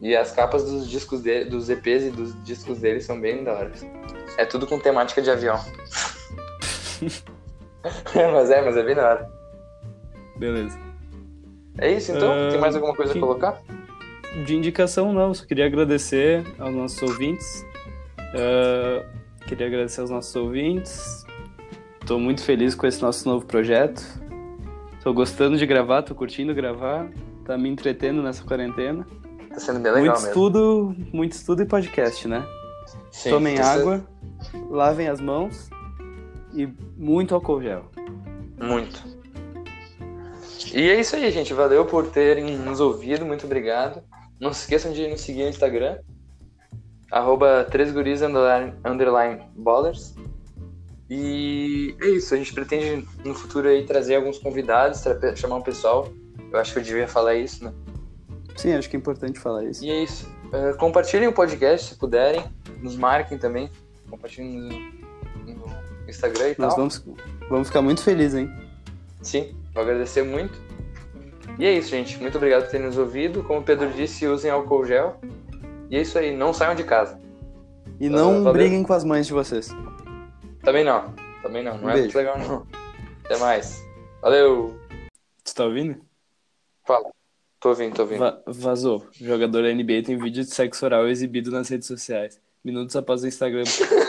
E 0.00 0.14
as 0.14 0.32
capas 0.32 0.64
dos 0.64 0.88
discos 0.88 1.22
dele, 1.22 1.50
dos 1.50 1.68
EPs 1.68 2.04
e 2.04 2.10
dos 2.10 2.42
discos 2.44 2.80
dele 2.80 3.00
são 3.00 3.20
bem 3.20 3.42
da 3.42 3.52
hora. 3.52 3.72
É 4.38 4.44
tudo 4.44 4.66
com 4.66 4.78
temática 4.78 5.20
de 5.20 5.30
avião. 5.30 5.58
mas 8.32 8.50
é, 8.50 8.62
mas 8.62 8.76
é 8.76 8.82
bem 8.82 8.94
da 8.94 9.08
hora. 9.08 9.30
Beleza. 10.38 10.78
É 11.78 11.92
isso 11.92 12.12
então? 12.12 12.30
Uh, 12.30 12.50
Tem 12.50 12.60
mais 12.60 12.74
alguma 12.74 12.94
coisa 12.94 13.12
que... 13.12 13.18
a 13.18 13.20
colocar? 13.20 13.60
De 14.44 14.54
indicação 14.54 15.12
não, 15.12 15.32
só 15.32 15.44
queria 15.46 15.66
agradecer 15.66 16.44
aos 16.58 16.74
nossos 16.74 17.02
ouvintes. 17.02 17.64
Uh, 18.34 19.04
queria 19.46 19.66
agradecer 19.66 20.00
aos 20.00 20.10
nossos 20.10 20.34
ouvintes. 20.34 21.24
Estou 22.00 22.20
muito 22.20 22.42
feliz 22.42 22.74
com 22.74 22.86
esse 22.86 23.02
nosso 23.02 23.28
novo 23.28 23.46
projeto. 23.46 24.02
Estou 24.96 25.12
gostando 25.14 25.56
de 25.56 25.66
gravar, 25.66 26.00
estou 26.00 26.16
curtindo 26.16 26.54
gravar. 26.54 27.08
Tá 27.44 27.56
me 27.56 27.68
entretendo 27.68 28.22
nessa 28.22 28.44
quarentena. 28.44 29.06
Tá 29.48 29.60
sendo 29.60 29.80
bem 29.80 29.92
legal 29.92 30.00
muito 30.00 30.14
mesmo. 30.14 30.28
Estudo, 30.28 30.96
muito 31.12 31.32
estudo 31.32 31.62
e 31.62 31.66
podcast, 31.66 32.26
né? 32.28 32.44
Sim, 33.10 33.30
Tomem 33.30 33.58
água, 33.58 34.06
lavem 34.68 35.08
as 35.08 35.20
mãos 35.20 35.70
e 36.52 36.68
muito 36.96 37.34
álcool 37.34 37.62
gel. 37.62 37.90
Muito. 38.60 39.02
E 40.74 40.90
é 40.90 41.00
isso 41.00 41.16
aí, 41.16 41.30
gente. 41.30 41.54
Valeu 41.54 41.86
por 41.86 42.06
terem 42.08 42.56
nos 42.56 42.80
ouvido. 42.80 43.24
Muito 43.24 43.46
obrigado. 43.46 44.02
Não 44.40 44.52
se 44.52 44.60
esqueçam 44.60 44.92
de 44.92 45.08
nos 45.08 45.20
seguir 45.20 45.44
no 45.44 45.48
Instagram. 45.48 45.98
Arroba 47.10 47.66
3guris 47.70 48.22
underline, 48.22 48.74
underline 48.84 49.42
ballers. 49.56 50.14
E 51.08 51.94
é 52.00 52.08
isso. 52.08 52.34
A 52.34 52.36
gente 52.36 52.52
pretende 52.52 53.06
no 53.24 53.34
futuro 53.34 53.68
aí 53.68 53.84
trazer 53.84 54.16
alguns 54.16 54.38
convidados, 54.38 55.04
chamar 55.36 55.56
um 55.56 55.62
pessoal. 55.62 56.08
Eu 56.52 56.58
acho 56.58 56.72
que 56.72 56.78
eu 56.78 56.82
devia 56.82 57.06
falar 57.06 57.34
isso, 57.36 57.64
né? 57.64 57.72
Sim, 58.56 58.72
acho 58.72 58.88
que 58.88 58.96
é 58.96 58.98
importante 58.98 59.38
falar 59.38 59.64
isso. 59.64 59.84
E 59.84 59.90
é 59.90 60.02
isso. 60.02 60.26
Uh, 60.46 60.76
compartilhem 60.78 61.28
o 61.28 61.32
podcast 61.32 61.90
se 61.90 61.98
puderem. 61.98 62.42
Nos 62.82 62.96
marquem 62.96 63.38
também. 63.38 63.70
Compartilhem 64.08 64.94
no, 65.44 65.54
no 65.54 65.64
Instagram 66.08 66.48
e 66.48 66.54
Nós 66.58 66.74
tal. 66.74 66.76
Vamos, 66.76 67.04
vamos 67.48 67.68
ficar 67.68 67.82
muito 67.82 68.02
felizes, 68.02 68.34
hein? 68.34 68.50
Sim, 69.22 69.54
vou 69.74 69.82
agradecer 69.82 70.22
muito. 70.22 70.58
E 71.58 71.64
é 71.64 71.72
isso, 71.72 71.90
gente. 71.90 72.18
Muito 72.18 72.36
obrigado 72.36 72.64
por 72.64 72.70
terem 72.70 72.86
nos 72.86 72.98
ouvido. 72.98 73.42
Como 73.44 73.60
o 73.60 73.62
Pedro 73.62 73.90
disse, 73.92 74.26
usem 74.26 74.50
álcool 74.50 74.84
gel. 74.84 75.20
E 75.90 75.96
é 75.96 76.00
isso 76.00 76.18
aí. 76.18 76.36
Não 76.36 76.52
saiam 76.52 76.74
de 76.74 76.84
casa. 76.84 77.20
E 78.00 78.08
não 78.08 78.46
uh, 78.46 78.52
briguem 78.52 78.82
com 78.82 78.92
as 78.92 79.04
mães 79.04 79.26
de 79.26 79.32
vocês. 79.32 79.68
Também 80.62 80.84
não. 80.84 81.14
Também 81.42 81.62
não. 81.62 81.78
Não 81.78 81.84
um 81.84 81.90
é 81.90 81.94
beijo. 81.94 82.04
muito 82.04 82.16
legal, 82.16 82.38
não. 82.38 82.66
Até 83.24 83.38
mais. 83.38 83.82
Valeu. 84.20 84.78
Tu 85.44 85.54
tá 85.54 85.64
ouvindo? 85.64 86.00
Fala. 86.84 87.10
Tô 87.60 87.70
ouvindo, 87.70 87.94
tô 87.94 88.02
ouvindo. 88.02 88.18
Va 88.18 88.42
vazou. 88.46 89.06
O 89.20 89.24
jogador 89.24 89.62
da 89.62 89.72
NBA 89.72 90.02
tem 90.04 90.18
vídeo 90.18 90.44
de 90.44 90.50
sexo 90.50 90.84
oral 90.84 91.08
exibido 91.08 91.50
nas 91.50 91.68
redes 91.68 91.86
sociais. 91.86 92.40
Minutos 92.62 92.96
após 92.96 93.22
o 93.22 93.28
Instagram, 93.28 93.62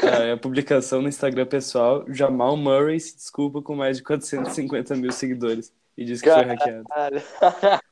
a, 0.04 0.34
a, 0.34 0.38
publicação 0.38 1.02
no 1.02 1.08
Instagram 1.08 1.46
pessoal, 1.46 2.04
Jamal 2.10 2.58
Murray 2.58 3.00
se 3.00 3.16
desculpa 3.16 3.62
com 3.62 3.76
mais 3.76 3.98
de 3.98 4.04
450 4.04 4.96
mil 4.96 5.12
seguidores 5.12 5.72
e 5.96 6.04
diz 6.04 6.22
que 6.22 6.28
Caralho. 6.28 6.58
foi 6.60 6.72
hackeado. 6.72 7.82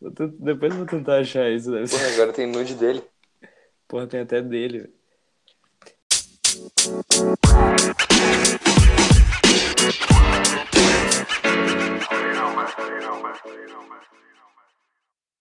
Vou 0.00 0.10
depois 0.10 0.74
vou 0.74 0.86
tentar 0.86 1.18
achar 1.20 1.50
isso. 1.50 1.70
Deve 1.70 1.88
Porra, 1.88 2.06
agora 2.12 2.32
tem 2.32 2.46
nude 2.46 2.74
dele. 2.74 3.02
Porra, 3.88 4.06
tem 4.06 4.20
até 4.20 4.42
dele. 4.42 4.80
Velho. 4.80 4.96